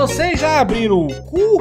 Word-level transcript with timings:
vocês 0.00 0.40
já 0.40 0.60
abriram 0.60 1.06
o 1.06 1.22
cu? 1.24 1.58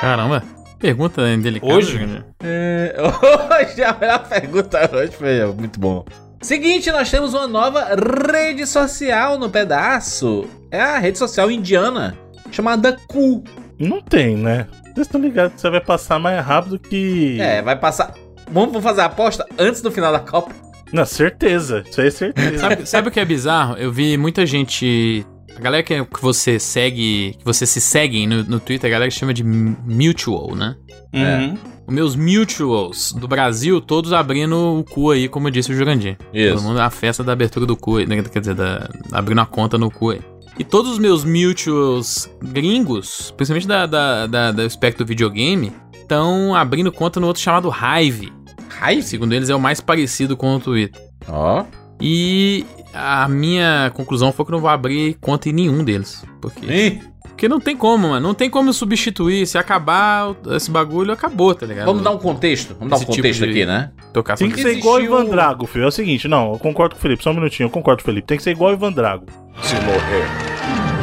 Caramba, 0.00 0.42
pergunta 0.78 1.22
delicada. 1.36 1.74
Hoje? 1.74 1.98
Júnior. 1.98 2.24
É, 2.42 2.96
hoje 2.98 3.84
a 3.84 3.92
melhor 3.92 4.26
pergunta 4.26 4.90
hoje 4.90 5.12
foi 5.12 5.44
muito 5.52 5.78
bom. 5.78 6.02
Seguinte, 6.40 6.90
nós 6.90 7.10
temos 7.10 7.34
uma 7.34 7.46
nova 7.46 7.88
rede 8.32 8.66
social 8.66 9.38
no 9.38 9.50
pedaço. 9.50 10.46
É 10.70 10.80
a 10.80 10.98
rede 10.98 11.18
social 11.18 11.50
indiana 11.50 12.16
chamada 12.50 12.96
Cu. 13.06 13.44
Não 13.78 14.00
tem, 14.00 14.34
né? 14.34 14.66
Vocês 14.84 15.06
estão 15.06 15.20
ligados 15.20 15.54
que 15.54 15.60
você 15.60 15.68
vai 15.68 15.80
passar 15.82 16.18
mais 16.18 16.42
rápido 16.42 16.78
que. 16.78 17.38
É, 17.38 17.60
vai 17.60 17.76
passar. 17.76 18.14
Vamos 18.50 18.82
fazer 18.82 19.02
a 19.02 19.06
aposta 19.06 19.44
antes 19.58 19.82
do 19.82 19.90
final 19.90 20.10
da 20.10 20.20
Copa. 20.20 20.52
Na 20.90 21.04
certeza. 21.04 21.84
Isso 21.86 22.00
aí 22.00 22.06
é 22.06 22.10
certeza. 22.10 22.58
Sabe, 22.58 22.86
sabe 22.86 23.08
o 23.08 23.10
que 23.10 23.20
é 23.20 23.24
bizarro? 23.26 23.76
Eu 23.76 23.92
vi 23.92 24.16
muita 24.16 24.46
gente. 24.46 25.26
A 25.58 25.60
galera 25.60 25.82
que, 25.82 26.04
que 26.04 26.22
você 26.22 26.58
segue, 26.60 27.34
que 27.36 27.44
você 27.44 27.66
se 27.66 27.80
seguem 27.80 28.28
no, 28.28 28.44
no 28.44 28.60
Twitter, 28.60 28.88
a 28.88 28.92
galera 28.92 29.10
que 29.10 29.16
chama 29.16 29.34
de 29.34 29.42
mutual, 29.42 30.54
né? 30.54 30.76
Uhum. 31.12 31.58
Os 31.88 31.94
meus 31.94 32.16
mutuals 32.16 33.12
do 33.12 33.26
Brasil, 33.26 33.80
todos 33.80 34.12
abrindo 34.12 34.78
o 34.78 34.84
cu 34.84 35.10
aí, 35.10 35.28
como 35.28 35.50
disse 35.50 35.72
o 35.72 35.74
Jurandir. 35.74 36.16
Isso. 36.32 36.54
Todo 36.54 36.62
mundo, 36.62 36.80
a 36.80 36.90
festa 36.90 37.24
da 37.24 37.32
abertura 37.32 37.66
do 37.66 37.76
cu, 37.76 37.96
aí, 37.96 38.06
né? 38.06 38.22
quer 38.22 38.38
dizer, 38.38 38.54
da, 38.54 38.88
abrindo 39.10 39.40
a 39.40 39.46
conta 39.46 39.76
no 39.76 39.90
cu 39.90 40.10
aí. 40.10 40.20
E 40.56 40.62
todos 40.62 40.92
os 40.92 40.98
meus 40.98 41.24
mutuals 41.24 42.30
gringos, 42.40 43.32
principalmente 43.36 43.66
da, 43.66 43.84
da, 43.86 44.26
da, 44.28 44.52
do 44.52 44.62
espectro 44.62 45.04
do 45.04 45.08
videogame, 45.08 45.72
estão 45.92 46.54
abrindo 46.54 46.92
conta 46.92 47.18
no 47.18 47.26
outro 47.26 47.42
chamado 47.42 47.68
Hive. 47.68 48.32
Raiz? 48.68 49.06
Segundo 49.06 49.32
eles, 49.32 49.50
é 49.50 49.54
o 49.56 49.60
mais 49.60 49.80
parecido 49.80 50.36
com 50.36 50.54
o 50.54 50.60
Twitter. 50.60 51.02
Ó. 51.26 51.64
E 52.00 52.64
a 53.00 53.28
minha 53.28 53.90
conclusão 53.94 54.32
foi 54.32 54.44
que 54.44 54.50
eu 54.50 54.54
não 54.54 54.60
vou 54.60 54.70
abrir 54.70 55.14
conta 55.20 55.48
em 55.48 55.52
nenhum 55.52 55.84
deles. 55.84 56.24
Porque, 56.40 56.66
Ih, 56.66 57.00
porque 57.22 57.48
não 57.48 57.60
tem 57.60 57.76
como, 57.76 58.08
mano. 58.08 58.26
Não 58.28 58.34
tem 58.34 58.50
como 58.50 58.72
substituir. 58.72 59.46
Se 59.46 59.56
acabar 59.56 60.34
esse 60.50 60.70
bagulho, 60.70 61.12
acabou, 61.12 61.54
tá 61.54 61.64
ligado? 61.66 61.86
Vamos 61.86 62.02
dar 62.02 62.10
um 62.10 62.18
contexto. 62.18 62.74
Vamos 62.74 62.90
dar 62.90 62.96
um 62.96 62.98
Esse 62.98 63.04
tipo 63.06 63.16
contexto 63.16 63.44
aqui, 63.44 63.64
né? 63.64 63.90
Tocar 64.12 64.36
Tem 64.36 64.50
que 64.50 64.60
ser 64.60 64.76
igual 64.76 64.96
o 64.96 64.98
Existiu- 64.98 65.20
Ivan 65.20 65.30
Drago, 65.30 65.66
filho. 65.66 65.84
É 65.84 65.88
o 65.88 65.92
seguinte, 65.92 66.26
não, 66.26 66.52
eu 66.54 66.58
concordo 66.58 66.94
com 66.94 66.98
o 66.98 67.02
Felipe, 67.02 67.22
só 67.22 67.30
um 67.30 67.34
minutinho, 67.34 67.66
eu 67.66 67.70
concordo 67.70 68.02
com 68.02 68.08
o 68.08 68.12
Felipe. 68.12 68.26
Tem 68.26 68.36
que 68.36 68.42
ser 68.42 68.50
igual 68.50 68.70
o 68.72 68.74
Ivan 68.74 68.92
Drago. 68.92 69.26
Se 69.62 69.74
morrer, 69.76 70.26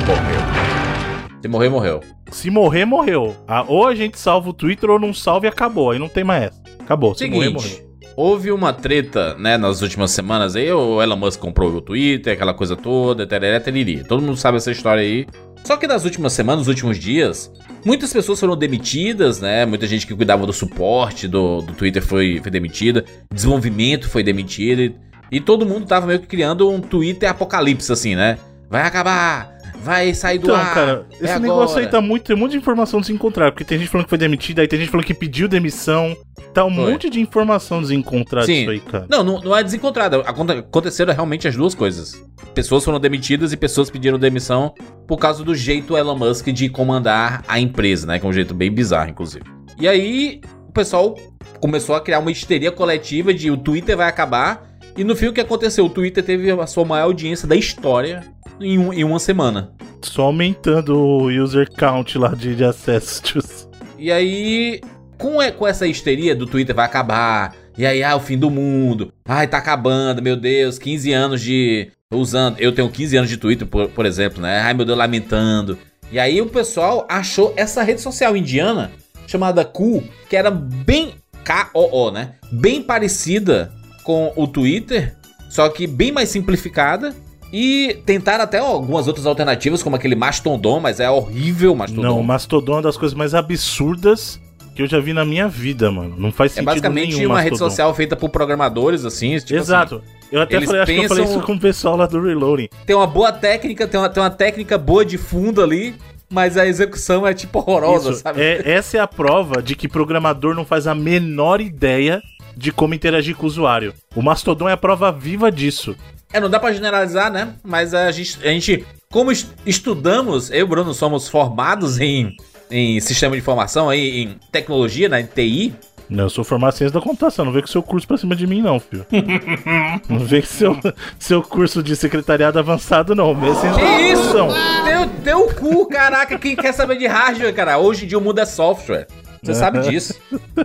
morreu. 0.05 1.41
Se 1.41 1.47
morrer, 1.47 1.69
morreu. 1.69 1.99
Se 2.31 2.49
morrer, 2.49 2.85
morreu. 2.85 3.35
Ah, 3.47 3.63
ou 3.67 3.88
a 3.88 3.93
gente 3.95 4.17
salva 4.19 4.49
o 4.49 4.53
Twitter 4.53 4.89
ou 4.89 4.99
não 4.99 5.13
salva 5.13 5.45
e 5.45 5.49
acabou. 5.49 5.91
Aí 5.91 5.99
não 5.99 6.09
tem 6.09 6.23
mais 6.23 6.43
essa. 6.45 6.61
Acabou. 6.79 7.13
Se 7.16 7.25
morrer, 7.29 7.45
Seguinte, 7.45 7.53
morreu. 7.53 7.94
Houve 8.16 8.52
uma 8.52 8.71
treta, 8.71 9.35
né, 9.35 9.58
nas 9.58 9.81
últimas 9.81 10.11
semanas 10.11 10.55
aí, 10.55 10.71
o 10.71 11.02
Elon 11.02 11.17
Musk 11.17 11.39
comprou 11.39 11.71
o 11.71 11.81
Twitter, 11.81 12.33
aquela 12.33 12.53
coisa 12.53 12.75
toda, 12.75 13.27
tereré, 13.27 13.59
teriri. 13.59 14.03
Todo 14.03 14.22
mundo 14.22 14.38
sabe 14.38 14.57
essa 14.57 14.72
história 14.72 15.02
aí. 15.02 15.27
Só 15.63 15.77
que 15.77 15.88
nas 15.88 16.05
últimas 16.05 16.33
semanas, 16.33 16.59
nos 16.59 16.67
últimos 16.67 16.97
dias, 16.97 17.52
muitas 17.83 18.13
pessoas 18.13 18.39
foram 18.39 18.55
demitidas, 18.55 19.41
né? 19.41 19.66
Muita 19.66 19.88
gente 19.88 20.05
que 20.05 20.16
cuidava 20.16 20.45
do 20.45 20.53
suporte 20.53 21.27
do, 21.27 21.61
do 21.61 21.73
Twitter 21.73 22.03
foi, 22.03 22.39
foi 22.41 22.52
demitida, 22.52 23.03
desenvolvimento 23.33 24.07
foi 24.07 24.22
demitido, 24.22 24.81
e, 24.81 24.95
e 25.31 25.41
todo 25.41 25.66
mundo 25.66 25.88
tava 25.88 26.05
meio 26.05 26.19
que 26.19 26.27
criando 26.27 26.69
um 26.69 26.79
Twitter 26.79 27.29
apocalipse, 27.29 27.91
assim, 27.91 28.16
né? 28.16 28.38
Vai 28.69 28.83
acabar, 28.83 29.54
vai 29.86 30.14
sair 30.14 30.39
do 30.39 30.45
Então, 30.47 30.55
ar. 30.55 30.73
cara, 30.73 31.05
é 31.22 31.25
esse 31.25 31.39
negócio 31.39 31.78
aí 31.78 31.86
agora. 31.86 32.02
tá 32.02 32.02
muito. 32.02 32.23
Tem 32.23 32.36
um 32.36 32.39
monte 32.39 32.52
de 32.52 32.58
informação 32.58 33.00
desencontrada. 33.00 33.52
Porque 33.52 33.64
tem 33.64 33.78
gente 33.78 33.88
falando 33.89 34.05
que 34.05 34.09
foi 34.09 34.17
demitida, 34.17 34.61
aí 34.61 34.67
tem 34.67 34.80
gente 34.80 34.89
falando 34.89 35.05
que 35.05 35.14
pediu 35.14 35.47
demissão. 35.47 36.17
Tá 36.53 36.66
um 36.66 36.73
Foi. 36.73 36.91
monte 36.91 37.09
de 37.09 37.19
informação 37.22 37.81
desencontrada 37.81 38.45
Sim. 38.47 38.61
isso 38.61 38.69
aí, 38.72 38.80
cara. 38.80 39.06
Não, 39.09 39.23
não, 39.23 39.41
não 39.41 39.56
é 39.56 39.63
desencontrado. 39.63 40.22
Aconte- 40.25 40.53
Aconteceram 40.53 41.13
realmente 41.13 41.47
as 41.47 41.56
duas 41.56 41.75
coisas. 41.75 42.13
Pessoas 42.53 42.83
foram 42.83 43.00
demitidas 43.00 43.53
e 43.53 43.58
pessoas 43.58 43.89
pediram 43.89 44.17
demissão 44.17 44.73
por 45.08 45.17
causa 45.17 45.44
do 45.44 45.53
jeito 45.53 45.95
Elon 45.97 46.16
Musk 46.17 46.47
de 46.47 46.69
comandar 46.69 47.44
a 47.47 47.59
empresa, 47.59 48.08
né? 48.08 48.17
Que 48.19 48.25
é 48.25 48.30
um 48.30 48.33
jeito 48.33 48.53
bem 48.53 48.72
bizarro, 48.72 49.09
inclusive. 49.09 49.44
E 49.80 49.88
aí, 49.88 50.39
o 50.67 50.72
pessoal 50.72 51.16
começou 51.59 51.95
a 51.95 52.01
criar 52.01 52.19
uma 52.19 52.31
histeria 52.31 52.72
coletiva 52.72 53.34
de 53.34 53.51
o 53.51 53.57
Twitter 53.57 53.95
vai 53.97 54.07
acabar. 54.07 54.63
E 54.97 55.03
no 55.03 55.13
fim, 55.16 55.28
o 55.28 55.34
que 55.34 55.41
aconteceu? 55.41 55.85
O 55.85 55.90
Twitter 55.90 56.24
teve 56.24 56.50
a 56.50 56.66
sua 56.68 56.85
maior 56.85 57.03
audiência 57.06 57.45
da 57.45 57.56
história 57.56 58.24
em, 58.59 58.77
um- 58.77 58.93
em 58.93 59.03
uma 59.03 59.19
semana. 59.19 59.71
Só 60.01 60.23
aumentando 60.23 60.97
o 60.97 61.27
user 61.27 61.67
count 61.71 62.17
lá 62.17 62.29
de, 62.35 62.55
de 62.55 62.63
acessos. 62.63 63.67
E 63.97 64.11
aí, 64.11 64.81
com, 65.17 65.41
e- 65.41 65.51
com 65.51 65.66
essa 65.67 65.88
histeria 65.88 66.35
do 66.35 66.45
Twitter 66.45 66.75
vai 66.75 66.85
acabar, 66.85 67.55
e 67.77 67.85
aí, 67.85 68.03
ah, 68.03 68.15
o 68.15 68.19
fim 68.19 68.38
do 68.38 68.49
mundo, 68.49 69.11
ai, 69.27 69.47
tá 69.47 69.57
acabando, 69.57 70.21
meu 70.21 70.35
Deus, 70.35 70.77
15 70.77 71.11
anos 71.13 71.41
de. 71.41 71.89
usando. 72.13 72.59
Eu 72.59 72.71
tenho 72.71 72.89
15 72.89 73.17
anos 73.17 73.29
de 73.29 73.38
Twitter, 73.38 73.67
por, 73.67 73.89
por 73.89 74.05
exemplo, 74.05 74.41
né? 74.41 74.59
Ai, 74.61 74.73
meu 74.73 74.85
Deus, 74.85 74.97
lamentando. 74.97 75.77
E 76.11 76.19
aí 76.19 76.39
o 76.41 76.45
pessoal 76.45 77.05
achou 77.09 77.53
essa 77.57 77.81
rede 77.83 77.99
social 77.99 78.38
indiana, 78.38 78.91
chamada 79.27 79.65
Ku, 79.65 80.03
que 80.29 80.35
era 80.35 80.51
bem. 80.51 81.15
K-O-O, 81.44 82.09
né? 82.11 82.33
Bem 82.51 82.81
parecida 82.81 83.71
com 84.03 84.33
o 84.35 84.47
Twitter, 84.47 85.15
só 85.49 85.69
que 85.69 85.85
bem 85.85 86.11
mais 86.11 86.29
simplificada. 86.29 87.13
E 87.57 88.01
tentaram 88.05 88.43
até 88.43 88.57
algumas 88.59 89.07
outras 89.07 89.25
alternativas, 89.25 89.81
como 89.81 89.95
aquele 89.95 90.13
Mastodon, 90.16 90.81
mas 90.81 90.99
é 90.99 91.09
horrível 91.09 91.71
o 91.71 91.75
Mastodon. 91.75 92.01
Não, 92.01 92.19
o 92.19 92.23
Mastodon 92.23 92.73
é 92.73 92.75
uma 92.75 92.81
das 92.81 92.97
coisas 92.97 93.17
mais 93.17 93.33
absurdas 93.33 94.38
que 94.75 94.81
eu 94.81 94.88
já 94.88 94.99
vi 94.99 95.13
na 95.13 95.23
minha 95.23 95.47
vida, 95.47 95.89
mano. 95.89 96.15
Não 96.17 96.33
faz 96.33 96.51
É 96.51 96.55
sentido 96.55 96.65
basicamente 96.65 97.15
nenhum 97.15 97.29
uma 97.29 97.39
rede 97.39 97.57
social 97.57 97.94
feita 97.95 98.13
por 98.13 98.29
programadores, 98.29 99.05
assim. 99.05 99.38
tipo 99.39 99.55
Exato. 99.55 100.03
Eu 100.29 100.41
até 100.41 100.59
falei, 100.59 100.81
acho 100.81 100.91
que 100.91 100.97
eu 100.99 101.07
falei 101.07 101.23
pensam- 101.23 101.38
isso 101.38 101.45
com 101.47 101.53
o 101.53 101.59
pessoal 101.59 101.95
lá 101.95 102.05
do 102.07 102.21
Reloading. 102.21 102.67
assim, 102.73 102.83
tem 102.85 102.94
uma 102.95 103.07
boa 103.07 103.31
técnica, 103.31 103.88
tem 103.88 103.97
uma, 103.97 104.09
tem 104.09 104.21
uma 104.21 104.29
técnica 104.29 104.77
boa 104.77 105.05
de 105.05 105.17
fundo 105.17 105.63
ali, 105.63 105.95
mas 106.29 106.57
a 106.57 106.67
execução 106.67 107.25
é 107.25 107.33
tipo 107.33 107.59
horrorosa, 107.59 108.11
Isso, 108.11 108.19
sabe? 108.21 108.41
é, 108.41 108.69
essa 108.69 108.97
é 108.97 108.99
a 108.99 109.07
prova 109.07 109.61
de 109.63 109.75
que 109.77 109.88
programador 109.88 110.53
não 110.53 110.65
faz 110.65 110.88
a 110.88 110.94
menor 110.95 111.61
ideia 111.61 112.21
de 112.57 112.73
como 112.73 112.94
interagir 112.94 113.33
com 113.38 113.44
o 113.44 113.47
usuário. 113.47 113.94
O 114.13 114.21
Mastodon 114.21 114.67
é 114.67 114.73
a 114.73 114.77
prova 114.77 115.09
viva 115.09 115.49
disso. 115.49 115.95
É, 116.35 116.40
não 116.40 116.50
dá 116.50 116.59
pra 116.59 116.73
generalizar, 116.73 117.31
né? 117.31 117.53
Mas 117.63 117.94
a 117.94 118.12
gente, 118.12 118.38
a 118.44 118.50
gente 118.51 118.85
como 119.12 119.31
es- 119.31 119.47
estudamos, 119.66 120.50
eu 120.51 120.57
e 120.59 120.63
o 120.63 120.68
Bruno 120.68 120.94
somos 120.94 121.29
formados 121.29 122.00
em, 122.00 122.35
em 122.69 123.00
sistema 123.00 123.35
de 123.35 123.41
informação, 123.41 123.88
aí, 123.90 124.23
em 124.23 124.35
tecnologia, 124.51 125.07
né, 125.07 125.22
em 125.22 125.25
TI, 125.25 125.74
Não, 126.09 126.25
eu 126.25 126.29
sou 126.29 126.44
formado 126.44 126.74
em 126.74 126.78
ciência 126.78 126.94
da 126.94 127.01
computação, 127.01 127.45
não 127.45 127.51
vem 127.53 127.62
com 127.62 127.68
seu 127.68 127.81
curso 127.81 128.06
pra 128.06 128.18
cima 128.18 128.35
de 128.35 128.45
mim, 128.45 128.62
não, 128.62 128.79
filho. 128.81 129.06
não 130.09 130.19
vem 130.19 130.41
com 130.41 130.47
seu, 130.47 130.78
seu 131.18 131.41
curso 131.41 131.81
de 131.81 131.95
secretariado 131.95 132.59
avançado, 132.59 133.16
não. 133.16 133.31
É 133.31 133.56
ciência 133.56 133.72
da 133.72 133.79
Que 133.79 134.01
isso? 134.12 134.38
Deu, 134.84 135.06
deu 135.24 135.40
o 135.47 135.56
cu, 135.56 135.85
caraca, 135.88 136.38
quem 136.38 136.56
quer 136.56 136.74
saber 136.74 136.97
de 136.97 137.07
hardware, 137.07 137.56
cara? 137.56 137.78
Hoje 137.78 138.03
em 138.03 138.07
dia 138.09 138.18
o 138.18 138.22
mundo 138.22 138.40
é 138.40 138.45
software. 138.45 139.07
Você 139.41 139.53
sabe 139.53 139.79
disso. 139.79 140.13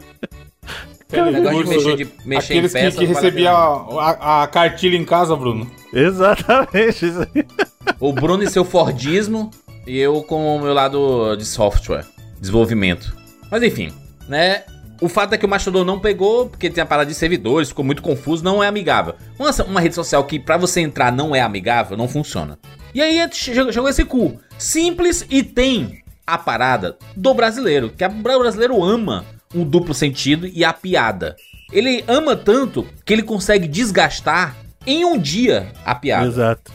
Negócio 1.12 1.64
de 1.64 1.70
mexer, 1.70 1.96
de 1.96 2.08
mexer 2.24 2.52
Aqueles 2.52 2.72
que, 2.72 2.78
peça. 2.78 2.98
que 2.98 3.04
recebia 3.04 3.50
a, 3.50 4.10
a, 4.10 4.42
a 4.42 4.46
cartilha 4.46 4.96
em 4.96 5.04
casa, 5.04 5.34
Bruno. 5.36 5.70
Exatamente. 5.92 7.06
Isso 7.06 7.20
aí. 7.34 7.44
O 7.98 8.12
Bruno 8.12 8.42
e 8.42 8.50
seu 8.50 8.64
Fordismo 8.64 9.50
e 9.86 9.98
eu 9.98 10.22
com 10.22 10.56
o 10.56 10.60
meu 10.60 10.72
lado 10.72 11.34
de 11.36 11.44
software, 11.44 12.06
desenvolvimento. 12.38 13.16
Mas 13.50 13.62
enfim, 13.62 13.92
né? 14.28 14.62
O 15.00 15.08
fato 15.08 15.32
é 15.32 15.38
que 15.38 15.46
o 15.46 15.48
Mastodon 15.48 15.82
não 15.82 15.98
pegou, 15.98 16.50
porque 16.50 16.68
tem 16.68 16.82
a 16.82 16.86
parada 16.86 17.08
de 17.08 17.14
servidores, 17.16 17.70
ficou 17.70 17.84
muito 17.84 18.02
confuso, 18.02 18.44
não 18.44 18.62
é 18.62 18.68
amigável. 18.68 19.14
Uma, 19.38 19.50
uma 19.64 19.80
rede 19.80 19.94
social 19.94 20.22
que 20.24 20.38
pra 20.38 20.58
você 20.58 20.80
entrar 20.80 21.10
não 21.10 21.34
é 21.34 21.40
amigável, 21.40 21.96
não 21.96 22.06
funciona. 22.06 22.58
E 22.94 23.00
aí 23.00 23.18
chegou, 23.32 23.72
chegou 23.72 23.88
esse 23.88 24.04
cu. 24.04 24.38
Simples 24.58 25.24
e 25.30 25.42
tem 25.42 26.02
a 26.26 26.36
parada 26.36 26.98
do 27.16 27.32
brasileiro, 27.32 27.88
que 27.88 28.04
o 28.04 28.10
brasileiro 28.10 28.84
ama 28.84 29.24
um 29.54 29.64
duplo 29.64 29.92
sentido 29.92 30.46
e 30.46 30.64
a 30.64 30.72
piada. 30.72 31.36
Ele 31.72 32.04
ama 32.06 32.36
tanto 32.36 32.86
que 33.04 33.12
ele 33.12 33.22
consegue 33.22 33.66
desgastar 33.66 34.56
em 34.86 35.04
um 35.04 35.18
dia 35.18 35.72
a 35.84 35.94
piada. 35.94 36.26
Exato. 36.26 36.72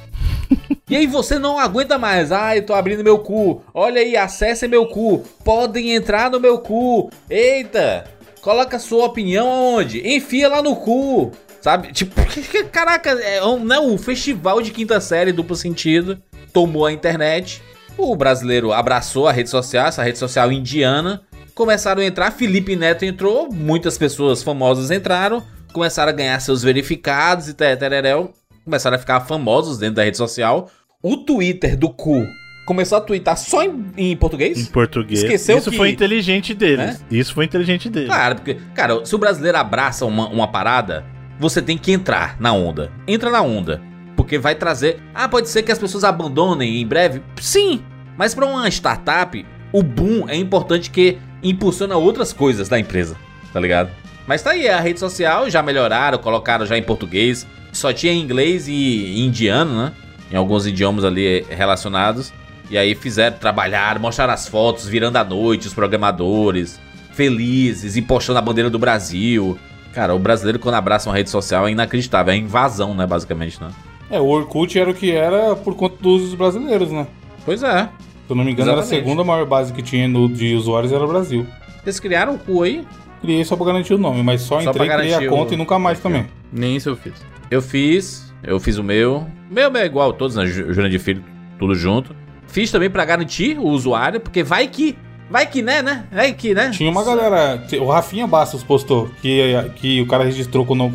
E 0.88 0.96
aí 0.96 1.08
você 1.08 1.40
não 1.40 1.58
aguenta 1.58 1.98
mais. 1.98 2.32
Ah, 2.32 2.56
eu 2.56 2.64
tô 2.64 2.72
abrindo 2.72 3.04
meu 3.04 3.18
cu. 3.18 3.64
Olha 3.74 4.00
aí, 4.00 4.16
acessem 4.16 4.70
meu 4.70 4.86
cu. 4.86 5.24
Podem 5.44 5.96
entrar 5.96 6.30
no 6.30 6.40
meu 6.40 6.60
cu. 6.60 7.10
Eita! 7.28 8.06
Coloca 8.40 8.78
sua 8.78 9.06
opinião 9.06 9.48
aonde? 9.48 10.08
Enfia 10.08 10.48
lá 10.48 10.62
no 10.62 10.76
cu. 10.76 11.32
Sabe? 11.60 11.92
Tipo, 11.92 12.14
caraca, 12.72 13.10
é 13.10 13.44
um, 13.44 13.66
né, 13.66 13.80
o 13.80 13.98
festival 13.98 14.62
de 14.62 14.70
quinta 14.70 15.02
série 15.02 15.32
duplo 15.32 15.56
sentido 15.56 16.22
tomou 16.54 16.86
a 16.86 16.94
internet. 16.94 17.64
O 17.98 18.16
brasileiro 18.16 18.72
abraçou 18.72 19.28
a 19.28 19.32
rede 19.32 19.50
social, 19.50 19.88
essa 19.88 20.04
rede 20.04 20.20
social 20.20 20.52
indiana. 20.52 21.24
Começaram 21.56 22.02
a 22.02 22.06
entrar, 22.06 22.32
Felipe 22.32 22.76
Neto 22.76 23.06
entrou, 23.06 23.50
muitas 23.50 23.98
pessoas 23.98 24.44
famosas 24.44 24.92
entraram, 24.92 25.42
começaram 25.72 26.10
a 26.10 26.14
ganhar 26.14 26.38
seus 26.42 26.62
verificados 26.62 27.48
e 27.48 27.54
tereréu, 27.54 28.34
começaram 28.66 28.98
a 28.98 29.00
ficar 29.00 29.22
famosos 29.22 29.78
dentro 29.78 29.96
da 29.96 30.04
rede 30.04 30.18
social. 30.18 30.70
O 31.02 31.16
Twitter 31.16 31.78
do 31.78 31.90
cu 31.90 32.28
começou 32.66 32.98
a 32.98 33.02
twittar 33.02 33.38
só 33.38 33.64
em, 33.64 33.86
em 33.96 34.18
português? 34.18 34.58
Em 34.58 34.66
português. 34.66 35.22
Esqueceu 35.24 35.58
Isso 35.58 35.72
que- 35.72 35.78
foi 35.78 35.90
inteligente 35.92 36.54
deles. 36.54 37.00
Né? 37.00 37.06
Isso 37.10 37.34
foi 37.34 37.46
inteligente 37.46 37.90
deles. 37.90 38.10
Claro, 38.10 38.36
porque, 38.36 38.58
cara, 38.74 39.06
se 39.06 39.16
o 39.16 39.18
brasileiro 39.18 39.58
abraça 39.58 40.06
uma, 40.06 40.28
uma 40.28 40.50
parada, 40.52 41.06
você 41.40 41.62
tem 41.62 41.78
que 41.78 41.94
entrar 41.94 42.36
na 42.38 42.52
onda. 42.52 42.92
Entra 43.08 43.30
na 43.32 43.42
onda. 43.42 43.82
Porque 44.18 44.38
vai 44.38 44.56
trazer. 44.56 45.02
Ah, 45.14 45.30
pode 45.30 45.48
ser 45.48 45.64
que 45.64 45.72
as 45.72 45.80
pessoas 45.80 46.04
abandonem 46.04 46.82
em 46.82 46.86
breve? 46.86 47.22
Sim, 47.40 47.82
Mas 48.18 48.34
para 48.36 48.46
uma 48.46 48.68
startup, 48.70 49.46
o 49.72 49.84
boom 49.84 50.28
é 50.30 50.36
importante 50.36 50.90
que 50.90 51.18
impulsiona 51.50 51.96
outras 51.96 52.34
coisas 52.34 52.68
da 52.70 52.80
empresa, 52.80 53.16
tá 53.54 53.60
ligado? 53.60 53.90
Mas 54.28 54.42
tá 54.42 54.52
aí, 54.52 54.68
a 54.68 54.80
rede 54.80 55.00
social 55.00 55.50
já 55.50 55.62
melhoraram, 55.62 56.18
colocaram 56.18 56.66
já 56.66 56.78
em 56.78 56.84
português, 56.84 57.46
só 57.72 57.94
tinha 57.94 58.12
em 58.12 58.22
inglês 58.22 58.68
e 58.68 59.20
indiano, 59.20 59.84
né? 59.84 59.94
Em 60.32 60.36
alguns 60.36 60.66
idiomas 60.66 61.06
ali 61.06 61.46
relacionados. 61.50 62.34
E 62.70 62.78
aí 62.78 62.96
fizeram, 62.96 63.38
trabalhar, 63.38 64.00
mostraram 64.00 64.34
as 64.34 64.48
fotos, 64.48 64.88
virando 64.88 65.18
à 65.18 65.24
noite, 65.24 65.68
os 65.68 65.74
programadores, 65.74 66.80
felizes 67.14 67.96
e 67.96 68.02
postando 68.02 68.40
a 68.40 68.42
bandeira 68.42 68.70
do 68.70 68.80
Brasil. 68.80 69.58
Cara, 69.94 70.16
o 70.16 70.20
brasileiro 70.20 70.58
quando 70.58 70.76
abraça 70.76 71.10
uma 71.10 71.16
rede 71.16 71.30
social 71.30 71.68
é 71.68 71.72
inacreditável, 71.72 72.34
é 72.34 72.38
invasão, 72.38 72.96
né, 72.96 73.06
basicamente, 73.06 73.62
né? 73.62 73.70
É, 74.10 74.20
o 74.20 74.26
Orkut 74.26 74.78
era 74.78 74.90
o 74.90 74.94
que 74.94 75.12
era 75.12 75.56
por 75.56 75.76
conta 75.76 75.96
dos 76.02 76.34
brasileiros, 76.34 76.92
né? 76.92 77.08
Pois 77.46 77.64
é. 77.64 77.90
Se 78.26 78.32
eu 78.32 78.36
não 78.36 78.44
me 78.44 78.52
engano, 78.52 78.72
era 78.72 78.80
a 78.80 78.82
Exatamente. 78.82 79.04
segunda 79.06 79.24
maior 79.24 79.46
base 79.46 79.72
que 79.74 79.82
tinha 79.82 80.08
no, 80.08 80.28
de 80.28 80.56
usuários 80.56 80.92
era 80.92 81.04
o 81.04 81.08
Brasil. 81.08 81.46
Vocês 81.84 82.00
criaram 82.00 82.36
o 82.36 82.40
cu 82.40 82.64
aí? 82.64 82.86
Criei 83.22 83.44
só 83.46 83.56
pra 83.56 83.68
garantir 83.68 83.94
o 83.94 83.98
nome, 83.98 84.22
mas 84.24 84.42
só, 84.42 84.60
Só 84.62 84.70
entrei, 84.72 84.90
criei 84.90 85.14
a 85.14 85.30
conta 85.30 85.52
o- 85.52 85.54
e 85.54 85.58
nunca 85.58 85.78
mais 85.80 86.00
também. 86.00 86.26
Nem 86.52 86.76
isso 86.76 86.90
eu 86.90 86.96
fiz. 86.96 87.14
Eu 87.52 87.62
fiz, 87.62 88.34
eu 88.44 88.60
fiz 88.60 88.78
o 88.78 88.84
meu. 88.84 89.28
O 89.50 89.54
meu 89.54 89.76
é 89.78 89.86
igual 89.86 90.10
a 90.10 90.14
todos, 90.14 90.36
né? 90.36 90.46
Ju- 90.46 90.74
Jurandir 90.74 91.00
Filho, 91.00 91.24
tudo 91.60 91.76
junto. 91.76 92.16
Fiz 92.48 92.72
também 92.72 92.90
pra 92.90 93.06
garantir 93.06 93.58
o 93.60 93.68
usuário, 93.68 94.20
porque 94.20 94.44
vai 94.44 94.68
que. 94.68 94.98
Vai 95.30 95.46
que, 95.48 95.62
né, 95.64 95.82
né? 95.82 96.06
Vai 96.12 96.34
que, 96.34 96.54
né? 96.54 96.70
Tinha 96.70 96.90
uma 96.90 97.04
galera. 97.04 97.64
O 97.82 97.86
Rafinha 97.88 98.28
Bastos 98.28 98.64
postou 98.64 99.10
que, 99.22 99.42
que 99.76 100.02
o 100.02 100.08
cara 100.08 100.24
registrou 100.24 100.66
com 100.66 100.74
o 100.74 100.76
nome 100.76 100.92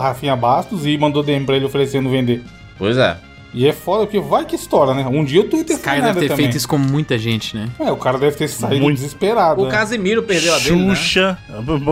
Rafinha 0.00 0.34
Bastos 0.34 0.84
e 0.86 0.98
mandou 0.98 1.22
DM 1.22 1.44
pra 1.46 1.54
ele 1.56 1.64
oferecendo 1.64 2.08
vender. 2.10 2.42
Pois 2.76 2.96
é. 2.96 3.16
E 3.52 3.66
é 3.66 3.72
foda 3.72 4.04
porque 4.04 4.20
vai 4.20 4.44
que 4.44 4.54
estoura, 4.54 4.94
né? 4.94 5.06
Um 5.06 5.24
dia 5.24 5.40
o 5.40 5.44
Twitter 5.44 5.74
Esse 5.76 5.84
cara 5.84 6.00
deve 6.00 6.20
ter 6.20 6.28
também. 6.28 6.44
feito 6.44 6.56
isso 6.56 6.68
com 6.68 6.78
muita 6.78 7.18
gente, 7.18 7.56
né? 7.56 7.68
É, 7.78 7.90
o 7.90 7.96
cara 7.96 8.18
deve 8.18 8.36
ter 8.36 8.48
saído 8.48 8.82
Muito. 8.82 8.96
desesperado. 8.96 9.60
O 9.60 9.64
né? 9.64 9.70
Casimiro 9.70 10.22
perdeu 10.22 10.54
a 10.54 10.58
dele, 10.58 10.76
né? 10.76 10.94
Xuxa. 10.94 11.38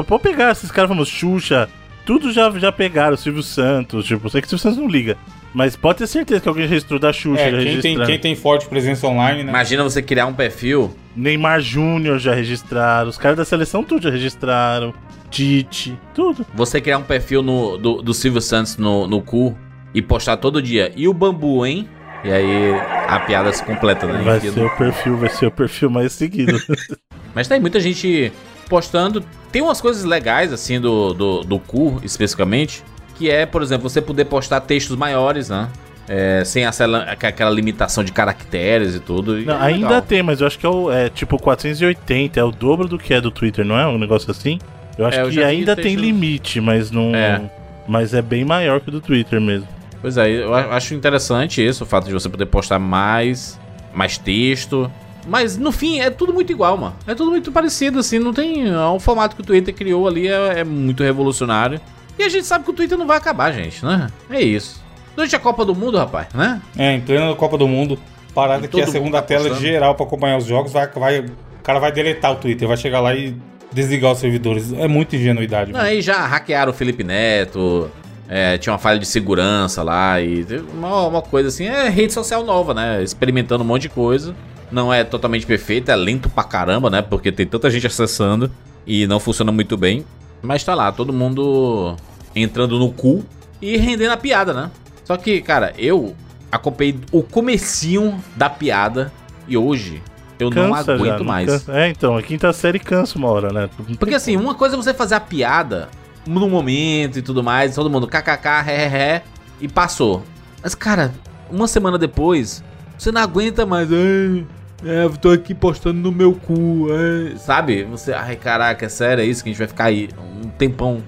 Pode 0.07 0.23
pegar 0.23 0.53
esses 0.53 0.71
caras 0.71 0.89
famosos, 0.89 1.13
Xuxa. 1.13 1.69
Tudo 2.07 2.33
já, 2.33 2.51
já 2.59 2.73
pegaram, 2.73 3.17
Silvio 3.17 3.43
Santos. 3.43 4.07
Tipo, 4.07 4.31
sei 4.31 4.41
que 4.41 4.47
o 4.47 4.51
Silvio 4.51 4.63
Santos 4.63 4.79
não 4.79 4.89
liga. 4.89 5.17
Mas 5.53 5.77
pode 5.77 5.99
ter 5.99 6.07
certeza 6.07 6.41
que 6.41 6.49
alguém 6.49 6.67
registrou 6.67 7.01
da 7.01 7.13
Xuxa. 7.13 7.41
É, 7.41 7.51
já 7.51 7.59
quem 7.59 7.81
tem, 7.81 8.05
quem 8.05 8.19
tem 8.19 8.37
forte 8.37 8.67
presença 8.69 9.07
online, 9.07 9.43
né? 9.43 9.51
Imagina 9.51 9.83
você 9.83 10.01
criar 10.01 10.27
um 10.27 10.35
perfil. 10.35 10.95
Neymar 11.17 11.61
Júnior 11.61 12.19
já 12.19 12.35
registraram. 12.35 13.09
Os 13.09 13.19
caras 13.19 13.37
da 13.37 13.45
seleção 13.45 13.83
tudo 13.83 14.05
já 14.05 14.11
registraram. 14.11 14.95
Tite, 15.31 15.99
tudo. 16.15 16.47
Você 16.55 16.81
criar 16.81 16.99
um 16.99 17.03
perfil 17.03 17.43
no, 17.43 17.77
do, 17.77 18.01
do 18.01 18.15
Silvio 18.15 18.41
Santos 18.41 18.77
no, 18.77 19.07
no 19.07 19.21
cu 19.21 19.57
e 19.95 20.03
postar 20.03 20.37
todo 20.37 20.61
dia. 20.61 20.93
E 20.97 21.09
o 21.09 21.15
bambu, 21.15 21.65
hein? 21.65 21.89
E 22.25 22.33
aí 22.33 22.75
a 23.07 23.21
piada 23.21 23.53
se 23.53 23.65
completa, 23.65 24.07
né? 24.07 24.23
Vai 24.23 24.39
Enfia 24.39 24.53
ser 24.53 24.65
o 24.65 24.77
perfil, 24.77 25.17
vai 25.17 25.31
ser 25.31 25.47
o 25.47 25.51
perfil 25.51 25.91
mais 25.91 26.13
seguido. 26.13 26.61
Mas 27.35 27.47
tem 27.47 27.61
muita 27.61 27.79
gente 27.79 28.33
postando. 28.69 29.25
Tem 29.53 29.63
umas 29.63 29.81
coisas 29.81 30.05
legais, 30.05 30.53
assim, 30.53 30.81
do, 30.81 31.15
do, 31.15 31.41
do 31.43 31.59
cu, 31.59 32.01
especificamente. 32.03 32.83
Que 33.17 33.31
é, 33.31 33.47
por 33.47 33.63
exemplo, 33.63 33.89
você 33.89 34.01
poder 34.01 34.25
postar 34.27 34.61
textos 34.61 34.97
maiores, 34.97 35.49
né? 35.49 35.69
É, 36.09 36.43
sem 36.45 36.65
aquela, 36.65 37.03
aquela 37.03 37.51
limitação 37.51 38.03
de 38.03 38.13
caracteres 38.13 38.95
e 38.95 39.01
tudo. 39.01 39.39
e 39.39 39.45
Não, 39.45 39.55
é 39.55 39.67
ainda 39.67 40.01
tem, 40.01 40.23
mas 40.23 40.41
eu 40.41 40.47
acho 40.47 40.59
que 40.59 40.65
é, 40.65 40.69
o, 40.69 40.91
é 40.91 41.09
tipo 41.11 41.39
480, 41.39 42.41
é 42.41 42.43
o 42.43 42.51
dobro 42.51 42.89
do 42.89 42.99
que 42.99 43.13
é 43.13 43.21
do 43.21 43.31
Twitter, 43.31 43.65
não 43.65 43.79
é? 43.79 43.87
Um 43.87 43.99
negócio 43.99 44.31
assim? 44.31 44.59
Eu 44.97 45.07
acho 45.07 45.19
É, 45.19 45.23
eu 45.23 45.31
que 45.31 45.43
ainda 45.43 45.77
tem 45.77 45.95
limite, 45.95 46.61
mas 46.61 46.91
não. 46.91 47.15
É. 47.15 47.41
Mas 47.87 48.15
é 48.15 48.21
bem 48.21 48.45
maior 48.45 48.81
que 48.81 48.89
o 48.89 48.93
do 48.93 49.01
Twitter 49.01 49.41
mesmo. 49.41 49.69
Pois 50.01 50.17
é, 50.17 50.31
eu 50.31 50.55
acho 50.55 50.95
interessante 50.95 51.65
isso, 51.65 51.85
o 51.85 51.87
fato 51.87 52.07
de 52.07 52.13
você 52.13 52.29
poder 52.29 52.47
postar 52.47 52.79
mais, 52.79 53.59
mais 53.93 54.17
texto. 54.19 54.91
Mas 55.27 55.57
no 55.59 55.73
fim 55.73 56.01
é 56.01 56.09
tudo 56.09 56.33
muito 56.33 56.51
igual, 56.53 56.77
mano. 56.77 56.95
É 57.07 57.15
tudo 57.15 57.31
muito 57.31 57.53
parecido, 57.53 57.99
assim. 57.99 58.19
Não 58.19 58.33
tem. 58.33 58.69
é, 58.69 58.79
O 58.87 58.99
formato 58.99 59.37
que 59.37 59.43
o 59.43 59.45
Twitter 59.45 59.75
criou 59.75 60.07
ali 60.09 60.29
é, 60.29 60.61
é 60.61 60.65
muito 60.65 61.03
revolucionário. 61.03 61.81
E 62.19 62.23
a 62.23 62.29
gente 62.29 62.47
sabe 62.47 62.65
que 62.65 62.71
o 62.71 62.75
Twitter 62.75 62.97
não 62.97 63.07
vai 63.07 63.17
acabar, 63.19 63.53
gente, 63.53 63.85
né? 63.85 64.07
É 64.31 64.41
isso. 64.41 64.83
Durante 65.15 65.37
a 65.37 65.39
Copa 65.39 65.65
do 65.65 65.75
Mundo, 65.75 65.99
rapaz, 65.99 66.29
né? 66.33 66.63
É, 66.77 66.95
em 66.95 67.01
plena 67.01 67.35
Copa 67.35 67.59
do 67.59 67.69
Mundo, 67.69 67.99
parada 68.35 68.65
E 68.65 68.69
que 68.69 68.81
é 68.81 68.85
a 68.85 68.87
segunda 68.87 69.21
tá 69.21 69.27
tela 69.27 69.49
postando. 69.49 69.61
geral 69.61 69.95
pra 69.95 70.07
acompanhar 70.07 70.39
os 70.39 70.45
jogos, 70.47 70.73
vai, 70.73 70.87
vai, 70.89 71.19
o 71.21 71.63
cara 71.63 71.79
vai 71.79 71.93
deletar 71.93 72.33
o 72.33 72.37
Twitter, 72.37 72.67
vai 72.67 72.77
chegar 72.77 73.01
lá 73.01 73.15
e 73.15 73.37
desligar 73.73 74.13
os 74.13 74.19
servidores. 74.19 74.73
É 74.73 74.89
muita 74.89 75.17
ingenuidade. 75.17 75.73
Não, 75.73 75.81
aí 75.81 76.01
já 76.01 76.25
hackearam 76.27 76.71
o 76.71 76.75
Felipe 76.75 77.05
Neto. 77.05 77.91
É, 78.29 78.59
tinha 78.59 78.73
uma 78.73 78.79
falha 78.79 78.99
de 78.99 79.07
segurança 79.07 79.83
lá 79.83 80.21
e 80.21 80.47
uma, 80.75 81.07
uma 81.07 81.23
coisa 81.23 81.49
assim. 81.49 81.67
É 81.67 81.89
rede 81.89 82.13
social 82.13 82.45
nova, 82.45 82.75
né? 82.75 83.03
Experimentando 83.03 83.65
um 83.65 83.67
monte 83.67 83.83
de 83.83 83.89
coisa. 83.89 84.35
Não 84.71 84.93
é 84.93 85.03
totalmente 85.03 85.47
perfeita, 85.47 85.93
é 85.93 85.97
lento 85.97 86.29
pra 86.29 86.45
caramba, 86.45 86.91
né? 86.91 87.01
Porque 87.01 87.33
tem 87.33 87.47
tanta 87.47 87.71
gente 87.71 87.87
acessando 87.87 88.51
e 88.87 89.07
não 89.07 89.19
funciona 89.19 89.51
muito 89.51 89.79
bem. 89.79 90.05
Mas 90.43 90.63
tá 90.63 90.75
lá, 90.75 90.93
todo 90.93 91.13
mundo 91.13 91.97
entrando 92.37 92.79
no 92.79 92.93
cu 92.93 93.25
e 93.63 93.79
rendendo 93.79 94.13
a 94.13 94.17
piada, 94.17 94.53
né? 94.53 94.71
Só 95.05 95.17
que, 95.17 95.41
cara, 95.41 95.73
eu 95.79 96.15
acompanhei 96.53 97.01
o 97.11 97.23
comecinho 97.23 98.23
da 98.37 98.51
piada 98.51 99.11
e 99.49 99.57
hoje 99.57 100.03
eu 100.39 100.51
não 100.51 100.71
Cansa 100.71 100.85
já, 100.85 100.95
aguento 100.95 101.19
não 101.21 101.25
mais. 101.25 101.47
cansa. 101.49 101.73
É, 101.73 101.89
então, 101.89 102.17
a 102.17 102.23
quinta 102.23 102.53
série 102.53 102.79
cansa 102.79 103.19
uma 103.19 103.29
hora, 103.29 103.53
né? 103.53 103.71
Porque 103.99 104.15
assim, 104.15 104.37
uma 104.37 104.55
coisa 104.55 104.77
é 104.77 104.77
você 104.77 104.93
fazer 104.93 105.15
a 105.15 105.21
piada 105.21 105.89
no 106.29 106.49
momento 106.49 107.19
e 107.19 107.23
tudo 107.23 107.43
mais, 107.43 107.75
todo 107.75 107.89
mundo 107.91 108.07
kkk, 108.07 108.63
ré, 108.63 108.77
ré, 108.77 108.87
ré, 108.87 109.23
e 109.61 109.67
passou. 109.69 110.23
Mas, 110.63 110.75
cara, 110.75 111.13
uma 111.51 111.67
semana 111.67 111.97
depois, 111.97 112.63
você 112.97 113.11
não 113.11 113.21
aguenta 113.23 113.65
mais. 113.65 113.89
Ai, 113.93 114.45
é, 114.85 115.05
eu 115.05 115.11
tô 115.17 115.31
aqui 115.31 115.55
postando 115.55 115.99
no 116.01 116.13
meu 116.13 116.35
cu, 116.35 116.87
ai", 116.91 117.37
sabe? 117.39 117.85
Você, 117.85 118.13
ai, 118.13 118.37
caraca, 118.37 118.87
é 118.87 118.89
sério, 118.89 119.23
é 119.23 119.27
isso 119.27 119.43
que 119.43 119.49
a 119.49 119.53
gente 119.53 119.59
vai 119.59 119.69
ficar 119.69 119.85
aí 119.85 120.09
um 120.43 120.49
tempão 120.51 121.03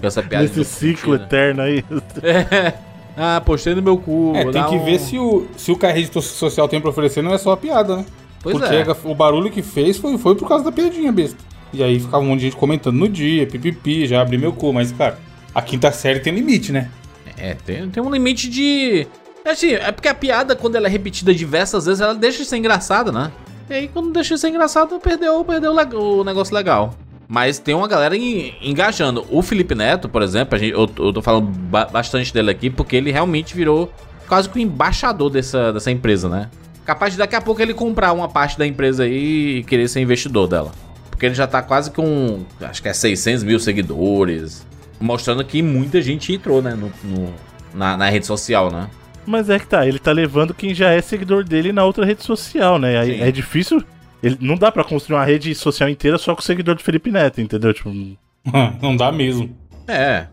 com 0.00 0.06
essa 0.06 0.22
piada. 0.22 0.44
Nesse 0.44 0.64
ciclo 0.64 1.14
eterno 1.14 1.62
aí. 1.62 1.84
É. 2.22 2.74
Ah, 3.16 3.40
postei 3.44 3.74
no 3.74 3.82
meu 3.82 3.98
cu. 3.98 4.32
É, 4.34 4.44
tem 4.50 4.64
que 4.64 4.74
um- 4.76 4.84
ver 4.84 4.98
se 4.98 5.18
o, 5.18 5.46
se 5.56 5.70
o 5.70 5.76
que 5.76 5.84
a 5.84 5.92
rede 5.92 6.10
social 6.22 6.66
tem 6.68 6.80
pra 6.80 6.88
oferecer 6.90 7.20
não 7.22 7.34
é 7.34 7.38
só 7.38 7.52
a 7.52 7.56
piada, 7.56 7.96
né? 7.98 8.06
Pois 8.42 8.56
Porque 8.56 8.74
é. 8.74 8.86
o 9.04 9.14
barulho 9.14 9.50
que 9.50 9.60
fez 9.62 9.98
foi, 9.98 10.16
foi 10.16 10.34
por 10.34 10.48
causa 10.48 10.64
da 10.64 10.72
piadinha 10.72 11.12
besta. 11.12 11.36
E 11.72 11.82
aí 11.82 12.00
ficava 12.00 12.22
um 12.22 12.26
monte 12.28 12.40
de 12.40 12.44
gente 12.46 12.56
comentando 12.56 12.96
no 12.96 13.08
dia, 13.08 13.46
pipipi, 13.46 14.06
já 14.06 14.20
abri 14.20 14.36
meu 14.36 14.52
cu, 14.52 14.72
mas, 14.72 14.90
cara, 14.92 15.18
a 15.54 15.62
quinta 15.62 15.90
série 15.92 16.20
tem 16.20 16.34
limite, 16.34 16.72
né? 16.72 16.90
É, 17.38 17.54
tem, 17.54 17.88
tem 17.88 18.02
um 18.02 18.10
limite 18.10 18.48
de. 18.48 19.06
É 19.44 19.50
Assim, 19.50 19.72
é 19.72 19.90
porque 19.92 20.08
a 20.08 20.14
piada, 20.14 20.54
quando 20.54 20.76
ela 20.76 20.86
é 20.86 20.90
repetida 20.90 21.32
diversas 21.34 21.86
vezes, 21.86 22.00
ela 22.00 22.14
deixa 22.14 22.38
de 22.42 22.44
ser 22.44 22.56
engraçada, 22.58 23.10
né? 23.10 23.30
E 23.68 23.72
aí, 23.74 23.88
quando 23.88 24.12
deixa 24.12 24.34
de 24.34 24.40
ser 24.40 24.48
engraçado, 24.48 24.98
perdeu, 24.98 25.42
perdeu 25.44 25.72
o 25.72 26.24
negócio 26.24 26.54
legal. 26.54 26.92
Mas 27.28 27.58
tem 27.60 27.72
uma 27.74 27.86
galera 27.86 28.16
en- 28.16 28.52
engajando. 28.60 29.24
O 29.30 29.40
Felipe 29.40 29.74
Neto, 29.74 30.08
por 30.08 30.20
exemplo, 30.22 30.56
a 30.56 30.58
gente, 30.58 30.72
eu, 30.72 30.90
eu 30.98 31.12
tô 31.12 31.22
falando 31.22 31.46
ba- 31.46 31.86
bastante 31.86 32.34
dele 32.34 32.50
aqui, 32.50 32.68
porque 32.68 32.96
ele 32.96 33.12
realmente 33.12 33.54
virou 33.54 33.90
quase 34.28 34.48
que 34.48 34.58
o 34.58 34.60
embaixador 34.60 35.30
dessa, 35.30 35.72
dessa 35.72 35.90
empresa, 35.90 36.28
né? 36.28 36.50
Capaz 36.84 37.12
de 37.12 37.18
daqui 37.18 37.36
a 37.36 37.40
pouco 37.40 37.62
ele 37.62 37.72
comprar 37.72 38.12
uma 38.12 38.28
parte 38.28 38.58
da 38.58 38.66
empresa 38.66 39.04
aí 39.04 39.58
e 39.58 39.64
querer 39.64 39.86
ser 39.88 40.00
investidor 40.00 40.48
dela. 40.48 40.72
Porque 41.20 41.26
ele 41.26 41.34
já 41.34 41.46
tá 41.46 41.60
quase 41.60 41.90
com, 41.90 42.46
acho 42.62 42.80
que 42.80 42.88
é 42.88 42.94
600 42.94 43.42
mil 43.44 43.60
seguidores. 43.60 44.66
Mostrando 44.98 45.44
que 45.44 45.60
muita 45.60 46.00
gente 46.00 46.32
entrou, 46.32 46.62
né, 46.62 46.70
no, 46.74 46.90
no- 47.04 47.34
na, 47.74 47.94
na 47.94 48.08
rede 48.08 48.24
social, 48.24 48.70
né? 48.72 48.88
Mas 49.26 49.50
é 49.50 49.58
que 49.58 49.66
tá, 49.66 49.86
ele 49.86 49.98
tá 49.98 50.12
levando 50.12 50.54
quem 50.54 50.74
já 50.74 50.88
é 50.92 51.02
seguidor 51.02 51.44
dele 51.44 51.74
na 51.74 51.84
outra 51.84 52.06
rede 52.06 52.22
social, 52.24 52.78
né? 52.78 52.98
Aí 52.98 53.20
é 53.20 53.30
difícil. 53.30 53.84
Ele, 54.22 54.38
não 54.40 54.54
dá 54.56 54.72
pra 54.72 54.82
construir 54.82 55.16
uma 55.18 55.24
rede 55.26 55.54
social 55.54 55.90
inteira 55.90 56.16
só 56.16 56.34
com 56.34 56.40
o 56.40 56.44
seguidor 56.44 56.74
do 56.76 56.82
Felipe 56.82 57.10
Neto, 57.10 57.38
entendeu? 57.38 57.74
Tipo, 57.74 57.90
não 58.80 58.96
dá 58.96 59.12
mesmo. 59.12 59.54
É. 59.86 60.26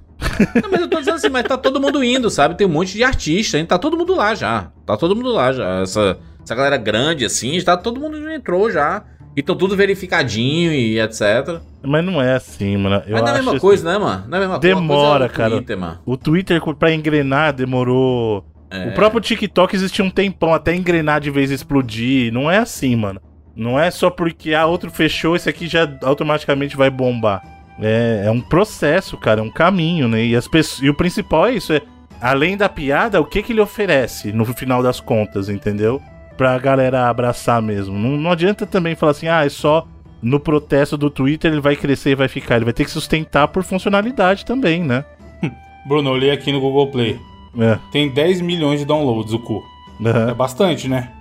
Não, 0.64 0.72
mas 0.72 0.80
eu 0.80 0.88
tô 0.90 1.00
dizendo 1.00 1.16
assim, 1.16 1.28
mas 1.30 1.44
tá 1.44 1.58
todo 1.58 1.82
mundo 1.82 2.02
indo, 2.02 2.30
sabe? 2.30 2.56
Tem 2.56 2.66
um 2.66 2.70
monte 2.70 2.94
de 2.94 3.04
artista, 3.04 3.58
hein? 3.58 3.66
Tá 3.66 3.78
todo 3.78 3.98
mundo 3.98 4.16
lá 4.16 4.34
já. 4.34 4.72
Tá 4.86 4.96
todo 4.96 5.14
mundo 5.18 5.34
lá 5.34 5.52
já. 5.52 5.82
Essa, 5.82 6.18
essa 6.42 6.56
galera 6.56 6.78
grande, 6.78 7.26
assim, 7.26 7.62
tá 7.62 7.76
todo 7.76 8.00
mundo 8.00 8.24
já 8.24 8.34
entrou 8.34 8.72
já. 8.72 9.04
E 9.38 9.44
tão 9.44 9.56
tudo 9.56 9.78
verificadinho 9.78 10.72
e 10.74 11.00
etc. 11.00 11.62
mas 11.84 12.04
não 12.04 12.20
é 12.20 12.34
assim, 12.34 12.76
mano. 12.76 13.04
Eu 13.06 13.14
mas 13.14 13.22
não 13.22 13.28
é 13.28 13.32
a 13.32 13.34
mesma 13.36 13.52
assim, 13.52 13.60
coisa, 13.60 13.92
né, 13.92 14.00
mano? 14.00 14.24
Não 14.28 14.36
é 14.36 14.38
a 14.38 14.42
mesma 14.42 14.60
coisa. 14.60 14.76
Demora, 14.76 15.02
coisa 15.02 15.24
é 15.24 15.28
o 15.28 15.30
cara. 15.30 15.50
Twitter, 15.52 15.78
mano. 15.78 16.00
O 16.08 16.18
Twitter, 16.18 16.76
pra 16.76 16.92
engrenar, 16.92 17.54
demorou. 17.54 18.44
É. 18.72 18.88
O 18.88 18.96
próprio 18.96 19.22
TikTok 19.22 19.76
existia 19.76 20.04
um 20.04 20.10
tempão 20.10 20.56
até 20.56 20.74
engrenar 20.74 21.22
de 21.22 21.30
vez 21.30 21.52
e 21.52 21.54
explodir. 21.54 22.34
Não 22.34 22.50
é 22.50 22.58
assim, 22.58 22.96
mano. 22.96 23.22
Não 23.56 23.80
é 23.80 23.92
só 23.92 24.10
porque 24.10 24.56
a 24.56 24.66
outro 24.66 24.90
fechou, 24.90 25.36
esse 25.36 25.48
aqui 25.48 25.68
já 25.68 25.88
automaticamente 26.02 26.76
vai 26.76 26.90
bombar. 26.90 27.44
É, 27.80 28.24
é 28.26 28.32
um 28.32 28.42
processo, 28.42 29.18
cara, 29.18 29.40
é 29.40 29.44
um 29.44 29.52
caminho, 29.52 30.08
né? 30.08 30.26
E, 30.26 30.36
as 30.36 30.48
pessoas, 30.48 30.82
e 30.82 30.90
o 30.90 30.96
principal 30.96 31.46
é 31.46 31.54
isso, 31.54 31.74
é 31.74 31.82
além 32.20 32.58
da 32.58 32.68
piada, 32.68 33.22
o 33.22 33.26
que 33.26 33.44
que 33.44 33.54
ele 33.54 33.62
oferece 33.62 34.32
no 34.32 34.46
final 34.46 34.82
das 34.82 35.00
contas, 35.00 35.48
entendeu? 35.48 36.02
Pra 36.38 36.58
galera 36.60 37.10
abraçar 37.10 37.62
mesmo. 37.62 37.98
Não, 37.98 38.12
não 38.12 38.32
adianta 38.32 38.66
também 38.66 38.96
falar 38.96 39.12
assim, 39.12 39.28
ah, 39.28 39.44
é 39.44 39.50
só 39.50 39.88
no 40.22 40.40
protesto 40.40 40.98
do 40.98 41.10
Twitter 41.10 41.52
ele 41.52 41.62
vai 41.62 41.76
crescer 41.76 42.12
e 42.12 42.16
vai 42.16 42.28
ficar. 42.28 42.58
Ele 42.58 42.66
vai 42.66 42.74
ter 42.74 42.86
que 42.86 42.92
sustentar 42.92 43.48
por 43.48 43.64
funcionalidade 43.64 44.46
também, 44.46 44.84
né? 44.84 45.04
Bruno, 45.88 46.10
eu 46.10 46.14
olhei 46.14 46.32
aqui 46.32 46.52
no 46.52 46.60
Google 46.60 46.92
Play. 46.92 47.20
É. 47.58 47.80
Tem 47.92 48.10
10 48.10 48.42
milhões 48.42 48.80
de 48.80 48.86
downloads 48.86 49.34
o 49.34 49.40
cu. 49.40 49.64
É 50.04 50.10
aham. 50.10 50.36
bastante, 50.36 50.88
né? 50.88 51.12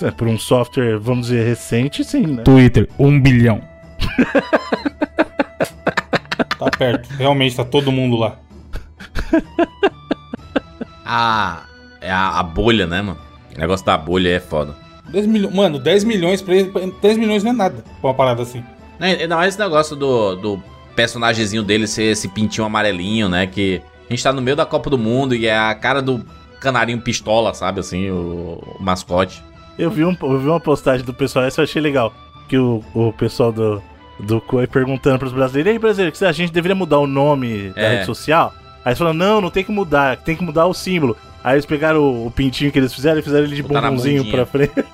É, 0.00 0.10
por 0.10 0.28
um 0.28 0.38
software, 0.38 0.98
vamos 0.98 1.26
dizer, 1.26 1.44
recente, 1.44 2.04
sim, 2.04 2.26
né? 2.26 2.42
Twitter, 2.44 2.88
um 2.98 3.20
bilhão. 3.20 3.60
tá 6.58 6.70
perto. 6.78 7.08
Realmente 7.14 7.56
tá 7.56 7.64
todo 7.64 7.90
mundo 7.90 8.16
lá. 8.16 8.38
A, 11.04 11.64
é 12.00 12.10
a, 12.10 12.38
a 12.38 12.42
bolha, 12.42 12.86
né, 12.86 13.02
mano? 13.02 13.20
O 13.56 13.60
negócio 13.60 13.84
da 13.84 13.96
bolha 13.96 14.28
é 14.30 14.40
foda. 14.40 14.74
10 15.10 15.26
milhões. 15.26 15.54
Mano, 15.54 15.78
10 15.78 16.04
milhões 16.04 16.40
pra 16.40 16.54
ele. 16.54 16.72
10 17.02 17.18
milhões 17.18 17.42
não 17.42 17.50
é 17.50 17.54
nada 17.54 17.84
pra 18.00 18.08
uma 18.10 18.14
parada 18.14 18.42
assim. 18.42 18.62
Não, 18.98 19.28
não, 19.28 19.42
esse 19.44 19.58
negócio 19.58 19.96
do, 19.96 20.36
do 20.36 20.62
personagemzinho 20.94 21.62
dele 21.62 21.86
ser 21.86 22.04
esse 22.04 22.28
pintinho 22.28 22.66
amarelinho, 22.66 23.28
né? 23.28 23.46
Que 23.46 23.82
a 24.08 24.12
gente 24.12 24.22
tá 24.22 24.32
no 24.32 24.40
meio 24.42 24.56
da 24.56 24.64
Copa 24.66 24.88
do 24.88 24.98
Mundo 24.98 25.34
e 25.34 25.46
é 25.46 25.56
a 25.58 25.74
cara 25.74 26.00
do 26.00 26.24
canarinho 26.60 27.00
pistola, 27.00 27.52
sabe? 27.52 27.80
Assim, 27.80 28.10
o, 28.10 28.62
o 28.78 28.82
mascote. 28.82 29.42
Eu 29.78 29.90
vi, 29.90 30.04
um, 30.04 30.16
eu 30.22 30.38
vi 30.38 30.48
uma 30.48 30.60
postagem 30.60 31.04
do 31.04 31.12
pessoal, 31.14 31.44
essa 31.44 31.60
eu 31.60 31.64
achei 31.64 31.80
legal. 31.82 32.12
Que 32.48 32.56
o, 32.58 32.84
o 32.94 33.12
pessoal 33.12 33.50
do, 33.50 33.82
do 34.20 34.40
COI 34.42 34.66
perguntando 34.66 35.18
pros 35.18 35.32
brasileiros: 35.32 35.70
E 35.70 35.72
aí, 35.72 35.78
brasileiro, 35.78 36.16
que 36.16 36.24
a 36.24 36.32
gente 36.32 36.52
deveria 36.52 36.74
mudar 36.76 36.98
o 36.98 37.06
nome 37.06 37.70
da 37.70 37.80
É. 37.80 37.94
rede 37.94 38.06
social? 38.06 38.52
Aí 38.84 38.90
eles 38.90 38.98
falaram: 38.98 39.16
Não, 39.16 39.40
não 39.40 39.50
tem 39.50 39.64
que 39.64 39.72
mudar, 39.72 40.16
tem 40.18 40.36
que 40.36 40.44
mudar 40.44 40.66
o 40.66 40.74
símbolo. 40.74 41.16
Aí 41.44 41.54
eles 41.54 41.66
pegaram 41.66 42.00
o, 42.00 42.26
o 42.26 42.30
pintinho 42.30 42.70
que 42.70 42.78
eles 42.78 42.92
fizeram 42.94 43.18
e 43.18 43.22
fizeram 43.22 43.44
ele 43.44 43.56
de 43.56 43.62
Botar 43.62 43.82
bombonzinho 43.82 44.30
pra 44.30 44.46
frente. 44.46 44.72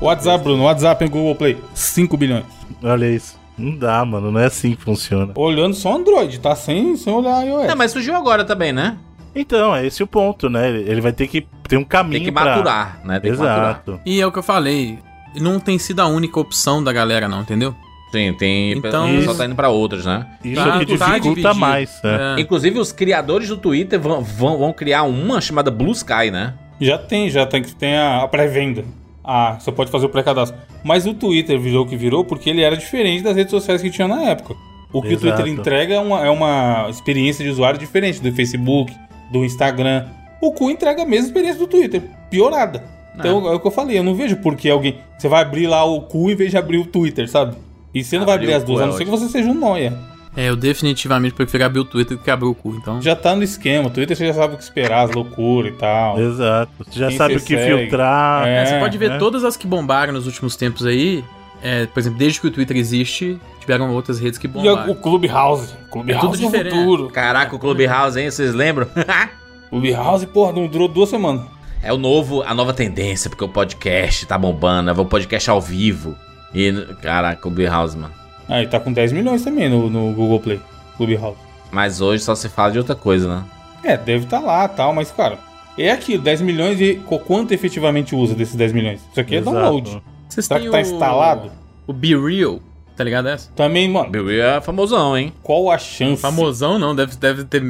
WhatsApp, 0.00 0.42
Bruno. 0.44 0.64
WhatsApp 0.64 1.04
em 1.04 1.08
Google 1.08 1.34
Play. 1.34 1.58
5 1.74 2.16
bilhões. 2.16 2.44
Olha 2.82 3.06
isso. 3.10 3.38
Não 3.56 3.76
dá, 3.76 4.04
mano. 4.04 4.30
Não 4.30 4.40
é 4.40 4.46
assim 4.46 4.74
que 4.74 4.82
funciona. 4.82 5.32
Olhando 5.36 5.74
só 5.74 5.94
Android, 5.96 6.40
tá? 6.40 6.54
Sem, 6.54 6.96
sem 6.96 7.12
olhar 7.12 7.46
iOS. 7.46 7.66
Não, 7.66 7.76
mas 7.76 7.92
surgiu 7.92 8.14
agora 8.16 8.44
também, 8.44 8.72
né? 8.72 8.96
Então, 9.34 9.74
é 9.74 9.86
esse 9.86 10.02
o 10.02 10.06
ponto, 10.06 10.50
né? 10.50 10.68
Ele 10.70 11.00
vai 11.00 11.12
ter 11.12 11.26
que 11.26 11.46
ter 11.68 11.76
um 11.76 11.84
caminho 11.84 12.18
Tem 12.18 12.24
que 12.24 12.32
pra- 12.32 12.44
maturar, 12.44 13.00
né? 13.04 13.20
Tem 13.20 13.32
que 13.32 13.38
maturar. 13.38 13.70
Exato. 13.70 14.00
E 14.04 14.20
é 14.20 14.26
o 14.26 14.32
que 14.32 14.38
eu 14.38 14.42
falei. 14.42 14.98
Não 15.36 15.58
tem 15.58 15.78
sido 15.78 16.00
a 16.00 16.06
única 16.06 16.38
opção 16.38 16.82
da 16.84 16.92
galera, 16.92 17.28
não, 17.28 17.40
entendeu? 17.40 17.74
Sim, 18.12 18.34
tem. 18.34 18.72
Então- 18.72 19.10
o 19.10 19.16
pessoal 19.16 19.36
tá 19.36 19.46
indo 19.46 19.54
pra 19.54 19.70
outros, 19.70 20.04
né? 20.04 20.26
Isso 20.44 20.62
Tá- 20.62 20.76
é 20.76 20.84
que 20.84 20.98
tá 20.98 21.06
dificulta 21.06 21.20
dividido. 21.20 21.54
mais. 21.56 22.00
né? 22.04 22.34
É. 22.36 22.40
Inclusive, 22.42 22.78
os 22.78 22.92
criadores 22.92 23.48
do 23.48 23.56
Twitter 23.56 23.98
vão, 23.98 24.22
vão, 24.22 24.58
vão 24.58 24.72
criar 24.72 25.04
uma 25.04 25.40
chamada 25.40 25.70
Blue 25.70 25.92
Sky, 25.92 26.30
né? 26.30 26.54
Já 26.80 26.98
tem, 26.98 27.30
já 27.30 27.46
tem 27.46 27.62
que 27.62 27.74
tem 27.74 27.96
a, 27.96 28.22
a 28.22 28.28
pré-venda. 28.28 28.84
Ah, 29.24 29.56
você 29.58 29.70
pode 29.72 29.90
fazer 29.90 30.06
o 30.06 30.08
pré-cadastro. 30.08 30.58
Mas 30.84 31.06
o 31.06 31.14
Twitter 31.14 31.58
virou 31.58 31.84
o 31.84 31.88
que 31.88 31.96
virou 31.96 32.24
porque 32.24 32.50
ele 32.50 32.60
era 32.60 32.76
diferente 32.76 33.22
das 33.22 33.36
redes 33.36 33.50
sociais 33.52 33.80
que 33.80 33.88
tinha 33.88 34.08
na 34.08 34.22
época. 34.24 34.54
O 34.92 35.00
que 35.00 35.08
Exato. 35.14 35.26
o 35.28 35.30
Twitter 35.36 35.52
entrega 35.60 35.94
é 35.94 35.98
uma, 36.00 36.26
é 36.26 36.28
uma 36.28 36.86
experiência 36.90 37.42
de 37.44 37.50
usuário 37.50 37.78
diferente 37.78 38.20
do 38.20 38.30
Facebook, 38.32 38.92
do 39.32 39.44
Instagram. 39.44 40.04
O 40.40 40.52
Cu 40.52 40.70
entrega 40.70 41.02
a 41.02 41.06
mesma 41.06 41.28
experiência 41.28 41.58
do 41.60 41.66
Twitter, 41.68 42.02
piorada. 42.28 42.82
Então 43.14 43.46
é 43.46 43.54
o 43.54 43.60
que 43.60 43.66
eu 43.66 43.70
falei, 43.70 43.96
eu 43.98 44.02
não 44.02 44.14
vejo 44.14 44.36
por 44.38 44.56
que 44.56 44.68
alguém. 44.68 44.98
Você 45.16 45.28
vai 45.28 45.40
abrir 45.42 45.66
lá 45.66 45.84
o 45.84 46.02
Cu 46.02 46.30
em 46.30 46.34
vez 46.34 46.50
de 46.50 46.56
abrir 46.58 46.78
o 46.78 46.84
Twitter, 46.84 47.28
sabe? 47.28 47.54
E 47.94 48.02
você 48.02 48.18
não 48.18 48.26
vai 48.26 48.36
Abrir 48.36 48.52
as 48.54 48.64
duas, 48.64 48.80
a 48.80 48.84
é 48.84 48.86
não 48.86 48.96
ser 48.96 49.04
que 49.04 49.10
você 49.10 49.28
seja 49.28 49.48
um 49.50 49.54
noia. 49.54 49.96
É, 50.34 50.48
eu 50.48 50.56
definitivamente 50.56 51.34
prefiro 51.34 51.62
abrir 51.64 51.80
o 51.80 51.84
Twitter 51.84 52.16
do 52.16 52.22
que 52.22 52.30
abrir 52.30 52.46
o 52.48 52.54
cu, 52.54 52.74
então. 52.74 53.02
Já 53.02 53.14
tá 53.14 53.36
no 53.36 53.42
esquema, 53.42 53.88
o 53.88 53.90
Twitter 53.90 54.16
você 54.16 54.26
já 54.28 54.32
sabe 54.32 54.54
o 54.54 54.56
que 54.56 54.62
esperar, 54.62 55.02
as 55.04 55.10
loucuras 55.10 55.74
e 55.74 55.76
tal. 55.76 56.18
Exato. 56.18 56.72
Você 56.78 56.98
já 56.98 57.08
Quem 57.08 57.16
sabe 57.18 57.36
o 57.36 57.40
que 57.40 57.54
segue. 57.56 57.80
filtrar. 57.82 58.46
É. 58.48 58.62
É, 58.62 58.66
você 58.66 58.78
pode 58.78 58.96
ver 58.96 59.10
né? 59.10 59.18
todas 59.18 59.44
as 59.44 59.58
que 59.58 59.66
bombaram 59.66 60.12
nos 60.14 60.26
últimos 60.26 60.56
tempos 60.56 60.86
aí. 60.86 61.22
é, 61.62 61.84
por 61.84 62.00
exemplo, 62.00 62.18
desde 62.18 62.40
que 62.40 62.46
o 62.46 62.50
Twitter 62.50 62.76
existe, 62.78 63.38
tiveram 63.60 63.90
outras 63.92 64.18
redes 64.18 64.38
que 64.38 64.46
E 64.46 64.50
o, 64.50 64.52
bombaram. 64.54 64.90
o 64.92 64.96
Clubhouse. 64.96 65.74
Clubhouse 65.90 66.16
É 66.16 66.18
tudo 66.20 66.34
é 66.34 66.38
diferente. 66.38 66.74
futuro. 66.76 67.10
Caraca, 67.10 67.54
o 67.54 67.58
Clubhouse, 67.58 68.18
hein? 68.18 68.30
Vocês 68.30 68.54
lembram? 68.54 68.88
Clubhouse, 69.68 70.26
porra, 70.28 70.52
não 70.52 70.66
durou 70.66 70.88
duas 70.88 71.10
semanas. 71.10 71.42
é 71.82 71.92
o 71.92 71.98
novo, 71.98 72.42
a 72.42 72.54
nova 72.54 72.72
tendência, 72.72 73.28
porque 73.28 73.44
o 73.44 73.48
podcast 73.48 74.24
tá 74.26 74.38
bombando, 74.38 74.92
né? 74.94 74.98
O 74.98 75.04
podcast 75.04 75.50
ao 75.50 75.60
vivo. 75.60 76.16
E, 76.54 76.72
caraca, 77.00 77.40
Clubhouse, 77.40 77.96
mano. 77.96 78.12
Ah, 78.48 78.62
e 78.62 78.66
tá 78.66 78.78
com 78.80 78.92
10 78.92 79.12
milhões 79.12 79.42
também 79.42 79.68
no, 79.68 79.88
no 79.88 80.12
Google 80.12 80.40
Play. 80.40 80.60
Clubhouse. 80.96 81.38
Mas 81.70 82.00
hoje 82.00 82.22
só 82.22 82.34
se 82.34 82.48
fala 82.48 82.72
de 82.72 82.78
outra 82.78 82.94
coisa, 82.94 83.26
né? 83.36 83.44
É, 83.82 83.96
deve 83.96 84.24
estar 84.24 84.40
lá 84.40 84.68
tal, 84.68 84.92
mas, 84.94 85.10
cara, 85.10 85.38
é 85.78 85.90
aquilo, 85.90 86.22
10 86.22 86.42
milhões 86.42 86.80
e 86.80 86.96
quanto 87.26 87.52
efetivamente 87.52 88.14
usa 88.14 88.34
desses 88.34 88.54
10 88.54 88.72
milhões? 88.72 89.00
Isso 89.10 89.20
aqui 89.20 89.36
é 89.36 89.38
Exato. 89.38 89.56
download. 89.56 90.02
Vocês 90.28 90.46
Será 90.46 90.60
têm 90.60 90.68
que 90.68 90.72
tá 90.72 90.78
o- 90.78 90.80
instalado? 90.80 91.50
O 91.86 91.92
Be 91.92 92.14
Real, 92.14 92.60
tá 92.96 93.02
ligado 93.02 93.28
essa? 93.28 93.50
Também, 93.56 93.88
mano, 93.90 94.10
Bill 94.10 94.30
é 94.42 94.60
famosão, 94.60 95.16
hein? 95.16 95.32
qual 95.42 95.70
a 95.70 95.78
chance? 95.78 96.20
Famosão 96.20 96.78
não, 96.78 96.94
deve, 96.94 97.16
deve 97.16 97.44
ter. 97.44 97.60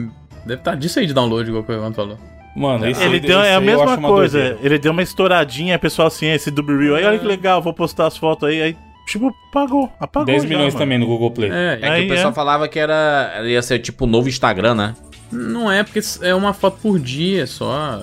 Deve 0.44 0.60
estar 0.60 0.74
disso 0.74 0.98
aí 0.98 1.06
de 1.06 1.14
download, 1.14 1.48
igual 1.48 1.64
o 1.66 1.72
Evandro 1.72 1.94
falou. 1.94 2.18
Mano, 2.54 2.86
esse 2.86 3.02
Ele 3.02 3.18
deu, 3.18 3.38
esse 3.40 3.48
é 3.48 3.54
a 3.54 3.60
mesma 3.60 3.96
coisa. 3.98 4.38
doideira. 4.38 4.58
Ele 4.66 4.78
deu 4.78 4.92
uma 4.92 5.02
estouradinha, 5.02 5.78
pessoal 5.78 6.08
assim, 6.08 6.26
esse 6.26 6.50
do 6.50 6.62
Be 6.62 6.76
Real. 6.76 6.96
Aí 6.96 7.04
olha 7.04 7.18
que 7.18 7.26
legal, 7.26 7.62
vou 7.62 7.72
postar 7.72 8.06
as 8.06 8.16
fotos 8.16 8.48
aí. 8.48 8.60
Aí, 8.60 8.76
tipo, 9.06 9.34
pagou. 9.52 9.90
Apagou. 9.98 10.26
10 10.26 10.42
já, 10.42 10.48
milhões 10.48 10.74
mano. 10.74 10.78
também 10.84 10.98
no 10.98 11.06
Google 11.06 11.30
Play. 11.30 11.50
É, 11.50 11.72
É 11.74 11.76
que 11.78 11.84
Aí 11.86 12.04
o 12.06 12.08
pessoal 12.08 12.30
é. 12.30 12.34
falava 12.34 12.68
que 12.68 12.78
era 12.78 13.40
ia 13.44 13.62
ser 13.62 13.78
tipo 13.78 14.04
o 14.04 14.06
novo 14.06 14.28
Instagram, 14.28 14.74
né? 14.74 14.94
não 15.34 15.72
é 15.72 15.82
porque 15.82 16.00
é 16.20 16.34
uma 16.34 16.52
foto 16.52 16.76
por 16.82 16.98
dia 16.98 17.46
só. 17.46 18.02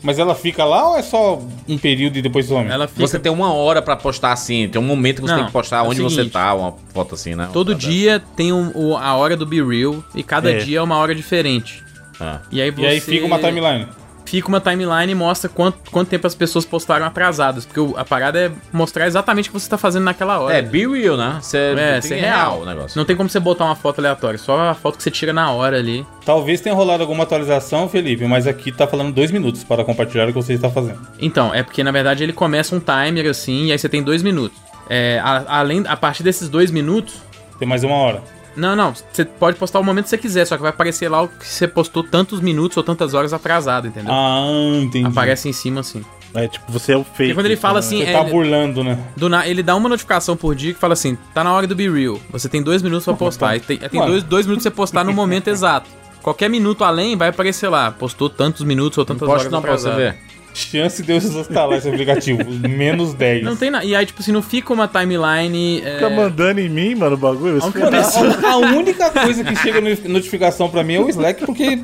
Mas 0.00 0.16
ela 0.20 0.32
fica 0.32 0.64
lá 0.64 0.90
ou 0.90 0.96
é 0.96 1.02
só 1.02 1.42
um 1.68 1.76
período 1.76 2.16
e 2.18 2.22
depois 2.22 2.46
some? 2.46 2.70
Ela 2.70 2.86
fica 2.86 3.00
Você 3.00 3.18
tem 3.18 3.32
uma 3.32 3.52
hora 3.52 3.82
pra 3.82 3.96
postar 3.96 4.30
assim, 4.30 4.68
tem 4.68 4.80
um 4.80 4.84
momento 4.84 5.16
que 5.16 5.22
você 5.22 5.32
Não, 5.32 5.38
tem 5.38 5.46
que 5.46 5.52
postar 5.52 5.78
é 5.84 5.88
onde 5.88 6.00
você 6.00 6.14
seguinte. 6.18 6.34
tá, 6.34 6.54
uma 6.54 6.72
foto 6.94 7.16
assim, 7.16 7.34
né? 7.34 7.48
Todo 7.52 7.74
dia 7.74 8.22
tem 8.36 8.52
um- 8.52 8.70
o- 8.76 8.96
a 8.96 9.16
hora 9.16 9.36
do 9.36 9.44
Be 9.44 9.60
Real 9.60 9.96
e 10.14 10.22
cada 10.22 10.52
É. 10.52 10.58
dia 10.58 10.78
é 10.78 10.82
uma 10.82 10.96
hora 10.98 11.12
diferente. 11.16 11.82
Ah. 12.20 12.40
E 12.50 12.60
aí, 12.60 12.70
você 12.70 12.82
E 12.82 12.86
aí 12.86 13.00
fica 13.00 13.26
uma 13.26 13.38
timeline. 13.38 13.86
Fica 14.26 14.46
uma 14.46 14.60
timeline 14.60 15.10
e 15.10 15.14
mostra 15.14 15.48
quanto, 15.48 15.90
quanto 15.90 16.08
tempo 16.10 16.26
as 16.26 16.34
pessoas 16.34 16.66
postaram 16.66 17.06
atrasadas. 17.06 17.64
Porque 17.64 17.80
o- 17.80 17.94
a 17.96 18.04
parada 18.04 18.38
é 18.38 18.50
mostrar 18.70 19.06
exatamente 19.06 19.48
o 19.48 19.52
que 19.52 19.58
você 19.58 19.70
tá 19.70 19.78
fazendo 19.78 20.02
naquela 20.04 20.38
hora. 20.38 20.54
É, 20.54 20.60
be 20.60 20.86
real, 20.86 21.16
né? 21.16 21.38
Você 21.40 21.56
É, 21.56 21.98
ser 22.02 22.16
real 22.16 22.50
real. 22.50 22.60
o 22.60 22.66
negócio. 22.66 22.98
Não 22.98 23.06
tem 23.06 23.16
como 23.16 23.26
você 23.30 23.40
botar 23.40 23.64
uma 23.64 23.74
foto 23.74 24.00
aleatória, 24.00 24.38
só 24.38 24.68
a 24.68 24.74
foto 24.74 24.98
que 24.98 25.02
você 25.02 25.10
tira 25.10 25.32
na 25.32 25.50
hora 25.50 25.78
ali. 25.78 26.04
Talvez 26.26 26.60
tenha 26.60 26.74
rolado 26.74 27.02
alguma 27.02 27.22
atualização, 27.22 27.88
Felipe, 27.88 28.26
mas 28.26 28.46
aqui 28.46 28.70
tá 28.70 28.86
falando 28.86 29.14
dois 29.14 29.30
minutos 29.30 29.64
para 29.64 29.82
compartilhar 29.82 30.24
o 30.24 30.26
que 30.28 30.34
você 30.34 30.52
está 30.52 30.68
fazendo. 30.68 30.98
Então, 31.18 31.54
é 31.54 31.62
porque 31.62 31.82
na 31.82 31.90
verdade 31.90 32.22
ele 32.22 32.34
começa 32.34 32.76
um 32.76 32.80
timer 32.80 33.30
assim, 33.30 33.68
e 33.68 33.72
aí 33.72 33.78
você 33.78 33.88
tem 33.88 34.02
dois 34.02 34.22
minutos. 34.22 34.58
É, 34.90 35.20
a, 35.24 35.58
além, 35.60 35.84
a 35.88 35.96
partir 35.96 36.22
desses 36.22 36.50
dois 36.50 36.70
minutos. 36.70 37.14
Tem 37.58 37.66
mais 37.66 37.82
uma 37.82 37.94
hora. 37.94 38.22
Não, 38.56 38.74
não, 38.74 38.92
você 39.12 39.24
pode 39.24 39.56
postar 39.56 39.78
o 39.78 39.84
momento 39.84 40.04
que 40.04 40.10
você 40.10 40.18
quiser, 40.18 40.44
só 40.46 40.56
que 40.56 40.62
vai 40.62 40.70
aparecer 40.70 41.08
lá 41.08 41.22
o 41.22 41.28
que 41.28 41.46
você 41.46 41.68
postou 41.68 42.02
tantos 42.02 42.40
minutos 42.40 42.76
ou 42.76 42.82
tantas 42.82 43.14
horas 43.14 43.32
atrasado, 43.32 43.86
entendeu? 43.86 44.12
Ah, 44.12 44.46
entendi. 44.82 45.06
Aparece 45.06 45.48
em 45.48 45.52
cima 45.52 45.80
assim. 45.80 46.04
É 46.34 46.46
tipo, 46.46 46.70
você 46.70 46.92
é 46.92 46.96
o 46.96 47.04
fake. 47.04 47.30
E 47.30 47.34
quando 47.34 47.46
ele 47.46 47.56
fala 47.56 47.78
então, 47.78 47.88
assim, 47.88 47.98
Você 48.04 48.10
é, 48.10 48.12
tá 48.12 48.22
burlando, 48.22 48.84
né? 48.84 48.98
Do 49.16 49.28
na- 49.28 49.46
ele 49.48 49.62
dá 49.62 49.74
uma 49.74 49.88
notificação 49.88 50.36
por 50.36 50.54
dia 50.54 50.74
que 50.74 50.78
fala 50.78 50.92
assim: 50.92 51.16
tá 51.32 51.42
na 51.42 51.52
hora 51.52 51.66
do 51.66 51.74
Be 51.74 51.88
Real. 51.88 52.20
Você 52.30 52.48
tem 52.50 52.62
dois 52.62 52.82
minutos 52.82 53.04
pra 53.06 53.14
postar. 53.14 53.56
E 53.56 53.60
tem, 53.60 53.78
tem 53.78 54.04
dois, 54.04 54.22
dois 54.22 54.44
minutos 54.46 54.62
pra 54.64 54.70
você 54.72 54.76
postar 54.76 55.04
no 55.04 55.12
momento 55.12 55.48
exato. 55.48 55.88
Qualquer 56.22 56.50
minuto 56.50 56.84
além 56.84 57.16
vai 57.16 57.28
aparecer 57.28 57.68
lá. 57.68 57.90
Postou 57.90 58.28
tantos 58.28 58.62
minutos 58.62 58.98
ou 58.98 59.02
Não 59.02 59.06
tantas 59.06 59.26
posta 59.26 59.40
horas 59.40 59.52
não 59.52 59.62
pra 59.62 59.72
você 59.78 59.90
ver. 59.90 60.18
Chance 60.58 61.02
de 61.02 61.12
eu 61.12 61.18
instalar 61.18 61.78
esse 61.78 61.88
aplicativo. 61.88 62.40
Menos 62.68 63.14
10. 63.14 63.44
Não 63.44 63.54
tem 63.56 63.70
nada. 63.70 63.84
E 63.84 63.94
aí, 63.94 64.04
tipo 64.04 64.20
assim, 64.20 64.32
não 64.32 64.42
fica 64.42 64.72
uma 64.72 64.88
timeline. 64.88 65.80
é, 65.84 65.94
Fica 65.94 66.10
mandando 66.10 66.60
em 66.60 66.68
mim, 66.68 66.94
mano, 66.96 67.14
o 67.14 67.18
bagulho. 67.18 67.58
A 67.62 67.70
pessoa- 67.90 68.38
a, 68.44 68.50
a 68.52 68.56
única 68.56 69.10
coisa 69.10 69.44
que 69.44 69.54
chega 69.56 69.80
no- 69.80 70.08
notificação 70.08 70.68
pra 70.68 70.82
mim 70.82 70.94
é 70.94 71.00
o 71.00 71.08
Slack, 71.08 71.46
porque 71.46 71.80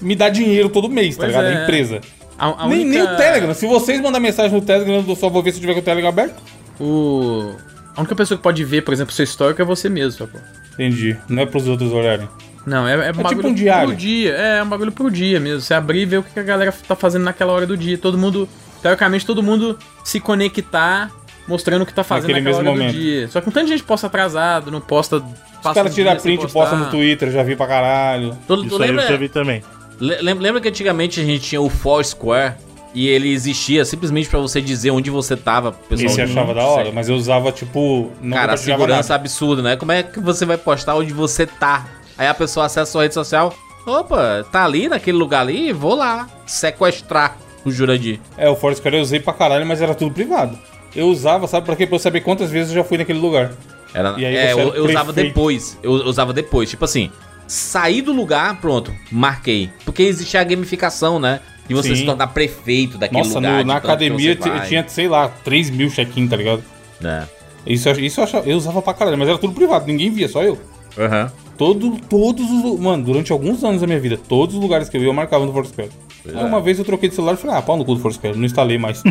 me 0.00 0.16
dá 0.16 0.28
dinheiro 0.28 0.68
todo 0.68 0.88
mês, 0.88 1.16
tá 1.16 1.24
Pois 1.24 1.36
ligado? 1.36 1.46
é. 1.52 1.56
A 1.58 1.62
empresa. 1.64 2.00
a- 2.38 2.64
a 2.64 2.68
Nem, 2.68 2.80
única- 2.86 3.04
nem 3.04 3.14
o 3.14 3.16
Telegram. 3.16 3.54
Se 3.54 3.66
vocês 3.66 4.00
mandar 4.00 4.20
mensagem 4.20 4.52
no 4.52 4.62
Telegram, 4.64 5.04
eu 5.06 5.16
só 5.16 5.28
vou 5.28 5.42
ver 5.42 5.50
se 5.52 5.58
eu 5.58 5.60
tiver 5.60 5.74
com 5.74 5.80
o 5.80 5.82
Telegram 5.82 6.08
aberto. 6.08 6.42
O... 6.80 7.52
A 7.96 8.00
única 8.00 8.16
pessoa 8.16 8.36
que 8.36 8.42
pode 8.42 8.64
ver, 8.64 8.82
por 8.82 8.92
exemplo, 8.92 9.12
o 9.12 9.14
seu 9.14 9.22
histórico 9.24 9.62
é 9.62 9.64
você 9.64 9.88
mesmo, 9.88 10.18
sacou? 10.18 10.40
Entendi. 10.72 11.16
Não 11.28 11.42
é 11.42 11.46
pros 11.46 11.68
outros 11.68 11.92
olharem. 11.92 12.28
Não, 12.66 12.88
é, 12.88 13.08
é, 13.08 13.10
um 13.10 13.14
bagulho 13.14 13.36
tipo 13.36 13.48
um 13.48 13.54
diário. 13.54 13.88
pro 13.88 13.96
dia. 13.96 14.34
É, 14.36 14.58
é 14.58 14.62
um 14.62 14.68
bagulho 14.68 14.92
pro 14.92 15.10
dia 15.10 15.38
mesmo. 15.40 15.60
Você 15.60 15.74
abrir 15.74 16.00
e 16.02 16.06
ver 16.06 16.18
o 16.18 16.22
que 16.22 16.38
a 16.38 16.42
galera 16.42 16.72
tá 16.86 16.96
fazendo 16.96 17.22
naquela 17.24 17.52
hora 17.52 17.66
do 17.66 17.76
dia. 17.76 17.98
Todo 17.98 18.16
mundo, 18.16 18.48
teoricamente, 18.82 19.26
todo 19.26 19.42
mundo 19.42 19.78
se 20.02 20.18
conectar 20.20 21.10
mostrando 21.46 21.82
o 21.82 21.86
que 21.86 21.92
tá 21.92 22.02
fazendo 22.02 22.30
Naquele 22.30 22.40
naquela 22.46 22.56
hora 22.56 22.64
mesmo 22.64 22.78
do 22.78 22.92
momento. 22.92 23.02
dia. 23.02 23.28
Só 23.28 23.40
que 23.40 23.48
um 23.48 23.52
tanto 23.52 23.66
de 23.66 23.72
gente 23.72 23.84
posta 23.84 24.06
atrasado, 24.06 24.70
não 24.70 24.80
posta. 24.80 25.16
Os 25.18 25.72
caras 25.74 25.94
tiram 25.94 26.16
print 26.16 26.44
e 26.44 26.48
postam 26.48 26.78
no 26.78 26.90
Twitter, 26.90 27.30
já 27.30 27.42
vi 27.42 27.54
pra 27.56 27.66
caralho. 27.66 28.36
Tu, 28.46 28.56
tu 28.56 28.66
Isso 28.66 28.82
aí 28.82 28.88
eu 28.88 28.94
lembra, 28.94 29.08
já 29.08 29.16
vi 29.18 29.28
também. 29.28 29.62
le- 30.00 30.20
lembra, 30.22 30.42
lembra 30.42 30.60
que 30.60 30.68
antigamente 30.68 31.20
a 31.20 31.24
gente 31.24 31.40
tinha 31.42 31.60
o 31.60 31.68
Foursquare 31.70 32.54
e 32.94 33.08
ele 33.08 33.30
existia 33.32 33.84
simplesmente 33.84 34.28
pra 34.28 34.38
você 34.38 34.60
dizer 34.60 34.90
onde 34.90 35.10
você 35.10 35.36
tava. 35.36 35.72
Pessoal 35.72 36.10
Esse 36.10 36.20
achava 36.22 36.54
da 36.54 36.62
hora, 36.62 36.84
sei. 36.84 36.92
mas 36.92 37.08
eu 37.10 37.14
usava, 37.16 37.50
tipo. 37.52 38.10
Não 38.22 38.36
Cara, 38.36 38.56
segurança 38.56 39.12
nada. 39.12 39.22
absurda, 39.22 39.62
né? 39.62 39.76
Como 39.76 39.92
é 39.92 40.02
que 40.02 40.20
você 40.20 40.44
vai 40.46 40.56
postar 40.56 40.94
onde 40.96 41.12
você 41.12 41.46
tá? 41.46 41.86
Aí 42.16 42.26
a 42.26 42.34
pessoa 42.34 42.66
acessa 42.66 42.82
a 42.82 42.86
sua 42.92 43.02
rede 43.02 43.14
social. 43.14 43.52
Opa, 43.86 44.44
tá 44.50 44.64
ali 44.64 44.88
naquele 44.88 45.16
lugar 45.18 45.40
ali? 45.40 45.72
Vou 45.72 45.94
lá 45.94 46.28
sequestrar 46.46 47.36
o 47.64 47.70
Jurandir. 47.70 48.18
É, 48.36 48.48
o 48.48 48.56
Foursquare 48.56 48.96
eu 48.96 49.02
usei 49.02 49.20
pra 49.20 49.32
caralho, 49.32 49.66
mas 49.66 49.82
era 49.82 49.94
tudo 49.94 50.12
privado. 50.14 50.58
Eu 50.94 51.08
usava, 51.08 51.46
sabe 51.46 51.66
pra 51.66 51.76
quê? 51.76 51.86
Pra 51.86 51.96
eu 51.96 52.00
saber 52.00 52.20
quantas 52.20 52.50
vezes 52.50 52.70
eu 52.70 52.76
já 52.76 52.84
fui 52.84 52.96
naquele 52.98 53.18
lugar. 53.18 53.52
Era, 53.92 54.14
E 54.18 54.24
aí 54.24 54.36
é, 54.36 54.52
eu, 54.52 54.58
era 54.60 54.68
eu 54.76 54.84
usava 54.86 55.12
depois. 55.12 55.78
Eu 55.82 55.92
usava 55.92 56.32
depois. 56.32 56.70
Tipo 56.70 56.84
assim, 56.84 57.10
saí 57.46 58.00
do 58.00 58.12
lugar, 58.12 58.58
pronto, 58.60 58.92
marquei. 59.10 59.70
Porque 59.84 60.02
existia 60.04 60.40
a 60.40 60.44
gamificação, 60.44 61.18
né? 61.18 61.40
E 61.68 61.74
você 61.74 61.88
Sim. 61.90 61.96
se 61.96 62.04
tornar 62.04 62.26
prefeito 62.28 62.96
daquele 62.98 63.22
Nossa, 63.22 63.34
lugar. 63.38 63.52
no- 63.52 63.58
de 63.58 63.64
na 63.64 63.76
academia 63.76 64.36
tinha, 64.66 64.84
sei 64.86 65.08
lá, 65.08 65.28
3 65.28 65.70
mil 65.70 65.88
check-in, 65.90 66.28
tá 66.28 66.36
ligado? 66.36 66.62
É. 67.02 67.22
Isso, 67.66 67.88
isso 67.92 68.20
eu, 68.20 68.24
achava- 68.24 68.48
eu 68.48 68.56
usava 68.56 68.82
pra 68.82 68.92
caralho, 68.94 69.16
mas 69.18 69.28
era 69.28 69.38
tudo 69.38 69.54
privado, 69.54 69.86
ninguém 69.86 70.10
via, 70.10 70.28
só 70.28 70.42
eu. 70.42 70.58
Aham. 70.98 71.32
Todo, 71.56 71.98
todos 72.08 72.50
os. 72.50 72.80
Mano, 72.80 73.04
durante 73.04 73.32
alguns 73.32 73.62
anos 73.62 73.80
da 73.80 73.86
minha 73.86 74.00
vida, 74.00 74.16
todos 74.16 74.54
os 74.54 74.60
lugares 74.60 74.88
que 74.88 74.96
eu 74.96 75.00
ia, 75.00 75.08
eu 75.08 75.12
marcava 75.12 75.46
no 75.46 75.52
Foursquare. 75.52 75.90
Aí 76.26 76.36
é. 76.36 76.44
uma 76.44 76.60
vez 76.60 76.78
eu 76.78 76.84
troquei 76.84 77.08
de 77.08 77.14
celular 77.14 77.34
e 77.34 77.36
falei, 77.36 77.56
ah, 77.56 77.62
pau 77.62 77.76
no 77.76 77.84
cu 77.84 77.94
do 77.94 78.00
Foursquare, 78.00 78.36
não 78.36 78.44
instalei 78.44 78.78
mais. 78.78 79.02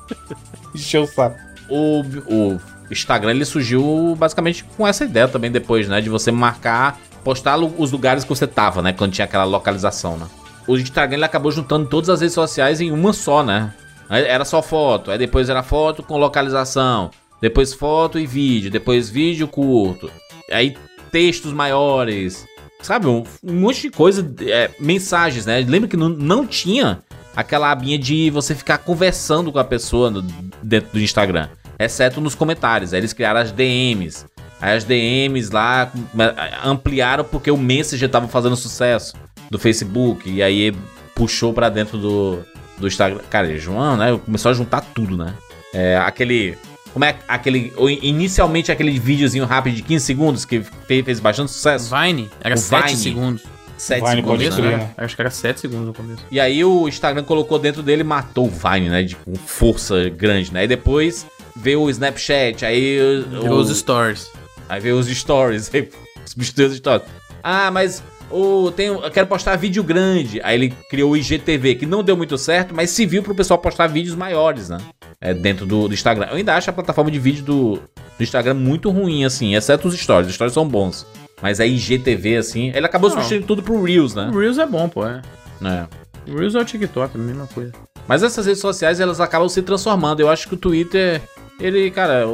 Encheu 0.74 1.02
o 1.02 1.06
saco. 1.06 1.36
O, 1.68 2.02
o 2.28 2.60
Instagram 2.90 3.30
ele 3.30 3.44
surgiu 3.44 4.14
basicamente 4.18 4.64
com 4.76 4.86
essa 4.86 5.04
ideia 5.04 5.26
também 5.26 5.50
depois, 5.50 5.88
né? 5.88 6.00
De 6.00 6.08
você 6.08 6.30
marcar, 6.30 7.00
postar 7.24 7.58
os 7.58 7.90
lugares 7.90 8.24
que 8.24 8.30
você 8.30 8.46
tava, 8.46 8.82
né? 8.82 8.92
Quando 8.92 9.12
tinha 9.12 9.24
aquela 9.24 9.44
localização, 9.44 10.16
né? 10.16 10.26
O 10.66 10.76
Instagram 10.76 11.16
ele 11.16 11.24
acabou 11.24 11.50
juntando 11.50 11.88
todas 11.88 12.08
as 12.08 12.20
redes 12.20 12.34
sociais 12.34 12.80
em 12.80 12.92
uma 12.92 13.12
só, 13.12 13.42
né? 13.42 13.72
Era 14.08 14.44
só 14.44 14.60
foto, 14.60 15.10
aí 15.10 15.18
depois 15.18 15.48
era 15.48 15.62
foto 15.62 16.02
com 16.02 16.18
localização, 16.18 17.10
depois 17.40 17.72
foto 17.72 18.18
e 18.18 18.26
vídeo, 18.26 18.70
depois 18.70 19.08
vídeo 19.08 19.48
curto, 19.48 20.10
aí 20.50 20.76
textos 21.12 21.52
maiores, 21.52 22.46
sabe? 22.80 23.06
Um, 23.06 23.22
um 23.44 23.52
monte 23.54 23.82
de 23.82 23.90
coisa, 23.90 24.28
é, 24.40 24.70
mensagens, 24.80 25.46
né? 25.46 25.60
Lembra 25.60 25.88
que 25.88 25.96
não, 25.96 26.08
não 26.08 26.44
tinha 26.46 27.00
aquela 27.36 27.70
abinha 27.70 27.98
de 27.98 28.30
você 28.30 28.54
ficar 28.54 28.78
conversando 28.78 29.52
com 29.52 29.58
a 29.58 29.64
pessoa 29.64 30.10
no- 30.10 30.22
dentro 30.62 30.90
do 30.92 31.00
Instagram, 31.00 31.48
exceto 31.78 32.20
nos 32.20 32.34
comentários. 32.34 32.92
Aí 32.92 33.00
eles 33.00 33.12
criaram 33.12 33.40
as 33.40 33.52
DMs. 33.52 34.26
Aí 34.60 34.76
as 34.76 34.84
DMs 34.84 35.52
lá 35.52 35.86
come- 35.86 36.24
ampliaram 36.64 37.24
porque 37.24 37.50
o 37.50 37.56
Messenger 37.56 38.08
tava 38.08 38.28
fazendo 38.28 38.56
sucesso 38.56 39.14
do 39.50 39.58
Facebook 39.58 40.30
e 40.30 40.42
aí 40.42 40.74
puxou 41.14 41.52
pra 41.52 41.68
dentro 41.68 41.98
do, 41.98 42.38
do 42.78 42.86
Instagram. 42.86 43.20
Cara, 43.28 43.56
João, 43.58 43.96
né? 43.96 44.18
Começou 44.24 44.50
a 44.50 44.54
juntar 44.54 44.80
tudo, 44.94 45.16
né? 45.16 45.34
É, 45.74 45.96
aquele 45.98 46.56
como 46.92 47.04
é 47.04 47.16
aquele 47.26 47.72
inicialmente 48.02 48.70
aquele 48.70 48.98
videozinho 48.98 49.44
rápido 49.44 49.76
de 49.76 49.82
15 49.82 50.04
segundos 50.04 50.44
que 50.44 50.60
fe- 50.60 51.02
fez 51.02 51.18
bastante 51.20 51.50
sucesso? 51.52 51.94
Vine 51.94 52.28
era 52.42 52.54
O 52.54 52.58
7 52.58 52.86
Vine. 52.88 52.96
segundos. 52.98 53.42
7 53.78 54.00
Vine, 54.00 54.14
segundos, 54.16 54.48
pode 54.48 54.62
né? 54.62 54.76
né? 54.76 54.90
Acho 54.96 55.16
que 55.16 55.22
era 55.22 55.30
7 55.30 55.60
segundos 55.60 55.86
no 55.86 55.94
começo. 55.94 56.22
E 56.30 56.38
aí 56.38 56.64
o 56.64 56.86
Instagram 56.86 57.24
colocou 57.24 57.58
dentro 57.58 57.82
dele 57.82 58.02
e 58.02 58.04
matou 58.04 58.46
o 58.46 58.50
Vine, 58.50 58.88
né? 58.88 59.02
De, 59.02 59.16
com 59.16 59.34
força 59.34 60.08
grande, 60.10 60.52
né? 60.52 60.60
Aí 60.60 60.68
depois 60.68 61.26
veio 61.56 61.80
o 61.82 61.90
Snapchat, 61.90 62.64
aí 62.64 62.98
o, 63.00 63.40
Virou 63.42 63.58
os 63.60 63.76
stories. 63.76 64.30
aí 64.68 64.80
veio 64.80 64.98
os 64.98 65.06
stories, 65.08 65.70
aí 65.74 65.88
substituiu 66.24 66.68
os 66.68 66.76
stories. 66.76 67.06
Ah, 67.42 67.70
mas 67.72 68.02
o 68.30 68.70
tem, 68.70 68.86
eu 68.86 69.10
quero 69.10 69.26
postar 69.26 69.56
vídeo 69.56 69.82
grande. 69.82 70.40
Aí 70.44 70.54
ele 70.56 70.74
criou 70.88 71.10
o 71.12 71.16
IGTV, 71.16 71.74
que 71.74 71.84
não 71.86 72.02
deu 72.04 72.16
muito 72.16 72.38
certo, 72.38 72.72
mas 72.74 72.90
se 72.90 73.04
viu 73.04 73.22
pro 73.22 73.34
pessoal 73.34 73.58
postar 73.58 73.88
vídeos 73.88 74.14
maiores, 74.14 74.68
né? 74.68 74.78
É, 75.24 75.32
dentro 75.32 75.64
do, 75.64 75.86
do 75.86 75.94
Instagram. 75.94 76.26
Eu 76.30 76.36
ainda 76.36 76.54
acho 76.56 76.68
a 76.68 76.72
plataforma 76.72 77.08
de 77.10 77.18
vídeo 77.18 77.44
do, 77.44 77.74
do 77.76 78.22
Instagram 78.22 78.54
muito 78.54 78.90
ruim, 78.90 79.24
assim, 79.24 79.54
exceto 79.54 79.86
os 79.86 79.96
stories. 79.96 80.28
Os 80.28 80.34
stories 80.34 80.52
são 80.52 80.66
bons. 80.68 81.06
Mas 81.40 81.60
a 81.60 81.66
IGTV, 81.66 82.36
assim, 82.38 82.72
ele 82.74 82.84
acabou 82.86 83.08
Não. 83.08 83.16
substituindo 83.16 83.46
tudo 83.46 83.62
pro 83.62 83.82
Reels, 83.82 84.14
né? 84.16 84.30
O 84.34 84.38
Reels 84.38 84.58
é 84.58 84.66
bom, 84.66 84.88
pô, 84.88 85.06
é. 85.06 85.22
É. 85.64 85.86
O 86.30 86.36
Reels 86.36 86.54
é 86.56 86.58
o 86.60 86.64
TikTok, 86.64 87.16
a 87.16 87.18
mesma 87.20 87.46
coisa. 87.46 87.72
Mas 88.08 88.22
essas 88.24 88.46
redes 88.46 88.60
sociais, 88.60 88.98
elas 88.98 89.20
acabam 89.20 89.48
se 89.48 89.62
transformando. 89.62 90.18
Eu 90.20 90.28
acho 90.28 90.48
que 90.48 90.54
o 90.54 90.56
Twitter, 90.56 91.22
ele, 91.60 91.88
cara, 91.92 92.24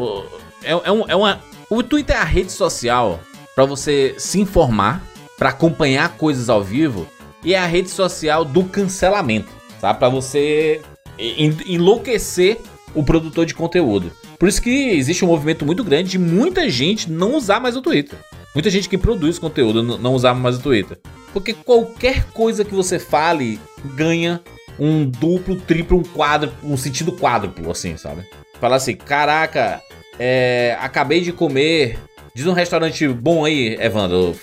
é, 0.62 0.71
é, 0.73 0.90
um- 0.90 1.04
é 1.09 1.14
uma. 1.14 1.40
O 1.68 1.83
Twitter 1.83 2.16
é 2.16 2.21
a 2.21 2.25
rede 2.25 2.50
social 2.52 3.21
pra 3.54 3.66
você 3.66 4.14
se 4.16 4.40
informar, 4.40 5.02
pra 5.37 5.50
acompanhar 5.50 6.16
coisas 6.16 6.49
ao 6.49 6.62
vivo, 6.62 7.07
e 7.45 7.52
é 7.54 7.59
a 7.59 7.66
rede 7.66 7.90
social 7.90 8.45
do 8.47 8.64
cancelamento, 8.64 9.49
sabe? 9.78 9.99
Pra 9.99 10.09
você 10.09 10.80
en- 11.18 11.57
enlouquecer 11.66 12.61
o 12.95 13.02
produtor 13.02 13.47
de 13.47 13.54
conteúdo. 13.54 14.12
Por 14.38 14.49
isso 14.49 14.62
que 14.62 14.90
existe 14.90 15.24
um 15.24 15.29
movimento 15.29 15.64
muito 15.64 15.85
grande 15.85 16.11
de 16.11 16.18
muita 16.18 16.68
gente 16.68 17.11
não 17.11 17.35
usar 17.35 17.61
mais 17.61 17.77
o 17.77 17.83
Twitter. 17.83 18.18
Muita 18.55 18.70
gente 18.70 18.88
que 18.88 18.98
produz 18.98 19.38
conteúdo 19.38 19.83
não 19.83 20.14
usar 20.14 20.35
mais 20.35 20.57
o 20.57 20.62
Twitter. 20.62 20.98
Porque 21.33 21.53
qualquer 21.53 22.24
coisa 22.33 22.64
que 22.64 22.74
você 22.74 22.98
fale 22.98 23.61
ganha 23.94 24.40
um 24.79 25.05
duplo, 25.05 25.57
triplo, 25.57 25.98
um 25.98 26.03
quadro, 26.03 26.53
um 26.62 26.77
sentido 26.77 27.12
quádruplo, 27.12 27.70
assim, 27.70 27.96
sabe? 27.96 28.22
Falar 28.61 28.77
assim, 28.77 28.94
caraca, 28.94 29.83
é, 30.18 30.77
acabei 30.81 31.20
de 31.20 31.33
comer. 31.33 31.98
Diz 32.35 32.46
um 32.46 32.53
restaurante 32.53 33.07
bom 33.09 33.44
aí, 33.44 33.77
Evandro, 33.81 34.35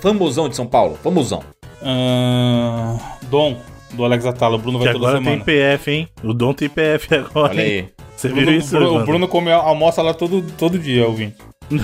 famosão 0.00 0.48
de 0.48 0.56
São 0.56 0.66
Paulo, 0.66 0.98
famosão. 1.02 1.42
Ah, 1.82 3.18
Dom, 3.22 3.60
do 3.92 4.04
Alex 4.04 4.24
Atala, 4.26 4.56
o 4.56 4.58
Bruno 4.58 4.78
Que 4.78 4.84
vai 4.84 4.92
toda 4.92 5.06
agora 5.08 5.18
tem 5.22 5.24
semana. 5.40 5.44
PF, 5.44 5.90
hein? 5.90 6.08
O 6.22 6.32
Dom 6.32 6.52
tem 6.52 6.68
PF 6.68 7.14
agora. 7.14 7.52
Olha 7.52 7.60
hein? 7.62 7.70
aí. 7.70 7.88
Você 8.16 8.28
Bruno- 8.28 8.46
viu 8.46 8.58
isso, 8.58 8.76
Bruno- 8.76 9.00
o? 9.02 9.04
Bruno 9.04 9.28
come, 9.28 9.50
almoça 9.52 10.00
lá 10.02 10.14
todo, 10.14 10.42
todo 10.56 10.78
dia, 10.78 11.06
ouvinte. 11.06 11.36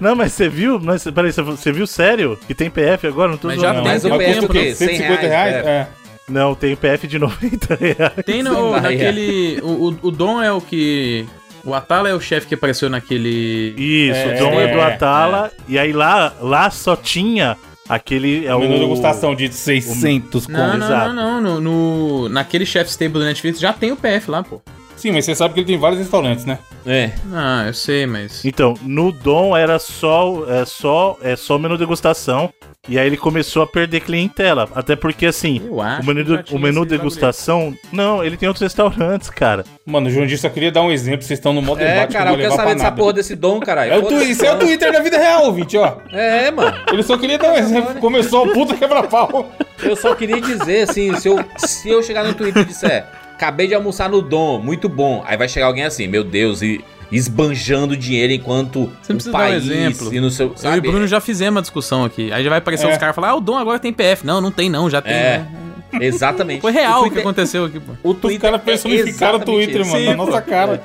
Não, 0.00 0.16
mas 0.16 0.32
você 0.32 0.48
viu? 0.48 0.80
Mas, 0.80 1.04
peraí, 1.04 1.30
você- 1.32 1.70
viu 1.72 1.86
sério 1.86 2.36
que 2.46 2.54
tem 2.54 2.68
PF 2.68 3.06
agora? 3.06 3.30
Não 3.30 3.38
tô 3.38 3.46
Mas 3.48 3.60
já 3.60 3.72
não. 3.72 3.82
tem, 3.84 3.92
Mas 3.92 4.04
o 4.04 4.08
tem 4.08 4.18
PF 4.18 4.44
o 4.44 4.48
quê? 4.48 4.74
100 4.74 4.88
150 4.88 5.20
reais? 5.20 5.52
reais? 5.52 5.66
é. 5.66 5.70
É. 5.70 5.88
Não, 6.28 6.54
tem 6.54 6.74
PF 6.74 7.06
de 7.06 7.18
90 7.20 7.74
reais. 7.76 8.12
Tem 8.26 8.42
no, 8.42 8.72
naquele. 8.80 9.60
O, 9.62 9.94
o, 10.02 10.10
Dom 10.10 10.42
é 10.42 10.50
o 10.50 10.60
que. 10.60 11.24
O 11.64 11.72
Atala 11.74 12.08
é 12.08 12.14
o 12.14 12.20
chefe 12.20 12.46
que 12.48 12.54
apareceu 12.54 12.90
naquele. 12.90 13.74
Isso, 13.78 14.18
É, 14.18 14.34
o 14.34 14.38
Dom 14.38 14.60
é, 14.60 14.66
do 14.72 14.78
é, 14.78 14.82
Atala. 14.82 15.52
E 15.68 15.78
aí 15.78 15.92
lá, 15.92 16.32
lá 16.40 16.70
só 16.70 16.96
tinha 16.96 17.56
aquele. 17.88 18.46
É 18.46 18.54
O 18.54 18.60
menu 18.60 18.78
degustação 18.78 19.34
de 19.34 19.52
600 19.52 20.46
Não, 20.48 20.60
contos. 20.72 20.88
não, 20.88 21.12
não, 21.12 21.40
não. 21.40 21.40
No, 21.40 21.60
no- 21.60 22.28
naquele 22.28 22.64
chef's 22.66 22.96
table 22.96 23.18
do 23.18 23.24
Netflix 23.24 23.58
já 23.60 23.72
tem 23.72 23.92
o 23.92 23.96
PF 23.96 24.30
lá, 24.30 24.42
pô. 24.42 24.60
Sim, 25.04 25.12
mas 25.12 25.26
você 25.26 25.34
sabe 25.34 25.52
que 25.52 25.60
ele 25.60 25.66
tem 25.66 25.76
vários 25.78 26.00
restaurantes, 26.00 26.46
né? 26.46 26.58
É. 26.86 27.10
Ah, 27.30 27.64
eu 27.66 27.74
sei, 27.74 28.06
mas. 28.06 28.42
Então, 28.42 28.72
no 28.80 29.12
Dom 29.12 29.54
era 29.54 29.78
só, 29.78 30.44
é 30.48 30.64
só, 30.64 31.18
é 31.20 31.36
só 31.36 31.58
menu 31.58 31.76
degustação. 31.76 32.50
E 32.88 32.98
aí 32.98 33.06
ele 33.06 33.18
começou 33.18 33.62
a 33.62 33.66
perder 33.66 34.00
clientela. 34.00 34.66
Até 34.74 34.96
porque, 34.96 35.26
assim, 35.26 35.60
Eu 35.62 35.78
acho. 35.82 36.02
o 36.02 36.06
menu, 36.14 36.44
o 36.52 36.58
menu 36.58 36.86
degustação. 36.86 37.74
Não, 37.92 38.24
ele 38.24 38.38
tem 38.38 38.48
outros 38.48 38.62
restaurantes, 38.62 39.28
cara. 39.28 39.62
Mano, 39.84 40.06
o 40.06 40.10
João 40.10 40.26
só 40.38 40.48
queria 40.48 40.72
dar 40.72 40.80
um 40.80 40.90
exemplo, 40.90 41.20
vocês 41.22 41.38
estão 41.38 41.52
no 41.52 41.60
modo 41.60 41.82
É, 41.82 41.94
debate 41.94 42.12
cara, 42.14 42.24
que 42.24 42.30
eu 42.30 42.34
eu 42.36 42.40
quero 42.40 42.56
saber 42.56 42.72
dessa 42.72 42.84
nada. 42.84 42.96
porra 42.96 43.12
desse 43.12 43.36
dom, 43.36 43.60
caralho. 43.60 43.92
É 43.92 43.98
o 43.98 44.02
Twitter, 44.04 44.30
isso 44.30 44.44
é 44.46 44.54
o. 44.54 44.58
Twitter 44.58 44.90
da 44.90 45.00
vida 45.00 45.18
real, 45.18 45.44
ouvinte, 45.44 45.76
ó. 45.76 45.98
É, 46.12 46.50
mano. 46.50 46.74
Ele 46.90 47.02
só 47.02 47.18
queria 47.18 47.36
dar 47.36 47.52
um 47.52 47.56
exemplo. 47.56 47.94
Começou 48.00 48.46
o 48.46 48.52
puta 48.54 48.74
quebra-pau. 48.74 49.52
Eu 49.82 49.96
só 49.96 50.14
queria 50.14 50.40
dizer, 50.40 50.88
assim, 50.88 51.14
se 51.16 51.28
eu, 51.28 51.44
se 51.58 51.90
eu 51.90 52.02
chegar 52.02 52.24
no 52.24 52.32
Twitter 52.34 52.62
e 52.62 52.66
disser, 52.66 53.06
acabei 53.34 53.66
de 53.66 53.74
almoçar 53.74 54.08
no 54.08 54.22
Dom, 54.22 54.58
muito 54.60 54.88
bom. 54.88 55.22
Aí 55.26 55.36
vai 55.36 55.48
chegar 55.48 55.66
alguém 55.66 55.84
assim, 55.84 56.06
meu 56.06 56.24
Deus, 56.24 56.62
e 56.62 56.82
esbanjando 57.12 57.96
dinheiro 57.96 58.32
enquanto 58.32 58.90
Você 59.02 59.12
o 59.12 59.16
precisa 59.16 59.32
dar 59.32 59.38
um 59.38 59.40
país 59.42 59.64
exemplo. 59.64 60.14
e 60.14 60.20
no 60.20 60.30
seu, 60.30 60.48
Eu 60.48 60.54
e 60.54 60.58
sabe? 60.58 60.78
o 60.88 60.90
Bruno 60.90 61.06
já 61.06 61.20
fizemos 61.20 61.56
uma 61.56 61.62
discussão 61.62 62.04
aqui. 62.04 62.32
Aí 62.32 62.42
já 62.42 62.50
vai 62.50 62.58
aparecer 62.58 62.86
É. 62.86 62.92
os 62.92 62.98
caras 62.98 63.14
e 63.14 63.16
falar: 63.16 63.28
Ah, 63.30 63.36
o 63.36 63.40
Dom 63.40 63.56
agora 63.56 63.78
tem 63.78 63.92
PF. 63.92 64.26
Não, 64.26 64.40
não 64.40 64.50
tem, 64.50 64.68
não, 64.70 64.88
já 64.90 65.00
tem. 65.00 65.12
É. 65.12 65.38
né? 65.92 66.06
Exatamente. 66.06 66.60
Foi 66.60 66.72
real 66.72 67.00
o, 67.00 67.04
que 67.04 67.10
Twitter- 67.10 67.22
aconteceu 67.22 67.64
aqui, 67.66 67.78
pô. 67.78 67.92
O 68.02 68.10
Os 68.12 68.18
Twitter 68.18 68.40
caras 68.50 68.60
é 68.60 68.64
personificaram 68.64 69.38
o 69.38 69.44
Twitter, 69.44 69.80
isso. 69.82 69.90
mano, 69.90 70.02
Sim, 70.02 70.10
na 70.10 70.16
nossa 70.16 70.40
pô. 70.42 70.50
cara. 70.50 70.82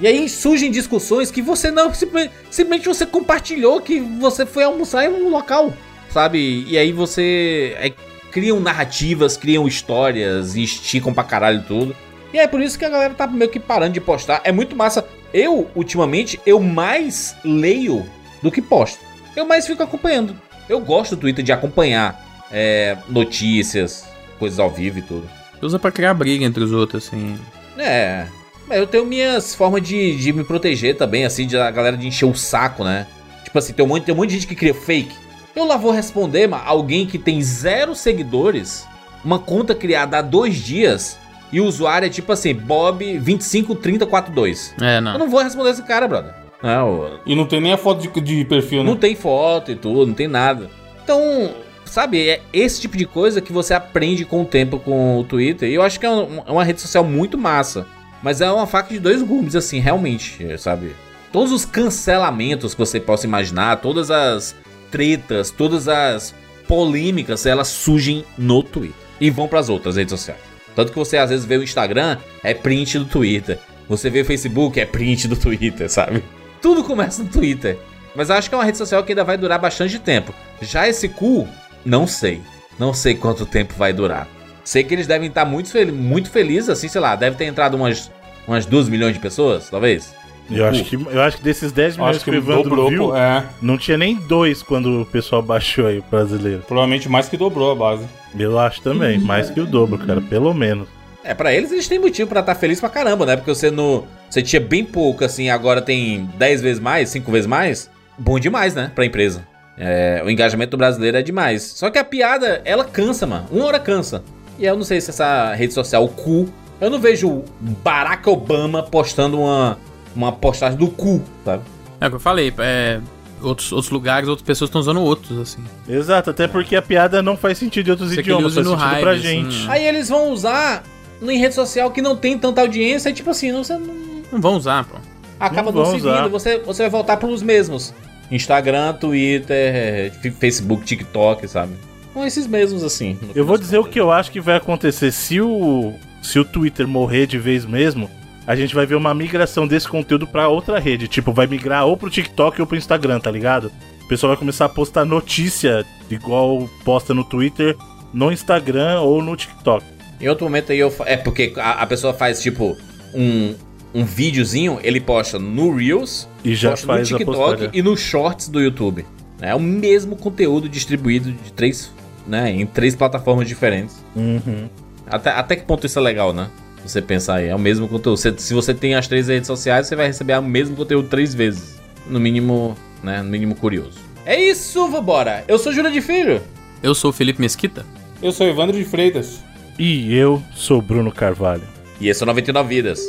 E 0.00 0.06
aí 0.06 0.26
surgem 0.28 0.70
discussões 0.70 1.30
que 1.30 1.42
você 1.42 1.70
não, 1.70 1.92
simplesmente, 1.92 2.34
simplesmente 2.50 2.88
você 2.88 3.04
compartilhou 3.04 3.80
que 3.82 4.00
você 4.00 4.46
foi 4.46 4.64
almoçar 4.64 5.04
em 5.04 5.08
um 5.10 5.28
local, 5.28 5.72
sabe? 6.10 6.64
E 6.66 6.78
aí 6.78 6.92
você 6.92 7.76
é, 7.78 7.92
criam 8.32 8.58
narrativas, 8.58 9.36
criam 9.36 9.68
histórias 9.68 10.56
e 10.56 10.64
esticam 10.64 11.12
pra 11.12 11.22
caralho 11.22 11.62
tudo. 11.68 11.94
E 12.32 12.38
é 12.38 12.46
por 12.46 12.62
isso 12.62 12.78
que 12.78 12.84
a 12.84 12.88
galera 12.88 13.12
tá 13.12 13.26
meio 13.26 13.50
que 13.50 13.60
parando 13.60 13.92
de 13.92 14.00
postar. 14.00 14.40
É 14.42 14.50
muito 14.50 14.74
massa. 14.74 15.06
Eu, 15.32 15.70
ultimamente, 15.74 16.40
eu 16.46 16.58
mais 16.58 17.36
leio 17.44 18.06
do 18.42 18.50
que 18.50 18.62
posto. 18.62 19.00
Eu 19.36 19.46
mais 19.46 19.66
fico 19.66 19.82
acompanhando. 19.82 20.34
Eu 20.68 20.80
gosto 20.80 21.14
do 21.14 21.20
Twitter 21.20 21.44
de 21.44 21.52
acompanhar 21.52 22.42
é, 22.50 22.96
notícias, 23.08 24.06
coisas 24.38 24.58
ao 24.58 24.70
vivo 24.70 24.98
e 24.98 25.02
tudo. 25.02 25.28
Usa 25.60 25.78
pra 25.78 25.92
criar 25.92 26.14
briga 26.14 26.44
entre 26.44 26.64
os 26.64 26.72
outros, 26.72 27.06
assim. 27.06 27.38
É. 27.78 28.26
mas 28.66 28.78
Eu 28.78 28.86
tenho 28.86 29.04
minhas 29.04 29.54
formas 29.54 29.82
de, 29.82 30.16
de 30.16 30.32
me 30.32 30.42
proteger 30.42 30.96
também, 30.96 31.24
assim, 31.24 31.46
de 31.46 31.56
a 31.56 31.70
galera 31.70 31.96
de 31.96 32.06
encher 32.06 32.26
o 32.26 32.34
saco, 32.34 32.82
né? 32.82 33.06
Tipo 33.44 33.58
assim, 33.58 33.72
tem 33.72 33.84
um 33.84 33.88
monte, 33.88 34.04
tem 34.04 34.14
um 34.14 34.18
monte 34.18 34.30
de 34.30 34.36
gente 34.36 34.46
que 34.46 34.54
cria 34.56 34.74
fake. 34.74 35.14
Eu 35.54 35.66
lá 35.66 35.76
vou 35.76 35.92
responder, 35.92 36.46
mas 36.46 36.62
alguém 36.64 37.04
que 37.06 37.18
tem 37.18 37.42
zero 37.42 37.94
seguidores, 37.94 38.86
uma 39.24 39.38
conta 39.38 39.74
criada 39.74 40.18
há 40.18 40.22
dois 40.22 40.56
dias, 40.56 41.18
e 41.52 41.60
o 41.60 41.66
usuário 41.66 42.06
é 42.06 42.10
tipo 42.10 42.32
assim, 42.32 42.54
Bob253042. 42.54 44.72
É, 44.80 44.96
Eu 44.98 45.02
não. 45.02 45.18
não 45.18 45.28
vou 45.30 45.42
responder 45.42 45.70
esse 45.70 45.82
cara, 45.82 46.08
brother. 46.08 46.34
Não, 46.62 47.18
E 47.26 47.34
não 47.34 47.44
tem 47.44 47.60
nem 47.60 47.72
a 47.72 47.76
foto 47.76 48.00
de, 48.00 48.08
de 48.20 48.44
perfil, 48.44 48.84
né? 48.84 48.90
não 48.90 48.96
tem 48.96 49.16
foto 49.16 49.72
e 49.72 49.76
tudo, 49.76 50.06
não 50.06 50.14
tem 50.14 50.28
nada. 50.28 50.70
Então, 51.02 51.50
sabe, 51.84 52.28
é 52.28 52.40
esse 52.52 52.80
tipo 52.80 52.96
de 52.96 53.04
coisa 53.04 53.40
que 53.40 53.52
você 53.52 53.74
aprende 53.74 54.24
com 54.24 54.42
o 54.42 54.46
tempo 54.46 54.78
com 54.78 55.18
o 55.18 55.24
Twitter. 55.24 55.68
E 55.68 55.74
eu 55.74 55.82
acho 55.82 55.98
que 55.98 56.06
é 56.06 56.10
um- 56.10 56.42
é 56.46 56.52
uma 56.52 56.62
rede 56.64 56.80
social 56.80 57.02
muito 57.04 57.36
massa. 57.36 57.84
Mas 58.22 58.40
é 58.40 58.48
uma 58.50 58.68
faca 58.68 58.94
de 58.94 59.00
dois 59.00 59.20
gumes, 59.20 59.56
assim, 59.56 59.80
realmente, 59.80 60.56
sabe? 60.56 60.94
Todos 61.32 61.50
os 61.50 61.64
cancelamentos 61.64 62.72
que 62.74 62.78
você 62.78 63.00
possa 63.00 63.26
imaginar, 63.26 63.80
todas 63.80 64.12
as 64.12 64.54
tretas, 64.92 65.50
todas 65.50 65.88
as 65.88 66.32
polêmicas, 66.68 67.46
elas 67.46 67.68
surgem 67.68 68.24
no 68.38 68.62
Twitter. 68.62 68.94
E 69.20 69.30
vão 69.30 69.48
pras 69.48 69.68
outras 69.68 69.96
redes 69.96 70.12
sociais. 70.12 70.40
Tanto 70.76 70.92
que 70.92 70.98
você 70.98 71.16
às 71.16 71.30
vezes 71.30 71.44
vê 71.44 71.56
o 71.56 71.62
Instagram, 71.62 72.18
é 72.44 72.54
print 72.54 72.98
do 72.98 73.04
Twitter. 73.06 73.58
Você 73.88 74.08
vê 74.08 74.20
o 74.20 74.24
Facebook, 74.24 74.80
é 74.80 74.86
print 74.86 75.26
do 75.26 75.36
Twitter, 75.36 75.90
sabe? 75.90 76.22
Tudo 76.60 76.84
começa 76.84 77.22
no 77.22 77.28
Twitter. 77.28 77.78
Mas 78.14 78.30
acho 78.30 78.48
que 78.48 78.54
é 78.54 78.58
uma 78.58 78.64
rede 78.64 78.78
social 78.78 79.02
que 79.02 79.12
ainda 79.12 79.24
vai 79.24 79.36
durar 79.36 79.58
bastante 79.58 79.98
tempo. 79.98 80.34
Já 80.60 80.88
esse 80.88 81.08
cu, 81.08 81.48
não 81.84 82.06
sei. 82.06 82.40
Não 82.78 82.94
sei 82.94 83.14
quanto 83.14 83.46
tempo 83.46 83.74
vai 83.74 83.92
durar. 83.92 84.28
Sei 84.64 84.84
que 84.84 84.94
eles 84.94 85.06
devem 85.06 85.28
estar 85.28 85.44
muito, 85.44 85.70
fel 85.70 85.92
muito 85.92 86.30
felizes, 86.30 86.70
assim, 86.70 86.88
sei 86.88 87.00
lá, 87.00 87.16
deve 87.16 87.36
ter 87.36 87.46
entrado 87.46 87.74
umas, 87.74 88.10
umas 88.46 88.64
2 88.64 88.88
milhões 88.88 89.14
de 89.14 89.20
pessoas, 89.20 89.68
talvez. 89.68 90.14
Eu 90.50 90.66
acho, 90.66 90.84
que, 90.84 90.94
eu 90.96 91.22
acho 91.22 91.36
que 91.38 91.42
desses 91.42 91.72
10 91.72 91.96
milhões 91.96 92.16
Acho 92.16 92.24
que, 92.24 92.30
que 92.30 92.36
o 92.36 92.40
Evandro 92.40 92.70
dobrou, 92.70 92.90
viu, 92.90 93.16
é. 93.16 93.46
não 93.60 93.78
tinha 93.78 93.96
nem 93.96 94.16
dois 94.16 94.62
quando 94.62 95.02
o 95.02 95.06
pessoal 95.06 95.40
baixou 95.40 95.86
aí, 95.86 95.98
o 95.98 96.04
brasileiro. 96.10 96.62
Provavelmente 96.66 97.08
mais 97.08 97.28
que 97.28 97.36
dobrou 97.36 97.72
a 97.72 97.74
base. 97.74 98.04
Eu 98.38 98.58
acho 98.58 98.82
também, 98.82 99.18
mais 99.18 99.50
que 99.50 99.60
o 99.60 99.66
dobro, 99.66 99.98
cara, 99.98 100.20
pelo 100.20 100.52
menos. 100.52 100.88
É, 101.24 101.34
pra 101.34 101.54
eles 101.54 101.70
eles 101.70 101.86
têm 101.86 101.98
motivo 101.98 102.28
pra 102.28 102.40
estar 102.40 102.54
feliz 102.54 102.80
pra 102.80 102.88
caramba, 102.88 103.24
né? 103.24 103.36
Porque 103.36 103.54
você 103.54 103.70
no. 103.70 104.04
Você 104.28 104.42
tinha 104.42 104.60
bem 104.60 104.84
pouco, 104.84 105.24
assim, 105.24 105.50
agora 105.50 105.80
tem 105.80 106.28
10 106.36 106.60
vezes 106.62 106.80
mais, 106.80 107.10
5 107.10 107.30
vezes 107.30 107.46
mais. 107.46 107.90
Bom 108.18 108.38
demais, 108.38 108.74
né? 108.74 108.90
Pra 108.94 109.04
empresa. 109.04 109.46
É, 109.78 110.22
o 110.24 110.30
engajamento 110.30 110.72
do 110.72 110.76
brasileiro 110.76 111.16
é 111.16 111.22
demais. 111.22 111.62
Só 111.62 111.90
que 111.90 111.98
a 111.98 112.04
piada, 112.04 112.60
ela 112.64 112.84
cansa, 112.84 113.26
mano. 113.26 113.46
Uma 113.50 113.66
hora 113.66 113.78
cansa. 113.78 114.22
E 114.58 114.64
eu 114.64 114.76
não 114.76 114.84
sei 114.84 115.00
se 115.00 115.10
essa 115.10 115.54
rede 115.54 115.72
social, 115.72 116.04
o 116.04 116.08
cu. 116.08 116.48
Eu 116.80 116.90
não 116.90 116.98
vejo 116.98 117.44
Barack 117.60 118.28
Obama 118.28 118.82
postando 118.82 119.40
uma, 119.40 119.78
uma 120.14 120.32
postagem 120.32 120.78
do 120.78 120.88
cu, 120.88 121.22
sabe? 121.44 121.62
É 122.00 122.06
o 122.06 122.10
que 122.10 122.16
eu 122.16 122.20
falei, 122.20 122.52
é, 122.58 123.00
outros, 123.40 123.70
outros 123.72 123.90
lugares, 123.90 124.28
outras 124.28 124.44
pessoas 124.46 124.68
estão 124.68 124.80
usando 124.80 125.00
outros, 125.00 125.38
assim. 125.38 125.62
Exato, 125.88 126.30
até 126.30 126.48
porque 126.48 126.74
a 126.76 126.82
piada 126.82 127.22
não 127.22 127.36
faz 127.36 127.58
sentido 127.58 127.88
em 127.88 127.90
outros 127.92 128.12
ele 128.12 128.20
idiomas, 128.20 128.54
faz 128.54 128.66
no 128.66 128.72
sentido 128.72 128.88
pra 129.00 129.12
hype, 129.12 129.18
assim, 129.18 129.22
gente. 129.50 129.66
né? 129.66 129.72
Aí 129.72 129.86
eles 129.86 130.08
vão 130.08 130.30
usar 130.30 130.82
em 131.22 131.38
rede 131.38 131.54
social 131.54 131.90
que 131.90 132.02
não 132.02 132.16
tem 132.16 132.36
tanta 132.36 132.60
audiência 132.60 133.08
e 133.10 133.12
tipo 133.12 133.30
assim, 133.30 133.52
você 133.52 133.74
não, 133.76 133.94
Não 134.32 134.40
vão 134.40 134.56
usar, 134.56 134.84
pô. 134.84 134.96
acaba 135.38 135.70
Não 135.70 135.78
não, 135.78 135.84
vão 135.84 135.92
se 135.92 136.00
usar. 136.04 136.22
vindo, 136.22 136.30
você, 136.30 136.58
você 136.58 136.82
vai 136.82 136.90
voltar 136.90 137.16
pros 137.16 137.42
mesmos. 137.42 137.94
Instagram, 138.30 138.94
Twitter, 138.94 140.12
Facebook, 140.40 140.84
TikTok, 140.84 141.46
sabe? 141.46 141.74
São 142.12 142.26
esses 142.26 142.46
mesmos, 142.46 142.82
assim. 142.82 143.18
Eu 143.34 143.44
vou 143.44 143.56
dizer 143.56 143.78
o 143.78 143.84
que 143.84 144.00
eu 144.00 144.10
acho 144.10 144.30
que 144.30 144.40
vai 144.40 144.56
acontecer. 144.56 145.12
Se 145.12 145.40
o, 145.40 145.94
se 146.22 146.38
o 146.38 146.44
Twitter 146.44 146.86
morrer 146.88 147.26
de 147.26 147.38
vez 147.38 147.64
mesmo, 147.64 148.10
a 148.46 148.56
gente 148.56 148.74
vai 148.74 148.86
ver 148.86 148.94
uma 148.94 149.14
migração 149.14 149.66
desse 149.66 149.88
conteúdo 149.88 150.26
pra 150.26 150.48
outra 150.48 150.78
rede. 150.78 151.08
Tipo, 151.08 151.32
vai 151.32 151.46
migrar 151.46 151.86
ou 151.86 151.96
pro 151.96 152.10
TikTok 152.10 152.60
ou 152.60 152.66
pro 152.66 152.76
Instagram, 152.76 153.20
tá 153.20 153.30
ligado? 153.30 153.70
O 154.02 154.08
pessoal 154.08 154.30
vai 154.30 154.38
começar 154.38 154.64
a 154.64 154.68
postar 154.68 155.04
notícia, 155.04 155.84
igual 156.10 156.68
posta 156.84 157.14
no 157.14 157.24
Twitter, 157.24 157.76
no 158.12 158.32
Instagram 158.32 159.00
ou 159.00 159.22
no 159.22 159.36
TikTok. 159.36 159.84
Em 160.20 160.28
outro 160.28 160.44
momento 160.44 160.72
aí 160.72 160.78
eu. 160.78 160.92
É 161.04 161.16
porque 161.16 161.52
a, 161.56 161.82
a 161.82 161.86
pessoa 161.86 162.12
faz 162.12 162.40
tipo 162.40 162.76
um, 163.14 163.54
um 163.94 164.04
videozinho, 164.04 164.78
ele 164.82 165.00
posta 165.00 165.38
no 165.38 165.74
Reels, 165.74 166.28
E 166.44 166.54
já 166.54 166.70
posta 166.70 166.86
faz 166.86 167.10
no 167.10 167.18
TikTok 167.18 167.70
e 167.72 167.82
no 167.82 167.96
Shorts 167.96 168.48
do 168.48 168.60
YouTube. 168.60 169.04
É 169.40 169.54
o 169.54 169.60
mesmo 169.60 170.14
conteúdo 170.14 170.68
distribuído 170.68 171.32
de 171.32 171.52
três, 171.52 171.92
né, 172.26 172.52
em 172.52 172.64
três 172.64 172.94
plataformas 172.94 173.48
diferentes. 173.48 173.96
Uhum. 174.14 174.68
Até, 175.06 175.30
até 175.30 175.56
que 175.56 175.64
ponto 175.64 175.84
isso 175.84 175.98
é 175.98 176.02
legal, 176.02 176.32
né? 176.32 176.48
Você 176.84 177.00
pensar 177.00 177.36
aí, 177.36 177.48
é 177.48 177.54
o 177.54 177.58
mesmo 177.58 177.88
conteúdo. 177.88 178.16
Você- 178.16 178.34
se 178.36 178.52
você 178.54 178.74
tem 178.74 178.94
as 178.94 179.06
três 179.06 179.28
redes 179.28 179.46
sociais, 179.46 179.86
você 179.86 179.96
vai 179.96 180.06
receber 180.08 180.36
o 180.38 180.42
mesmo 180.42 180.74
conteúdo 180.76 181.08
três 181.08 181.32
vezes. 181.34 181.80
No 182.06 182.18
mínimo, 182.18 182.76
né? 183.02 183.22
No 183.22 183.30
mínimo 183.30 183.54
curioso. 183.54 183.98
É 184.26 184.40
isso, 184.40 184.88
vambora! 184.88 185.44
Eu 185.48 185.58
sou 185.58 185.72
Júlia 185.72 185.90
de 185.90 186.00
Filho. 186.00 186.42
Eu 186.82 186.94
sou 186.94 187.10
o 187.10 187.12
Felipe 187.12 187.40
Mesquita. 187.40 187.86
Eu 188.20 188.32
sou 188.32 188.46
Evandro 188.46 188.76
de 188.76 188.84
Freitas. 188.84 189.40
E 189.78 190.14
eu 190.14 190.42
sou 190.54 190.82
Bruno 190.82 191.10
Carvalho. 191.12 191.62
E 192.00 192.08
esse 192.08 192.22
é 192.22 192.24
o 192.24 192.26
99 192.26 192.68
Vidas. 192.68 193.00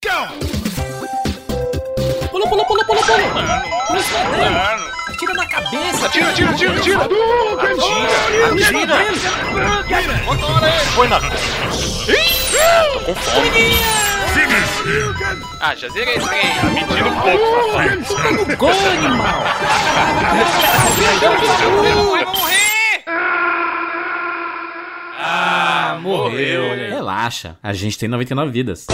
Pula, 0.00 0.65
pula, 3.16 3.30
pula, 3.30 3.46
pula, 3.46 3.60
pula. 3.60 3.86
Pula 3.86 3.98
esse 3.98 4.12
dele. 4.12 4.96
Atira 5.08 5.34
na 5.34 5.46
cabeça. 5.46 6.06
Atira, 6.06 6.28
atira, 6.30 6.50
atira, 6.50 6.72
atira. 6.76 7.04
Atira, 7.64 8.84
atira. 8.84 10.14
Põe 10.94 11.08
na 11.08 11.20
Tô 11.20 13.00
com 13.00 13.14
fome. 13.14 13.76
Ah, 15.60 15.74
já 15.74 15.88
zerei 15.88 16.14
esse 16.16 16.28
game. 16.28 16.60
Tá 16.60 16.70
mentindo 16.70 17.08
um 17.08 17.14
pouco. 17.16 18.56
Gol, 18.56 18.70
animal. 18.70 19.42
Vai 22.12 22.24
morrer! 22.24 23.04
Ah, 25.18 25.98
morreu. 26.00 26.62
Relaxa, 26.90 27.56
a 27.62 27.72
gente 27.72 27.98
tem 27.98 28.08
99 28.08 28.50
vidas. 28.52 28.86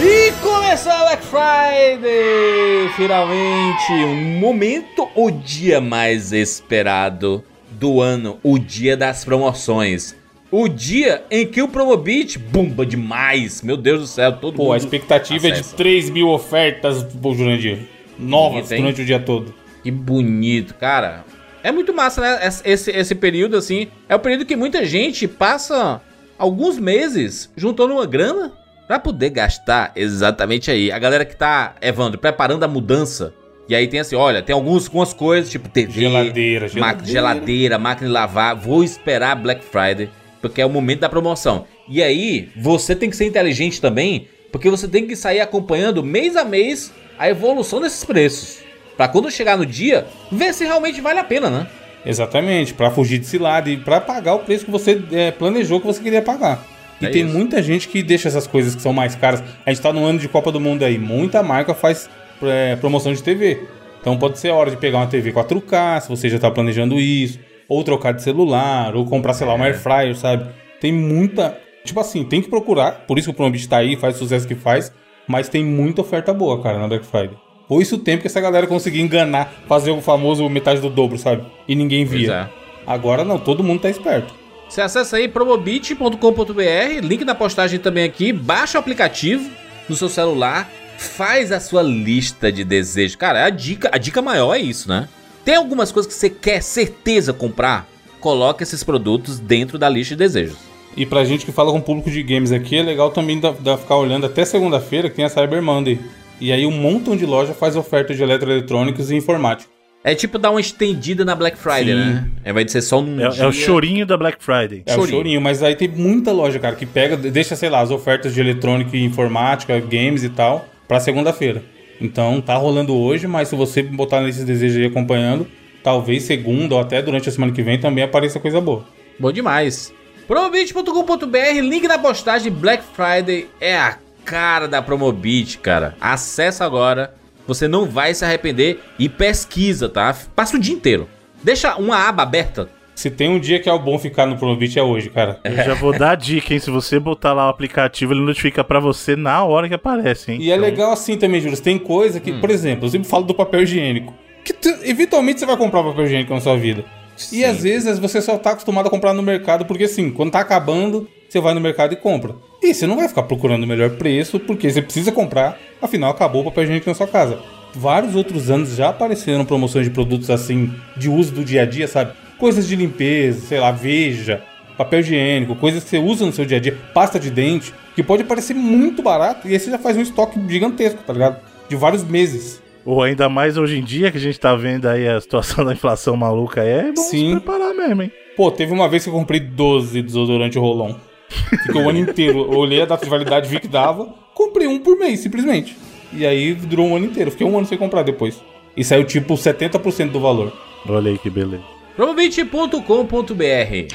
E 0.00 0.32
começou 0.40 0.92
a 0.92 1.00
Black 1.00 1.24
Friday! 1.24 2.88
Finalmente, 2.94 3.92
um 3.92 4.38
momento, 4.38 5.08
o 5.16 5.32
dia 5.32 5.80
mais 5.80 6.32
esperado 6.32 7.42
do 7.72 8.00
ano, 8.00 8.38
o 8.44 8.60
dia 8.60 8.96
das 8.96 9.24
promoções. 9.24 10.14
O 10.48 10.68
dia 10.68 11.24
em 11.28 11.44
que 11.44 11.60
o 11.60 11.66
Promobit 11.66 12.38
bomba 12.38 12.86
demais. 12.86 13.60
Meu 13.60 13.76
Deus 13.76 14.00
do 14.02 14.06
céu, 14.06 14.36
todo 14.36 14.54
Pô, 14.54 14.62
mundo 14.64 14.74
a 14.74 14.76
expectativa 14.76 15.48
é 15.48 15.50
de 15.50 15.60
acessa. 15.60 15.76
3 15.76 16.10
mil 16.10 16.28
ofertas 16.28 17.02
pô, 17.02 17.34
durante 17.34 17.88
novas 18.16 18.68
Tem? 18.68 18.80
durante 18.80 19.02
o 19.02 19.04
dia 19.04 19.18
todo. 19.18 19.52
Que 19.82 19.90
bonito, 19.90 20.74
cara. 20.74 21.24
É 21.66 21.72
muito 21.72 21.92
massa, 21.92 22.20
né? 22.20 22.46
Esse- 22.64 22.90
Esse, 22.92 23.14
período, 23.14 23.56
assim. 23.56 23.88
É 24.08 24.14
o 24.14 24.20
período 24.20 24.46
que 24.46 24.54
muita 24.54 24.84
gente 24.84 25.26
passa 25.26 26.00
alguns 26.38 26.78
meses 26.78 27.50
juntando 27.56 27.94
uma 27.94 28.06
grana 28.06 28.52
pra 28.86 29.00
poder 29.00 29.30
gastar 29.30 29.90
exatamente 29.96 30.70
aí. 30.70 30.92
A 30.92 30.98
galera 31.00 31.24
que 31.24 31.34
tá, 31.34 31.74
Evandro, 31.82 32.20
preparando 32.20 32.62
a 32.62 32.68
mudança. 32.68 33.34
E 33.68 33.74
aí 33.74 33.88
tem 33.88 33.98
assim, 33.98 34.14
olha, 34.14 34.42
tem 34.42 34.54
alguns, 34.54 34.86
algumas 34.86 35.12
coisas, 35.12 35.50
tipo 35.50 35.68
TV, 35.68 35.92
Geladeira, 36.02 36.68
geladeira. 36.68 37.10
geladeira, 37.12 37.78
máquina 37.80 38.06
de 38.06 38.12
lavar. 38.12 38.54
Vou 38.54 38.84
esperar 38.84 39.34
Black 39.34 39.64
Friday, 39.64 40.08
porque 40.40 40.60
é 40.60 40.66
o 40.66 40.70
momento 40.70 41.00
da 41.00 41.08
promoção. 41.08 41.66
E 41.88 42.00
aí, 42.00 42.48
você 42.56 42.94
tem 42.94 43.10
que 43.10 43.16
ser 43.16 43.24
inteligente 43.26 43.80
também, 43.80 44.28
porque 44.52 44.70
você 44.70 44.86
tem 44.86 45.04
que 45.04 45.16
sair 45.16 45.40
acompanhando 45.40 46.00
mês 46.00 46.36
a 46.36 46.44
mês 46.44 46.92
a 47.18 47.28
evolução 47.28 47.80
desses 47.80 48.04
preços. 48.04 48.58
Pra 48.96 49.08
quando 49.08 49.30
chegar 49.30 49.56
no 49.56 49.66
dia, 49.66 50.06
ver 50.30 50.52
se 50.54 50.64
realmente 50.64 51.00
vale 51.00 51.18
a 51.18 51.24
pena, 51.24 51.50
né? 51.50 51.66
Exatamente, 52.04 52.72
pra 52.72 52.90
fugir 52.90 53.18
de 53.18 53.26
cilada 53.26 53.68
e 53.68 53.76
pra 53.76 54.00
pagar 54.00 54.34
o 54.34 54.38
preço 54.40 54.64
que 54.64 54.70
você 54.70 55.02
é, 55.12 55.30
planejou 55.32 55.80
que 55.80 55.86
você 55.86 56.00
queria 56.02 56.22
pagar. 56.22 56.64
E 57.00 57.06
É 57.06 57.10
tem 57.10 57.24
isso. 57.26 57.34
muita 57.36 57.62
gente 57.62 57.88
que 57.88 58.02
deixa 58.02 58.28
essas 58.28 58.46
coisas 58.46 58.74
que 58.74 58.80
são 58.80 58.92
mais 58.92 59.14
caras. 59.14 59.42
A 59.66 59.70
gente 59.70 59.82
tá 59.82 59.92
no 59.92 60.04
ano 60.04 60.18
de 60.18 60.28
Copa 60.28 60.50
do 60.52 60.60
Mundo 60.60 60.84
aí, 60.84 60.98
muita 60.98 61.42
marca 61.42 61.74
faz 61.74 62.08
é, 62.42 62.76
promoção 62.76 63.12
de 63.12 63.22
TV. 63.22 63.60
Então 64.00 64.16
pode 64.16 64.38
ser 64.38 64.50
a 64.50 64.54
hora 64.54 64.70
de 64.70 64.76
pegar 64.76 64.98
uma 64.98 65.06
TV 65.08 65.32
4K, 65.32 66.00
se 66.02 66.08
você 66.08 66.28
já 66.28 66.38
tá 66.38 66.50
planejando 66.50 66.98
isso, 67.00 67.40
ou 67.68 67.82
trocar 67.82 68.12
de 68.12 68.22
celular, 68.22 68.94
ou 68.94 69.04
comprar, 69.04 69.34
sei 69.34 69.46
lá, 69.46 69.54
É. 69.54 69.56
uma 69.56 69.64
air 69.66 69.76
fryer, 69.78 70.14
sabe? 70.16 70.46
Tem 70.80 70.92
muita, 70.92 71.58
tipo 71.84 71.98
assim, 71.98 72.22
tem 72.24 72.40
que 72.40 72.48
procurar, 72.48 73.04
por 73.06 73.18
isso 73.18 73.26
que 73.28 73.32
o 73.32 73.34
Promobit 73.36 73.68
tá 73.68 73.78
aí, 73.78 73.96
faz 73.96 74.14
o 74.14 74.18
sucesso 74.20 74.46
que 74.46 74.54
faz, 74.54 74.92
mas 75.26 75.48
tem 75.48 75.64
muita 75.64 76.02
oferta 76.02 76.32
boa, 76.32 76.62
cara, 76.62 76.78
na 76.78 76.86
Black 76.86 77.04
Friday. 77.04 77.36
Foi 77.68 77.82
isso 77.82 77.96
o 77.96 77.98
tempo 77.98 78.22
que 78.22 78.28
essa 78.28 78.40
galera 78.40 78.66
conseguia 78.66 79.02
enganar, 79.02 79.52
fazer 79.66 79.90
o 79.90 80.00
famoso 80.00 80.48
metade 80.48 80.80
do 80.80 80.88
dobro, 80.88 81.18
sabe? 81.18 81.44
E 81.66 81.74
ninguém 81.74 82.04
via. 82.04 82.50
é. 82.52 82.66
Agora 82.86 83.24
não, 83.24 83.38
todo 83.38 83.64
mundo 83.64 83.80
tá 83.80 83.90
esperto. 83.90 84.32
Você 84.68 84.80
acessa 84.80 85.16
aí 85.16 85.28
promobit.com.br, 85.28 87.00
link 87.02 87.24
na 87.24 87.34
postagem 87.34 87.78
também 87.78 88.04
aqui, 88.04 88.32
baixa 88.32 88.78
o 88.78 88.80
aplicativo 88.80 89.48
no 89.88 89.94
seu 89.94 90.08
celular, 90.08 90.70
faz 90.98 91.52
a 91.52 91.60
sua 91.60 91.82
lista 91.82 92.50
de 92.50 92.64
desejos. 92.64 93.16
Cara, 93.16 93.44
a 93.44 93.50
dica, 93.50 93.90
a 93.92 93.98
dica 93.98 94.22
maior 94.22 94.54
é 94.54 94.58
isso, 94.58 94.88
né? 94.88 95.08
Tem 95.44 95.54
algumas 95.54 95.92
coisas 95.92 96.12
que 96.12 96.18
você 96.18 96.30
quer 96.30 96.60
certeza 96.62 97.32
comprar, 97.32 97.88
coloca 98.20 98.62
esses 98.62 98.82
produtos 98.82 99.38
dentro 99.38 99.78
da 99.78 99.88
lista 99.88 100.14
de 100.14 100.18
desejos. 100.18 100.56
E 100.96 101.04
pra 101.04 101.24
gente 101.24 101.44
que 101.44 101.52
fala 101.52 101.70
com 101.70 101.78
o 101.78 101.82
público 101.82 102.10
de 102.10 102.22
games 102.22 102.50
aqui, 102.50 102.76
é 102.76 102.82
legal 102.82 103.10
também 103.10 103.38
da, 103.38 103.50
da 103.50 103.76
ficar 103.76 103.96
olhando 103.96 104.26
até 104.26 104.44
segunda-feira 104.44 105.10
que 105.10 105.16
tem 105.16 105.24
a 105.24 105.28
Cyber 105.28 105.62
Monday. 105.62 106.00
E 106.40 106.52
aí 106.52 106.66
um 106.66 106.70
montão 106.72 107.16
de 107.16 107.24
loja 107.24 107.54
faz 107.54 107.76
oferta 107.76 108.14
de 108.14 108.22
eletroeletrônicos 108.22 109.10
e 109.10 109.16
informática. 109.16 109.70
É 110.04 110.14
tipo 110.14 110.38
dar 110.38 110.50
uma 110.52 110.60
estendida 110.60 111.24
na 111.24 111.34
Black 111.34 111.58
Friday, 111.58 111.86
Sim. 111.86 111.94
né? 111.94 112.28
Invés 112.46 112.66
de 112.66 112.72
ser 112.72 112.82
só 112.82 113.00
num 113.00 113.18
É, 113.24 113.28
dia... 113.28 113.42
é 113.42 113.46
o 113.46 113.52
chorinho 113.52 114.06
da 114.06 114.16
Black 114.16 114.42
Friday. 114.42 114.82
É 114.86 114.92
o 114.92 114.96
Chorinho. 115.00 115.16
chorinho, 115.16 115.40
mas 115.40 115.62
aí 115.64 115.74
tem 115.74 115.88
muita 115.88 116.30
loja, 116.30 116.58
cara, 116.60 116.76
que 116.76 116.86
pega, 116.86 117.16
deixa, 117.16 117.56
sei 117.56 117.68
lá, 117.68 117.80
as 117.80 117.90
ofertas 117.90 118.32
de 118.32 118.40
eletrônica 118.40 118.96
e 118.96 119.02
informática, 119.02 119.80
games 119.80 120.22
e 120.22 120.28
tal, 120.28 120.68
pra 120.86 121.00
segunda-feira. 121.00 121.62
Então 122.00 122.40
tá 122.40 122.54
rolando 122.54 122.94
hoje, 122.94 123.26
mas 123.26 123.48
se 123.48 123.56
você 123.56 123.82
botar 123.82 124.20
nesses 124.20 124.44
desejos 124.44 124.76
aí 124.76 124.84
acompanhando, 124.86 125.46
talvez 125.82 126.22
segunda 126.22 126.74
ou 126.76 126.80
até 126.80 127.02
durante 127.02 127.28
a 127.28 127.32
semana 127.32 127.50
que 127.52 127.62
vem 127.62 127.80
também 127.80 128.04
apareça 128.04 128.38
coisa 128.38 128.60
boa. 128.60 128.84
Bom 129.18 129.32
demais. 129.32 129.92
Promobit.com.br, 130.28 131.60
link 131.62 131.88
na 131.88 131.98
postagem 131.98 132.52
Black 132.52 132.84
Friday 132.94 133.48
é 133.60 133.76
a 133.76 133.98
cara 134.26 134.66
da 134.66 134.82
Promobit, 134.82 135.58
cara. 135.58 135.94
Acessa 136.00 136.64
agora, 136.64 137.14
você 137.46 137.68
não 137.68 137.86
vai 137.86 138.12
se 138.12 138.24
arrepender 138.24 138.80
e 138.98 139.08
pesquisa, 139.08 139.88
tá? 139.88 140.14
Passa 140.34 140.56
o 140.56 140.60
dia 140.60 140.74
inteiro. 140.74 141.08
Deixa 141.42 141.76
uma 141.76 142.08
aba 142.08 142.24
aberta. 142.24 142.68
Se 142.94 143.10
tem 143.10 143.28
um 143.28 143.38
dia 143.38 143.60
que 143.60 143.68
é 143.68 143.72
o 143.72 143.78
bom 143.78 143.98
ficar 143.98 144.24
no 144.26 144.36
Promobit 144.38 144.78
é 144.78 144.82
hoje, 144.82 145.10
cara. 145.10 145.38
Eu 145.44 145.54
já 145.56 145.74
vou 145.74 145.96
dar 145.96 146.12
a 146.12 146.14
dica, 146.14 146.54
hein? 146.54 146.58
Se 146.58 146.70
você 146.70 146.98
botar 146.98 147.34
lá 147.34 147.46
o 147.46 147.50
aplicativo, 147.50 148.12
ele 148.14 148.22
notifica 148.22 148.64
pra 148.64 148.80
você 148.80 149.14
na 149.14 149.44
hora 149.44 149.68
que 149.68 149.74
aparece, 149.74 150.32
hein? 150.32 150.38
E 150.40 150.50
é 150.50 150.56
legal 150.56 150.92
assim 150.92 151.16
também, 151.16 151.40
Júlio. 151.40 151.60
Tem 151.60 151.78
coisa 151.78 152.18
que, 152.20 152.32
por 152.32 152.50
exemplo, 152.50 152.86
eu 152.86 152.90
sempre 152.90 153.06
falo 153.08 153.24
do 153.24 153.34
papel 153.34 153.62
higiênico. 153.62 154.14
Que 154.42 154.52
tu- 154.54 154.74
eventualmente 154.82 155.38
você 155.40 155.46
vai 155.46 155.56
comprar 155.58 155.82
papel 155.84 156.04
higiênico 156.06 156.32
na 156.32 156.40
sua 156.40 156.56
vida. 156.56 156.84
E 157.32 157.44
às 157.44 157.62
vezes 157.62 157.98
você 157.98 158.20
só 158.22 158.38
tá 158.38 158.52
acostumado 158.52 158.86
a 158.86 158.90
comprar 158.90 159.12
no 159.12 159.22
mercado, 159.22 159.66
porque 159.66 159.84
assim, 159.84 160.10
quando 160.10 160.30
tá 160.32 160.40
acabando, 160.40 161.06
você 161.28 161.40
vai 161.40 161.54
no 161.54 161.60
mercado 161.60 161.92
e 161.92 161.96
compra. 161.96 162.34
E 162.62 162.74
você 162.74 162.86
não 162.86 162.96
vai 162.96 163.08
ficar 163.08 163.22
procurando 163.24 163.64
o 163.64 163.66
melhor 163.66 163.90
preço, 163.90 164.40
porque 164.40 164.70
você 164.70 164.82
precisa 164.82 165.12
comprar, 165.12 165.58
afinal 165.80 166.10
acabou 166.10 166.42
o 166.42 166.44
papel 166.44 166.64
higiênico 166.64 166.88
na 166.88 166.94
sua 166.94 167.06
casa. 167.06 167.38
Vários 167.74 168.14
outros 168.14 168.50
anos 168.50 168.74
já 168.74 168.88
apareceram 168.88 169.44
promoções 169.44 169.86
de 169.86 169.92
produtos 169.92 170.30
assim, 170.30 170.72
de 170.96 171.08
uso 171.08 171.32
do 171.32 171.44
dia 171.44 171.62
a 171.62 171.66
dia, 171.66 171.86
sabe? 171.86 172.12
Coisas 172.38 172.66
de 172.66 172.74
limpeza, 172.74 173.46
sei 173.46 173.60
lá, 173.60 173.70
veja, 173.70 174.42
papel 174.76 175.00
higiênico, 175.00 175.56
coisas 175.56 175.84
que 175.84 175.90
você 175.90 175.98
usa 175.98 176.24
no 176.24 176.32
seu 176.32 176.44
dia 176.44 176.58
a 176.58 176.60
dia, 176.60 176.76
pasta 176.94 177.18
de 177.18 177.30
dente, 177.30 177.72
que 177.94 178.02
pode 178.02 178.24
parecer 178.24 178.54
muito 178.54 179.02
barato, 179.02 179.48
e 179.48 179.52
aí 179.52 179.58
você 179.58 179.70
já 179.70 179.78
faz 179.78 179.96
um 179.96 180.02
estoque 180.02 180.40
gigantesco, 180.48 181.02
tá 181.02 181.12
ligado? 181.12 181.40
De 181.68 181.76
vários 181.76 182.04
meses. 182.04 182.62
Ou 182.84 183.02
ainda 183.02 183.28
mais 183.28 183.56
hoje 183.56 183.78
em 183.78 183.82
dia, 183.82 184.12
que 184.12 184.16
a 184.16 184.20
gente 184.20 184.38
tá 184.38 184.54
vendo 184.54 184.86
aí 184.88 185.08
a 185.08 185.20
situação 185.20 185.64
da 185.66 185.72
inflação 185.72 186.16
maluca, 186.16 186.62
é 186.62 186.92
bom 186.92 187.02
Sim. 187.02 187.34
se 187.34 187.40
preparar 187.40 187.74
mesmo, 187.74 188.02
hein? 188.02 188.12
Pô, 188.36 188.50
teve 188.50 188.72
uma 188.72 188.88
vez 188.88 189.02
que 189.02 189.08
eu 189.08 189.14
comprei 189.14 189.40
12 189.40 190.02
desodorante 190.02 190.58
Rolon. 190.58 190.94
Fiquei 191.28 191.80
o 191.80 191.88
ano 191.88 191.98
inteiro. 191.98 192.40
Eu 192.52 192.58
olhei 192.58 192.82
a 192.82 192.86
data 192.86 193.04
de 193.04 193.10
validade, 193.10 193.48
vi 193.48 193.60
que 193.60 193.68
dava. 193.68 194.06
Comprei 194.34 194.66
um 194.66 194.78
por 194.78 194.98
mês, 194.98 195.20
simplesmente. 195.20 195.76
E 196.12 196.26
aí 196.26 196.54
durou 196.54 196.86
um 196.86 196.96
ano 196.96 197.06
inteiro. 197.06 197.30
Fiquei 197.30 197.46
um 197.46 197.56
ano 197.56 197.66
sem 197.66 197.78
comprar 197.78 198.02
depois. 198.02 198.40
E 198.76 198.84
saiu 198.84 199.04
tipo 199.04 199.34
70% 199.34 200.10
do 200.10 200.20
valor. 200.20 200.52
Olha 200.88 201.10
aí 201.10 201.18
que 201.18 201.30
beleza. 201.30 201.62
Promobit.com.br 201.96 203.94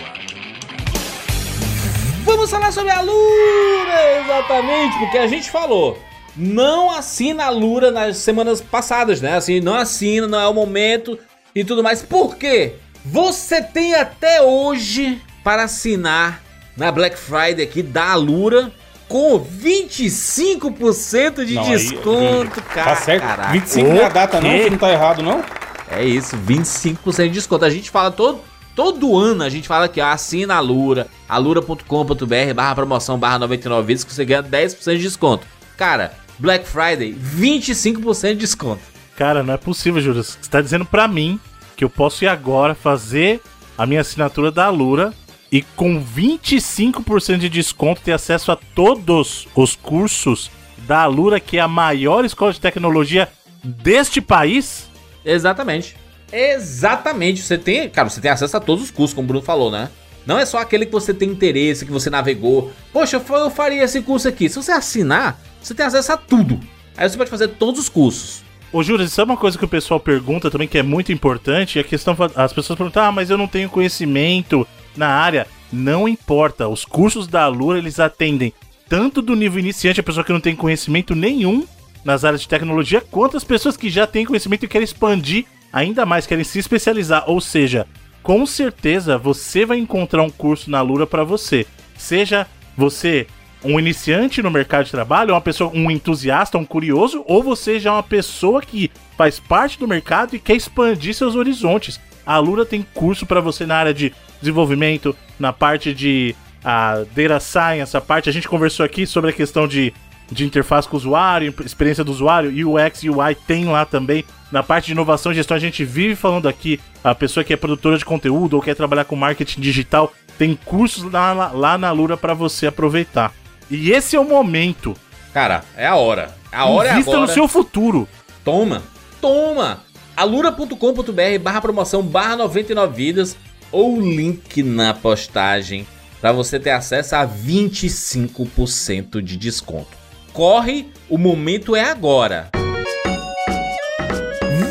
Vamos 2.23 2.49
falar 2.49 2.71
sobre 2.71 2.91
a 2.91 3.01
Lura, 3.01 4.21
exatamente, 4.23 4.97
porque 4.99 5.17
a 5.17 5.27
gente 5.27 5.49
falou. 5.51 5.97
Não 6.35 6.89
assina 6.89 7.45
a 7.45 7.49
Lura 7.49 7.91
nas 7.91 8.17
semanas 8.17 8.61
passadas, 8.61 9.21
né? 9.21 9.35
Assim, 9.35 9.59
não 9.59 9.75
assina, 9.75 10.27
não 10.27 10.39
é 10.39 10.47
o 10.47 10.53
momento 10.53 11.19
e 11.53 11.63
tudo 11.63 11.83
mais. 11.83 12.01
Por 12.01 12.37
quê? 12.37 12.73
Você 13.03 13.61
tem 13.61 13.95
até 13.95 14.41
hoje 14.41 15.21
para 15.43 15.63
assinar 15.63 16.41
na 16.77 16.91
Black 16.91 17.17
Friday 17.17 17.63
aqui 17.63 17.81
da 17.83 18.11
Alura 18.11 18.71
com 19.07 19.39
25% 19.39 21.45
de 21.45 21.55
Não, 21.55 21.63
aí- 21.63 21.69
desconto, 21.71 22.61
cara. 22.63 22.91
tá 22.91 22.95
certo? 23.01 23.21
Caraca. 23.23 23.51
25 23.51 23.89
não 23.89 23.95
é 23.97 24.05
a 24.05 24.09
data, 24.09 24.41
não? 24.41 24.49
quê? 24.49 24.63
Que 24.63 24.69
não 24.69 24.77
tá 24.77 24.91
errado, 24.91 25.21
não? 25.21 25.43
É 25.89 26.03
isso, 26.03 26.37
25% 26.37 27.27
de 27.27 27.33
desconto. 27.33 27.65
A 27.65 27.69
gente 27.69 27.89
fala 27.89 28.11
todo, 28.11 28.39
todo 28.75 29.17
ano, 29.17 29.43
a 29.43 29.49
gente 29.49 29.67
fala 29.67 29.87
que 29.89 29.99
ó, 29.99 30.07
assina 30.07 30.55
a 30.55 30.59
Lura, 30.59 31.07
alura.com.br 31.27 32.53
barra 32.55 32.75
promoção 32.75 33.17
barra 33.19 33.39
99 33.39 33.87
vezes 33.87 34.03
que 34.03 34.13
você 34.13 34.23
ganha 34.23 34.43
10% 34.43 34.97
de 34.97 35.03
desconto. 35.03 35.45
Cara, 35.77 36.13
Black 36.39 36.67
Friday, 36.67 37.13
25% 37.13 38.29
de 38.29 38.35
desconto. 38.35 38.81
Cara, 39.17 39.43
não 39.43 39.53
é 39.53 39.57
possível, 39.57 40.01
Júlio. 40.01 40.23
Você 40.23 40.37
tá 40.49 40.61
dizendo 40.61 40.85
pra 40.85 41.07
mim 41.07 41.39
que 41.75 41.83
eu 41.83 41.89
posso 41.89 42.23
ir 42.23 42.27
agora 42.27 42.73
fazer 42.73 43.41
a 43.77 43.85
minha 43.85 44.01
assinatura 44.01 44.51
da 44.51 44.65
Alura 44.65 45.13
e 45.51 45.61
com 45.61 46.01
25% 46.03 47.37
de 47.37 47.49
desconto 47.49 48.01
ter 48.01 48.13
acesso 48.13 48.51
a 48.51 48.55
todos 48.55 49.47
os 49.55 49.75
cursos 49.75 50.49
da 50.87 51.01
Alura, 51.01 51.39
que 51.39 51.57
é 51.57 51.61
a 51.61 51.67
maior 51.67 52.23
escola 52.23 52.53
de 52.53 52.59
tecnologia 52.61 53.27
deste 53.63 54.21
país? 54.21 54.89
Exatamente. 55.25 55.95
Exatamente. 56.31 57.41
Você 57.41 57.57
tem, 57.57 57.89
cara, 57.89 58.09
você 58.09 58.21
tem 58.21 58.31
acesso 58.31 58.55
a 58.55 58.59
todos 58.59 58.85
os 58.85 58.91
cursos, 58.91 59.13
como 59.13 59.25
o 59.25 59.27
Bruno 59.27 59.43
falou, 59.45 59.69
né? 59.69 59.89
Não 60.25 60.37
é 60.37 60.45
só 60.45 60.59
aquele 60.59 60.85
que 60.85 60.91
você 60.91 61.13
tem 61.13 61.29
interesse, 61.29 61.85
que 61.85 61.91
você 61.91 62.09
navegou. 62.09 62.71
Poxa, 62.93 63.17
eu 63.17 63.21
fa- 63.21 63.37
eu 63.37 63.49
faria 63.49 63.83
esse 63.83 64.01
curso 64.01 64.27
aqui. 64.27 64.47
Se 64.47 64.55
você 64.55 64.71
assinar, 64.71 65.39
você 65.61 65.73
tem 65.73 65.85
acesso 65.85 66.13
a 66.13 66.17
tudo. 66.17 66.59
Aí 66.95 67.09
você 67.09 67.17
pode 67.17 67.29
fazer 67.29 67.47
todos 67.49 67.79
os 67.79 67.89
cursos. 67.89 68.43
Ô, 68.71 68.83
Júlio, 68.83 69.05
isso 69.05 69.19
é 69.19 69.23
uma 69.23 69.35
coisa 69.35 69.57
que 69.57 69.65
o 69.65 69.67
pessoal 69.67 69.99
pergunta 69.99 70.49
também, 70.49 70.67
que 70.67 70.77
é 70.77 70.83
muito 70.83 71.11
importante. 71.11 71.79
A 71.79 71.83
questão, 71.83 72.15
as 72.35 72.53
pessoas 72.53 72.77
perguntam, 72.77 73.03
ah, 73.03 73.11
mas 73.11 73.29
eu 73.29 73.37
não 73.37 73.47
tenho 73.47 73.67
conhecimento 73.69 74.65
na 74.95 75.07
área. 75.07 75.47
Não 75.71 76.07
importa, 76.07 76.67
os 76.67 76.83
cursos 76.83 77.27
da 77.27 77.43
Alura, 77.43 77.77
eles 77.77 77.99
atendem 77.99 78.53
tanto 78.89 79.21
do 79.21 79.35
nível 79.35 79.59
iniciante, 79.59 80.01
a 80.01 80.03
pessoa 80.03 80.23
que 80.23 80.33
não 80.33 80.41
tem 80.41 80.55
conhecimento 80.55 81.15
nenhum 81.15 81.65
nas 82.03 82.25
áreas 82.25 82.41
de 82.41 82.47
tecnologia, 82.47 82.99
quanto 82.99 83.37
as 83.37 83.43
pessoas 83.43 83.77
que 83.77 83.89
já 83.89 84.05
têm 84.05 84.25
conhecimento 84.25 84.65
e 84.65 84.67
querem 84.67 84.83
expandir 84.83 85.45
ainda 85.71 86.05
mais, 86.05 86.27
querem 86.27 86.43
se 86.43 86.59
especializar. 86.59 87.23
Ou 87.27 87.39
seja, 87.39 87.87
com 88.21 88.45
certeza 88.45 89.17
você 89.17 89.65
vai 89.65 89.77
encontrar 89.77 90.23
um 90.23 90.29
curso 90.29 90.69
na 90.69 90.79
Alura 90.79 91.07
para 91.07 91.23
você. 91.23 91.65
Seja 91.97 92.45
você 92.75 93.27
um 93.63 93.79
iniciante 93.79 94.41
no 94.41 94.51
mercado 94.51 94.85
de 94.85 94.91
trabalho, 94.91 95.33
uma 95.33 95.41
pessoa, 95.41 95.71
um 95.73 95.89
entusiasta, 95.89 96.57
um 96.57 96.65
curioso, 96.65 97.23
ou 97.27 97.43
você 97.43 97.79
já 97.79 97.91
é 97.91 97.93
uma 97.93 98.03
pessoa 98.03 98.61
que 98.61 98.91
faz 99.15 99.39
parte 99.39 99.79
do 99.79 99.87
mercado 99.87 100.35
e 100.35 100.39
quer 100.39 100.55
expandir 100.55 101.13
seus 101.13 101.35
horizontes. 101.35 101.99
A 102.25 102.35
Alura 102.35 102.65
tem 102.65 102.85
curso 102.93 103.25
para 103.25 103.41
você 103.41 103.65
na 103.65 103.75
área 103.75 103.93
de 103.93 104.13
desenvolvimento, 104.39 105.15
na 105.39 105.51
parte 105.51 105.93
de 105.93 106.35
a 106.63 107.03
data 107.15 107.39
science, 107.39 107.97
a 107.97 108.01
parte 108.01 108.29
a 108.29 108.33
gente 108.33 108.47
conversou 108.47 108.85
aqui 108.85 109.05
sobre 109.05 109.31
a 109.31 109.33
questão 109.33 109.67
de, 109.67 109.93
de 110.31 110.45
interface 110.45 110.87
com 110.87 110.95
o 110.95 110.99
usuário, 110.99 111.53
experiência 111.65 112.03
do 112.03 112.11
usuário, 112.11 112.51
UX, 112.69 113.03
UI 113.03 113.35
tem 113.47 113.65
lá 113.65 113.85
também. 113.85 114.23
Na 114.51 114.61
parte 114.61 114.87
de 114.87 114.91
inovação 114.91 115.31
e 115.31 115.35
gestão 115.35 115.57
a 115.57 115.59
gente 115.59 115.83
vive 115.83 116.15
falando 116.15 116.47
aqui, 116.47 116.79
a 117.03 117.15
pessoa 117.15 117.43
que 117.43 117.53
é 117.53 117.57
produtora 117.57 117.97
de 117.97 118.05
conteúdo 118.05 118.55
ou 118.55 118.61
quer 118.61 118.75
trabalhar 118.75 119.05
com 119.05 119.15
marketing 119.15 119.61
digital, 119.61 120.13
tem 120.37 120.55
cursos 120.65 121.03
lá, 121.11 121.33
lá, 121.33 121.51
lá 121.51 121.77
na 121.77 121.89
Alura 121.89 122.17
para 122.17 122.33
você 122.33 122.67
aproveitar. 122.67 123.33
E 123.69 123.91
esse 123.91 124.15
é 124.15 124.19
o 124.19 124.27
momento. 124.27 124.95
Cara, 125.33 125.63
é 125.75 125.87
a 125.87 125.95
hora. 125.95 126.35
A 126.51 126.65
hora 126.65 126.89
é 126.89 126.91
Invista 126.93 127.11
agora. 127.11 127.27
no 127.27 127.33
seu 127.33 127.47
futuro. 127.47 128.07
Toma, 128.43 128.83
toma! 129.21 129.90
alura.com.br 130.15 131.39
barra 131.41 131.61
promoção 131.61 132.01
barra 132.03 132.35
99 132.35 132.95
vidas 132.95 133.37
ou 133.71 133.99
link 133.99 134.61
na 134.63 134.93
postagem 134.93 135.87
para 136.19 136.31
você 136.31 136.59
ter 136.59 136.69
acesso 136.71 137.15
a 137.15 137.27
25% 137.27 139.21
de 139.21 139.37
desconto. 139.37 139.97
Corre, 140.33 140.87
o 141.09 141.17
momento 141.17 141.75
é 141.75 141.83
agora. 141.83 142.49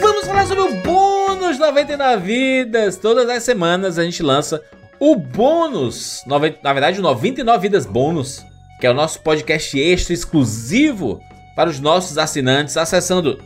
Vamos 0.00 0.26
falar 0.26 0.46
sobre 0.46 0.62
o 0.62 0.83
bônus 0.83 1.59
99 1.59 2.22
vidas. 2.24 2.96
Todas 2.96 3.29
as 3.29 3.42
semanas 3.42 3.98
a 3.98 4.05
gente 4.05 4.22
lança 4.22 4.62
o 4.98 5.16
bônus, 5.16 6.22
na 6.26 6.38
verdade 6.72 7.00
o 7.00 7.03
99 7.03 7.59
vidas 7.59 7.87
bônus, 7.87 8.44
que 8.81 8.87
é 8.87 8.90
o 8.90 8.94
nosso 8.94 9.20
podcast 9.20 9.79
extra 9.79 10.14
exclusivo 10.14 11.20
para 11.57 11.68
os 11.68 11.81
nossos 11.81 12.16
assinantes 12.16 12.76
acessando 12.76 13.40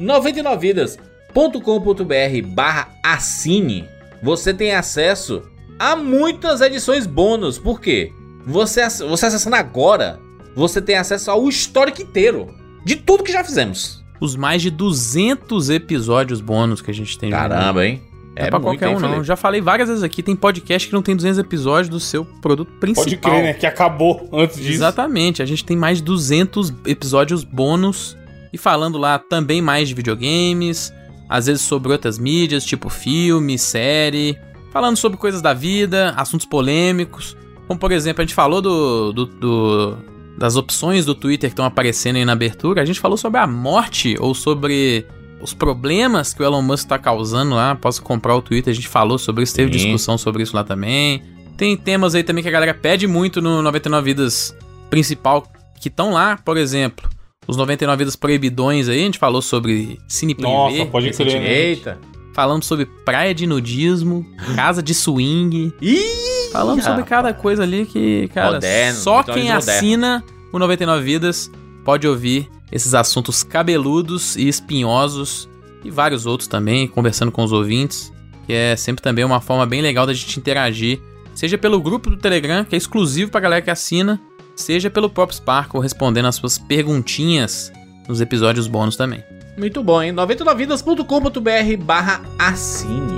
99vidas.com.br 1.35 2.49
barra 2.49 2.89
assine. 3.03 3.85
Você 4.23 4.55
tem 4.55 4.75
acesso 4.75 5.43
a 5.79 5.97
muitas 5.97 6.61
edições 6.61 7.07
bônus. 7.07 7.59
Por 7.59 7.81
quê? 7.81 8.13
Você, 8.47 8.89
você 8.89 9.27
acessando 9.27 9.57
agora, 9.57 10.21
você 10.55 10.81
tem 10.81 10.97
acesso 10.97 11.31
ao 11.31 11.49
histórico 11.49 12.01
inteiro 12.01 12.55
de 12.85 12.97
tudo 12.97 13.25
que 13.25 13.33
já 13.33 13.43
fizemos. 13.43 14.03
Os 14.21 14.37
mais 14.37 14.63
de 14.63 14.71
200 14.71 15.71
episódios 15.71 16.41
bônus 16.41 16.81
que 16.81 16.91
a 16.91 16.95
gente 16.95 17.19
tem. 17.19 17.31
Caramba, 17.31 17.85
hein? 17.85 18.01
Não 18.37 18.47
é 18.47 18.51
pra 18.51 18.59
qualquer 18.59 18.89
um, 18.89 18.99
não. 18.99 19.23
Já 19.23 19.37
falei 19.37 19.61
várias 19.61 19.89
vezes 19.89 20.03
aqui, 20.03 20.23
tem 20.23 20.35
podcast 20.35 20.89
que 20.89 20.95
não 20.95 21.03
tem 21.03 21.15
200 21.15 21.39
episódios 21.39 21.89
do 21.89 22.01
seu 22.01 22.25
produto 22.25 22.73
principal. 22.81 23.05
Pode 23.05 23.17
crer, 23.17 23.43
né? 23.43 23.55
Que 23.55 23.67
acabou 23.67 24.29
antes 24.33 24.57
disso. 24.57 24.73
Exatamente, 24.73 25.43
a 25.43 25.47
gente 25.47 25.65
tem 25.65 25.77
mais 25.77 25.99
de 25.99 26.05
200 26.05 26.73
episódios 26.87 27.45
bônus 27.45 28.17
e 28.53 28.59
falando 28.59 28.99
lá 28.99 29.19
também 29.19 29.63
mais 29.63 29.89
de 29.89 29.95
videogames, 29.95 30.93
às 31.29 31.47
vezes 31.47 31.63
sobre 31.63 31.93
outras 31.93 32.19
mídias, 32.19 32.65
tipo 32.65 32.89
filme, 32.89 33.59
série, 33.59 34.39
falando 34.73 34.97
sobre 34.97 35.17
coisas 35.19 35.41
da 35.43 35.55
vida, 35.55 36.11
assuntos 36.17 36.47
polêmicos, 36.47 37.37
como 37.67 37.79
por 37.79 37.93
exemplo, 37.93 38.23
a 38.23 38.25
gente 38.25 38.35
falou 38.35 38.61
do, 38.61 39.13
do- 39.13 39.27
do- 39.27 39.97
das 40.37 40.57
opções 40.57 41.05
do 41.07 41.15
Twitter 41.15 41.49
que 41.49 41.53
estão 41.53 41.65
aparecendo 41.65 42.17
aí 42.17 42.25
na 42.25 42.33
abertura, 42.33 42.83
a 42.83 42.85
gente 42.85 42.99
falou 43.01 43.17
sobre 43.17 43.39
a 43.41 43.47
morte 43.47 44.17
ou 44.19 44.35
sobre 44.35 45.07
os 45.41 45.55
problemas 45.55 46.33
que 46.35 46.43
o 46.43 46.45
Elon 46.45 46.63
Musk 46.63 46.85
está 46.87 46.99
causando 46.99 47.55
lá 47.55 47.71
após 47.73 47.99
comprar 47.99 48.35
o 48.35 48.43
Twitter, 48.43 48.73
a 48.73 48.75
gente 48.75 48.89
falou 48.89 49.17
sobre 49.19 49.45
isso, 49.45 49.55
teve 49.55 49.73
Sim. 49.73 49.79
discussão 49.85 50.19
sobre 50.19 50.43
isso 50.43 50.55
lá 50.57 50.65
também. 50.65 51.23
Tem 51.57 51.77
temas 51.77 52.15
aí 52.17 52.25
também 52.25 52.43
que 52.43 52.49
a 52.49 52.53
galera 52.53 52.75
pede 52.75 53.07
muito 53.07 53.41
no 53.41 53.63
99 53.63 54.05
Vidas 54.07 54.57
principal 54.91 55.47
que 55.81 55.89
estão 55.89 56.13
lá, 56.13 56.37
por 56.45 56.57
exemplo, 56.57 57.09
os 57.47 57.57
99 57.57 57.99
Vidas 57.99 58.17
proibidões 58.17 58.89
aí, 58.89 59.01
a 59.01 59.05
gente 59.05 59.19
falou 59.19 59.43
sobre 59.43 59.99
Cine 60.09 60.37
Nossa, 60.39 60.71
Privé 60.75 60.91
pode 60.91 61.11
crer, 61.11 61.41
né? 61.41 61.53
Eita. 61.53 61.99
Falamos 62.33 62.67
sobre 62.67 62.87
praia 62.87 63.33
de 63.33 63.47
nudismo, 63.47 64.27
casa 64.57 64.83
de 64.83 64.93
swing. 64.93 65.73
Ih! 65.81 66.51
Falamos 66.51 66.85
sobre 66.85 67.05
cada 67.05 67.33
coisa 67.33 67.63
ali 67.63 67.87
que, 67.87 68.29
cara, 68.35 68.55
Moderno, 68.55 68.99
só 68.99 69.21
então 69.21 69.35
quem 69.35 69.45
moderno. 69.45 69.73
assina 69.73 70.25
o 70.53 70.59
99 70.59 71.03
Vidas 71.05 71.51
pode 71.85 72.09
ouvir 72.09 72.49
esses 72.73 72.95
assuntos 72.95 73.45
cabeludos 73.45 74.37
e 74.37 74.49
espinhosos 74.49 75.49
e 75.85 75.91
vários 75.91 76.27
outros 76.27 76.49
também, 76.49 76.89
conversando 76.89 77.31
com 77.31 77.45
os 77.45 77.53
ouvintes, 77.53 78.13
que 78.47 78.53
é 78.53 78.75
sempre 78.75 79.03
também 79.03 79.25
uma 79.25 79.41
forma 79.41 79.65
bem 79.67 79.81
legal 79.81 80.07
da 80.07 80.13
gente 80.13 80.39
interagir, 80.39 81.01
seja 81.35 81.59
pelo 81.59 81.81
grupo 81.81 82.11
do 82.11 82.17
Telegram, 82.17 82.65
que 82.65 82.75
é 82.75 82.79
exclusivo 82.79 83.31
pra 83.31 83.41
galera 83.41 83.63
que 83.63 83.71
assina, 83.71 84.21
seja 84.57 84.91
pelo 84.91 85.11
próprio 85.11 85.37
Sparkle 85.37 85.81
respondendo 85.81 86.27
as 86.27 86.37
suas 86.37 86.59
perguntinhas 86.59 87.73
nos 88.09 88.21
episódios 88.21 88.67
bônus 88.67 88.97
também. 88.97 89.25
Muito 89.57 89.83
bom, 89.83 90.03
hein? 90.03 90.13
99vidas.com.br 90.13 91.85
barra 91.85 92.21
assine. 92.39 93.17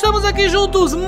Estamos 0.00 0.24
aqui 0.24 0.48
juntos 0.48 0.94
hum, 0.94 1.02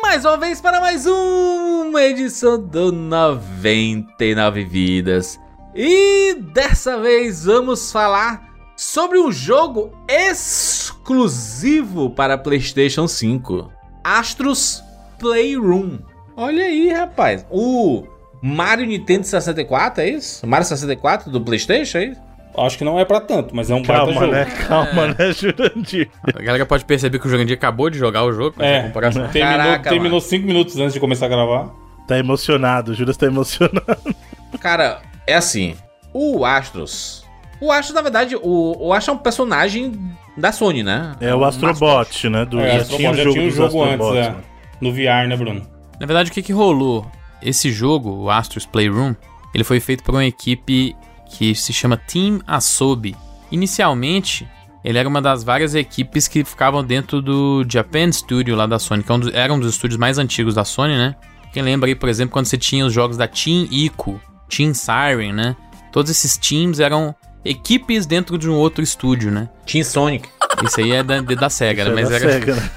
mais 0.00 0.24
uma 0.24 0.36
vez 0.36 0.60
para 0.60 0.80
mais 0.80 1.06
uma 1.06 2.00
edição 2.04 2.56
do 2.56 2.92
99 2.92 4.64
Vidas. 4.64 5.40
E 5.74 6.34
dessa 6.34 7.00
vez 7.00 7.46
vamos 7.46 7.90
falar 7.90 8.48
sobre 8.76 9.18
um 9.18 9.32
jogo 9.32 9.90
exclusivo 10.08 12.10
para 12.10 12.38
PlayStation 12.38 13.08
5: 13.08 13.72
Astros 14.04 14.80
Playroom. 15.18 15.98
Olha 16.36 16.62
aí, 16.62 16.92
rapaz. 16.92 17.44
O 17.50 18.04
Mario 18.40 18.86
Nintendo 18.86 19.26
64, 19.26 20.04
é 20.04 20.10
isso? 20.10 20.46
Mario 20.46 20.64
64 20.64 21.28
do 21.28 21.40
PlayStation, 21.40 21.98
é 21.98 22.04
isso? 22.04 22.27
Acho 22.56 22.76
que 22.78 22.84
não 22.84 22.98
é 22.98 23.04
pra 23.04 23.20
tanto, 23.20 23.54
mas 23.54 23.70
é 23.70 23.74
um 23.74 23.82
baita 23.82 24.04
Calma, 24.06 24.20
jogo. 24.20 24.32
né? 24.32 24.44
Calma, 24.66 25.06
né, 25.08 25.32
Jurandir? 25.32 26.08
A 26.34 26.42
galera 26.42 26.66
pode 26.66 26.84
perceber 26.84 27.18
que 27.18 27.26
o 27.26 27.30
Jurandir 27.30 27.56
acabou 27.56 27.88
de 27.88 27.98
jogar 27.98 28.24
o 28.24 28.32
jogo, 28.32 28.56
É, 28.62 28.88
terminou, 28.90 29.32
Caraca, 29.32 29.90
terminou 29.90 30.20
cinco 30.20 30.46
minutos 30.46 30.76
antes 30.78 30.92
de 30.92 31.00
começar 31.00 31.26
a 31.26 31.28
gravar. 31.28 31.70
Tá 32.06 32.18
emocionado, 32.18 32.92
o 32.92 32.94
Juras 32.94 33.16
tá 33.16 33.26
emocionado. 33.26 34.14
Cara, 34.60 35.00
é 35.26 35.34
assim. 35.34 35.76
O 36.12 36.44
Astros. 36.44 37.24
O 37.60 37.70
Astros, 37.70 37.94
na 37.94 38.02
verdade, 38.02 38.34
o, 38.36 38.76
o 38.78 38.92
Astros 38.92 39.16
é 39.16 39.20
um 39.20 39.22
personagem 39.22 39.92
da 40.36 40.50
Sony, 40.50 40.82
né? 40.82 41.14
É 41.20 41.34
o 41.34 41.44
Astrobot, 41.44 42.28
né? 42.28 42.44
Do, 42.44 42.60
É, 42.60 42.78
já 42.78 42.84
tinha 42.96 43.10
o 43.10 43.14
já 43.14 43.22
jogo, 43.24 43.34
tinha 43.34 43.46
dos 43.46 43.54
jogo 43.54 43.84
antes, 43.84 44.06
é. 44.06 44.12
né? 44.30 44.36
No 44.80 44.92
VR, 44.92 45.28
né, 45.28 45.36
Bruno? 45.36 45.62
Na 46.00 46.06
verdade, 46.06 46.30
o 46.30 46.32
que, 46.32 46.42
que 46.42 46.52
rolou? 46.52 47.06
Esse 47.42 47.70
jogo, 47.70 48.10
o 48.10 48.30
Astros 48.30 48.64
Playroom, 48.64 49.14
ele 49.54 49.64
foi 49.64 49.78
feito 49.80 50.02
por 50.02 50.14
uma 50.14 50.24
equipe 50.24 50.96
que 51.30 51.54
se 51.54 51.72
chama 51.72 51.96
Team 51.96 52.40
Asobi. 52.46 53.16
Inicialmente, 53.50 54.48
ele 54.84 54.98
era 54.98 55.08
uma 55.08 55.20
das 55.20 55.42
várias 55.42 55.74
equipes 55.74 56.28
que 56.28 56.44
ficavam 56.44 56.84
dentro 56.84 57.20
do 57.20 57.64
Japan 57.68 58.10
Studio 58.12 58.56
lá 58.56 58.66
da 58.66 58.78
Sony, 58.78 59.02
que 59.02 59.12
é 59.12 59.16
era 59.40 59.52
um 59.52 59.60
dos 59.60 59.74
estúdios 59.74 59.98
mais 59.98 60.18
antigos 60.18 60.54
da 60.54 60.64
Sony, 60.64 60.96
né? 60.96 61.14
Quem 61.52 61.62
lembra 61.62 61.88
aí, 61.88 61.94
por 61.94 62.08
exemplo, 62.08 62.32
quando 62.32 62.46
você 62.46 62.58
tinha 62.58 62.84
os 62.84 62.92
jogos 62.92 63.16
da 63.16 63.26
Team 63.26 63.66
Ico, 63.70 64.20
Team 64.48 64.74
Siren, 64.74 65.32
né? 65.32 65.56
Todos 65.92 66.10
esses 66.10 66.36
teams 66.36 66.80
eram 66.80 67.14
equipes 67.44 68.06
dentro 68.06 68.36
de 68.38 68.48
um 68.48 68.54
outro 68.54 68.82
estúdio, 68.82 69.30
né? 69.30 69.48
Team 69.66 69.84
Sonic. 69.84 70.28
Isso 70.64 70.80
aí 70.80 70.92
é 70.92 71.02
da, 71.02 71.20
da 71.20 71.48
SEGA, 71.50 71.84
né? 71.84 71.90
é 71.90 71.94
Mas 71.94 72.08
da 72.08 72.16
era, 72.16 72.32
SEGA, 72.32 72.54
né? 72.54 72.70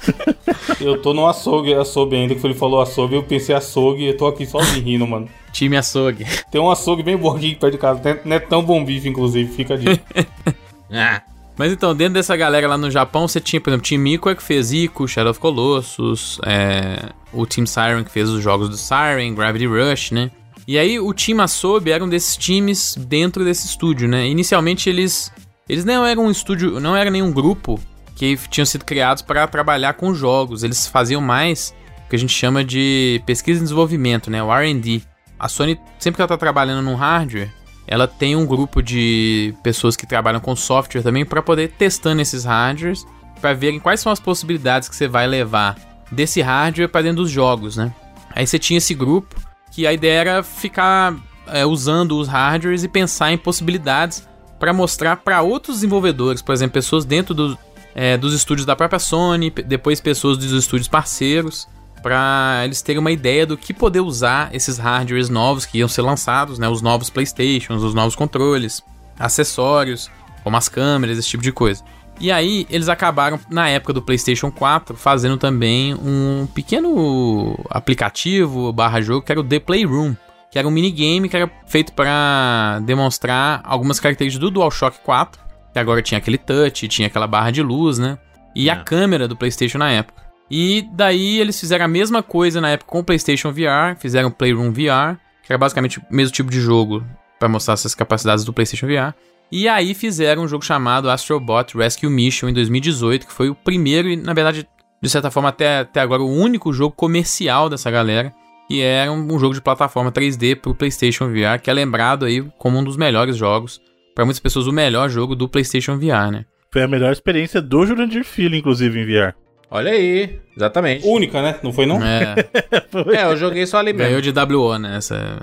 Eu 0.80 1.00
tô 1.00 1.12
no 1.14 1.26
açougue, 1.28 1.74
açougue 1.74 2.16
ainda, 2.16 2.34
que 2.34 2.44
ele 2.46 2.54
falou 2.54 2.80
açougue, 2.80 3.14
eu 3.14 3.22
pensei 3.22 3.54
açougue 3.54 4.02
e 4.02 4.08
eu 4.08 4.16
tô 4.16 4.26
aqui 4.26 4.44
sozinho 4.44 4.82
rindo, 4.84 5.06
mano. 5.06 5.28
time 5.52 5.76
açougue. 5.76 6.26
Tem 6.50 6.60
um 6.60 6.70
açougue 6.70 7.02
bem 7.04 7.16
bom 7.16 7.36
aqui 7.36 7.54
perto 7.54 7.72
de 7.72 7.78
casa, 7.78 8.00
não 8.24 8.32
é- 8.34 8.36
é 8.36 8.40
tão 8.40 8.64
bom 8.64 8.84
bife, 8.84 9.08
inclusive, 9.08 9.52
fica 9.52 9.74
a 9.74 9.76
dica. 9.76 10.02
Ah, 10.94 11.22
Mas 11.56 11.72
então, 11.72 11.94
dentro 11.94 12.14
dessa 12.14 12.36
galera 12.36 12.66
lá 12.68 12.76
no 12.76 12.90
Japão, 12.90 13.26
você 13.28 13.40
tinha, 13.40 13.60
por 13.60 13.70
exemplo, 13.70 13.88
Team 13.88 14.06
Ico 14.08 14.28
é 14.28 14.34
que 14.34 14.42
fez 14.42 14.72
Ico, 14.72 15.06
Shadow 15.08 15.30
of 15.30 15.40
Colossus, 15.40 16.38
é, 16.44 17.10
o 17.32 17.46
Team 17.46 17.64
Siren 17.66 18.04
que 18.04 18.10
fez 18.10 18.28
os 18.28 18.42
jogos 18.42 18.68
do 18.68 18.76
Siren, 18.76 19.34
Gravity 19.34 19.66
Rush, 19.66 20.10
né? 20.10 20.30
E 20.72 20.78
aí 20.78 20.98
o 20.98 21.12
Team 21.12 21.38
Asobi 21.42 21.90
era 21.90 22.02
um 22.02 22.08
desses 22.08 22.34
times 22.34 22.96
dentro 22.98 23.44
desse 23.44 23.66
estúdio, 23.66 24.08
né? 24.08 24.26
Inicialmente 24.26 24.88
eles 24.88 25.30
eles 25.68 25.84
não 25.84 26.02
eram 26.06 26.24
um 26.24 26.30
estúdio, 26.30 26.80
não 26.80 26.96
era 26.96 27.10
nenhum 27.10 27.30
grupo 27.30 27.78
que 28.16 28.38
tinham 28.48 28.64
sido 28.64 28.82
criados 28.82 29.22
para 29.22 29.46
trabalhar 29.46 29.92
com 29.92 30.14
jogos. 30.14 30.62
Eles 30.62 30.86
faziam 30.86 31.20
mais 31.20 31.74
o 32.06 32.08
que 32.08 32.16
a 32.16 32.18
gente 32.18 32.32
chama 32.32 32.64
de 32.64 33.22
pesquisa 33.26 33.60
e 33.60 33.62
desenvolvimento, 33.62 34.30
né? 34.30 34.42
O 34.42 34.50
R&D. 34.50 35.02
A 35.38 35.46
Sony 35.46 35.78
sempre 35.98 36.16
que 36.16 36.22
ela 36.22 36.28
tá 36.28 36.38
trabalhando 36.38 36.82
num 36.82 36.94
hardware, 36.94 37.52
ela 37.86 38.08
tem 38.08 38.34
um 38.34 38.46
grupo 38.46 38.82
de 38.82 39.52
pessoas 39.62 39.94
que 39.94 40.06
trabalham 40.06 40.40
com 40.40 40.56
software 40.56 41.02
também 41.02 41.26
para 41.26 41.42
poder 41.42 41.72
testando 41.72 42.22
esses 42.22 42.46
hardwares 42.46 43.04
para 43.42 43.52
verem 43.52 43.78
quais 43.78 44.00
são 44.00 44.10
as 44.10 44.18
possibilidades 44.18 44.88
que 44.88 44.96
você 44.96 45.06
vai 45.06 45.26
levar 45.26 45.76
desse 46.10 46.40
hardware 46.40 46.88
para 46.88 47.02
dentro 47.02 47.24
dos 47.24 47.30
jogos, 47.30 47.76
né? 47.76 47.94
Aí 48.34 48.46
você 48.46 48.58
tinha 48.58 48.78
esse 48.78 48.94
grupo 48.94 49.51
que 49.72 49.86
a 49.86 49.92
ideia 49.92 50.20
era 50.20 50.42
ficar 50.42 51.16
é, 51.46 51.66
usando 51.66 52.18
os 52.18 52.28
hardwares 52.28 52.84
e 52.84 52.88
pensar 52.88 53.32
em 53.32 53.38
possibilidades 53.38 54.28
para 54.60 54.72
mostrar 54.72 55.16
para 55.16 55.42
outros 55.42 55.76
desenvolvedores, 55.76 56.40
por 56.40 56.52
exemplo, 56.52 56.74
pessoas 56.74 57.04
dentro 57.04 57.34
do, 57.34 57.58
é, 57.94 58.16
dos 58.16 58.32
estúdios 58.32 58.64
da 58.64 58.76
própria 58.76 59.00
Sony, 59.00 59.50
depois 59.50 60.00
pessoas 60.00 60.38
dos 60.38 60.52
estúdios 60.52 60.86
parceiros, 60.86 61.66
para 62.02 62.62
eles 62.64 62.82
terem 62.82 63.00
uma 63.00 63.10
ideia 63.10 63.46
do 63.46 63.56
que 63.56 63.72
poder 63.72 64.00
usar 64.00 64.54
esses 64.54 64.78
hardwares 64.78 65.28
novos 65.28 65.64
que 65.64 65.78
iam 65.78 65.88
ser 65.88 66.02
lançados, 66.02 66.58
né, 66.58 66.68
os 66.68 66.82
novos 66.82 67.10
PlayStations, 67.10 67.82
os 67.82 67.94
novos 67.94 68.14
controles, 68.14 68.82
acessórios, 69.18 70.10
como 70.44 70.56
as 70.56 70.68
câmeras, 70.68 71.18
esse 71.18 71.28
tipo 71.28 71.42
de 71.42 71.52
coisa. 71.52 71.82
E 72.20 72.30
aí, 72.30 72.66
eles 72.70 72.88
acabaram, 72.88 73.38
na 73.50 73.68
época 73.68 73.92
do 73.92 74.00
PlayStation 74.02 74.50
4, 74.50 74.96
fazendo 74.96 75.36
também 75.36 75.94
um 75.94 76.46
pequeno 76.54 77.58
aplicativo 77.68 78.72
barra 78.72 79.00
jogo 79.00 79.22
que 79.24 79.32
era 79.32 79.40
o 79.40 79.44
The 79.44 79.58
Playroom, 79.58 80.14
que 80.50 80.58
era 80.58 80.68
um 80.68 80.70
minigame 80.70 81.28
que 81.28 81.36
era 81.36 81.50
feito 81.66 81.92
para 81.92 82.78
demonstrar 82.84 83.60
algumas 83.64 83.98
características 83.98 84.40
do 84.40 84.50
DualShock 84.52 84.98
4, 85.02 85.40
que 85.72 85.78
agora 85.78 86.02
tinha 86.02 86.18
aquele 86.18 86.38
touch, 86.38 86.86
tinha 86.86 87.08
aquela 87.08 87.26
barra 87.26 87.50
de 87.50 87.62
luz, 87.62 87.98
né? 87.98 88.18
E 88.54 88.68
a 88.70 88.74
É. 88.74 88.76
câmera 88.84 89.26
do 89.26 89.34
PlayStation 89.36 89.78
na 89.78 89.90
época. 89.90 90.22
E 90.50 90.86
daí 90.92 91.40
eles 91.40 91.58
fizeram 91.58 91.86
a 91.86 91.88
mesma 91.88 92.22
coisa 92.22 92.60
na 92.60 92.68
época 92.70 92.90
com 92.90 92.98
o 93.00 93.04
PlayStation 93.04 93.50
VR, 93.50 93.96
fizeram 93.98 94.28
o 94.28 94.32
Playroom 94.32 94.70
VR, 94.70 95.16
que 95.42 95.50
era 95.50 95.58
basicamente 95.58 95.98
o 95.98 96.02
mesmo 96.10 96.34
tipo 96.34 96.50
de 96.50 96.60
jogo 96.60 97.02
para 97.38 97.48
mostrar 97.48 97.74
essas 97.74 97.94
capacidades 97.94 98.44
do 98.44 98.52
PlayStation 98.52 98.86
VR. 98.86 99.14
E 99.52 99.68
aí 99.68 99.92
fizeram 99.92 100.44
um 100.44 100.48
jogo 100.48 100.64
chamado 100.64 101.10
Astrobot 101.10 101.76
Rescue 101.76 102.08
Mission 102.08 102.48
em 102.48 102.54
2018, 102.54 103.26
que 103.26 103.32
foi 103.32 103.50
o 103.50 103.54
primeiro 103.54 104.08
e, 104.08 104.16
na 104.16 104.32
verdade, 104.32 104.66
de 105.02 105.08
certa 105.10 105.30
forma, 105.30 105.50
até, 105.50 105.80
até 105.80 106.00
agora, 106.00 106.22
o 106.22 106.32
único 106.32 106.72
jogo 106.72 106.94
comercial 106.96 107.68
dessa 107.68 107.90
galera, 107.90 108.32
que 108.66 108.80
era 108.80 109.12
um, 109.12 109.34
um 109.34 109.38
jogo 109.38 109.52
de 109.52 109.60
plataforma 109.60 110.10
3D 110.10 110.56
pro 110.56 110.74
PlayStation 110.74 111.28
VR, 111.28 111.60
que 111.62 111.68
é 111.68 111.72
lembrado 111.74 112.24
aí 112.24 112.42
como 112.56 112.78
um 112.78 112.84
dos 112.84 112.96
melhores 112.96 113.36
jogos. 113.36 113.78
Para 114.14 114.24
muitas 114.24 114.40
pessoas, 114.40 114.66
o 114.66 114.72
melhor 114.72 115.10
jogo 115.10 115.36
do 115.36 115.46
PlayStation 115.46 115.98
VR, 115.98 116.30
né? 116.32 116.46
Foi 116.72 116.82
a 116.82 116.88
melhor 116.88 117.12
experiência 117.12 117.60
do 117.60 117.84
Jurandir 117.84 118.24
Filho, 118.24 118.56
inclusive, 118.56 119.00
em 119.00 119.04
VR. 119.04 119.34
olha 119.70 119.90
aí, 119.90 120.38
exatamente. 120.56 121.06
Única, 121.06 121.42
né? 121.42 121.58
Não 121.62 121.74
foi 121.74 121.84
não? 121.84 122.02
É, 122.02 122.36
É, 123.14 123.24
eu 123.24 123.36
joguei 123.36 123.66
só 123.66 123.78
ali 123.78 123.92
ganhou 123.92 124.20
mesmo. 124.22 124.32
de 124.32 124.54
WO, 124.54 124.78
né? 124.78 124.96
Essa... 124.96 125.42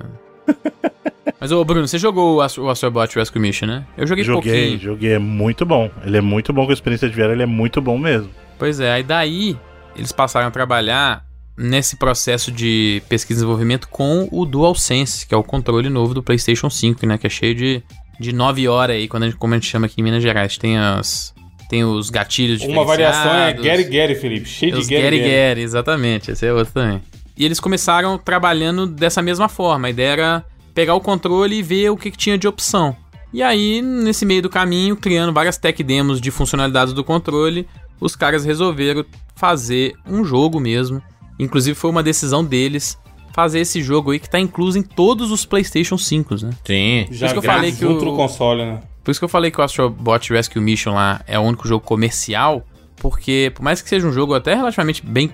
Mas, 1.40 1.52
ô 1.52 1.64
Bruno, 1.64 1.88
você 1.88 1.98
jogou 1.98 2.36
o, 2.38 2.42
Astro, 2.42 2.64
o 2.66 2.70
Astrobot 2.70 3.16
Rescue 3.16 3.40
Mission, 3.40 3.66
né? 3.68 3.86
Eu 3.98 4.06
joguei, 4.06 4.24
Joguei, 4.24 4.52
pouquinho. 4.52 4.80
joguei, 4.80 5.14
é 5.14 5.20
muito 5.20 5.66
bom. 5.66 5.90
Ele 6.06 6.18
é 6.18 6.22
muito 6.22 6.52
bom 6.52 6.66
com 6.66 6.72
a 6.72 6.74
experiência 6.74 7.10
de 7.10 7.16
VR, 7.16 7.32
ele 7.32 7.44
é 7.44 7.46
muito 7.46 7.82
bom 7.82 7.98
mesmo. 7.98 8.30
Pois 8.58 8.80
é, 8.82 8.92
aí 8.92 9.04
daí 9.04 9.58
eles 9.96 10.12
passaram 10.12 10.48
a 10.48 10.52
trabalhar 10.52 11.24
nesse 11.58 11.96
processo 11.96 12.52
de 12.52 13.02
pesquisa 13.08 13.40
e 13.40 13.42
desenvolvimento 13.42 13.88
com 13.90 14.28
o 14.32 14.46
DualSense, 14.46 15.26
que 15.26 15.34
é 15.34 15.38
o 15.38 15.44
controle 15.44 15.90
novo 15.90 16.14
do 16.14 16.22
PlayStation 16.24 16.70
5, 16.70 17.06
né? 17.06 17.18
Que 17.18 17.28
é 17.28 17.30
cheio 17.30 17.56
de, 17.56 17.84
de 18.20 18.34
9 18.34 18.68
horas 18.68 18.98
aí, 18.98 19.08
quando 19.08 19.24
a 19.24 19.26
gente, 19.28 19.38
como 19.38 19.54
a 19.54 19.58
gente 19.58 19.70
chama 19.70 19.86
aqui 19.86 20.02
em 20.02 20.04
Minas 20.04 20.22
Gerais. 20.22 20.58
Tem, 20.58 20.78
as, 20.78 21.34
tem 21.70 21.86
os 21.86 22.10
gatilhos 22.10 22.62
Uma 22.64 22.84
variação 22.84 23.34
é 23.34 23.54
Gary 23.54 23.86
Gary, 23.86 24.16
Felipe. 24.16 24.46
Cheio 24.48 24.82
de 24.82 24.88
Gary. 24.94 25.20
Gary, 25.20 25.62
exatamente. 25.62 26.32
Esse 26.32 26.46
é 26.46 26.54
outro 26.54 26.74
também. 26.74 27.02
e 27.38 27.46
eles 27.46 27.62
começaram 27.62 28.18
trabalhando 28.18 28.86
dessa 28.86 29.22
mesma 29.22 29.48
forma. 29.48 29.88
A 29.88 29.92
ideia 29.92 30.12
era 30.12 30.46
pegar 30.74 30.96
o 30.96 31.02
controle 31.02 31.58
e 31.58 31.62
ver 31.62 31.90
o 31.90 31.98
que, 31.98 32.12
que 32.12 32.18
tinha 32.18 32.38
de 32.38 32.48
opção. 32.48 32.96
E 33.32 33.44
aí, 33.44 33.82
nesse 33.82 34.26
meio 34.26 34.42
do 34.42 34.50
caminho, 34.50 34.96
criando 34.96 35.32
várias 35.32 35.58
tech 35.58 35.84
demos 35.84 36.20
de 36.20 36.32
funcionalidades 36.32 36.94
do 36.94 37.04
controle, 37.04 37.68
os 38.00 38.16
caras 38.16 38.44
resolveram 38.44 39.06
fazer 39.36 39.94
um 40.08 40.24
jogo 40.24 40.60
mesmo. 40.60 41.02
Inclusive 41.38 41.76
foi 41.76 41.90
uma 41.90 42.02
decisão 42.02 42.44
deles 42.44 42.98
fazer 43.34 43.60
esse 43.60 43.82
jogo 43.82 44.12
aí 44.12 44.20
que 44.20 44.30
tá 44.30 44.40
incluso 44.40 44.78
em 44.78 44.82
todos 44.82 45.32
os 45.32 45.46
PlayStation 45.46 45.98
5, 45.98 46.36
né? 46.44 46.50
Sim. 46.66 47.06
Por 47.08 47.14
isso 47.14 47.34
que 47.34 47.38
eu 47.38 47.42
falei 47.42 47.72
que 47.72 47.86
outro 47.86 48.14
o, 48.14 48.16
console, 48.16 48.66
né? 48.66 48.82
por 49.04 49.12
isso 49.12 49.20
que 49.20 49.24
eu 49.24 49.30
falei 49.30 49.52
que 49.52 49.62
o 49.62 49.64
Astrobot 49.64 50.34
Rescue 50.34 50.60
Mission 50.60 50.94
lá 50.94 51.22
é 51.28 51.38
o 51.40 51.42
único 51.44 51.68
jogo 51.68 51.86
comercial, 51.86 52.66
porque 52.98 53.52
por 53.56 53.64
mais 53.64 53.82
que 53.82 53.88
seja 53.88 54.08
um 54.08 54.12
jogo 54.12 54.34
até 54.34 54.56
relativamente 54.56 55.06
bem 55.06 55.32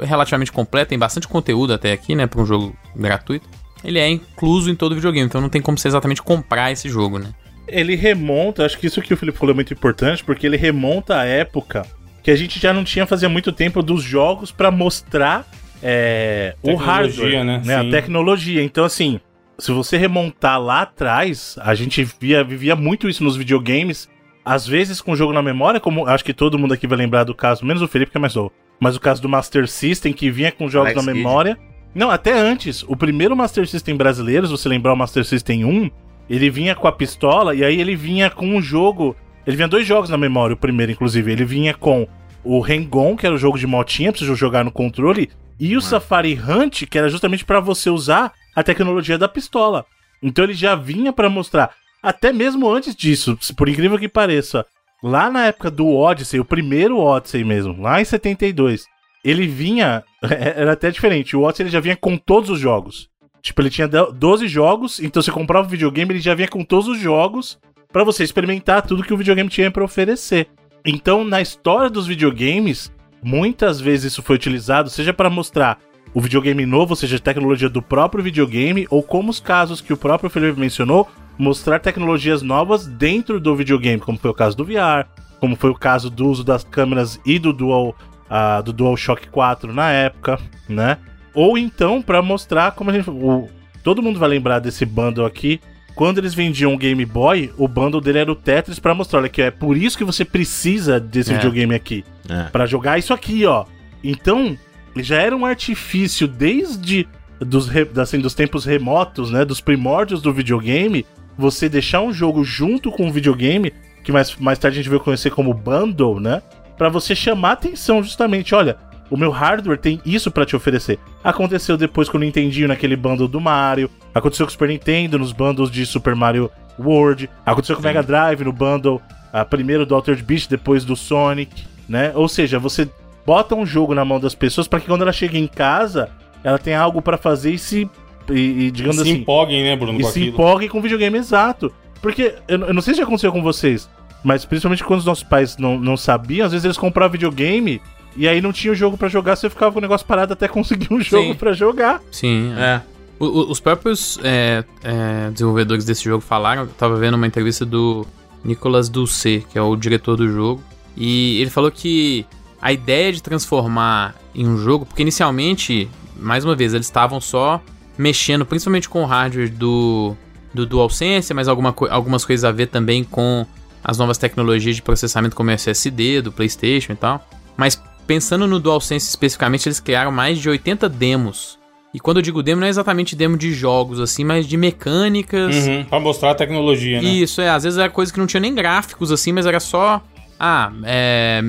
relativamente 0.00 0.50
completo, 0.50 0.88
tem 0.88 0.98
bastante 0.98 1.28
conteúdo 1.28 1.72
até 1.72 1.92
aqui, 1.92 2.16
né, 2.16 2.26
para 2.26 2.40
um 2.40 2.46
jogo 2.46 2.76
gratuito. 2.96 3.48
Ele 3.84 3.98
é 3.98 4.08
incluso 4.08 4.70
em 4.70 4.74
todo 4.74 4.94
videogame, 4.94 5.26
então 5.26 5.40
não 5.40 5.48
tem 5.48 5.62
como 5.62 5.78
você 5.78 5.88
exatamente 5.88 6.22
comprar 6.22 6.72
esse 6.72 6.88
jogo, 6.88 7.18
né? 7.18 7.32
Ele 7.66 7.94
remonta, 7.94 8.64
acho 8.64 8.78
que 8.78 8.86
isso 8.86 9.00
que 9.02 9.12
o 9.12 9.16
Felipe 9.16 9.38
falou 9.38 9.52
é 9.52 9.54
muito 9.54 9.72
importante, 9.72 10.24
porque 10.24 10.46
ele 10.46 10.56
remonta 10.56 11.18
à 11.18 11.24
época 11.24 11.86
que 12.22 12.30
a 12.30 12.36
gente 12.36 12.58
já 12.58 12.72
não 12.72 12.84
tinha 12.84 13.06
fazia 13.06 13.28
muito 13.28 13.52
tempo 13.52 13.82
dos 13.82 14.02
jogos 14.02 14.50
para 14.50 14.70
mostrar 14.70 15.46
é, 15.82 16.54
o 16.62 16.74
hardware, 16.74 17.44
né? 17.44 17.62
né? 17.64 17.76
A 17.76 17.90
tecnologia. 17.90 18.62
Então, 18.62 18.84
assim, 18.84 19.20
se 19.58 19.72
você 19.72 19.96
remontar 19.96 20.60
lá 20.60 20.82
atrás, 20.82 21.56
a 21.60 21.74
gente 21.74 22.06
via, 22.20 22.44
vivia 22.44 22.76
muito 22.76 23.08
isso 23.08 23.24
nos 23.24 23.36
videogames. 23.36 24.08
Às 24.44 24.66
vezes 24.66 25.00
com 25.00 25.12
o 25.12 25.16
jogo 25.16 25.32
na 25.32 25.42
memória, 25.42 25.78
como 25.78 26.06
acho 26.06 26.24
que 26.24 26.32
todo 26.32 26.58
mundo 26.58 26.72
aqui 26.72 26.86
vai 26.86 26.96
lembrar 26.96 27.24
do 27.24 27.34
caso, 27.34 27.66
menos 27.66 27.82
o 27.82 27.88
Felipe 27.88 28.10
que 28.10 28.16
é 28.16 28.20
mais 28.20 28.34
novo, 28.34 28.50
mas 28.80 28.96
o 28.96 29.00
caso 29.00 29.20
do 29.20 29.28
Master 29.28 29.68
System, 29.68 30.12
que 30.12 30.30
vinha 30.30 30.50
com 30.50 30.70
jogos 30.70 30.92
Alex 30.92 31.04
na 31.04 31.12
memória. 31.12 31.58
Não, 31.94 32.10
até 32.10 32.32
antes, 32.32 32.82
o 32.84 32.96
primeiro 32.96 33.36
Master 33.36 33.66
System 33.66 33.96
brasileiro, 33.96 34.46
se 34.46 34.52
você 34.52 34.68
lembrar 34.68 34.92
o 34.92 34.96
Master 34.96 35.24
System 35.24 35.64
1, 35.64 35.90
ele 36.28 36.50
vinha 36.50 36.74
com 36.74 36.86
a 36.86 36.92
pistola 36.92 37.54
e 37.54 37.64
aí 37.64 37.80
ele 37.80 37.96
vinha 37.96 38.30
com 38.30 38.46
um 38.46 38.60
jogo. 38.60 39.16
Ele 39.46 39.56
vinha 39.56 39.68
dois 39.68 39.86
jogos 39.86 40.10
na 40.10 40.18
memória, 40.18 40.54
o 40.54 40.58
primeiro, 40.58 40.92
inclusive. 40.92 41.32
Ele 41.32 41.44
vinha 41.44 41.74
com 41.74 42.06
o 42.44 42.60
Rengon, 42.60 43.16
que 43.16 43.26
era 43.26 43.34
o 43.34 43.38
jogo 43.38 43.58
de 43.58 43.66
motinha, 43.66 44.12
pra 44.12 44.18
você 44.20 44.34
jogar 44.34 44.64
no 44.64 44.70
controle, 44.70 45.30
e 45.58 45.76
o 45.76 45.80
Safari 45.80 46.38
Hunt, 46.38 46.84
que 46.84 46.98
era 46.98 47.08
justamente 47.08 47.44
pra 47.44 47.60
você 47.60 47.90
usar 47.90 48.32
a 48.54 48.62
tecnologia 48.62 49.18
da 49.18 49.28
pistola. 49.28 49.84
Então 50.22 50.44
ele 50.44 50.54
já 50.54 50.74
vinha 50.74 51.12
pra 51.12 51.28
mostrar, 51.28 51.70
até 52.02 52.32
mesmo 52.32 52.70
antes 52.70 52.94
disso, 52.94 53.38
por 53.56 53.68
incrível 53.68 53.98
que 53.98 54.08
pareça, 54.08 54.64
lá 55.02 55.30
na 55.30 55.46
época 55.46 55.70
do 55.70 55.88
Odyssey, 55.88 56.40
o 56.40 56.44
primeiro 56.44 56.98
Odyssey 56.98 57.44
mesmo, 57.44 57.80
lá 57.80 58.00
em 58.00 58.04
72, 58.04 58.86
ele 59.30 59.46
vinha, 59.46 60.02
era 60.22 60.72
até 60.72 60.90
diferente, 60.90 61.36
o 61.36 61.42
Odyssey 61.42 61.64
ele 61.64 61.70
já 61.72 61.80
vinha 61.80 61.96
com 61.96 62.16
todos 62.16 62.50
os 62.50 62.58
jogos. 62.60 63.08
Tipo, 63.42 63.62
ele 63.62 63.70
tinha 63.70 63.86
do- 63.88 64.12
12 64.12 64.48
jogos, 64.48 65.00
então 65.00 65.22
você 65.22 65.30
comprava 65.30 65.66
o 65.66 65.70
videogame, 65.70 66.12
ele 66.12 66.20
já 66.20 66.34
vinha 66.34 66.48
com 66.48 66.64
todos 66.64 66.88
os 66.88 66.98
jogos 66.98 67.58
pra 67.92 68.04
você 68.04 68.22
experimentar 68.24 68.82
tudo 68.82 69.02
que 69.02 69.14
o 69.14 69.16
videogame 69.16 69.48
tinha 69.48 69.70
pra 69.70 69.84
oferecer. 69.84 70.48
Então, 70.84 71.24
na 71.24 71.40
história 71.40 71.88
dos 71.88 72.06
videogames, 72.06 72.92
muitas 73.22 73.80
vezes 73.80 74.12
isso 74.12 74.22
foi 74.22 74.36
utilizado, 74.36 74.90
seja 74.90 75.12
para 75.12 75.30
mostrar 75.30 75.78
o 76.14 76.20
videogame 76.20 76.64
novo, 76.66 76.96
seja, 76.96 77.16
a 77.16 77.20
tecnologia 77.20 77.68
do 77.68 77.82
próprio 77.82 78.24
videogame, 78.24 78.86
ou 78.90 79.02
como 79.02 79.30
os 79.30 79.40
casos 79.40 79.80
que 79.80 79.92
o 79.92 79.96
próprio 79.96 80.30
Felipe 80.30 80.58
mencionou, 80.58 81.08
mostrar 81.38 81.78
tecnologias 81.78 82.42
novas 82.42 82.86
dentro 82.86 83.38
do 83.38 83.54
videogame, 83.54 84.00
como 84.00 84.18
foi 84.18 84.30
o 84.30 84.34
caso 84.34 84.56
do 84.56 84.64
VR, 84.64 85.06
como 85.38 85.54
foi 85.54 85.70
o 85.70 85.74
caso 85.74 86.10
do 86.10 86.26
uso 86.28 86.42
das 86.42 86.64
câmeras 86.64 87.20
e 87.24 87.38
do 87.38 87.52
Dual, 87.52 87.94
ah, 88.28 88.60
do 88.60 88.72
DualShock 88.72 89.28
4 89.28 89.72
na 89.72 89.90
época, 89.90 90.38
né? 90.68 90.98
Ou 91.34 91.56
então 91.58 92.02
para 92.02 92.20
mostrar 92.22 92.72
como 92.72 92.90
a 92.90 92.92
gente, 92.92 93.08
o- 93.10 93.48
todo 93.82 94.02
mundo 94.02 94.18
vai 94.18 94.28
lembrar 94.28 94.58
desse 94.58 94.84
bundle 94.84 95.24
aqui. 95.26 95.60
Quando 95.94 96.18
eles 96.18 96.32
vendiam 96.34 96.74
o 96.74 96.78
Game 96.78 97.04
Boy, 97.04 97.52
o 97.58 97.66
bundle 97.66 98.00
dele 98.00 98.18
era 98.18 98.30
o 98.30 98.36
Tetris 98.36 98.78
pra 98.78 98.94
mostrar, 98.94 99.18
olha 99.20 99.28
que 99.28 99.42
é 99.42 99.50
por 99.50 99.76
isso 99.76 99.98
que 99.98 100.04
você 100.04 100.24
precisa 100.24 101.00
desse 101.00 101.32
É. 101.32 101.34
videogame 101.34 101.74
aqui, 101.74 102.04
É. 102.28 102.44
Pra 102.44 102.66
jogar 102.66 102.98
isso 102.98 103.12
aqui, 103.12 103.44
ó. 103.46 103.64
Então, 104.04 104.56
já 104.96 105.16
era 105.20 105.34
um 105.36 105.44
artifício 105.44 106.28
desde 106.28 107.08
dos, 107.40 107.68
assim, 107.96 108.18
dos 108.20 108.34
tempos 108.34 108.64
remotos, 108.64 109.30
né, 109.30 109.44
dos 109.44 109.60
primórdios 109.60 110.20
do 110.22 110.32
videogame, 110.32 111.04
você 111.36 111.68
deixar 111.68 112.00
um 112.00 112.12
jogo 112.12 112.42
junto 112.44 112.90
com 112.90 113.08
o 113.08 113.12
videogame, 113.12 113.72
que 114.04 114.10
mais, 114.12 114.34
mais 114.36 114.58
tarde 114.58 114.78
a 114.78 114.82
gente 114.82 114.88
veio 114.90 115.00
conhecer 115.00 115.30
como 115.30 115.52
bundle, 115.54 116.18
né, 116.20 116.42
Pra 116.78 116.88
você 116.88 117.14
chamar 117.14 117.52
atenção 117.52 118.02
justamente, 118.02 118.54
olha, 118.54 118.76
o 119.10 119.16
meu 119.16 119.30
hardware 119.30 119.78
tem 119.78 120.00
isso 120.06 120.30
pra 120.30 120.46
te 120.46 120.54
oferecer. 120.54 120.98
Aconteceu 121.22 121.76
depois 121.76 122.08
com 122.08 122.16
o 122.16 122.20
Nintendinho 122.20 122.68
naquele 122.68 122.96
bundle 122.96 123.28
do 123.28 123.40
Mario, 123.40 123.90
aconteceu 124.14 124.46
com 124.46 124.50
o 124.50 124.52
Super 124.52 124.68
Nintendo 124.68 125.18
nos 125.18 125.32
bundles 125.32 125.70
de 125.70 125.84
Super 125.84 126.14
Mario 126.14 126.50
World, 126.78 127.28
aconteceu 127.44 127.74
com 127.74 127.82
o 127.82 127.84
Mega 127.84 128.02
Drive 128.02 128.44
no 128.44 128.52
bundle, 128.52 129.02
ah, 129.32 129.44
primeiro 129.44 129.84
do 129.84 129.94
Altered 129.94 130.22
Beast, 130.22 130.48
depois 130.48 130.84
do 130.84 130.94
Sonic, 130.94 131.64
né? 131.88 132.12
Ou 132.14 132.28
seja, 132.28 132.58
você 132.58 132.88
bota 133.26 133.54
um 133.54 133.66
jogo 133.66 133.94
na 133.94 134.04
mão 134.04 134.20
das 134.20 134.34
pessoas 134.34 134.68
pra 134.68 134.80
que 134.80 134.86
quando 134.86 135.02
ela 135.02 135.12
chega 135.12 135.36
em 135.36 135.46
casa, 135.46 136.08
ela 136.44 136.58
tenha 136.58 136.80
algo 136.80 137.02
pra 137.02 137.18
fazer 137.18 137.52
e 137.52 137.58
se 137.58 137.90
e, 138.30 138.66
e, 138.66 138.70
digamos 138.70 138.96
se 138.96 139.02
assim, 139.02 139.12
empolguem, 139.12 139.62
né, 139.64 139.74
Bruno, 139.74 139.98
e 140.00 140.04
se 140.04 140.10
aquilo. 140.10 140.28
empolguem 140.28 140.68
com 140.68 140.78
o 140.78 140.82
videogame 140.82 141.18
exato. 141.18 141.72
Porque 142.00 142.34
eu, 142.46 142.60
eu 142.60 142.74
não 142.74 142.82
sei 142.82 142.94
se 142.94 142.98
já 142.98 143.04
aconteceu 143.04 143.32
com 143.32 143.42
vocês, 143.42 143.88
mas 144.24 144.44
principalmente 144.44 144.82
quando 144.84 145.00
os 145.00 145.06
nossos 145.06 145.24
pais 145.24 145.56
não, 145.56 145.78
não 145.78 145.96
sabiam, 145.96 146.46
às 146.46 146.52
vezes 146.52 146.64
eles 146.64 146.76
compravam 146.78 147.12
videogame 147.12 147.80
e 148.16 148.26
aí 148.26 148.40
não 148.40 148.52
tinha 148.52 148.72
o 148.72 148.76
jogo 148.76 148.96
pra 148.98 149.08
jogar, 149.08 149.36
você 149.36 149.48
ficava 149.48 149.72
com 149.72 149.78
o 149.78 149.82
negócio 149.82 150.06
parado 150.06 150.32
até 150.32 150.46
conseguir 150.48 150.92
um 150.92 151.00
jogo 151.00 151.34
pra 151.34 151.52
jogar. 151.52 152.00
Sim, 152.10 152.52
é. 152.56 152.60
É. 152.60 152.82
O- 153.20 153.26
o- 153.26 153.50
os 153.50 153.58
próprios 153.60 154.18
é, 154.22 154.64
é, 154.82 155.30
desenvolvedores 155.30 155.84
desse 155.84 156.04
jogo 156.04 156.22
falaram, 156.22 156.62
eu 156.62 156.68
tava 156.68 156.96
vendo 156.96 157.14
uma 157.14 157.26
entrevista 157.26 157.64
do 157.66 158.06
Nicolas 158.44 158.88
Dulce, 158.88 159.44
que 159.50 159.58
é 159.58 159.62
o 159.62 159.74
diretor 159.76 160.16
do 160.16 160.28
jogo, 160.28 160.62
e 160.96 161.40
ele 161.40 161.50
falou 161.50 161.70
que 161.70 162.24
a 162.62 162.72
ideia 162.72 163.12
de 163.12 163.22
transformar 163.22 164.14
em 164.34 164.46
um 164.46 164.56
jogo, 164.56 164.86
porque 164.86 165.02
inicialmente, 165.02 165.88
mais 166.16 166.44
uma 166.44 166.54
vez, 166.56 166.74
eles 166.74 166.86
estavam 166.86 167.20
só 167.20 167.60
mexendo 167.96 168.46
principalmente 168.46 168.88
com 168.88 169.02
o 169.02 169.06
hardware 169.06 169.50
do, 169.52 170.14
do 170.54 170.64
DualSense, 170.64 171.34
mas 171.34 171.48
alguma, 171.48 171.74
algumas 171.90 172.24
coisas 172.24 172.44
a 172.44 172.52
ver 172.52 172.66
também 172.68 173.02
com 173.02 173.44
as 173.82 173.98
novas 173.98 174.18
tecnologias 174.18 174.76
de 174.76 174.82
processamento 174.82 175.36
como 175.36 175.50
SSD 175.50 176.22
do 176.22 176.32
PlayStation 176.32 176.92
e 176.92 176.96
tal. 176.96 177.26
Mas 177.56 177.80
pensando 178.06 178.46
no 178.46 178.58
DualSense 178.58 179.08
especificamente, 179.08 179.68
eles 179.68 179.80
criaram 179.80 180.10
mais 180.10 180.38
de 180.38 180.48
80 180.48 180.88
demos. 180.88 181.58
E 181.92 181.98
quando 181.98 182.18
eu 182.18 182.22
digo 182.22 182.42
demo, 182.42 182.60
não 182.60 182.66
é 182.66 182.70
exatamente 182.70 183.16
demo 183.16 183.36
de 183.36 183.52
jogos, 183.52 183.98
assim, 183.98 184.24
mas 184.24 184.46
de 184.46 184.56
mecânicas. 184.56 185.56
Uhum, 185.56 185.84
pra 185.84 185.98
mostrar 185.98 186.32
a 186.32 186.34
tecnologia, 186.34 187.00
né? 187.00 187.08
Isso, 187.08 187.40
é. 187.40 187.48
Às 187.48 187.64
vezes 187.64 187.78
era 187.78 187.90
coisa 187.90 188.12
que 188.12 188.18
não 188.18 188.26
tinha 188.26 188.40
nem 188.40 188.54
gráficos, 188.54 189.10
assim, 189.10 189.32
mas 189.32 189.46
era 189.46 189.60
só. 189.60 190.02
Ah, 190.38 190.72
é. 190.84 191.42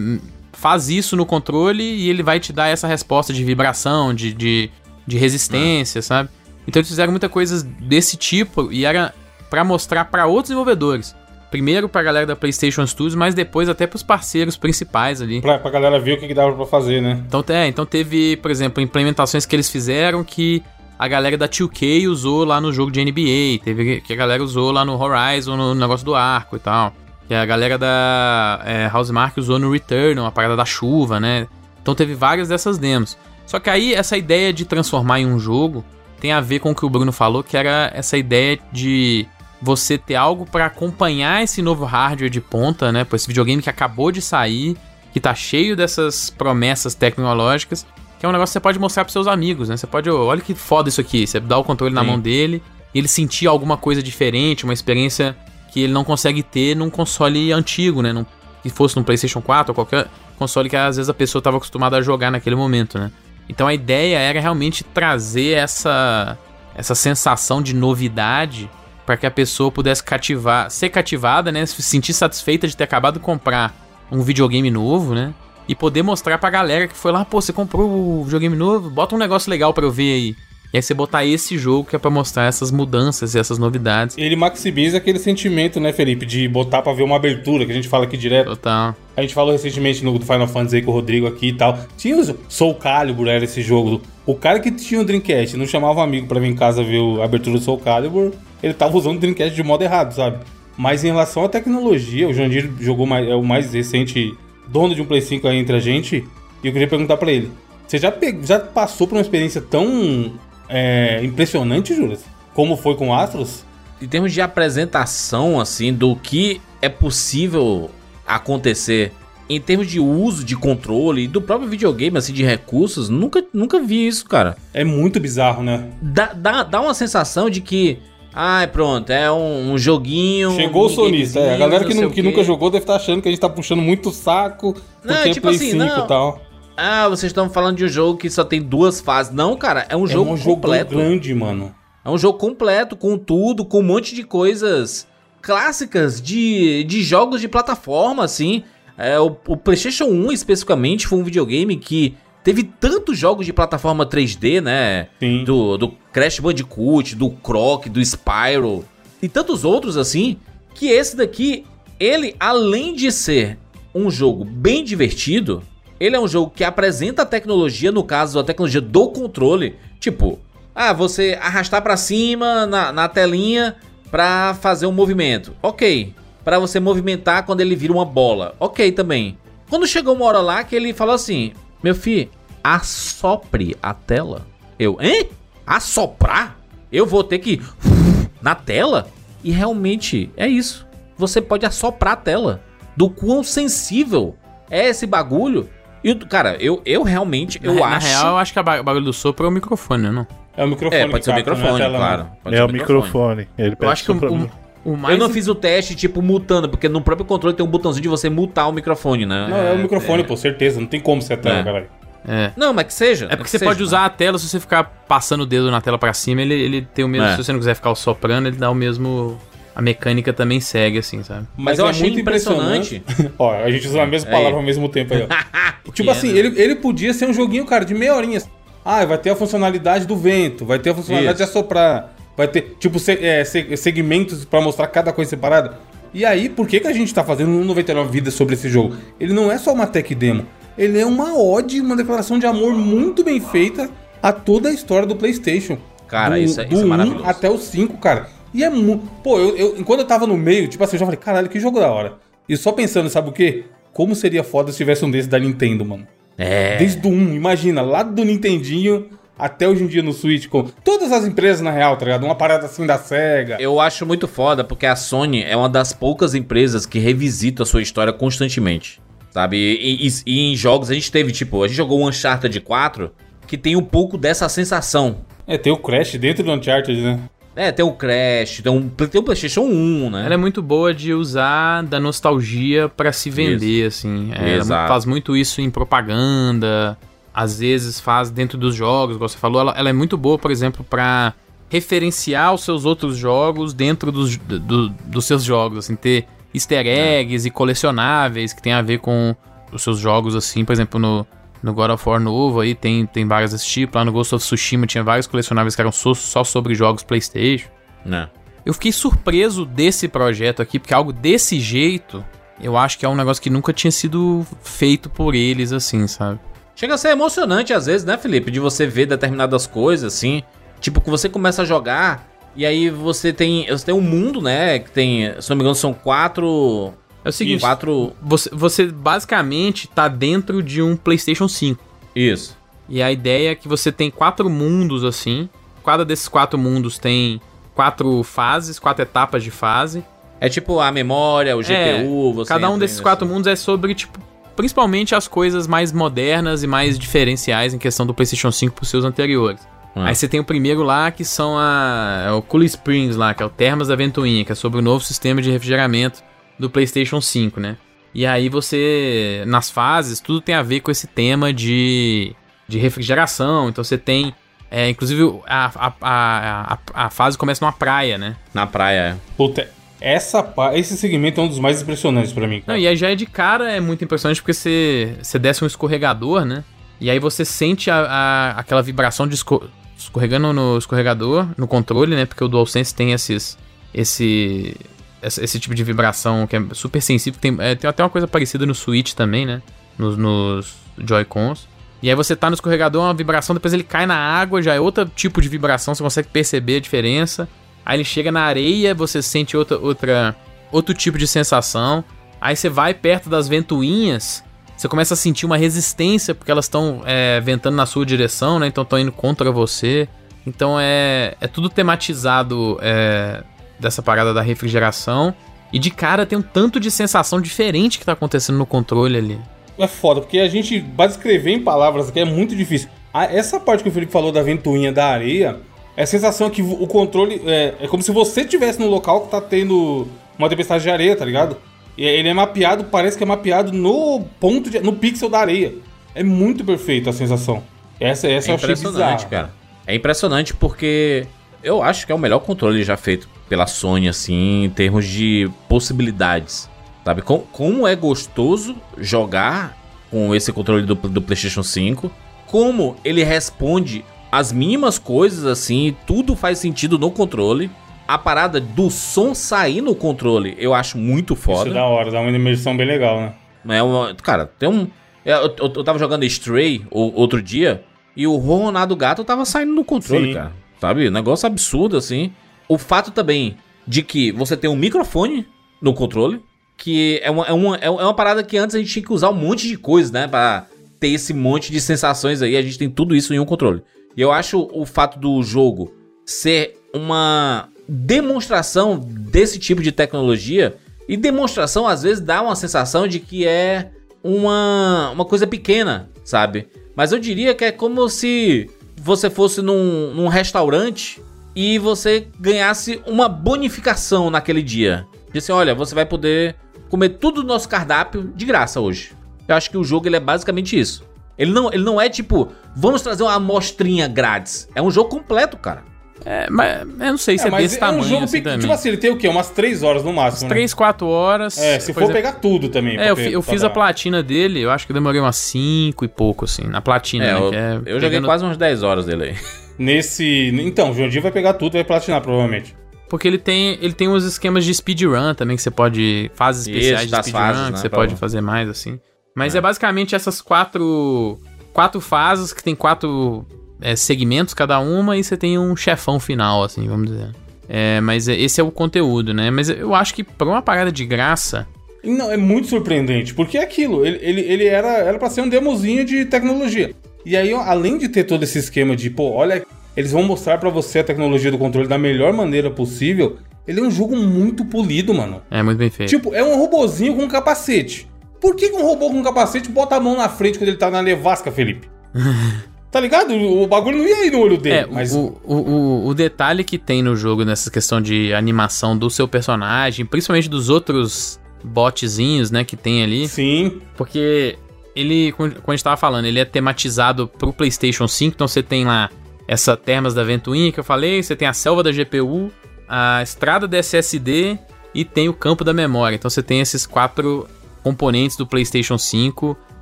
Faz 0.54 0.90
isso 0.90 1.16
no 1.16 1.26
controle 1.26 1.84
e 1.84 2.10
ele 2.10 2.22
vai 2.22 2.40
te 2.40 2.52
dar 2.52 2.68
essa 2.68 2.88
resposta 2.88 3.32
de 3.32 3.44
vibração, 3.46 4.14
de, 4.14 4.34
de, 4.34 4.70
de 5.08 5.18
resistência, 5.18 6.02
sabe? 6.02 6.30
Então 6.68 6.82
eles 6.82 6.90
fizeram 6.90 7.12
muita 7.12 7.30
coisa 7.30 7.64
desse 7.64 8.18
tipo 8.18 8.72
e 8.72 8.84
era 8.84 9.14
pra 9.50 9.64
mostrar 9.64 10.06
pra 10.06 10.26
outros 10.26 10.50
desenvolvedores. 10.50 11.16
Primeiro 11.50 11.90
pra 11.90 12.04
galera 12.04 12.26
da 12.26 12.36
PlayStation 12.36 12.86
Studios, 12.86 13.16
mas 13.16 13.34
depois 13.34 13.68
até 13.68 13.88
pros 13.88 14.04
parceiros 14.04 14.56
principais 14.56 15.22
ali. 15.22 15.42
Pra, 15.42 15.58
pra 15.58 15.72
galera 15.72 16.00
ver 16.00 16.14
o 16.14 16.20
que, 16.20 16.28
que 16.28 16.34
dava 16.34 16.54
pra 16.56 16.66
fazer, 16.66 17.02
né? 17.02 17.24
Então, 17.28 17.44
é, 17.50 17.68
então 17.68 17.86
teve, 17.86 18.38
por 18.38 18.52
exemplo, 18.52 18.82
implementações 18.82 19.46
que 19.46 19.56
eles 19.56 19.70
fizeram 19.70 20.24
que 20.24 20.64
a 20.98 21.08
galera 21.08 21.38
da 21.38 21.48
2K 21.48 22.08
usou 22.08 22.44
lá 22.44 22.60
no 22.60 22.74
jogo 22.74 22.92
de 22.92 23.04
NBA, 23.04 23.64
teve 23.64 24.02
que 24.02 24.14
a 24.14 24.16
galera 24.16 24.44
usou 24.44 24.72
lá 24.72 24.84
no 24.84 25.02
Horizon, 25.02 25.56
no 25.56 25.74
negócio 25.74 26.06
do 26.06 26.14
arco 26.14 26.58
e 26.58 26.60
tal. 26.60 26.94
Que 27.28 27.34
a 27.34 27.46
galera 27.46 27.78
da 27.78 28.62
é, 28.66 28.92
Housemark 28.94 29.38
usou 29.38 29.58
no 29.58 29.72
Return, 29.72 30.20
uma 30.20 30.32
parada 30.32 30.56
da 30.56 30.66
chuva, 30.66 31.20
né? 31.20 31.48
Então 31.82 31.96
teve 31.96 32.14
várias 32.14 32.50
dessas 32.50 32.78
demos. 32.78 33.18
Só 33.46 33.60
que 33.60 33.70
aí 33.70 33.94
essa 33.94 34.18
ideia 34.18 34.52
de 34.52 34.66
transformar 34.66 35.22
em 35.22 35.26
um 35.26 35.40
jogo 35.40 35.86
tem 36.20 36.32
a 36.32 36.42
ver 36.42 36.60
com 36.60 36.72
o 36.72 36.76
que 36.76 36.86
o 36.86 36.90
Bruno 36.90 37.12
falou, 37.12 37.44
que 37.44 37.56
era 37.56 37.90
essa 37.96 38.18
ideia 38.18 38.60
de 38.72 39.26
você 39.62 39.98
ter 39.98 40.16
algo 40.16 40.46
pra 40.46 40.66
acompanhar 40.68 41.44
esse 41.44 41.62
novo 41.62 41.86
hardware 41.86 42.30
de 42.30 42.40
ponta, 42.40 42.92
né? 42.92 43.04
Pô, 43.04 43.16
esse 43.16 43.28
videogame 43.28 43.62
que 43.62 43.70
acabou 43.70 44.12
de 44.12 44.22
sair, 44.22 44.78
que 45.12 45.20
tá 45.20 45.36
cheio 45.36 45.76
dessas 45.76 46.30
promessas 46.30 46.96
tecnológicas, 46.96 47.86
que 48.20 48.26
é 48.26 48.30
um 48.30 48.32
negócio 48.32 48.52
que 48.52 48.54
você 48.54 48.60
pode 48.60 48.80
mostrar 48.80 49.04
pros 49.04 49.14
seus 49.14 49.28
amigos, 49.28 49.70
né? 49.70 49.78
Você 49.78 49.88
pode, 49.88 50.10
"Ô, 50.10 50.26
olha 50.26 50.42
que 50.42 50.54
foda 50.56 50.90
isso 50.90 51.02
aqui, 51.02 51.26
você 51.26 51.40
dá 51.40 51.58
o 51.58 51.64
controle 51.64 51.94
na 51.94 52.02
Sim. 52.02 52.08
mão 52.08 52.20
dele, 52.20 52.62
e 52.94 53.00
ele 53.00 53.08
sentir 53.08 53.48
alguma 53.48 53.78
coisa 53.78 54.02
diferente, 54.02 54.64
uma 54.64 54.74
experiência 54.74 55.36
que 55.72 55.82
ele 55.82 55.94
não 55.94 56.04
consegue 56.04 56.42
ter 56.42 56.76
num 56.76 56.90
console 56.90 57.52
antigo, 57.52 58.02
né? 58.02 58.12
Num, 58.12 58.26
que 58.64 58.70
fosse 58.70 58.96
num 58.98 59.04
PlayStation 59.04 59.42
4 59.42 59.72
ou 59.72 59.76
qualquer 59.76 60.08
console 60.38 60.70
que 60.70 60.76
às 60.76 60.98
vezes 60.98 61.10
a 61.10 61.14
pessoa 61.14 61.40
estava 61.40 61.58
acostumada 61.58 61.98
a 61.98 62.02
jogar 62.02 62.32
naquele 62.32 62.56
momento, 62.56 62.98
né? 62.98 63.12
Então 63.48 63.68
a 63.68 63.74
ideia 63.74 64.18
era 64.18 64.40
realmente 64.40 64.84
trazer 64.84 65.54
essa 65.58 66.38
essa 66.76 66.96
sensação 66.96 67.62
de 67.62 67.74
novidade 67.74 68.70
para 69.10 69.18
que 69.18 69.26
a 69.26 69.32
pessoa 69.32 69.72
pudesse 69.72 70.04
cativar, 70.04 70.70
ser 70.70 70.90
cativada, 70.90 71.52
né? 71.52 71.66
Se 71.66 71.82
sentir 71.82 72.14
satisfeita 72.14 72.68
de 72.68 72.78
ter 72.78 72.84
acabado 72.84 73.16
de 73.16 73.20
comprar 73.20 73.74
um 74.12 74.22
videogame 74.22 74.70
novo, 74.70 75.16
né? 75.16 75.34
e 75.68 75.74
poder 75.74 76.04
mostrar 76.04 76.38
pra 76.38 76.50
galera 76.50 76.88
que 76.88 76.96
foi 76.96 77.12
lá, 77.12 77.26
pô, 77.26 77.42
você 77.42 77.54
comprou 77.54 77.90
o 77.90 78.24
videogame 78.24 78.56
novo, 78.56 78.90
bota 78.90 79.16
um 79.16 79.20
negócio 79.20 79.50
legal 79.50 79.72
pra 79.74 79.84
eu 79.86 79.92
ver 79.92 80.14
aí. 80.14 80.36
E 80.72 80.78
aí 80.78 80.82
você 80.84 80.94
botar 80.94 81.26
esse 81.26 81.58
jogo 81.58 81.90
que 81.90 81.96
é 81.96 82.00
pra 82.00 82.12
mostrar 82.12 82.46
essas 82.46 82.72
mudanças 82.72 83.34
e 83.34 83.40
essas 83.40 83.58
novidades. 83.58 84.16
Ele 84.16 84.36
maximiza 84.36 84.98
aquele 84.98 85.18
sentimento, 85.18 85.80
né, 85.80 85.92
Felipe, 85.92 86.26
de 86.28 86.48
botar 86.48 86.84
pra 86.84 86.94
ver 86.94 87.02
uma 87.02 87.16
abertura, 87.16 87.66
que 87.66 87.72
a 87.72 87.76
gente 87.76 87.88
fala 87.88 88.06
aqui 88.06 88.16
direto. 88.16 88.50
Total. 88.50 88.96
A 89.18 89.22
gente 89.22 89.34
falou 89.34 89.52
recentemente 89.52 90.06
no 90.06 90.20
Final 90.20 90.48
Fantasy 90.48 90.76
aí 90.76 90.82
com 90.84 90.92
o 90.92 90.94
Rodrigo 90.94 91.26
aqui 91.26 91.48
e 91.48 91.54
tal. 91.54 91.80
Tinha 91.98 92.18
o 92.18 92.38
Soul 92.48 92.76
Calibur, 92.76 93.28
era 93.28 93.44
esse 93.44 93.64
jogo. 93.64 94.02
O 94.28 94.36
cara 94.36 94.60
que 94.60 94.70
tinha 94.72 95.02
o 95.02 95.04
Dreamcast 95.04 95.58
não 95.58 95.66
chamava 95.66 96.00
um 96.00 96.04
amigo 96.04 96.28
pra 96.28 96.40
vir 96.40 96.50
em 96.50 96.56
casa 96.56 96.84
ver 96.84 97.02
a 97.20 97.26
abertura 97.26 97.58
do 97.58 97.64
Soul 97.64 97.80
Calibur, 97.80 98.32
ele 98.62 98.74
tava 98.74 98.98
usando 98.98 99.18
o 99.18 99.20
Dreamcast 99.20 99.56
de 99.56 99.64
modo 99.64 99.84
errado, 99.84 100.14
sabe? 100.14 100.40
Mas 100.78 101.04
em 101.04 101.08
relação 101.08 101.44
à 101.44 101.50
tecnologia, 101.50 102.28
o 102.30 102.34
Jandir 102.34 102.70
jogou 102.80 103.06
mais, 103.06 103.28
é 103.28 103.36
o 103.36 103.44
mais 103.44 103.74
recente 103.74 104.34
dono 104.68 104.96
de 104.96 105.02
um 105.02 105.06
Play 105.06 105.22
5 105.22 105.48
aí 105.48 105.58
entre 105.58 105.76
a 105.76 105.80
gente, 105.80 106.26
e 106.64 106.68
eu 106.68 106.72
queria 106.72 106.88
perguntar 106.88 107.18
pra 107.18 107.32
ele: 107.32 107.52
você 107.88 107.98
já, 107.98 108.12
pe- 108.12 108.40
já 108.44 108.60
passou 108.60 109.08
por 109.08 109.16
uma 109.16 109.22
experiência 109.22 109.60
tão 109.62 110.34
é, 110.70 111.22
impressionante, 111.24 111.94
Juras? 111.94 112.24
Como 112.54 112.78
foi 112.78 112.96
com 112.96 113.10
o 113.10 113.14
Astros? 113.14 113.64
Em 114.02 114.08
termos 114.08 114.32
de 114.32 114.40
apresentação, 114.42 115.60
assim, 115.60 115.94
do 115.94 116.16
que 116.16 116.62
é 116.82 116.88
possível 116.88 117.90
acontecer 118.26 119.12
em 119.50 119.60
termos 119.60 119.88
de 119.88 120.00
uso 120.00 120.44
de 120.46 120.56
controle 120.56 121.24
e 121.24 121.28
do 121.28 121.42
próprio 121.42 121.68
videogame, 121.70 122.18
assim, 122.18 122.32
de 122.32 122.44
recursos, 122.44 123.10
nunca, 123.10 123.44
nunca 123.52 123.80
vi 123.80 124.08
isso, 124.08 124.24
cara. 124.26 124.56
É 124.74 124.84
muito 124.84 125.20
bizarro, 125.20 125.64
né? 125.64 125.90
Dá, 126.02 126.34
dá, 126.34 126.64
dá 126.64 126.80
uma 126.82 126.94
sensação 126.94 127.50
de 127.50 127.60
que. 127.60 127.98
Ai, 128.34 128.68
pronto, 128.68 129.10
é 129.10 129.32
um, 129.32 129.74
um 129.74 129.78
joguinho. 129.78 130.52
Chegou 130.52 130.86
o 130.86 130.90
sonista. 130.90 131.40
É, 131.40 131.56
a 131.56 131.58
galera 131.58 131.84
que, 131.84 131.94
sei 131.94 132.02
nu- 132.02 132.08
o 132.10 132.12
que 132.12 132.22
nunca 132.22 132.44
jogou 132.44 132.70
deve 132.70 132.84
estar 132.84 132.96
achando 132.96 133.22
que 133.22 133.28
a 133.28 133.32
gente 133.32 133.42
tá 133.42 133.50
puxando 133.50 133.82
muito 133.82 134.12
saco 134.12 134.76
Não, 135.04 135.16
porque 135.16 135.30
é 135.30 135.34
tipo 135.34 135.48
Play 135.48 135.56
assim, 135.56 135.72
5 135.72 135.78
não. 135.84 136.06
e 136.06 136.08
tal. 136.08 136.42
Ah, 136.78 137.10
vocês 137.10 137.30
estão 137.32 137.50
falando 137.50 137.78
de 137.78 137.86
um 137.86 137.88
jogo 137.90 138.18
que 138.18 138.30
só 138.30 138.44
tem 138.44 138.62
duas 138.62 139.02
fases. 139.02 139.34
Não, 139.34 139.58
cara, 139.58 139.86
é 139.90 139.98
um 139.98 140.08
jogo 140.08 140.30
é 140.30 140.34
um 140.34 140.38
jogo 140.38 140.56
completo. 140.56 140.96
grande, 140.96 141.34
mano. 141.34 141.76
É 142.06 142.10
um 142.10 142.18
jogo 142.18 142.38
completo, 142.38 142.96
com 142.96 143.18
tudo, 143.18 143.66
com 143.66 143.80
um 143.80 143.84
monte 143.84 144.16
de 144.16 144.24
coisas 144.24 145.06
clássicas 145.42 146.22
de, 146.22 146.84
de 146.86 147.02
jogos 147.02 147.42
de 147.42 147.48
plataforma, 147.48 148.24
assim. 148.24 148.64
É, 148.98 149.20
o, 149.20 149.36
o 149.48 149.58
PlayStation 149.58 150.06
1 150.06 150.32
especificamente 150.32 151.08
foi 151.08 151.18
um 151.20 151.24
videogame 151.24 151.76
que 151.78 152.16
teve 152.50 152.64
tantos 152.64 153.16
jogos 153.16 153.46
de 153.46 153.54
plataforma 153.54 154.08
3D, 154.08 154.60
né? 154.60 155.10
Sim. 155.20 155.44
Do, 155.44 155.78
do 155.78 155.90
Crash 156.12 156.40
Bandicoot, 156.40 157.16
do 157.16 157.30
Croc, 157.30 157.86
do 157.86 158.04
Spyro 158.04 158.84
e 159.22 159.30
tantos 159.30 159.64
outros 159.64 159.96
assim, 159.96 160.38
que 160.74 160.88
esse 160.88 161.16
daqui, 161.16 161.64
ele 162.00 162.36
além 162.40 162.96
de 162.96 163.12
ser 163.12 163.56
um 163.94 164.10
jogo 164.10 164.44
bem 164.44 164.84
divertido, 164.84 165.62
ele 166.00 166.16
é 166.16 166.20
um 166.20 166.28
jogo 166.28 166.52
que 166.56 166.64
apresenta 166.64 167.22
a 167.22 167.26
tecnologia, 167.26 167.92
no 167.92 168.04
caso 168.04 168.40
a 168.40 168.44
tecnologia 168.44 168.82
do 168.82 169.10
controle, 169.10 169.76
tipo, 170.00 170.40
ah, 170.74 170.92
você 170.92 171.38
arrastar 171.40 171.84
pra 171.84 171.98
cima 171.98 172.66
na, 172.66 172.92
na 172.92 173.08
telinha 173.08 173.76
pra 174.10 174.56
fazer 174.60 174.88
um 174.88 174.92
movimento. 174.92 175.56
OK. 175.62 176.16
Pra 176.44 176.58
você 176.58 176.80
movimentar 176.80 177.46
quando 177.46 177.62
ele 177.62 177.76
vira 177.76 177.94
uma 177.94 178.06
bola. 178.06 178.56
OK 178.60 178.92
também. 178.92 179.38
Quando 179.70 179.86
chegou 179.86 180.16
uma 180.16 180.26
hora 180.26 180.40
lá 180.40 180.64
que 180.64 180.76
ele 180.76 180.94
falou 180.94 181.14
assim: 181.14 181.52
"Meu 181.84 181.94
filho, 181.94 182.30
assopre 182.64 183.76
a 183.82 183.94
tela". 183.94 184.46
Eu, 184.78 184.98
hein? 185.02 185.30
Assoprar? 185.66 186.58
Eu 186.92 187.06
vou 187.06 187.24
ter 187.24 187.40
que 187.40 187.62
na 188.42 188.56
tela? 188.56 189.08
E 189.44 189.52
realmente 189.52 190.30
é 190.36 190.48
isso. 190.48 190.88
Você 191.18 191.42
pode 191.42 191.66
assoprar 191.66 192.14
a 192.14 192.18
tela. 192.18 192.62
Do 192.96 193.10
quão 193.10 193.44
sensível 193.44 194.36
é 194.70 194.88
esse 194.90 195.06
bagulho. 195.06 195.70
E, 196.04 196.16
cara, 196.16 196.56
eu, 196.60 196.82
eu 196.86 197.04
realmente, 197.04 197.60
eu 197.62 197.76
na, 197.76 197.86
acho... 197.88 198.08
Na 198.08 198.14
real, 198.14 198.28
eu 198.32 198.38
acho 198.38 198.54
que 198.54 198.60
o 198.60 198.64
bagulho 198.64 199.06
do 199.06 199.14
sopro 199.14 199.46
é 199.46 199.50
o 199.50 199.52
microfone, 199.52 200.04
né? 200.04 200.12
Não? 200.12 200.28
É 200.56 200.64
o 200.64 200.68
microfone. 200.68 201.02
É, 201.02 201.08
pode 201.08 201.24
ser 201.24 201.32
o 201.32 201.34
é 201.34 201.38
microfone, 201.38 201.78
tela, 201.78 201.98
claro. 201.98 202.28
Pode 202.44 202.56
É 202.56 202.60
ser 202.60 202.64
o 202.66 202.74
microfone. 202.74 203.48
Ele 203.58 203.76
Eu 203.80 203.90
acho 203.90 204.04
que 204.04 204.12
o, 204.12 204.50
o, 204.86 204.98
mais. 204.98 205.14
Eu 205.14 205.20
não 205.20 205.34
fiz 205.34 205.48
o 205.48 205.56
teste, 205.56 205.96
tipo, 205.96 206.22
mutando, 206.22 206.68
porque 206.70 206.90
no 206.90 207.02
próprio 207.02 207.26
controle 207.26 207.56
tem 207.56 207.66
um 207.66 207.70
botãozinho 207.70 208.04
de 208.04 208.10
você 208.10 208.30
mutar 208.30 208.68
o 208.68 208.72
microfone, 208.72 209.26
né? 209.26 209.48
Não, 209.50 209.58
é 209.58 209.74
o 209.74 209.78
microfone, 209.78 210.24
pô, 210.24 210.36
certeza. 210.36 210.80
Não 210.80 210.88
tem 210.88 211.00
como 211.00 211.22
ser 211.22 211.34
a 211.34 211.38
tela, 211.38 211.60
É. 211.60 211.64
caralho. 211.64 211.88
É. 212.28 212.52
Não, 212.56 212.74
mas 212.74 212.86
que 212.88 212.94
seja. 212.94 213.26
É 213.26 213.30
porque 213.30 213.44
que 213.44 213.50
você 213.52 213.60
seja, 213.60 213.72
pode 213.72 213.82
usar 213.84 214.06
a 214.06 214.10
tela, 214.10 214.38
se 214.38 214.48
você 214.48 214.60
ficar 214.60 214.84
passando 215.08 215.42
o 215.42 215.46
dedo 215.46 215.72
na 215.72 215.82
tela 215.82 215.98
pra 215.98 216.14
cima, 216.14 216.42
ele, 216.42 216.54
ele 216.54 216.82
tem 216.94 217.04
o 217.06 217.08
mesmo. 217.08 217.28
É. 217.28 217.32
Se 217.32 217.44
você 217.44 217.52
não 217.52 217.60
quiser 217.60 217.76
ficar 217.76 217.94
soprando, 217.96 218.48
ele 218.48 218.58
dá 218.58 218.70
o 218.70 218.76
mesmo. 218.76 219.40
A 219.76 219.82
mecânica 219.82 220.34
também 220.34 220.60
segue, 220.60 220.98
assim, 220.98 221.24
sabe? 221.24 221.48
Mas, 221.56 221.80
eu 221.80 221.86
achei 221.88 222.10
impressionante. 222.10 223.02
Ó, 223.40 223.54
a 223.54 223.72
gente 223.72 223.88
usa 223.88 224.02
a 224.02 224.06
mesma 224.06 224.30
Aí. 224.30 224.36
palavra 224.36 224.58
ao 224.58 224.64
mesmo 224.64 224.90
tempo 224.90 225.14
aí, 225.14 225.24
ó. 225.24 225.28
tipo 225.94 226.10
é, 226.10 226.12
assim, 226.12 226.34
né? 226.34 226.40
ele, 226.40 226.62
ele 226.62 226.76
podia 226.76 227.14
ser 227.14 227.30
um 227.30 227.34
joguinho, 227.34 227.66
cara, 227.66 227.86
de 227.86 227.94
meia 227.94 228.14
horinha. 228.14 228.42
Ah, 228.84 229.06
vai 229.06 229.18
ter 229.18 229.30
a 229.30 229.36
funcionalidade 229.36 230.06
do 230.06 230.18
vento, 230.18 230.66
vai 230.66 230.80
ter 230.80 230.90
a 230.90 230.96
funcionalidade 230.96 231.42
Isso. 231.42 231.46
de 231.54 231.58
assoprar, 231.58 232.14
vai 232.36 232.48
ter, 232.50 232.76
tipo, 232.80 233.00
se- 233.00 233.24
é, 233.26 233.46
se- 233.46 233.78
segmentos 233.78 234.44
pra 234.44 234.60
mostrar 234.60 234.88
cada 234.88 235.14
coisa 235.14 235.30
separada. 235.30 235.78
E 236.14 236.26
aí, 236.26 236.50
por 236.50 236.68
que, 236.68 236.80
que 236.82 236.88
a 236.88 236.94
gente 236.94 237.14
tá 237.14 237.24
fazendo 237.24 237.52
um 237.52 237.64
99 237.64 238.12
vidas 238.12 238.34
sobre 238.34 238.56
esse 238.56 238.68
jogo? 238.68 238.98
Ele 239.20 239.32
não 239.32 239.50
é 239.52 239.58
só 239.58 239.72
uma 239.72 239.86
tech 239.88 240.14
demo, 240.16 240.46
ele 240.78 241.00
é 241.00 241.06
uma 241.06 241.38
ode, 241.38 241.80
uma 241.82 241.96
declaração 241.96 242.40
de 242.40 242.46
amor 242.46 242.74
muito 242.74 243.24
bem 243.24 243.40
feita 243.40 243.90
a 244.22 244.32
toda 244.32 244.70
a 244.70 244.72
história 244.74 245.08
do 245.08 245.16
PlayStation. 245.16 245.78
Cara, 246.08 246.36
do, 246.36 246.42
isso 246.42 246.60
é- 246.62 246.66
do 246.66 246.74
isso 246.74 246.82
é 246.84 246.86
1 246.86 246.88
maravilhoso. 246.90 247.24
até 247.26 247.50
o 247.50 247.58
5, 247.58 247.98
cara. 247.98 248.28
E 248.54 248.64
é 248.64 248.70
muito. 248.70 249.06
Pô, 249.24 249.38
eu, 249.40 249.56
eu, 249.56 249.76
enquanto 249.78 250.00
eu 250.00 250.06
tava 250.08 250.26
no 250.26 250.36
meio, 250.38 250.68
tipo 250.68 250.84
assim, 250.84 250.96
eu 250.96 251.00
já 251.02 251.06
falei, 251.06 251.20
caralho, 251.20 251.50
que 251.50 251.60
jogo 251.60 251.80
da 251.80 251.90
hora. 251.92 252.14
E 252.48 252.58
só 252.58 252.72
pensando, 252.72 253.10
sabe 253.10 253.30
o 253.30 253.32
quê? 253.32 253.66
Como 253.94 254.16
seria 254.16 254.44
foda 254.44 254.72
se 254.72 254.78
tivesse 254.78 255.06
um 255.06 255.12
desse 255.12 255.30
da 255.30 255.38
Nintendo, 255.38 255.86
mano. 255.86 256.08
É. 256.38 256.78
Desde 256.78 257.06
o 257.08 257.12
1, 257.12 257.36
imagina, 257.36 257.82
lá 257.82 258.02
do 258.02 258.24
Nintendinho 258.24 259.08
até 259.38 259.68
hoje 259.70 259.84
em 259.84 259.88
dia 259.88 260.04
no 260.04 260.12
Switch, 260.12 260.48
com 260.48 260.64
todas 260.84 261.12
as 261.14 261.26
empresas 261.26 261.62
na 261.62 261.72
real, 261.72 261.96
tá 261.96 262.06
ligado? 262.06 262.26
Uma 262.26 262.36
parada 262.36 262.66
assim 262.66 262.86
da 262.86 262.98
SEGA. 262.98 263.58
Eu 263.60 263.80
acho 263.80 264.06
muito 264.06 264.28
foda, 264.28 264.64
porque 264.66 264.86
a 264.86 264.96
Sony 264.98 265.44
é 265.44 265.56
uma 265.56 265.70
das 265.70 265.94
poucas 265.94 266.36
empresas 266.36 266.86
que 266.86 267.00
revisita 267.00 267.64
a 267.64 267.66
sua 267.66 267.82
história 267.82 268.12
constantemente. 268.12 269.02
Sabe? 269.32 269.58
E, 269.58 270.08
e- 270.08 270.12
e 270.26 270.40
em 270.52 270.56
jogos 270.56 270.90
a 270.90 270.94
gente 270.94 271.12
teve, 271.12 271.32
tipo, 271.32 271.64
a 271.64 271.68
gente 271.68 271.78
jogou 271.78 272.00
o 272.02 272.08
Uncharted 272.08 272.60
4, 272.62 273.12
que 273.48 273.58
tem 273.58 273.76
um 273.76 273.84
pouco 273.84 274.18
dessa 274.18 274.48
sensação. 274.50 275.18
É, 275.46 275.58
tem 275.58 275.72
o 275.72 275.78
Crash 275.78 276.16
dentro 276.16 276.44
do 276.44 276.52
Uncharted, 276.52 277.00
né? 277.02 277.20
É, 277.56 277.72
tem 277.72 277.84
o 277.84 277.92
Crash, 277.92 278.62
tem 278.62 278.72
um, 278.72 278.88
tem 278.88 279.20
o 279.20 279.24
PlayStation 279.24 279.62
1, 279.62 280.10
né? 280.12 280.26
Ela 280.26 280.36
é 280.36 280.38
muito 280.38 280.62
boa 280.62 280.94
de 280.94 281.14
usar 281.14 281.82
da 281.84 282.00
nostalgia 282.00 282.88
pra 282.88 283.12
se 283.12 283.30
vender, 283.30 283.88
assim. 283.88 284.32
É, 284.34 284.52
ela 284.54 284.58
Exato. 284.62 284.88
faz 284.88 285.06
muito 285.06 285.36
isso 285.36 285.60
em 285.60 285.70
propaganda, 285.70 286.98
às 287.34 287.60
vezes 287.60 288.00
faz 288.00 288.30
dentro 288.32 288.58
dos 288.58 288.76
jogos, 288.76 289.16
igual 289.16 289.28
você 289.28 289.38
falou. 289.38 289.60
Ela, 289.62 289.74
ela 289.78 289.90
é 289.90 289.94
muito 289.94 290.18
boa, 290.18 290.38
por 290.38 290.52
exemplo, 290.52 290.86
pra 290.88 291.34
referenciar 291.70 292.54
os 292.54 292.62
seus 292.64 292.86
outros 292.86 293.18
jogos 293.18 293.74
dentro 293.74 294.12
dos, 294.12 294.38
do- 294.38 294.90
dos 294.90 295.26
seus 295.26 295.44
jogos, 295.44 295.80
assim, 295.80 295.96
ter 295.96 296.26
easter 296.54 296.86
eggs 296.86 297.48
e 297.48 297.52
colecionáveis 297.52 298.54
que 298.54 298.62
tem 298.62 298.74
a 298.74 298.82
ver 298.82 299.00
com 299.00 299.36
os 299.72 299.84
seus 299.84 300.00
jogos, 300.00 300.36
assim, 300.36 300.66
por 300.66 300.74
exemplo, 300.74 301.00
no, 301.00 301.26
no 301.62 301.74
God 301.74 301.92
of 301.92 302.10
War 302.10 302.20
novo 302.20 302.62
aí 302.62 302.74
tem, 302.74 303.06
tem 303.06 303.28
vários 303.28 303.52
desse 303.52 303.68
tipo, 303.68 303.98
lá 303.98 304.06
no 304.06 304.12
Ghost 304.12 304.36
of 304.36 304.44
Tsushima 304.44 304.88
tinha 304.88 305.04
vários 305.04 305.28
colecionáveis 305.28 305.76
que 305.76 305.82
eram 305.82 305.92
só, 305.92 306.14
só 306.14 306.44
sobre 306.44 306.74
jogos 306.74 307.04
Playstation. 307.04 307.70
Né? 308.06 308.30
Eu 308.66 308.74
fiquei 308.74 308.92
surpreso 308.92 309.66
desse 309.66 310.08
projeto 310.08 310.62
aqui, 310.62 310.80
porque 310.80 310.94
algo 310.94 311.14
desse 311.14 311.60
jeito, 311.60 312.24
eu 312.62 312.78
acho 312.78 312.98
que 312.98 313.06
é 313.06 313.10
um 313.10 313.16
negócio 313.16 313.42
que 313.42 313.50
nunca 313.50 313.74
tinha 313.74 313.92
sido 313.92 314.46
feito 314.62 315.10
por 315.10 315.36
eles, 315.36 315.72
assim, 315.72 316.08
sabe? 316.08 316.40
Chega 316.76 316.94
a 316.94 316.98
ser 316.98 317.10
emocionante 317.10 317.74
às 317.74 317.88
vezes, 317.88 318.06
né, 318.06 318.18
Felipe? 318.18 318.52
De 318.52 318.60
você 318.60 318.88
ver 318.88 319.06
determinadas 319.06 319.68
coisas, 319.68 320.14
assim. 320.14 320.44
Tipo, 320.80 321.02
que 321.02 321.10
você 321.10 321.28
começa 321.28 321.62
a 321.62 321.66
jogar 321.66 322.29
e 322.56 322.66
aí 322.66 322.90
você 322.90 323.32
tem. 323.32 323.68
Você 323.68 323.86
tem 323.86 323.96
um 323.96 324.02
mundo, 324.02 324.42
né? 324.42 324.80
Que 324.80 324.92
tem. 324.92 325.34
Se 325.42 325.50
não 325.50 325.58
me 325.58 325.64
engano, 325.64 325.76
são 325.76 325.94
quatro. 325.94 326.94
É 327.24 327.30
o 327.30 327.34
seguinte, 327.34 327.60
Quatro. 327.60 328.14
você, 328.22 328.50
você 328.54 328.86
basicamente 328.88 329.88
tá 329.88 330.08
dentro 330.08 330.64
de 330.64 330.82
um 330.82 330.96
PlayStation 330.96 331.48
5. 331.50 331.84
Isso. 332.16 332.58
E 332.88 333.02
a 333.04 333.12
ideia 333.12 333.52
é 333.52 333.56
que 333.56 333.68
você 333.68 333.92
tem 333.92 334.10
quatro 334.10 334.50
mundos, 334.50 335.04
assim. 335.04 335.50
Cada 335.86 336.06
desses 336.06 336.28
quatro 336.28 336.58
mundos 336.58 336.98
tem 336.98 337.42
quatro 337.76 338.24
fases, 338.24 338.80
quatro 338.80 339.04
etapas 339.04 339.44
de 339.44 339.52
fase. 339.52 340.04
É 340.40 340.48
tipo 340.48 340.80
a 340.80 340.92
memória, 340.92 341.58
o 341.58 341.62
GPU, 341.62 342.34
você. 342.34 342.54
É, 342.54 342.56
Cada 342.56 342.70
um 342.70 342.80
desses 342.80 343.00
quatro 343.02 343.28
mundos 343.28 343.48
é 343.48 343.56
sobre, 343.56 343.94
tipo, 343.94 344.18
principalmente 344.56 345.14
as 345.14 345.28
coisas 345.28 345.68
mais 345.68 345.92
modernas 345.92 346.64
e 346.64 346.68
mais 346.68 346.98
diferenciais 346.98 347.74
em 347.74 347.78
questão 347.78 348.06
do 348.06 348.14
PlayStation 348.14 348.52
5 348.52 348.76
pros 348.76 348.90
seus 348.90 349.04
anteriores. 349.04 349.62
Ah. 349.96 350.06
Aí 350.08 350.16
você 350.16 350.28
tem 350.28 350.40
o 350.40 350.44
primeiro 350.44 350.84
lá, 350.84 351.12
que 351.12 351.26
são 351.26 351.58
a, 351.58 352.26
é 352.28 352.32
o 352.32 352.42
Cool 352.42 352.64
Springs 352.64 353.16
lá, 353.18 353.34
que 353.34 353.42
é 353.44 353.46
o 353.46 353.50
Termas 353.50 353.88
da 353.90 353.96
Ventoinha, 353.96 354.46
que 354.46 354.52
é 354.52 354.56
sobre 354.56 354.80
o 354.80 354.82
novo 354.82 355.04
sistema 355.04 355.42
de 355.42 355.52
refrigeramento 355.52 356.22
do 356.58 356.70
PlayStation 356.70 357.20
5, 357.22 357.60
né? 357.60 357.78
E 358.14 358.26
aí 358.26 358.50
você, 358.50 359.44
nas 359.48 359.70
fases, 359.70 360.20
tudo 360.20 360.42
tem 360.42 360.56
a 360.56 360.62
ver 360.64 360.80
com 360.80 360.90
esse 360.92 361.06
tema 361.08 361.52
de, 361.54 362.36
de 362.68 362.78
refrigeração. 362.80 363.70
Então 363.70 363.84
você 363.84 363.98
tem, 363.98 364.34
é, 364.72 364.90
inclusive, 364.90 365.40
a, 365.48 365.66
a, 365.76 365.94
a, 366.02 366.74
a, 366.94 367.06
a 367.06 367.10
fase 367.10 367.38
começa 367.38 367.64
numa 367.64 367.72
praia, 367.74 368.18
né? 368.18 368.36
Na 368.54 368.66
praia. 368.66 369.00
é. 369.00 369.16
Puta, 369.38 369.70
Essa, 370.02 370.54
esse 370.74 370.98
segmento 370.98 371.40
é 371.40 371.44
um 371.44 371.48
dos 371.48 371.60
mais 371.60 371.82
impressionantes 371.82 372.32
pra 372.34 372.48
mim, 372.48 372.58
Não, 372.60 372.66
cara. 372.68 372.80
e 372.80 372.88
aí 372.88 372.96
já 372.96 373.12
é 373.12 373.16
de 373.16 373.26
cara, 373.26 373.72
é 373.72 373.80
muito 373.80 374.04
impressionante 374.04 374.42
porque 374.42 374.54
você, 374.54 375.16
você 375.22 375.38
desce 375.38 375.64
um 375.64 375.68
escorregador, 375.68 376.46
né? 376.46 376.64
E 377.02 377.10
aí 377.10 377.20
você 377.20 377.46
sente 377.46 377.90
a, 377.92 377.98
a- 378.02 378.50
aquela 378.60 378.82
vibração 378.82 379.28
de 379.28 379.36
esco- 379.36 379.64
escorregando 380.00 380.54
no 380.54 380.78
escorregador, 380.78 381.48
no 381.58 381.68
controle, 381.68 382.16
né? 382.16 382.26
Porque 382.26 382.44
o 382.44 382.48
DualSense 382.48 382.96
tem 382.96 383.12
esses, 383.12 383.58
esse, 383.94 384.76
esse, 385.22 385.60
tipo 385.60 385.76
de 385.76 385.84
vibração 385.84 386.48
que 386.48 386.56
é 386.56 386.64
super 386.74 387.02
sensível. 387.02 387.40
Tem, 387.40 387.56
é, 387.60 387.76
tem 387.76 387.90
até 387.90 388.02
uma 388.02 388.10
coisa 388.10 388.28
parecida 388.28 388.66
no 388.66 388.74
Switch 388.74 389.14
também, 389.14 389.46
né? 389.46 389.62
Nos, 389.98 390.18
nos 390.18 390.74
Joy-Cons. 390.98 391.68
E 392.02 392.10
aí 392.10 392.16
você 392.16 392.34
tá 392.34 392.50
no 392.50 392.54
escorregador, 392.54 393.04
uma 393.04 393.14
vibração, 393.14 393.54
depois 393.54 393.74
ele 393.74 393.84
cai 393.84 394.06
na 394.06 394.16
água, 394.16 394.62
já 394.62 394.74
é 394.74 394.80
outro 394.80 395.06
tipo 395.14 395.42
de 395.42 395.50
vibração, 395.50 395.94
você 395.94 396.02
consegue 396.02 396.30
perceber 396.30 396.78
a 396.78 396.80
diferença. 396.80 397.48
Aí 397.86 397.98
ele 397.98 398.06
chega 398.06 398.32
na 398.32 398.44
areia, 398.44 398.96
você 398.96 399.22
sente 399.22 399.58
outra, 399.58 399.78
outra, 399.78 400.36
outro 400.72 400.94
tipo 400.94 401.18
de 401.18 401.28
sensação. 401.28 402.04
Aí 402.40 402.56
você 402.56 402.70
vai 402.70 402.94
perto 402.94 403.30
das 403.30 403.50
ventoinhas, 403.50 404.44
você 404.80 404.88
começa 404.88 405.14
a 405.14 405.18
sentir 405.18 405.46
uma 405.46 405.58
resistência, 405.58 406.34
porque 406.34 406.50
elas 406.50 406.64
estão 406.64 407.02
é, 407.06 407.42
ventando 407.42 407.76
na 407.76 407.86
sua 407.86 408.06
direção, 408.06 408.60
né? 408.60 408.68
Então 408.68 408.84
estão 408.84 408.98
indo 408.98 409.12
contra 409.12 409.52
você. 409.52 410.08
Então 410.48 410.80
é, 410.80 411.36
é 411.42 411.48
tudo 411.48 411.68
tematizado 411.68 412.80
é, 412.82 413.44
dessa 413.78 414.02
parada 414.02 414.34
da 414.34 414.42
refrigeração. 414.42 415.36
E 415.74 415.78
de 415.80 415.92
cara 415.92 416.26
tem 416.26 416.40
um 416.40 416.42
tanto 416.42 416.80
de 416.80 416.90
sensação 416.90 417.42
diferente 417.42 418.00
que 418.00 418.06
tá 418.06 418.14
acontecendo 418.14 418.58
no 418.58 418.66
controle 418.66 419.18
ali. 419.18 419.38
É 419.78 419.86
foda, 419.86 420.22
porque 420.22 420.40
a 420.40 420.48
gente 420.48 420.80
vai 420.80 421.10
descrever 421.10 421.52
em 421.52 421.62
palavras 421.62 422.08
aqui 422.08 422.22
é 422.22 422.26
muito 422.26 422.56
difícil. 422.56 422.88
Ah, 423.14 423.26
essa 423.26 423.60
parte 423.60 423.84
que 423.84 423.90
o 423.90 423.92
Felipe 423.92 424.14
falou 424.14 424.32
da 424.32 424.42
ventoinha 424.42 424.94
da 424.94 425.08
areia, 425.08 425.60
é 425.98 426.04
a 426.04 426.08
sensação 426.08 426.50
que 426.50 426.62
o 426.62 426.88
controle 426.88 427.42
é, 427.46 427.76
é 427.82 427.88
como 427.90 428.02
se 428.02 428.14
você 428.14 428.44
estivesse 428.44 428.80
no 428.80 428.88
local 428.88 429.26
que 429.26 429.32
tá 429.32 429.42
tendo 429.42 430.08
uma 430.38 430.48
tempestade 430.48 430.84
de 430.86 430.90
areia, 430.90 431.18
tá 431.18 431.26
ligado? 431.26 431.58
E 431.98 432.04
ele 432.06 432.30
é 432.30 432.34
mapeado, 432.34 432.86
parece 432.86 433.18
que 433.18 433.24
é 433.24 433.28
mapeado 433.28 433.72
no 433.72 434.22
ponto, 434.40 434.70
de, 434.70 434.80
no 434.80 434.94
pixel 434.94 435.30
da 435.30 435.40
areia. 435.40 435.74
É 436.16 436.24
muito 436.24 436.64
perfeito 436.64 437.10
a 437.10 437.14
sensação. 437.14 437.62
Essa, 438.00 438.28
essa 438.28 438.52
É 438.52 438.56
impressionante, 438.56 439.26
cara. 439.28 439.52
É 439.86 439.94
impressionante 439.96 440.54
porque 440.54 441.28
eu 441.64 441.82
acho 441.84 442.06
que 442.06 442.12
é 442.12 442.16
o 442.16 442.20
melhor 442.20 442.40
controle 442.40 442.84
já 442.84 442.96
feito 442.96 443.28
pela 443.50 443.68
Sony, 443.68 444.08
assim, 444.08 444.64
em 444.66 444.70
termos 444.70 445.06
de 445.06 445.50
possibilidades. 445.68 446.70
Sabe? 447.04 447.22
Com- 447.22 447.40
Como 447.52 447.88
é 447.88 447.96
gostoso 447.96 448.76
jogar 448.98 449.78
com 450.12 450.34
esse 450.36 450.52
controle 450.54 450.86
do, 450.86 450.96
do 450.96 451.22
PlayStation 451.22 451.64
5. 451.64 452.12
Como 452.48 452.96
ele 453.04 453.24
responde 453.24 454.06
as 454.32 454.52
mínimas 454.52 454.98
coisas, 455.00 455.46
assim, 455.46 455.96
tudo 456.06 456.36
faz 456.36 456.60
sentido 456.60 456.98
no 457.00 457.10
controle. 457.12 457.70
A 458.12 458.18
parada 458.18 458.60
do 458.60 458.90
som 458.90 459.36
sair 459.36 459.82
no 459.82 459.94
controle 459.94 460.56
eu 460.58 460.74
acho 460.74 460.98
muito 460.98 461.34
Isso 461.36 461.44
foda. 461.44 461.70
é 461.70 461.74
da 461.74 461.86
hora, 461.86 462.10
dá 462.10 462.20
uma 462.20 462.32
imersão 462.32 462.76
bem 462.76 462.88
legal, 462.88 463.20
né? 463.22 463.34
É 463.78 463.84
uma, 463.84 464.16
cara, 464.16 464.48
tem 464.48 464.68
um. 464.68 464.88
Eu, 465.24 465.36
eu, 465.36 465.54
eu 465.76 465.84
tava 465.84 466.00
jogando 466.00 466.24
Stray 466.26 466.82
o- 466.90 467.14
outro 467.14 467.40
dia 467.40 467.84
e 468.18 468.26
o 468.26 468.36
Ronaldo 468.38 468.96
Gato 468.96 469.24
tava 469.24 469.46
saindo 469.46 469.74
no 469.74 469.84
controle, 469.86 470.30
Sim. 470.30 470.34
cara. 470.34 470.52
Sabe? 470.82 471.10
Negócio 471.12 471.46
absurdo, 471.46 471.98
assim. 471.98 472.32
O 472.68 472.80
fato 472.80 473.12
também 473.12 473.58
de 473.86 474.02
que 474.02 474.32
você 474.32 474.58
tem 474.58 474.70
um 474.70 474.76
microfone 474.76 475.46
no 475.80 475.94
controle, 475.94 476.42
que 476.78 477.20
é 477.22 477.30
uma, 477.30 477.46
é 477.46 477.54
uma, 477.54 477.76
é 477.78 477.90
uma 477.92 478.14
parada 478.16 478.42
que 478.44 478.58
antes 478.58 478.76
a 478.76 478.80
gente 478.80 478.92
tinha 478.92 479.06
que 479.06 479.14
usar 479.14 479.30
um 479.30 479.36
monte 479.36 479.68
de 479.68 479.78
coisa, 479.78 480.12
né? 480.12 480.28
Pra 480.28 480.66
ter 481.00 481.10
esse 481.10 481.32
monte 481.34 481.72
de 481.72 481.80
sensações 481.80 482.42
aí. 482.42 482.58
A 482.58 482.62
gente 482.64 482.80
tem 482.80 482.90
tudo 482.90 483.16
isso 483.16 483.34
em 483.36 483.40
um 483.40 483.46
controle. 483.46 483.84
E 484.18 484.22
eu 484.22 484.32
acho 484.32 484.68
o 484.74 484.84
fato 484.84 485.20
do 485.20 485.44
jogo 485.44 485.94
ser 486.26 486.76
uma 486.92 487.70
demonstração 487.90 489.00
desse 489.00 489.58
tipo 489.58 489.82
de 489.82 489.92
tecnologia. 489.92 490.78
E 491.08 491.18
demonstração, 491.18 491.88
às 491.88 492.04
vezes, 492.04 492.24
dá 492.24 492.42
uma 492.42 492.56
sensação 492.56 493.08
de 493.08 493.20
que 493.20 493.48
é 493.48 493.90
uma, 494.24 495.10
uma 495.12 495.26
coisa 495.26 495.48
pequena, 495.48 496.10
sabe? 496.24 496.68
Mas 496.96 497.12
eu 497.12 497.18
diria 497.18 497.56
que 497.56 497.66
é 497.66 497.72
como 497.72 498.08
se 498.08 498.70
você 498.96 499.30
fosse 499.30 499.62
num, 499.62 500.14
num 500.14 500.28
restaurante 500.28 501.20
e 501.56 501.80
você 501.80 502.28
ganhasse 502.40 503.02
uma 503.08 503.28
bonificação 503.28 504.30
naquele 504.30 504.62
dia. 504.62 505.08
Disse, 505.34 505.52
olha, 505.52 505.74
você 505.74 505.96
vai 505.96 506.06
poder 506.06 506.56
comer 506.90 507.10
tudo 507.10 507.42
do 507.42 507.48
nosso 507.48 507.68
cardápio 507.68 508.32
de 508.36 508.46
graça 508.46 508.80
hoje. 508.80 509.14
Eu 509.48 509.56
acho 509.56 509.72
que 509.72 509.78
o 509.78 509.84
jogo 509.84 510.08
ele 510.08 510.18
é 510.18 510.20
basicamente 510.20 510.80
isso. 510.80 511.04
Ele 511.38 511.52
não, 511.52 511.74
ele 511.74 511.84
não 511.84 512.00
é 512.00 512.10
tipo, 512.10 512.52
vamos 512.76 513.02
trazer 513.02 513.24
uma 513.24 513.34
amostrinha 513.34 514.08
grátis. 514.08 514.68
É 514.76 514.82
um 514.82 514.92
jogo 514.92 515.10
completo, 515.10 515.58
cara. 515.58 515.84
É, 516.26 516.50
mas 516.50 516.82
eu 516.82 516.88
não 517.12 517.18
sei 517.18 517.38
se 517.38 517.48
é, 517.48 517.50
mas 517.52 517.64
desse 517.64 517.78
é 517.78 517.80
tamanho 517.80 518.04
um 518.04 518.08
jogo 518.08 518.24
assim 518.26 518.42
também. 518.42 518.60
Tipo 518.60 518.74
assim, 518.74 518.90
ele 518.90 518.98
tem 518.98 519.10
o 519.10 519.18
quê? 519.18 519.28
Umas 519.28 519.50
3 519.50 519.84
horas 519.84 520.04
no 520.04 520.12
máximo, 520.12 520.50
né? 520.50 520.56
3, 520.56 520.74
4 520.74 521.08
horas. 521.08 521.58
É, 521.58 521.80
se 521.80 521.94
for 521.94 522.02
exemplo, 522.02 522.14
pegar 522.16 522.34
tudo 522.34 522.70
também. 522.70 522.98
É, 522.98 523.10
eu, 523.10 523.16
ter- 523.16 523.32
eu 523.32 523.42
fiz 523.42 523.64
a 523.64 523.68
dar. 523.68 523.74
platina 523.74 524.22
dele, 524.22 524.60
eu 524.60 524.70
acho 524.70 524.86
que 524.86 524.92
eu 524.92 524.94
demorei 524.96 525.20
umas 525.22 525.38
5 525.38 526.04
e 526.04 526.08
pouco, 526.08 526.46
assim, 526.46 526.64
na 526.68 526.82
platina, 526.82 527.26
É, 527.26 527.34
né? 527.34 527.40
eu, 527.40 527.50
que 527.50 527.56
é 527.56 527.74
eu 527.94 527.96
joguei 527.96 528.10
pegando- 528.10 528.26
quase 528.26 528.44
umas 528.44 528.58
10 528.58 528.84
horas 528.84 529.06
dele 529.06 529.24
aí. 529.24 529.36
Nesse. 529.78 530.50
Então, 530.62 530.92
o 530.92 530.94
Jandinho 530.94 531.22
vai 531.22 531.32
pegar 531.32 531.54
tudo 531.54 531.76
e 531.76 531.78
vai 531.78 531.84
platinar, 531.86 532.22
provavelmente. 532.22 532.76
Porque 533.08 533.28
ele 533.28 533.38
tem, 533.40 533.78
ele 533.82 533.94
tem 533.94 534.08
uns 534.08 534.24
esquemas 534.24 534.64
de 534.66 534.74
speedrun 534.74 535.34
também, 535.34 535.56
que 535.56 535.64
você 535.64 535.72
pode. 535.72 536.30
Fases 536.36 536.68
Isso, 536.68 536.78
especiais 536.78 537.06
de 537.06 537.12
das 537.12 537.26
speedrun, 537.26 537.48
fases, 537.48 537.66
que 537.66 537.72
né, 537.72 537.78
você 537.78 537.90
pode 537.90 538.16
fazer 538.18 538.42
mais, 538.42 538.70
assim. 538.70 539.00
Mas 539.36 539.56
é. 539.56 539.62
basicamente 539.62 540.14
essas 540.16 540.42
quatro. 540.42 541.40
Quatro 541.74 542.02
fases 542.02 542.52
que 542.52 542.62
tem 542.62 542.76
quatro 542.76 543.46
é, 543.82 543.96
segmentos 543.96 544.54
cada 544.54 544.80
uma 544.80 545.18
e 545.18 545.24
você 545.24 545.36
tem 545.38 545.58
um 545.58 545.76
chefão 545.76 546.20
final, 546.20 546.64
assim, 546.64 546.88
vamos 546.88 547.10
dizer. 547.10 547.30
É, 547.68 548.02
mas 548.02 548.28
é- 548.28 548.36
esse 548.36 548.60
é 548.60 548.64
o 548.64 548.72
conteúdo, 548.72 549.34
né? 549.34 549.52
Mas 549.52 549.70
eu 549.70 549.94
acho 549.94 550.14
que 550.14 550.24
pra 550.24 550.48
uma 550.48 550.62
parada 550.62 550.92
de 550.92 551.06
graça. 551.06 551.68
Não, 552.04 552.32
é 552.32 552.38
muito 552.38 552.68
surpreendente, 552.68 553.34
porque 553.34 553.58
é 553.58 553.64
aquilo, 553.64 554.06
ele, 554.06 554.18
ele, 554.22 554.42
ele 554.42 554.66
era, 554.66 554.88
era 555.00 555.20
pra 555.20 555.30
ser 555.30 555.42
um 555.42 555.50
demozinho 555.50 556.06
de 556.06 556.26
tecnologia. 556.26 556.94
E 557.26 557.36
aí, 557.36 557.54
além 557.54 557.98
de 557.98 558.08
ter 558.08 558.24
todo 558.24 558.42
esse 558.44 558.58
esquema 558.58 558.96
de, 558.96 559.10
pô, 559.10 559.32
olha, 559.32 559.66
eles 559.96 560.12
vão 560.12 560.24
mostrar 560.24 560.58
pra 560.58 560.70
você 560.70 561.00
a 561.00 561.04
tecnologia 561.04 561.52
do 561.52 561.58
controle 561.58 561.88
da 561.88 561.98
melhor 561.98 562.32
maneira 562.32 562.72
possível, 562.72 563.38
ele 563.68 563.82
é 563.82 563.84
um 563.84 563.92
jogo 563.92 564.16
muito 564.16 564.64
polido, 564.66 565.14
mano. 565.14 565.42
É 565.52 565.62
muito 565.62 565.78
bem 565.78 565.90
feito. 565.90 566.10
Tipo, 566.10 566.34
é 566.34 566.42
um 566.44 566.58
robozinho 566.58 567.16
com 567.16 567.28
capacete. 567.28 568.08
Por 568.40 568.56
que, 568.56 568.70
que 568.70 568.76
um 568.76 568.82
robô 568.86 569.10
com 569.10 569.22
capacete 569.22 569.70
bota 569.70 569.98
a 569.98 570.00
mão 570.00 570.16
na 570.16 570.30
frente 570.30 570.58
quando 570.58 570.70
ele 570.70 570.78
tá 570.78 570.90
na 570.90 571.02
nevasca, 571.04 571.52
Felipe? 571.52 571.88
tá 572.92 573.00
ligado? 573.00 573.34
O, 573.34 573.68
bagulho 573.68 573.98
não 573.98 574.08
ia 574.08 574.26
ir 574.26 574.32
no 574.32 574.40
olho 574.40 574.58
dele, 574.58 574.76
É, 574.76 574.86
mas... 574.86 575.14
o, 575.14 575.40
o, 575.44 575.56
o, 575.56 576.08
o 576.08 576.14
detalhe 576.14 576.64
que 576.64 576.78
tem 576.78 577.02
no 577.02 577.16
jogo 577.16 577.46
nessa 577.46 577.70
questão 577.70 578.02
de 578.02 578.34
animação 578.34 578.98
do 578.98 579.10
seu 579.10 579.28
personagem, 579.28 580.06
principalmente 580.06 580.50
dos 580.50 580.70
outros 580.70 581.40
botzinhos, 581.64 582.52
né, 582.52 582.64
que 582.64 582.76
tem 582.76 583.04
ali, 583.04 583.28
Sim, 583.28 583.82
porque 583.96 584.58
ele, 584.96 585.32
como 585.34 585.52
como 585.52 585.64
a 585.68 585.76
gente 585.76 585.84
tava 585.84 585.98
falando, 585.98 586.26
ele 586.26 586.40
é 586.40 586.46
tematizado 586.46 587.28
pro 587.28 587.54
PlayStation 587.54 588.08
5, 588.08 588.36
então 588.36 588.48
você 588.48 588.64
tem 588.64 588.86
lá 588.86 589.10
essa 589.48 589.76
termas 589.76 590.14
da 590.14 590.24
ventoinha 590.24 590.72
que 590.72 590.80
eu 590.80 590.84
falei, 590.84 591.22
você 591.22 591.36
tem 591.36 591.48
a 591.48 591.54
selva 591.54 591.84
da 591.84 591.92
GPU, 591.92 592.52
a 592.88 593.22
estrada 593.22 593.68
da 593.68 593.78
SSD 593.78 594.58
e 594.94 595.04
tem 595.06 595.30
o 595.30 595.34
campo 595.34 595.64
da 595.64 595.74
memória. 595.74 596.16
Então 596.16 596.30
você 596.30 596.44
tem 596.44 596.60
esses 596.60 596.86
quatro 596.86 597.48
componentes 597.84 598.38
do 598.38 598.46
PlayStation 598.46 598.98
5 598.98 599.58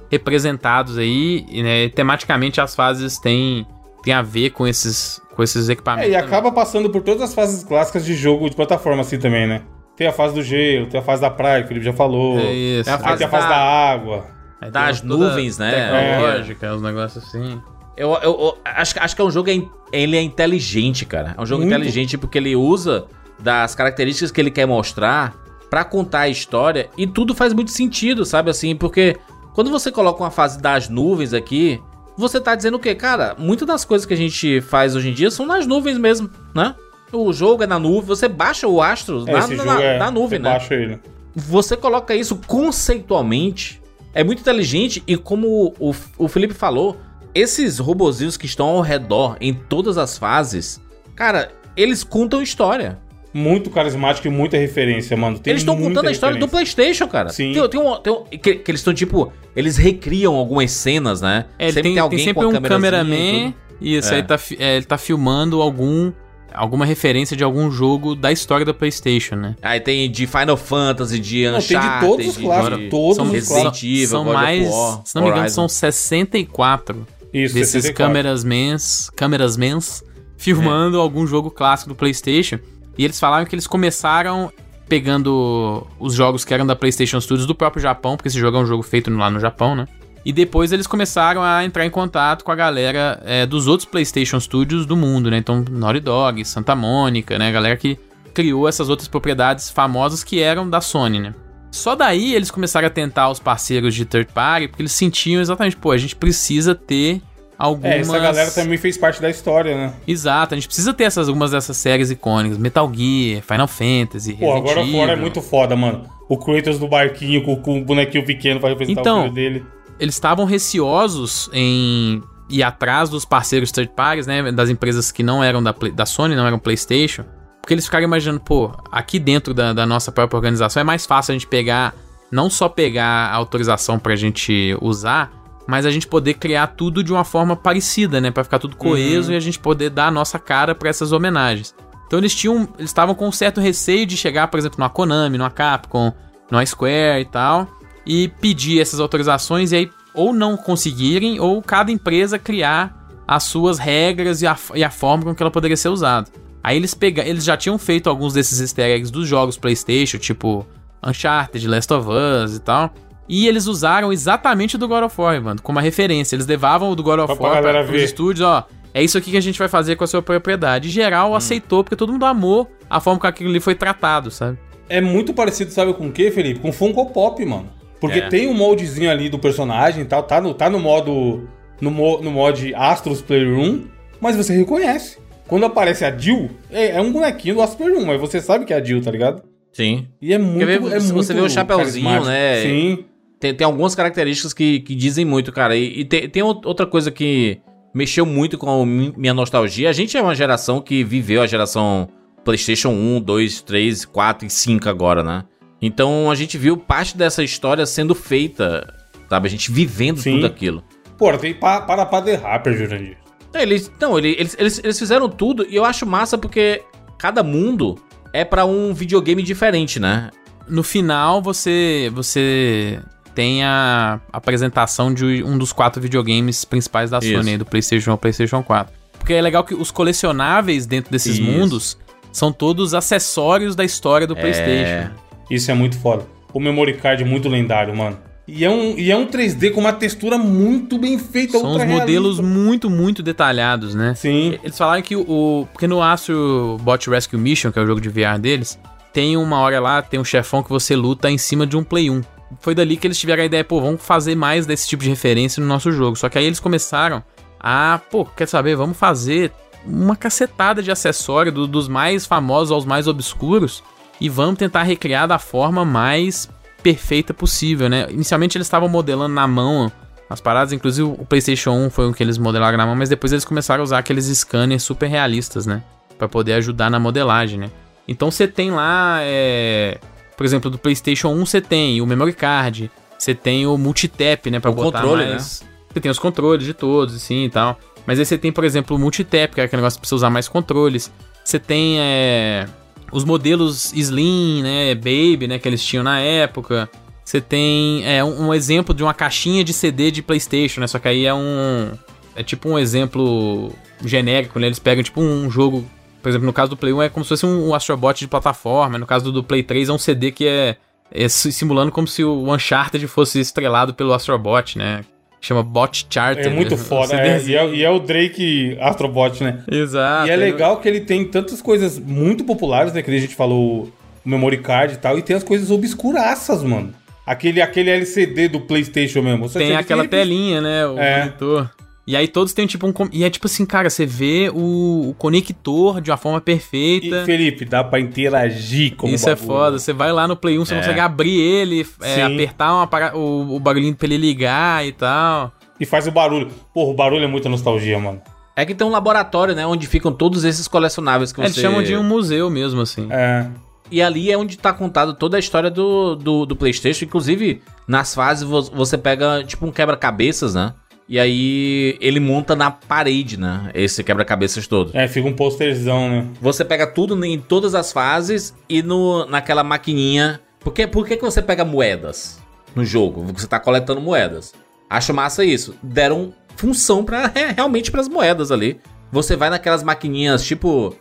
representados 0.09 0.97
aí, 0.97 1.45
e, 1.49 1.63
né, 1.63 1.89
tematicamente 1.89 2.59
as 2.61 2.75
fases 2.75 3.17
têm, 3.17 3.65
têm 4.03 4.13
a 4.13 4.21
ver 4.21 4.51
com 4.51 4.65
esses, 4.67 5.21
com 5.35 5.43
esses 5.43 5.69
É, 5.69 5.73
equipamentos. 5.73 6.09
e 6.09 6.13
também. 6.13 6.25
acaba 6.27 6.51
passando 6.51 6.89
por 6.89 7.01
todas 7.01 7.21
as 7.21 7.33
fases 7.33 7.63
clássicas 7.63 8.05
de 8.05 8.15
jogo 8.15 8.49
de 8.49 8.55
plataforma 8.55 9.01
assim 9.01 9.17
também, 9.19 9.47
né? 9.47 9.61
Tem 9.95 10.07
a 10.07 10.11
fase 10.13 10.33
do 10.35 10.43
gelo, 10.43 10.85
tem 10.87 10.99
a 10.99 11.03
fase 11.03 11.21
da 11.21 11.29
praia, 11.29 11.59
que 11.61 11.65
o 11.65 11.67
Felipe 11.69 11.85
já 11.85 11.93
falou. 11.93 12.37
É 12.39 12.53
isso. 12.53 12.89
É 12.89 12.93
a 12.93 12.95
Aí 12.97 13.01
fase 13.01 13.17
tem 13.17 13.27
a 13.27 13.29
fase 13.29 13.47
da- 13.47 13.55
da 13.55 13.91
água. 13.91 14.25
Tem 14.61 14.71
das 14.71 15.01
nuvens, 15.01 15.57
né? 15.57 15.71
Tecnológica, 15.71 16.75
os 16.75 16.81
negócios 16.81 17.23
assim. 17.23 17.61
Eu, 17.95 18.11
eu- 18.13 18.21
eu 18.23 18.57
acho, 18.63 18.93
que- 18.93 18.99
acho 18.99 19.15
que 19.15 19.21
é 19.21 19.25
um 19.25 19.31
jogo, 19.31 19.49
é 19.49 19.59
ele 19.91 20.15
é 20.15 20.21
inteligente, 20.21 21.03
cara. 21.05 21.33
É 21.37 21.41
um 21.41 21.45
jogo 21.47 21.63
Muito. 21.63 21.75
inteligente 21.75 22.15
porque 22.17 22.37
ele 22.37 22.55
usa 22.55 23.05
das 23.39 23.73
características 23.73 24.31
que 24.31 24.39
ele 24.39 24.51
quer 24.51 24.67
mostrar 24.67 25.33
pra 25.69 25.83
contar 25.83 26.21
a 26.21 26.29
história 26.29 26.89
e 26.95 27.07
tudo 27.07 27.33
faz 27.33 27.53
muito 27.53 27.71
sentido, 27.71 28.23
sabe 28.23 28.49
assim? 28.51 28.75
Porque 28.75 29.17
quando 29.57 29.71
você 29.71 29.91
coloca 29.91 30.21
uma 30.23 30.29
fase 30.29 30.61
das 30.61 30.87
nuvens 30.87 31.33
aqui, 31.33 31.81
você 32.15 32.39
tá 32.39 32.53
dizendo 32.53 32.75
o 32.77 32.79
quê? 32.79 32.93
Cara, 32.93 33.35
muitas 33.39 33.67
das 33.67 33.83
coisas 33.83 34.05
que 34.05 34.13
a 34.13 34.17
gente 34.17 34.61
faz 34.61 34.95
hoje 34.95 35.09
em 35.09 35.13
dia 35.15 35.31
são 35.31 35.47
nas 35.47 35.65
nuvens 35.65 35.97
mesmo, 35.97 36.29
né? 36.53 36.75
O 37.11 37.33
jogo 37.33 37.63
é 37.63 37.65
na 37.67 37.79
nuvem, 37.79 38.03
você 38.03 38.27
baixa 38.27 38.67
o 38.67 38.79
astro 38.79 39.25
É, 39.27 39.31
na, 39.31 39.47
na- 39.65 39.81
é, 39.81 39.97
na 39.97 40.11
nuvem, 40.11 40.37
você 40.37 40.43
né? 40.43 40.51
baixa 40.51 40.75
ele. 40.75 40.99
você 41.35 41.75
coloca 41.75 42.13
isso 42.13 42.35
conceitualmente, 42.45 43.81
é 44.13 44.23
muito 44.23 44.41
inteligente 44.41 45.03
e 45.07 45.17
como 45.17 45.73
o, 45.79 45.91
o 46.19 46.27
Felipe 46.27 46.53
falou, 46.53 46.95
esses 47.33 47.79
robozinhos 47.79 48.37
que 48.37 48.45
estão 48.45 48.67
ao 48.67 48.81
redor 48.81 49.37
em 49.41 49.55
todas 49.55 49.97
as 49.97 50.19
fases, 50.19 50.79
cara, 51.15 51.51
eles 51.75 52.03
contam 52.03 52.43
história. 52.43 52.99
Muito 53.37 53.69
carismático 53.69 54.27
e 54.27 54.31
muita 54.31 54.57
referência, 54.57 55.15
mano. 55.15 55.37
Tem 55.37 55.51
eles 55.51 55.61
estão 55.61 55.77
contando 55.77 56.07
a 56.07 56.11
história 56.11 56.37
do 56.37 56.45
referência. 56.45 56.75
PlayStation, 56.75 57.07
cara. 57.07 57.29
Sim. 57.29 57.53
Tem, 57.53 57.69
tem 57.69 57.79
um, 57.79 57.95
tem 57.97 58.13
um- 58.13 58.23
que, 58.23 58.55
que 58.55 58.71
eles 58.71 58.79
estão 58.81 58.93
tipo, 58.93 59.31
eles 59.55 59.77
recriam 59.77 60.35
algumas 60.35 60.71
cenas, 60.71 61.21
né? 61.21 61.45
É, 61.59 61.67
ele 61.67 61.81
tem, 61.81 62.09
tem 62.09 62.19
sempre 62.19 62.43
a 62.43 62.47
um 62.47 62.51
câmerazinha 62.53 62.87
e 62.87 62.91
cameraman. 62.91 63.53
Isso, 63.79 64.11
É. 64.13 64.15
aí 64.17 64.23
tá, 64.23 64.39
é, 64.57 64.75
ele 64.77 64.85
tá 64.85 64.97
filmando 64.97 65.61
algum 65.61 66.11
alguma 66.53 66.85
referência 66.87 67.37
de 67.37 67.43
algum 67.43 67.69
jogo 67.69 68.15
da 68.15 68.31
história 68.31 68.65
da 68.65 68.73
PlayStation, 68.73 69.35
né? 69.35 69.55
Aí 69.61 69.79
tem 69.79 70.09
de 70.09 70.25
Final 70.25 70.57
Fantasy, 70.57 71.19
de 71.19 71.45
Não, 71.51 71.59
tem 71.61 71.79
de 71.79 71.99
todos 71.99 72.27
os 72.29 72.37
clássicos, 72.37 72.79
de 72.79 72.89
todos 72.89 73.15
são, 73.17 73.25
os 73.25 73.31
Resident 73.31 73.61
clássicos. 73.63 74.09
São 74.09 74.21
of 74.23 74.33
mais, 74.33 74.67
War, 74.67 75.01
se 75.05 75.15
não 75.15 75.21
me 75.21 75.27
engano, 75.27 75.41
Horizon. 75.43 75.55
são 75.55 75.69
64 75.69 77.05
Isso, 77.33 77.53
desses 77.53 77.71
64. 77.83 77.93
câmeras 77.93 78.43
mans, 78.43 79.11
câmeras 79.15 79.55
mans 79.57 80.03
filmando 80.35 80.99
algum 80.99 81.27
jogo 81.27 81.51
clássico 81.51 81.89
do 81.89 81.95
PlayStation. 81.95 82.57
E 82.97 83.05
eles 83.05 83.19
falaram 83.19 83.45
que 83.45 83.55
eles 83.55 83.67
começaram 83.67 84.51
pegando 84.87 85.85
os 85.99 86.13
jogos 86.13 86.45
que 86.45 86.53
eram 86.53 86.65
da 86.65 86.75
PlayStation 86.75 87.19
Studios 87.19 87.45
do 87.45 87.53
próprio 87.53 87.81
Japão, 87.81 88.15
porque 88.15 88.29
esse 88.29 88.39
jogo 88.39 88.57
é 88.57 88.61
um 88.61 88.65
jogo 88.65 88.83
feito 88.83 89.13
lá 89.13 89.29
no 89.29 89.39
Japão, 89.39 89.75
né? 89.75 89.87
E 90.25 90.33
depois 90.33 90.71
eles 90.71 90.87
começaram 90.87 91.41
a 91.41 91.63
entrar 91.63 91.85
em 91.85 91.89
contato 91.89 92.43
com 92.43 92.51
a 92.51 92.55
galera 92.55 93.21
é, 93.25 93.45
dos 93.45 93.67
outros 93.67 93.87
PlayStation 93.89 94.39
Studios 94.39 94.85
do 94.85 94.95
mundo, 94.95 95.29
né? 95.31 95.37
Então, 95.37 95.63
Naughty 95.69 95.99
Dog, 95.99 96.43
Santa 96.43 96.75
Mônica, 96.75 97.37
né? 97.37 97.49
A 97.49 97.51
galera 97.51 97.77
que 97.77 97.97
criou 98.33 98.67
essas 98.67 98.89
outras 98.89 99.07
propriedades 99.07 99.69
famosas 99.69 100.23
que 100.23 100.41
eram 100.41 100.69
da 100.69 100.81
Sony, 100.81 101.19
né? 101.19 101.33
Só 101.71 101.95
daí 101.95 102.33
eles 102.33 102.51
começaram 102.51 102.87
a 102.87 102.91
tentar 102.91 103.29
os 103.29 103.39
parceiros 103.39 103.93
de 103.93 104.05
third 104.05 104.31
party, 104.33 104.67
porque 104.67 104.81
eles 104.81 104.91
sentiam 104.91 105.41
exatamente, 105.41 105.75
pô, 105.75 105.91
a 105.91 105.97
gente 105.97 106.15
precisa 106.15 106.73
ter 106.73 107.21
algumas... 107.57 107.91
É, 107.91 107.99
essa 107.99 108.19
galera 108.19 108.51
também 108.51 108.77
fez 108.77 108.97
parte 108.97 109.21
da 109.21 109.29
história, 109.29 109.75
né? 109.75 109.93
Exato, 110.07 110.53
a 110.53 110.57
gente 110.57 110.67
precisa 110.67 110.93
ter 110.93 111.05
essas, 111.05 111.27
algumas 111.27 111.51
dessas 111.51 111.75
séries 111.77 112.09
icônicas. 112.11 112.57
Metal 112.57 112.91
Gear, 112.93 113.41
Final 113.41 113.67
Fantasy, 113.67 114.33
Pô, 114.33 114.53
Resident 114.53 114.71
agora 114.71 114.87
fora 114.91 115.11
é 115.13 115.15
muito 115.15 115.41
foda, 115.41 115.75
mano. 115.75 116.03
O 116.29 116.37
Kratos 116.37 116.77
do 116.77 116.87
barquinho 116.87 117.43
com, 117.43 117.55
com 117.55 117.79
o 117.79 117.85
bonequinho 117.85 118.25
pequeno 118.25 118.59
pra 118.59 118.69
representar 118.69 119.01
Então, 119.01 119.19
o 119.19 119.23
filho 119.23 119.33
dele. 119.33 119.65
Eles 119.99 120.13
estavam 120.15 120.45
receosos 120.45 121.49
em 121.53 122.21
ir 122.49 122.63
atrás 122.63 123.09
dos 123.09 123.25
parceiros 123.25 123.71
third 123.71 123.91
parties, 123.95 124.27
né? 124.27 124.51
Das 124.51 124.69
empresas 124.69 125.11
que 125.11 125.23
não 125.23 125.43
eram 125.43 125.63
da, 125.63 125.73
Play- 125.73 125.91
da 125.91 126.05
Sony, 126.05 126.35
não 126.35 126.45
eram 126.45 126.59
PlayStation. 126.59 127.23
Porque 127.61 127.73
eles 127.73 127.85
ficaram 127.85 128.03
imaginando, 128.05 128.39
pô, 128.39 128.71
aqui 128.91 129.19
dentro 129.19 129.53
da, 129.53 129.73
da 129.73 129.85
nossa 129.85 130.11
própria 130.11 130.37
organização 130.37 130.79
é 130.81 130.83
mais 130.83 131.05
fácil 131.05 131.31
a 131.31 131.35
gente 131.35 131.47
pegar, 131.47 131.93
não 132.31 132.49
só 132.49 132.69
pegar 132.69 133.27
a 133.29 133.33
autorização 133.35 133.99
pra 133.99 134.15
gente 134.15 134.77
usar, 134.81 135.31
mas 135.67 135.85
a 135.85 135.91
gente 135.91 136.07
poder 136.07 136.35
criar 136.35 136.67
tudo 136.67 137.03
de 137.03 137.11
uma 137.11 137.25
forma 137.25 137.55
parecida, 137.55 138.21
né? 138.21 138.31
Pra 138.31 138.43
ficar 138.43 138.57
tudo 138.57 138.75
coeso 138.77 139.33
e 139.33 139.35
a 139.35 139.39
gente 139.39 139.59
poder 139.59 139.89
dar 139.89 140.07
a 140.07 140.11
nossa 140.11 140.39
cara 140.39 140.73
pra 140.73 140.89
essas 140.89 141.11
homenagens. 141.11 141.75
Então 142.07 142.17
eles 142.17 142.33
tinham, 142.33 142.69
eles 142.77 142.89
estavam 142.89 143.13
com 143.13 143.27
um 143.27 143.31
certo 143.31 143.59
receio 143.59 144.05
de 144.05 144.15
chegar, 144.15 144.47
por 144.47 144.57
exemplo, 144.57 144.79
numa 144.79 144.89
Konami, 144.89 145.37
numa 145.37 145.51
Capcom, 145.51 146.13
numa 146.49 146.65
Square 146.65 147.21
e 147.21 147.25
tal, 147.25 147.67
e 148.05 148.29
pedir 148.29 148.79
essas 148.79 149.01
autorizações 149.01 149.73
e 149.73 149.75
aí 149.75 149.91
ou 150.13 150.33
não 150.33 150.55
conseguirem 150.55 151.39
ou 151.39 151.61
cada 151.61 151.91
empresa 151.91 152.39
criar 152.39 152.97
as 153.27 153.43
suas 153.43 153.77
regras 153.77 154.41
e 154.41 154.47
a, 154.47 154.57
e 154.73 154.83
a 154.83 154.89
forma 154.89 155.25
com 155.25 155.35
que 155.35 155.43
ela 155.43 155.51
poderia 155.51 155.75
ser 155.75 155.89
usada. 155.89 156.29
Aí 156.63 156.77
eles 156.77 156.93
pega, 156.93 157.23
eles 157.23 157.43
já 157.43 157.57
tinham 157.57 157.77
feito 157.77 158.09
alguns 158.09 158.33
desses 158.33 158.61
easter 158.61 158.85
eggs 158.85 159.11
dos 159.11 159.27
jogos 159.27 159.57
PlayStation, 159.57 160.17
tipo 160.17 160.65
Uncharted, 161.05 161.67
Last 161.67 161.93
of 161.93 162.07
Us 162.09 162.55
e 162.55 162.59
tal. 162.59 162.93
E 163.29 163.47
eles 163.47 163.67
usaram 163.67 164.11
exatamente 164.13 164.75
o 164.75 164.79
do 164.79 164.87
God 164.87 165.03
of 165.03 165.19
War, 165.19 165.41
mano, 165.41 165.61
como 165.61 165.77
uma 165.77 165.81
referência. 165.83 166.35
Eles 166.35 166.47
levavam 166.47 166.89
o 166.91 166.95
do 166.95 167.03
God 167.03 167.19
of 167.19 167.27
Pra- 167.27 167.35
pra 167.35 167.49
War 167.49 167.61
para 167.61 167.83
os 167.83 167.89
ver. 167.89 168.03
estúdios, 168.03 168.45
ó. 168.47 168.65
É 168.93 169.03
isso 169.03 169.17
aqui 169.17 169.31
que 169.31 169.37
a 169.37 169.41
gente 169.41 169.59
vai 169.59 169.67
fazer 169.67 169.95
com 169.95 170.03
a 170.03 170.07
sua 170.07 170.21
propriedade. 170.21 170.87
E 170.87 170.91
geral 170.91 171.35
aceitou, 171.35 171.83
porque 171.83 171.95
todo 171.95 172.11
mundo 172.13 172.25
amou 172.25 172.69
a 172.89 172.99
forma 172.99 173.19
que 173.19 173.27
aquilo 173.27 173.49
ali 173.49 173.59
foi 173.59 173.75
tratado, 173.75 174.31
sabe? 174.31 174.57
É 174.89 175.01
muito 175.01 175.33
parecido, 175.33 175.69
sabe 175.71 175.93
com 175.93 176.07
o 176.07 176.11
que, 176.11 176.31
Felipe? 176.31 176.61
Com 176.61 176.71
Funko 176.71 177.07
Pop, 177.07 177.45
mano. 177.45 177.69
Porque 177.99 178.19
É. 178.19 178.29
tem 178.29 178.47
um 178.47 178.53
moldezinho 178.53 179.11
ali 179.11 179.27
do 179.27 179.37
personagem 179.37 180.03
e 180.03 180.05
tal, 180.05 180.23
tá 180.23 180.39
no, 180.39 180.53
tá 180.53 180.69
no 180.69 180.79
modo. 180.79 181.47
No, 181.81 181.91
mo, 181.91 182.19
no 182.21 182.31
mod 182.31 182.73
Astros 182.73 183.21
Playroom, 183.21 183.81
mas 184.19 184.35
você 184.35 184.55
reconhece. 184.55 185.19
Quando 185.47 185.65
aparece 185.65 186.03
a 186.03 186.17
Jill, 186.17 186.49
é, 186.71 186.97
é 186.97 187.01
um 187.01 187.11
bonequinho 187.11 187.55
do 187.55 187.61
Astros 187.61 187.77
Playroom, 187.87 188.05
mas 188.05 188.19
você 188.19 188.41
sabe 188.41 188.65
que 188.65 188.73
é 188.73 188.77
a 188.77 188.83
Jill, 188.83 188.99
tá 189.01 189.11
ligado? 189.11 189.43
Sim. 189.73 190.07
E 190.19 190.33
é 190.33 190.37
muito. 190.39 190.65
ver, 190.65 190.81
é 190.91 190.99
você 190.99 191.13
muito 191.13 191.33
vê 191.35 191.41
o 191.41 191.49
chapeuzinho, 191.49 192.03
carismático. 192.05 192.25
né? 192.25 192.61
Sim. 192.63 193.05
Tem, 193.39 193.53
tem 193.53 193.65
algumas 193.65 193.93
características 193.95 194.53
que, 194.53 194.79
que 194.79 194.95
dizem 194.95 195.23
muito, 195.25 195.51
cara. 195.51 195.75
E, 195.75 196.01
e 196.01 196.05
tem, 196.05 196.29
tem 196.29 196.41
ou- 196.43 196.59
outra 196.65 196.85
coisa 196.85 197.11
que 197.11 197.59
mexeu 197.93 198.25
muito 198.25 198.57
com 198.57 198.81
a 198.81 198.85
mi- 198.85 199.13
minha 199.15 199.33
nostalgia. 199.33 199.89
A 199.89 199.93
gente 199.93 200.17
é 200.17 200.21
uma 200.21 200.33
geração 200.35 200.81
que 200.81 201.03
viveu 201.03 201.41
a 201.41 201.47
geração 201.47 202.07
PlayStation 202.43 202.89
1, 202.89 203.21
2, 203.21 203.61
3, 203.61 204.05
4 204.05 204.47
e 204.47 204.49
5 204.49 204.89
agora, 204.89 205.23
né? 205.23 205.43
Então 205.81 206.31
a 206.31 206.35
gente 206.35 206.57
viu 206.57 206.75
parte 206.77 207.15
dessa 207.17 207.43
história 207.43 207.85
sendo 207.85 208.15
feita, 208.15 208.91
sabe? 209.29 209.47
A 209.47 209.51
gente 209.51 209.71
vivendo 209.71 210.19
Sim. 210.19 210.35
tudo 210.35 210.47
aquilo. 210.47 210.83
Pô, 211.17 211.35
tem 211.37 211.53
pa, 211.53 211.81
para 211.81 212.05
pra 212.05 212.21
The 212.21 212.35
Rapper, 212.35 212.75
Jurandir. 212.77 213.17
Eles, 213.53 213.91
não, 213.99 214.17
ele- 214.17 214.35
eles, 214.39 214.55
eles, 214.59 214.79
eles 214.83 214.97
fizeram 214.99 215.29
tudo 215.29 215.65
e 215.69 215.75
eu 215.75 215.83
acho 215.85 216.05
massa 216.05 216.37
porque 216.37 216.83
cada 217.17 217.43
mundo 217.43 217.97
é 218.33 218.43
pra 218.45 218.65
um 218.65 218.93
videogame 218.93 219.41
diferente, 219.43 219.99
né? 219.99 220.29
No 220.67 220.83
final, 220.83 221.41
você 221.41 222.11
você 222.13 222.99
tem 223.37 223.63
a 223.63 224.19
apresentação 224.33 225.13
de 225.13 225.43
um 225.43 225.59
dos 225.59 225.71
quatro 225.71 226.01
videogames 226.01 226.65
principais 226.65 227.11
da. 227.11 227.21
Sony, 227.21 227.55
do 227.55 227.65
PlayStation 227.65 228.09
ao 228.09 228.17
PlayStation 228.17 228.63
4. 228.63 228.91
Porque 229.19 229.31
é 229.33 229.39
legal 229.39 229.63
que 229.63 229.75
os 229.75 229.91
colecionáveis 229.91 230.87
dentro 230.87 231.11
desses 231.11 231.35
Isso. 231.37 231.43
mundos 231.43 231.97
são 232.31 232.51
todos 232.51 232.95
acessórios 232.95 233.75
da 233.75 233.85
história 233.85 234.25
do 234.25 234.35
PlayStation. 234.35 235.11
Isso 235.51 235.69
é 235.69 235.75
muito 235.75 235.99
foda. 235.99 236.25
O 236.51 236.59
memory 236.59 236.95
card 236.95 237.21
é 237.21 237.25
muito 237.27 237.47
lendário, 237.47 237.95
mano. 237.95 238.17
E 238.47 238.65
é 238.65 238.69
um, 238.71 238.97
e 238.97 239.11
é 239.11 239.15
um 239.15 239.27
3D 239.27 239.71
com 239.71 239.81
uma 239.81 239.93
textura 239.93 240.35
muito 240.39 240.97
bem 240.97 241.19
feita, 241.19 241.59
São 241.59 241.75
os 241.75 241.83
modelos 241.85 242.37
realista. 242.39 242.41
muito, 242.43 242.89
muito 242.89 243.21
detalhados, 243.21 243.93
né? 243.93 244.15
Sim. 244.15 244.57
Eles 244.63 244.75
falaram 244.75 245.03
que 245.03 245.15
o. 245.15 245.21
o- 245.21 245.67
Porque 245.71 245.85
no 245.85 246.01
Astro 246.01 246.77
Bot 246.81 247.07
Rescue 247.07 247.37
Mission, 247.37 247.71
que 247.71 247.77
é 247.77 247.83
o 247.83 247.85
jogo 247.85 248.01
de 248.01 248.09
VR 248.09 248.39
deles, 248.39 248.79
tem 249.13 249.37
uma 249.37 249.59
hora 249.59 249.79
lá, 249.79 250.01
tem 250.01 250.19
um 250.19 250.23
chefão 250.23 250.63
que 250.63 250.69
você 250.69 250.95
luta 250.95 251.29
em 251.29 251.37
cima 251.37 251.67
de 251.67 251.77
um 251.77 251.83
Play 251.83 252.09
1. 252.09 252.21
Foi 252.59 252.73
dali 252.73 252.97
que 252.97 253.05
eles 253.07 253.17
tiveram 253.19 253.43
a 253.43 253.45
ideia, 253.45 253.63
pô, 253.63 253.81
vamos 253.81 254.01
fazer 254.01 254.35
mais 254.35 254.65
desse 254.65 254.87
tipo 254.87 255.03
de 255.03 255.09
referência 255.09 255.61
no 255.61 255.67
nosso 255.67 255.91
jogo. 255.91 256.15
Só 256.15 256.29
que 256.29 256.37
aí 256.37 256.45
eles 256.45 256.59
começaram 256.59 257.23
a, 257.59 257.99
pô, 258.09 258.23
quer 258.25 258.47
saber, 258.47 258.75
vamos 258.75 258.97
fazer 258.97 259.51
uma 259.85 260.15
cacetada 260.15 260.81
de 260.83 260.91
acessório, 260.91 261.51
do- 261.51 261.67
dos 261.67 261.87
mais 261.87 262.25
famosos 262.25 262.71
aos 262.71 262.85
mais 262.85 263.07
obscuros, 263.07 263.83
e 264.19 264.29
vamos 264.29 264.57
tentar 264.57 264.83
recriar 264.83 265.27
da 265.27 265.37
forma 265.39 265.83
mais 265.85 266.49
perfeita 266.81 267.33
possível, 267.33 267.89
né? 267.89 268.07
Inicialmente 268.09 268.57
eles 268.57 268.67
estavam 268.67 268.87
modelando 268.89 269.33
na 269.33 269.47
mão 269.47 269.91
as 270.29 270.41
paradas, 270.41 270.73
inclusive 270.73 271.07
o 271.07 271.25
PlayStation 271.25 271.71
1 271.71 271.89
foi 271.89 272.09
o 272.09 272.13
que 272.13 272.21
eles 272.21 272.37
modelaram 272.37 272.77
na 272.77 272.85
mão, 272.85 272.95
mas 272.95 273.07
depois 273.09 273.31
eles 273.31 273.45
começaram 273.45 273.81
a 273.81 273.83
usar 273.85 273.97
aqueles 273.99 274.25
scanners 274.25 274.83
super 274.83 275.07
realistas, 275.07 275.65
né? 275.65 275.81
Pra 276.17 276.27
poder 276.27 276.53
ajudar 276.53 276.89
na 276.89 276.99
modelagem, 276.99 277.59
né? 277.59 277.71
Então 278.07 278.29
você 278.31 278.47
tem 278.47 278.71
lá, 278.71 279.19
é... 279.21 279.99
por 280.37 280.45
exemplo, 280.45 280.69
do 280.69 280.77
PlayStation 280.77 281.29
1 281.29 281.45
você 281.45 281.59
tem 281.59 281.99
o 281.99 282.05
memory 282.05 282.33
card, 282.33 282.91
você 283.17 283.33
tem 283.33 283.65
o 283.65 283.77
multitap, 283.77 284.49
né? 284.49 284.59
Pra 284.59 284.71
O 284.71 284.73
botar 284.75 285.01
controle, 285.01 285.25
mais... 285.25 285.65
Você 285.91 285.99
tem 285.99 286.11
os 286.11 286.19
controles 286.19 286.65
de 286.65 286.73
todos, 286.73 287.15
assim, 287.15 287.45
e 287.45 287.49
tal. 287.49 287.77
Mas 288.05 288.19
aí 288.19 288.25
você 288.25 288.37
tem, 288.37 288.51
por 288.51 288.63
exemplo, 288.63 288.95
o 288.95 288.99
multitap, 288.99 289.55
que 289.55 289.59
é 289.59 289.63
aquele 289.63 289.81
negócio 289.81 289.97
que 289.97 290.01
precisa 290.01 290.15
usar 290.15 290.29
mais 290.29 290.47
controles. 290.47 291.11
Você 291.43 291.57
tem, 291.57 291.99
é... 291.99 292.67
Os 293.11 293.23
modelos 293.23 293.91
Slim, 293.93 294.61
né? 294.61 294.93
Baby, 294.93 295.47
né? 295.47 295.59
Que 295.59 295.67
eles 295.67 295.83
tinham 295.83 296.03
na 296.03 296.19
época. 296.19 296.89
Você 297.23 297.41
tem 297.41 298.05
é, 298.05 298.23
um, 298.23 298.47
um 298.47 298.53
exemplo 298.53 298.93
de 298.93 299.01
uma 299.03 299.13
caixinha 299.13 299.63
de 299.63 299.73
CD 299.73 300.11
de 300.11 300.21
PlayStation, 300.21 300.81
né? 300.81 300.87
Só 300.87 300.99
que 300.99 301.07
aí 301.07 301.25
é 301.25 301.33
um. 301.33 301.91
É 302.35 302.43
tipo 302.43 302.69
um 302.69 302.77
exemplo 302.77 303.73
genérico, 304.05 304.59
né? 304.59 304.67
Eles 304.67 304.79
pegam 304.79 305.03
tipo 305.03 305.21
um 305.21 305.49
jogo. 305.49 305.85
Por 306.27 306.31
exemplo, 306.31 306.45
no 306.45 306.51
caso 306.51 306.71
do 306.71 306.75
Play 306.75 306.91
1 306.91 307.01
é 307.03 307.09
como 307.09 307.23
se 307.23 307.29
fosse 307.29 307.45
um 307.45 307.73
Astrobot 307.73 308.19
de 308.19 308.27
plataforma. 308.27 308.97
No 308.97 309.05
caso 309.05 309.31
do, 309.31 309.41
Play 309.41 309.63
3 309.63 309.87
é 309.87 309.93
um 309.93 309.97
CD 309.97 310.29
que 310.29 310.45
é, 310.45 310.75
é 311.09 311.29
si- 311.29 311.53
simulando 311.53 311.89
como 311.89 312.05
se 312.05 312.21
o 312.21 312.53
Uncharted 312.53 313.07
fosse 313.07 313.39
estrelado 313.39 313.93
pelo 313.93 314.11
Astrobot, 314.11 314.77
né? 314.77 315.05
Chama 315.39 315.63
Bot 315.63 316.05
Charter. 316.09 316.47
É 316.47 316.49
muito 316.49 316.71
né? 316.71 316.75
foda. 316.83 317.15
É, 317.15 317.41
e, 317.41 317.55
é, 317.55 317.69
e 317.75 317.81
é 317.85 317.89
o 317.89 317.97
Drake 317.99 318.75
Astrobot, 318.81 319.41
né? 319.41 319.63
Exato. 319.71 320.27
e 320.27 320.31
é 320.31 320.35
legal 320.35 320.81
que 320.81 320.89
ele 320.89 320.99
tem 320.99 321.23
tantas 321.23 321.61
coisas 321.61 321.97
muito 321.97 322.43
populares, 322.43 322.91
né? 322.91 323.01
Que 323.01 323.09
a 323.09 323.17
gente 323.17 323.33
falou 323.33 323.83
o 324.25 324.29
memory 324.29 324.57
card 324.57 324.95
e 324.95 324.97
tal, 324.97 325.17
e 325.17 325.21
tem 325.21 325.37
as 325.37 325.43
coisas 325.45 325.71
obscuraças, 325.71 326.61
mano. 326.61 326.93
Aquele, 327.25 327.61
aquele 327.61 327.89
LCD 327.89 328.49
do 328.49 328.59
PlayStation 328.59 329.21
mesmo. 329.21 329.47
Você 329.47 329.59
Tem 329.59 329.77
aquela 329.77 330.05
telinha, 330.05 330.59
né? 330.59 330.85
O 330.87 330.99
É. 330.99 331.19
monitor. 331.21 331.69
E 332.07 332.15
aí 332.15 332.25
todos 332.27 332.53
têm 332.53 332.65
tipo 332.65 332.87
um. 332.87 332.93
E 333.11 333.25
é 333.25 333.29
tipo 333.29 333.47
assim, 333.47 333.65
cara, 333.65 333.89
você 333.89 334.05
vê 334.05 334.49
o, 334.55 335.09
o 335.09 335.13
conector 335.17 335.99
de 335.99 336.09
uma 336.09 336.15
forma 336.15 336.37
E, 336.37 336.41
perfeita. 336.41 337.25
Felipe, 337.25 337.65
dá 337.65 337.83
pra 337.83 337.99
interagir 337.99 338.95
com 338.95 339.09
Isso 339.09 339.27
o 339.27 339.29
é 339.31 339.35
foda. 339.35 339.77
Você 339.77 339.91
vai 339.91 340.11
lá 340.13 340.25
no 340.27 340.35
Play 340.37 340.57
1, 340.57 340.65
você 340.65 340.75
consegue 340.75 340.99
abrir 341.01 341.37
ele, 341.37 341.85
é, 342.01 342.23
apertar 342.23 342.73
uma 342.73 342.87
para- 342.87 343.17
o, 343.17 343.55
o 343.57 343.59
barulhinho 343.59 343.93
pra 343.93 344.07
ele 344.07 344.17
ligar 344.17 344.85
e 344.87 344.93
tal. 344.93 345.51
E 345.79 345.85
faz 345.85 346.07
o 346.07 346.11
barulho. 346.11 346.47
Porra, 346.73 346.91
o 346.91 346.93
barulho 346.93 347.23
é 347.25 347.27
muita 347.27 347.49
nostalgia, 347.49 347.99
mano. 347.99 348.21
É 348.55 348.65
que 348.65 348.73
tem 348.73 348.87
um 348.87 348.89
laboratório, 348.89 349.53
né? 349.53 349.67
Onde 349.67 349.85
ficam 349.85 350.11
todos 350.11 350.43
esses 350.45 350.67
colecionáveis 350.67 351.31
que 351.33 351.41
Eles 351.41 351.53
você... 351.53 351.61
chamam 351.61 351.83
de 351.83 351.95
um 351.95 352.03
museu 352.03 352.49
mesmo, 352.49 352.81
assim. 352.81 353.07
É. 353.11 353.45
E 353.91 354.01
ali 354.01 354.31
é 354.31 354.37
onde 354.37 354.57
tá 354.57 354.73
contado 354.73 355.13
toda 355.13 355.37
a 355.37 355.39
história 355.39 355.69
do, 355.69 356.15
do, 356.15 356.45
do 356.45 356.55
PlayStation. 356.55 357.05
Inclusive, 357.05 357.61
nas 357.87 358.15
fases 358.15 358.43
vo- 358.43 358.63
você 358.73 358.97
pega 358.97 359.43
tipo 359.43 359.65
um 359.67 359.71
quebra-cabeças, 359.71 360.55
né? 360.55 360.73
E 361.09 361.17
aí 361.19 361.97
ele 362.01 362.19
monta 362.19 362.55
na 362.55 362.69
parede, 362.69 363.39
né? 363.39 363.71
Esse 363.73 364.03
quebra-cabeças 364.03 364.67
todo. 364.67 364.91
É, 364.93 365.07
fica 365.07 365.27
um 365.27 365.33
posterzão, 365.33 366.09
né? 366.09 366.27
Você 366.41 366.65
pega 366.65 366.85
tudo 366.85 367.23
em 367.23 367.39
todas 367.39 367.73
as 367.73 367.93
fases 367.93 368.53
e 368.67 368.83
no, 368.83 369.25
naquela 369.25 369.63
maquininha. 369.63 370.41
Por 370.59 370.73
que, 370.73 370.85
por 370.85 371.07
que, 371.07 371.15
que 371.15 371.23
você 371.23 371.41
pega 371.41 371.63
moedas 371.63 372.41
no 372.75 372.83
jogo? 372.83 373.23
Você 373.33 373.47
tá 373.47 373.59
coletando 373.59 374.01
moedas. 374.01 374.53
Acho 374.89 375.13
massa 375.13 375.45
isso. 375.45 375.75
Deram 375.81 376.33
função 376.57 377.05
para 377.05 377.31
realmente 377.55 377.89
para 377.89 378.01
as 378.01 378.09
moedas 378.09 378.51
ali. 378.51 378.77
Você 379.11 379.37
vai 379.37 379.49
naquelas 379.49 379.83
maquininhas 379.83 380.43
tipo 380.43 380.93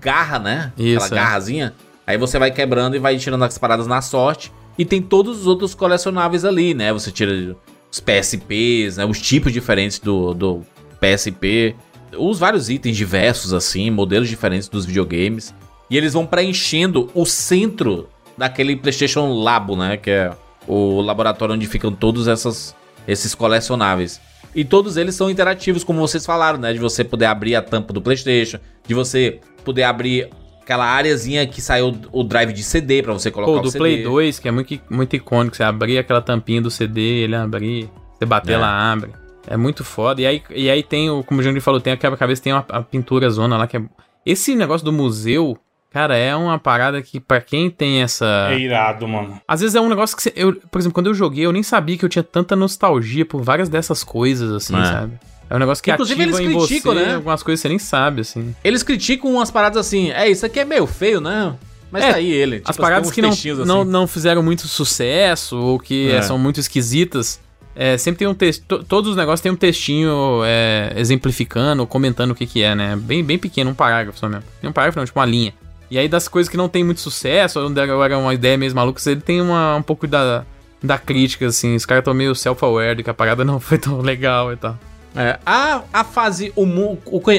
garra, 0.00 0.38
né? 0.38 0.72
Isso, 0.78 1.04
Aquela 1.04 1.20
é. 1.20 1.24
garrazinha. 1.24 1.74
Aí 2.06 2.16
você 2.16 2.38
vai 2.38 2.50
quebrando 2.50 2.96
e 2.96 2.98
vai 2.98 3.16
tirando 3.18 3.44
as 3.44 3.58
paradas 3.58 3.86
na 3.86 4.00
sorte. 4.00 4.50
E 4.78 4.84
tem 4.84 5.02
todos 5.02 5.40
os 5.40 5.46
outros 5.46 5.74
colecionáveis 5.74 6.44
ali, 6.44 6.72
né? 6.72 6.92
Você 6.92 7.10
tira 7.10 7.56
os 7.90 8.00
PSPs, 8.00 8.96
né? 8.96 9.04
Os 9.04 9.20
tipos 9.20 9.52
diferentes 9.52 9.98
do, 9.98 10.32
do 10.34 10.66
PSP. 11.00 11.74
Os 12.16 12.38
vários 12.38 12.68
itens 12.68 12.96
diversos, 12.96 13.52
assim, 13.52 13.90
modelos 13.90 14.28
diferentes 14.28 14.68
dos 14.68 14.84
videogames. 14.84 15.54
E 15.88 15.96
eles 15.96 16.12
vão 16.12 16.26
preenchendo 16.26 17.10
o 17.14 17.24
centro 17.26 18.08
daquele 18.36 18.76
PlayStation 18.76 19.42
Labo, 19.42 19.76
né? 19.76 19.96
Que 19.96 20.10
é 20.10 20.32
o 20.66 21.00
laboratório 21.00 21.54
onde 21.54 21.66
ficam 21.66 21.92
todos 21.92 22.28
essas, 22.28 22.74
esses 23.06 23.34
colecionáveis. 23.34 24.20
E 24.54 24.64
todos 24.64 24.96
eles 24.96 25.14
são 25.14 25.30
interativos, 25.30 25.84
como 25.84 26.00
vocês 26.00 26.24
falaram, 26.26 26.58
né? 26.58 26.72
De 26.72 26.78
você 26.78 27.04
poder 27.04 27.26
abrir 27.26 27.54
a 27.54 27.62
tampa 27.62 27.92
do 27.92 28.02
PlayStation, 28.02 28.58
de 28.86 28.94
você 28.94 29.40
poder 29.64 29.84
abrir 29.84 30.30
aquela 30.62 30.86
areazinha 30.86 31.46
que 31.46 31.60
saiu 31.60 31.96
o 32.12 32.22
drive 32.22 32.52
de 32.52 32.62
CD 32.62 33.02
pra 33.02 33.12
você 33.12 33.30
colocar 33.30 33.52
Pô, 33.52 33.58
o 33.58 33.62
do 33.62 33.70
CD. 33.70 33.78
Play 33.78 34.02
2, 34.04 34.38
que 34.38 34.48
é 34.48 34.50
muito, 34.50 34.80
muito 34.90 35.16
icônico. 35.16 35.56
Você 35.56 35.62
abrir 35.62 35.98
aquela 35.98 36.20
tampinha 36.22 36.60
do 36.62 36.70
CD, 36.70 37.00
ele 37.24 37.34
abrir. 37.36 37.88
Você 38.18 38.24
bater, 38.26 38.52
É. 38.52 38.54
ela 38.54 38.92
abre. 38.92 39.10
É 39.46 39.56
muito 39.56 39.82
foda. 39.82 40.20
E 40.20 40.26
aí, 40.26 40.42
e 40.50 40.70
aí 40.70 40.82
tem, 40.82 41.10
o, 41.10 41.24
como 41.24 41.40
o 41.40 41.42
Júnior 41.42 41.62
falou, 41.62 41.80
tem 41.80 41.92
a 41.92 41.96
quebra-cabeça, 41.96 42.42
tem 42.42 42.52
uma, 42.52 42.64
a 42.68 42.82
pintura 42.82 43.28
zona 43.30 43.56
lá 43.56 43.66
que 43.66 43.76
é. 43.76 43.82
Esse 44.24 44.54
negócio 44.54 44.84
do 44.84 44.92
museu, 44.92 45.58
cara, 45.90 46.14
é 46.16 46.36
uma 46.36 46.58
parada 46.58 47.00
que 47.02 47.18
pra 47.18 47.40
quem 47.40 47.70
tem 47.70 48.02
essa. 48.02 48.48
É 48.50 48.58
irado, 48.58 49.08
mano. 49.08 49.40
Às 49.48 49.60
vezes 49.62 49.74
é 49.74 49.80
um 49.80 49.88
negócio 49.88 50.14
que 50.14 50.22
você, 50.22 50.32
eu, 50.36 50.54
por 50.54 50.78
exemplo, 50.78 50.92
quando 50.94 51.06
eu 51.06 51.14
joguei, 51.14 51.46
eu 51.46 51.52
nem 51.52 51.62
sabia 51.62 51.96
que 51.96 52.04
eu 52.04 52.08
tinha 52.08 52.22
tanta 52.22 52.54
nostalgia 52.54 53.24
por 53.24 53.42
várias 53.42 53.68
dessas 53.68 54.04
coisas, 54.04 54.52
assim, 54.52 54.78
É. 54.78 54.84
sabe? 54.84 55.12
É 55.50 55.56
um 55.56 55.58
negócio 55.58 55.82
que 55.82 55.90
Inclusive, 55.90 56.22
ativa 56.22 56.42
eles 56.42 56.54
criticam, 56.66 56.94
você 56.94 57.04
né? 57.04 57.14
algumas 57.16 57.42
coisas 57.42 57.58
que 57.60 57.62
você 57.62 57.68
nem 57.68 57.78
sabe, 57.80 58.20
assim. 58.20 58.54
Eles 58.62 58.82
criticam 58.84 59.32
umas 59.32 59.50
paradas 59.50 59.84
assim, 59.84 60.10
é, 60.12 60.28
isso 60.30 60.46
aqui 60.46 60.60
é 60.60 60.64
meio 60.64 60.86
feio, 60.86 61.20
né? 61.20 61.54
Mas 61.90 62.04
É, 62.04 62.10
tá 62.12 62.16
aí 62.18 62.30
ele. 62.30 62.56
As 62.64 62.76
Tipo, 62.76 62.82
paradas 62.82 63.02
tem 63.02 63.10
uns 63.10 63.14
que 63.16 63.22
não, 63.22 63.30
textinhos 63.30 63.58
não, 63.66 63.80
assim. 63.82 63.90
não 63.90 64.06
fizeram 64.06 64.42
muito 64.44 64.68
sucesso 64.68 65.56
ou 65.58 65.76
que 65.78 66.08
É. 66.12 66.16
é, 66.16 66.22
são 66.22 66.38
muito 66.38 66.60
esquisitas, 66.60 67.40
é, 67.74 67.98
sempre 67.98 68.20
tem 68.20 68.28
um 68.28 68.34
texto. 68.34 68.62
to- 68.64 68.84
Todos 68.84 69.10
os 69.10 69.16
negócios 69.16 69.40
tem 69.40 69.50
um 69.50 69.56
textinho 69.56 70.42
é, 70.44 70.92
exemplificando, 70.96 71.84
comentando 71.86 72.30
o 72.30 72.34
que, 72.34 72.46
que 72.46 72.62
é, 72.62 72.74
né? 72.76 72.94
Bem, 72.96 73.24
bem 73.24 73.36
pequeno, 73.38 73.70
um 73.70 73.74
parágrafo 73.74 74.18
só 74.20 74.28
mesmo. 74.28 74.44
Nem 74.62 74.70
um 74.70 74.72
parágrafo, 74.72 74.98
não, 75.00 75.04
tipo 75.04 75.18
uma 75.18 75.26
linha. 75.26 75.52
E 75.90 75.98
aí, 75.98 76.08
das 76.08 76.28
coisas 76.28 76.48
que 76.48 76.56
não 76.56 76.68
tem 76.68 76.84
muito 76.84 77.00
sucesso, 77.00 77.58
ou 77.58 77.72
era 78.04 78.16
uma 78.16 78.32
ideia 78.32 78.56
mesmo 78.56 78.76
maluca, 78.78 79.00
ele 79.10 79.20
tem 79.20 79.40
uma, 79.40 79.74
um 79.74 79.82
pouco 79.82 80.06
da, 80.06 80.44
da 80.80 80.96
crítica, 80.96 81.46
assim. 81.48 81.74
Os 81.74 81.84
caras 81.84 82.02
estão 82.02 82.14
meio 82.14 82.32
self-aware 82.36 82.94
de 82.98 83.02
que 83.02 83.10
a 83.10 83.14
parada 83.14 83.44
não 83.44 83.58
foi 83.58 83.78
tão 83.78 83.98
legal 84.00 84.52
e 84.52 84.56
tal. 84.56 84.78
É, 85.14 85.38
a, 85.44 85.82
a 85.92 86.04
fase, 86.04 86.52
o 86.54 86.64
mundo. 86.64 86.98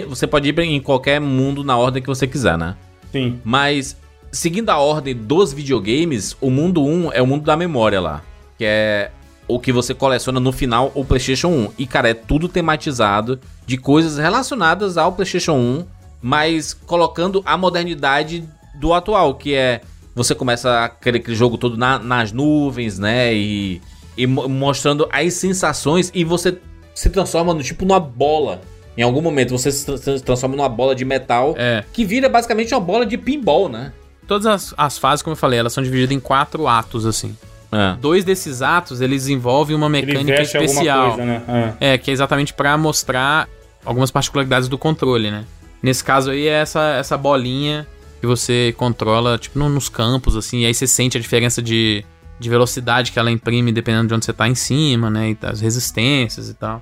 Você 0.10 0.28
pode 0.28 0.50
ir 0.50 0.60
em 0.60 0.82
qualquer 0.82 1.20
mundo 1.22 1.64
na 1.64 1.78
ordem 1.78 2.02
que 2.02 2.08
você 2.10 2.28
quiser, 2.28 2.58
né? 2.58 2.76
Sim. 3.12 3.40
Mas, 3.44 3.98
seguindo 4.32 4.70
a 4.70 4.78
ordem 4.78 5.16
dos 5.16 5.54
videogames, 5.54 6.36
o 6.42 6.50
mundo 6.50 6.84
1 6.86 7.12
é 7.14 7.22
o 7.22 7.28
mundo 7.28 7.44
da 7.46 7.56
memória 7.56 8.00
lá. 8.02 8.22
Que 8.58 8.66
é 8.66 9.12
o 9.48 9.60
que 9.60 9.72
você 9.72 9.94
coleciona 9.94 10.40
no 10.40 10.52
final, 10.52 10.92
o 10.96 11.04
PlayStation 11.04 11.48
1. 11.50 11.70
E, 11.78 11.86
cara, 11.88 12.10
é 12.10 12.14
tudo 12.14 12.48
tematizado 12.48 13.40
de 13.66 13.78
coisas 13.78 14.18
relacionadas 14.18 14.98
ao 14.98 15.12
PlayStation 15.14 15.54
1, 15.54 15.86
mas 16.22 16.74
colocando 16.74 17.42
a 17.46 17.58
modernidade 17.58 18.48
do 18.76 18.94
atual, 18.94 19.36
que 19.36 19.54
é. 19.54 19.82
Você 20.14 20.36
começa 20.36 20.84
aquele, 20.84 21.20
aquele 21.20 21.36
jogo 21.38 21.58
todo 21.58 21.78
na- 21.78 21.98
nas 21.98 22.34
nuvens, 22.34 23.00
né? 23.00 23.34
E, 23.34 23.82
e 24.18 24.28
mo- 24.28 24.50
mostrando 24.50 25.08
as 25.10 25.34
sensações 25.36 26.12
e 26.14 26.26
você 26.26 26.58
se 26.94 27.10
transforma 27.10 27.54
no 27.54 27.64
tipo 27.64 27.86
numa 27.86 28.00
bola. 28.00 28.62
Em 28.98 29.02
algum 29.04 29.22
momento 29.22 29.58
você 29.58 29.72
se 29.72 29.86
tra- 29.86 29.98
se 29.98 30.20
transforma 30.22 30.56
numa 30.56 30.68
bola 30.70 30.94
de 30.94 31.06
metal 31.06 31.56
É. 31.58 31.84
que 31.94 32.04
vira 32.06 32.28
basicamente 32.28 32.74
uma 32.74 32.80
bola 32.82 33.06
de 33.06 33.18
pinball, 33.18 33.70
né? 33.70 33.94
Todas 34.28 34.46
as, 34.46 34.74
as 34.78 34.98
fases, 34.98 35.24
como 35.24 35.34
eu 35.34 35.38
falei, 35.38 35.60
elas 35.60 35.74
são 35.74 35.84
divididas 35.84 36.16
em 36.16 36.20
quatro 36.20 36.68
atos, 36.68 37.06
assim. 37.06 37.36
É. 37.72 37.96
Dois 38.02 38.26
desses 38.26 38.62
atos, 38.62 39.00
eles 39.02 39.28
envolvem 39.30 39.76
uma 39.76 39.88
mecânica 39.90 40.42
especial. 40.42 41.10
coisa, 41.16 41.26
né? 41.26 41.76
É. 41.80 41.94
É, 41.94 41.98
que 41.98 42.12
é 42.12 42.14
exatamente 42.14 42.54
pra 42.54 42.78
mostrar 42.78 43.48
algumas 43.86 44.12
particularidades 44.12 44.68
do 44.68 44.78
controle, 44.78 45.32
né? 45.32 45.46
Nesse 45.82 46.04
caso 46.04 46.32
aí 46.32 46.48
é 46.48 46.62
essa, 46.62 46.82
essa 47.00 47.18
bolinha 47.18 47.88
que 48.20 48.28
você 48.28 48.74
controla, 48.78 49.38
tipo, 49.38 49.58
no- 49.58 49.70
nos 49.70 49.90
campos, 49.90 50.36
assim, 50.36 50.60
e 50.60 50.66
aí 50.66 50.74
você 50.74 50.86
sente 50.86 51.18
a 51.18 51.22
diferença 51.22 51.62
de, 51.62 52.06
de 52.42 52.50
velocidade 52.50 53.12
que 53.12 53.20
ela 53.20 53.30
imprime 53.32 53.72
dependendo 53.72 54.08
de 54.10 54.14
onde 54.16 54.26
você 54.26 54.34
tá 54.34 54.48
em 54.48 54.56
cima, 54.56 55.10
né? 55.10 55.32
E 55.32 55.38
as 55.46 55.62
resistências 55.62 56.50
e 56.50 56.54
tal. 56.54 56.82